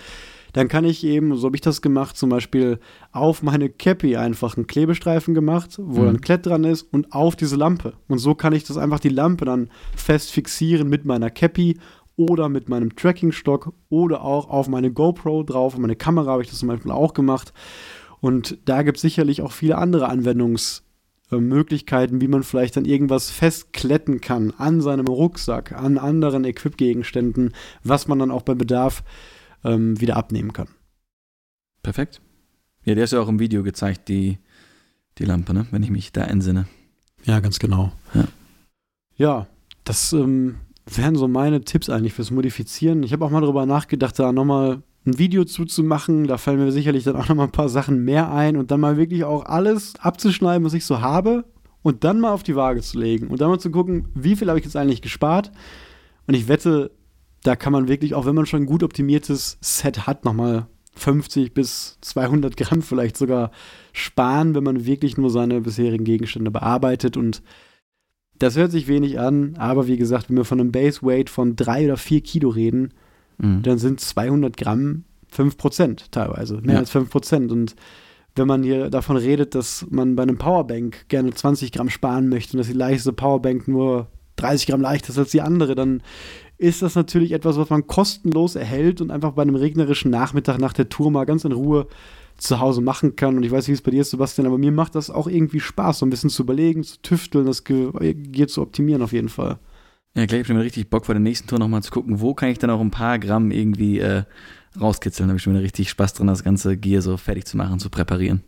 dann 0.54 0.68
kann 0.68 0.84
ich 0.84 1.06
eben, 1.06 1.36
so 1.38 1.48
habe 1.48 1.56
ich 1.56 1.62
das 1.62 1.82
gemacht, 1.82 2.18
zum 2.18 2.30
Beispiel 2.30 2.80
auf 3.12 3.42
meine 3.42 3.70
Cappy 3.70 4.18
einfach 4.18 4.58
einen 4.58 4.68
Klebestreifen 4.68 5.34
gemacht, 5.34 5.78
wo 5.82 6.02
mhm. 6.02 6.06
dann 6.06 6.22
Klett 6.22 6.46
dran 6.46 6.64
ist 6.64 6.84
und 6.92 7.14
auf 7.14 7.36
diese 7.36 7.56
Lampe. 7.56 7.94
Und 8.08 8.18
so 8.18 8.36
kann 8.36 8.54
ich 8.54 8.66
das 8.66 8.78
einfach 8.78 9.00
die 9.00 9.10
Lampe 9.10 9.46
dann 9.46 9.70
fest 9.96 10.32
fixieren 10.32 10.90
mit 10.90 11.06
meiner 11.06 11.30
Cappy 11.30 11.78
oder 12.18 12.50
mit 12.50 12.68
meinem 12.68 12.96
Trackingstock 12.96 13.74
oder 13.90 14.24
auch 14.24 14.50
auf 14.50 14.68
meine 14.68 14.92
GoPro 14.92 15.44
drauf. 15.44 15.76
Und 15.76 15.82
meine 15.82 15.96
Kamera 15.96 16.32
habe 16.32 16.44
ich 16.44 16.50
das 16.50 16.60
zum 16.60 16.68
Beispiel 16.68 16.92
auch 16.92 17.14
gemacht. 17.14 17.54
Und 18.20 18.58
da 18.66 18.84
gibt 18.84 18.98
es 18.98 19.02
sicherlich 19.02 19.42
auch 19.42 19.54
viele 19.54 19.78
andere 19.78 20.10
Anwendungs- 20.12 20.84
äh, 21.32 21.38
Möglichkeiten, 21.38 22.22
wie 22.22 22.28
man 22.28 22.44
vielleicht 22.44 22.78
dann 22.78 22.86
irgendwas 22.86 23.30
festkletten 23.30 24.22
kann 24.22 24.54
an 24.58 24.82
seinem 24.82 25.08
Rucksack, 25.08 25.72
an 25.72 25.98
anderen 25.98 26.46
Equipgegenständen, 26.46 27.54
was 27.84 28.08
man 28.08 28.20
dann 28.20 28.32
auch 28.32 28.44
bei 28.44 28.56
Bedarf 28.56 29.04
ähm, 29.64 30.00
wieder 30.00 30.18
abnehmen 30.18 30.54
kann. 30.54 30.68
Perfekt. 31.84 32.22
Ja, 32.84 32.96
der 32.96 33.04
ist 33.04 33.14
ja 33.14 33.20
auch 33.20 33.28
im 33.30 33.40
Video 33.40 33.64
gezeigt, 33.64 34.10
die, 34.10 34.38
die 35.18 35.26
Lampe, 35.26 35.54
ne? 35.54 35.68
wenn 35.72 35.84
ich 35.84 35.90
mich 35.90 36.12
da 36.12 36.24
entsinne. 36.24 36.68
Ja, 37.24 37.40
ganz 37.40 37.60
genau. 37.60 37.92
Ja, 38.14 38.28
ja 39.16 39.48
das 39.84 40.14
ähm, 40.14 40.58
wären 40.86 41.16
so 41.16 41.28
meine 41.28 41.62
Tipps 41.62 41.90
eigentlich 41.90 42.14
fürs 42.14 42.32
Modifizieren. 42.32 43.04
Ich 43.04 43.14
habe 43.14 43.26
auch 43.26 43.30
mal 43.30 43.42
darüber 43.42 43.66
nachgedacht, 43.66 44.18
da 44.20 44.32
nochmal 44.32 44.82
ein 45.06 45.18
Video 45.18 45.46
zuzumachen. 45.46 46.28
Da 46.28 46.38
fallen 46.38 46.60
mir 46.60 46.72
sicherlich 46.72 47.04
dann 47.04 47.16
auch 47.16 47.28
noch 47.28 47.36
mal 47.36 47.46
ein 47.46 47.52
paar 47.52 47.70
Sachen 47.70 48.04
mehr 48.04 48.32
ein 48.32 48.58
und 48.58 48.72
dann 48.72 48.80
mal 48.80 48.98
wirklich 48.98 49.24
auch 49.24 49.46
alles 49.46 49.94
abzuschneiden, 50.00 50.66
was 50.66 50.74
ich 50.74 50.86
so 50.86 51.02
habe 51.02 51.46
und 51.82 52.04
dann 52.04 52.20
mal 52.20 52.32
auf 52.32 52.44
die 52.44 52.56
Waage 52.56 52.82
zu 52.82 53.00
legen 53.00 53.28
und 53.28 53.42
dann 53.42 53.50
mal 53.50 53.60
zu 53.60 53.72
gucken, 53.72 54.08
wie 54.14 54.36
viel 54.36 54.48
habe 54.50 54.60
ich 54.60 54.66
jetzt 54.66 54.76
eigentlich 54.76 55.02
gespart. 55.02 55.52
Und 56.28 56.36
ich 56.36 56.48
wette, 56.48 56.92
da 57.44 57.56
kann 57.56 57.74
man 57.74 57.88
wirklich, 57.88 58.14
auch 58.14 58.26
wenn 58.26 58.36
man 58.36 58.46
schon 58.46 58.64
ein 58.64 58.68
gut 58.68 58.84
optimiertes 58.84 59.58
Set 59.62 60.06
hat, 60.06 60.26
noch 60.26 60.34
mal 60.34 60.68
50 60.96 61.54
bis 61.54 61.98
200 62.02 62.56
Gramm 62.58 62.82
vielleicht 62.82 63.18
sogar 63.18 63.52
sparen, 63.94 64.54
wenn 64.56 64.64
man 64.64 64.86
wirklich 64.86 65.18
nur 65.18 65.30
seine 65.30 65.62
bisherigen 65.62 66.04
Gegenstände 66.04 66.52
bearbeitet 66.52 67.18
und 67.18 67.42
das 68.38 68.58
hört 68.58 68.72
sich 68.72 68.88
wenig 68.88 69.20
an, 69.20 69.56
aber 69.58 69.86
wie 69.86 69.98
gesagt, 69.98 70.30
wenn 70.30 70.38
wir 70.38 70.46
von 70.46 70.60
einem 70.60 70.72
Base 70.72 71.04
Weight 71.04 71.30
von 71.30 71.56
drei 71.56 71.86
oder 71.86 71.98
vier 71.98 72.22
Kilo 72.22 72.50
reden, 72.50 72.92
mhm. 73.42 73.64
dann 73.64 73.78
sind 73.78 74.00
200 74.00 74.56
Gramm 74.58 75.04
5 75.30 75.58
Prozent 75.58 76.12
teilweise, 76.12 76.62
mehr 76.62 76.76
ja. 76.76 76.80
als 76.80 76.92
5 76.92 77.10
Prozent. 77.10 77.52
Und 77.52 77.76
wenn 78.36 78.48
man 78.48 78.64
hier 78.64 78.90
davon 78.90 79.18
redet, 79.18 79.56
dass 79.56 79.86
man 79.90 80.16
bei 80.16 80.24
einem 80.24 80.38
Powerbank 80.38 81.08
gerne 81.10 81.32
20 81.32 81.72
Gramm 81.72 81.90
sparen 81.90 82.30
möchte 82.30 82.54
und 82.54 82.60
dass 82.60 82.68
die 82.68 82.74
leichteste 82.74 83.14
Powerbank 83.14 83.68
nur 83.68 84.08
30 84.38 84.68
Gramm 84.68 84.82
leichter 84.82 85.10
ist 85.10 85.20
als 85.20 85.32
die 85.32 85.42
andere, 85.42 85.76
dann 85.76 86.02
ist 86.58 86.82
das 86.82 86.96
natürlich 86.96 87.32
etwas, 87.32 87.58
was 87.58 87.70
man 87.70 87.88
kostenlos 87.88 88.56
erhält 88.56 89.02
und 89.02 89.12
einfach 89.12 89.32
bei 89.32 89.42
einem 89.42 89.56
regnerischen 89.56 90.12
Nachmittag 90.12 90.60
nach 90.60 90.74
der 90.74 90.90
Tour 90.90 91.12
mal 91.12 91.26
ganz 91.26 91.44
in 91.44 91.52
Ruhe 91.52 91.88
zu 92.38 92.60
Hause 92.60 92.82
machen 92.82 93.16
kann. 93.16 93.38
Und 93.38 93.44
ich 93.44 93.52
weiß 93.52 93.64
nicht, 93.64 93.70
wie 93.70 93.74
es 93.74 93.82
bei 93.82 93.92
dir 93.92 94.02
ist, 94.02 94.12
Sebastian, 94.12 94.48
aber 94.48 94.58
mir 94.58 94.72
macht 94.72 94.96
das 94.96 95.10
auch 95.10 95.28
irgendwie 95.28 95.60
Spaß, 95.60 96.00
so 96.00 96.06
ein 96.06 96.10
bisschen 96.10 96.30
zu 96.30 96.44
überlegen, 96.44 96.84
zu 96.84 97.02
tüfteln, 97.02 97.46
das 97.46 97.64
Gear 97.64 98.48
zu 98.48 98.62
optimieren 98.62 99.02
auf 99.02 99.12
jeden 99.12 99.30
Fall. 99.30 99.60
Ja, 100.16 100.26
gleich 100.26 100.40
habe 100.40 100.52
ich 100.52 100.58
mir 100.58 100.64
richtig 100.64 100.90
Bock 100.90 101.06
vor 101.06 101.16
der 101.16 101.22
nächsten 101.22 101.48
Tour 101.48 101.60
nochmal 101.60 101.84
zu 101.84 101.92
gucken, 101.92 102.20
wo 102.20 102.34
kann 102.34 102.50
ich 102.50 102.60
dann 102.60 102.70
auch 102.70 102.82
ein 102.82 102.92
paar 102.92 103.18
Gramm 103.18 103.52
irgendwie 103.52 104.00
äh, 104.00 104.24
rauskitzeln. 104.80 105.28
Da 105.28 105.32
habe 105.32 105.38
ich 105.38 105.44
schon 105.44 105.54
wieder 105.54 105.64
richtig 105.64 105.90
Spaß 105.90 106.14
drin, 106.14 106.28
das 106.28 106.44
ganze 106.44 106.76
Gear 106.78 107.02
so 107.02 107.16
fertig 107.18 107.46
zu 107.46 107.56
machen, 107.56 107.80
zu 107.80 107.90
präparieren. 107.90 108.44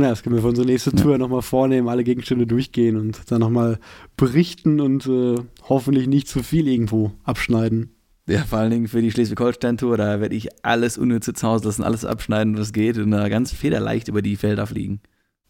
Ja, 0.00 0.10
das 0.10 0.22
können 0.22 0.36
wir 0.36 0.42
für 0.42 0.48
unsere 0.48 0.66
nächste 0.66 0.92
Tour 0.92 1.12
ja. 1.12 1.18
nochmal 1.18 1.42
vornehmen, 1.42 1.88
alle 1.88 2.04
Gegenstände 2.04 2.46
durchgehen 2.46 2.96
und 2.96 3.32
dann 3.32 3.40
nochmal 3.40 3.80
berichten 4.16 4.80
und 4.80 5.06
äh, 5.06 5.34
hoffentlich 5.68 6.06
nicht 6.06 6.28
zu 6.28 6.44
viel 6.44 6.68
irgendwo 6.68 7.12
abschneiden. 7.24 7.90
Ja, 8.28 8.44
vor 8.44 8.58
allen 8.58 8.70
Dingen 8.70 8.88
für 8.88 9.02
die 9.02 9.10
Schleswig-Holstein-Tour, 9.10 9.96
da 9.96 10.20
werde 10.20 10.36
ich 10.36 10.64
alles 10.64 10.98
unnütze 10.98 11.32
zu 11.32 11.48
Hause 11.48 11.64
lassen, 11.64 11.82
alles 11.82 12.04
abschneiden, 12.04 12.56
was 12.56 12.72
geht 12.72 12.96
und 12.98 13.10
da 13.10 13.28
ganz 13.28 13.52
federleicht 13.52 14.06
über 14.06 14.22
die 14.22 14.36
Felder 14.36 14.66
fliegen. 14.66 15.00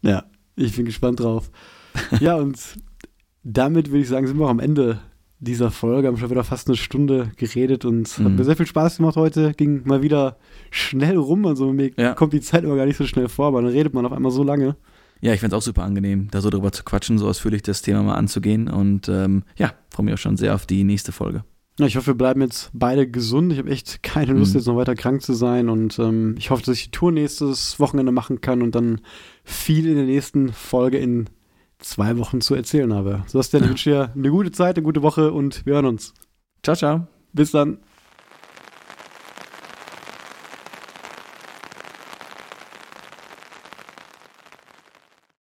Ja, 0.01 0.25
ich 0.57 0.77
bin 0.77 0.87
gespannt 0.87 1.21
drauf. 1.21 1.51
ja, 2.21 2.37
und 2.37 2.59
damit 3.43 3.89
würde 3.89 4.01
ich 4.01 4.09
sagen, 4.09 4.27
sind 4.27 4.39
wir 4.39 4.47
auch 4.47 4.51
am 4.51 4.61
Ende 4.61 5.01
dieser 5.41 5.71
Folge. 5.71 6.09
Haben 6.09 6.17
schon 6.17 6.31
wieder 6.31 6.45
fast 6.45 6.69
eine 6.69 6.77
Stunde 6.77 7.33
geredet 7.37 7.85
und 7.85 8.19
mhm. 8.19 8.25
hat 8.25 8.33
mir 8.33 8.45
sehr 8.45 8.57
viel 8.57 8.67
Spaß 8.67 8.99
gemacht 8.99 9.17
heute. 9.17 9.53
Ging 9.55 9.83
mal 9.85 10.03
wieder 10.03 10.37
schnell 10.71 11.17
rum. 11.17 11.47
Also 11.47 11.73
mir 11.73 11.91
ja. 11.97 12.15
kommt 12.15 12.33
die 12.33 12.41
Zeit 12.41 12.65
immer 12.65 12.77
gar 12.77 12.87
nicht 12.87 12.97
so 12.97 13.07
schnell 13.07 13.29
vor, 13.29 13.49
aber 13.49 13.63
dann 13.63 13.71
redet 13.71 13.95
man 13.95 14.07
auf 14.07 14.13
einmal 14.13 14.33
so 14.33 14.43
lange. 14.43 14.77
Ja, 15.21 15.33
ich 15.33 15.41
finde 15.41 15.57
es 15.57 15.63
auch 15.63 15.65
super 15.65 15.83
angenehm, 15.83 16.29
da 16.31 16.41
so 16.41 16.49
drüber 16.49 16.71
zu 16.71 16.85
quatschen, 16.85 17.19
so 17.19 17.27
ausführlich 17.27 17.63
das 17.63 17.83
Thema 17.83 18.03
mal 18.03 18.15
anzugehen. 18.15 18.69
Und 18.69 19.09
ähm, 19.09 19.43
ja, 19.57 19.73
freue 19.91 20.05
mich 20.05 20.15
auch 20.15 20.19
schon 20.19 20.37
sehr 20.37 20.55
auf 20.55 20.67
die 20.67 20.85
nächste 20.85 21.13
Folge. 21.13 21.45
Ja, 21.79 21.87
ich 21.87 21.97
hoffe, 21.97 22.09
wir 22.09 22.15
bleiben 22.15 22.41
jetzt 22.41 22.71
beide 22.73 23.09
gesund. 23.09 23.53
Ich 23.53 23.59
habe 23.59 23.71
echt 23.71 24.03
keine 24.03 24.33
Lust, 24.33 24.53
mhm. 24.53 24.59
jetzt 24.59 24.67
noch 24.67 24.77
weiter 24.77 24.97
krank 24.97 25.23
zu 25.23 25.33
sein. 25.33 25.69
Und 25.69 25.99
ähm, 25.99 26.35
ich 26.37 26.51
hoffe, 26.51 26.63
dass 26.65 26.77
ich 26.77 26.87
die 26.87 26.91
Tour 26.91 27.13
nächstes 27.13 27.79
Wochenende 27.79 28.11
machen 28.11 28.41
kann 28.41 28.63
und 28.63 28.75
dann 28.75 29.01
viel 29.45 29.87
in 29.87 29.95
der 29.95 30.05
nächsten 30.05 30.53
Folge 30.53 30.99
in 30.99 31.29
zwei 31.79 32.17
Wochen 32.19 32.41
zu 32.41 32.55
erzählen 32.55 32.93
habe. 32.93 33.23
So, 33.27 33.41
Sebastian, 33.41 33.65
ich 33.65 33.69
wünsche 33.71 33.91
dir 33.91 34.13
eine 34.15 34.31
gute 34.31 34.53
Zeit, 34.53 34.77
eine 34.77 34.85
gute 34.85 35.03
Woche 35.03 35.33
und 35.33 35.65
wir 35.67 35.75
hören 35.75 35.87
uns. 35.87 36.15
Ciao, 36.63 36.77
ciao. 36.77 37.07
Bis 37.33 37.53
dann. 37.53 37.79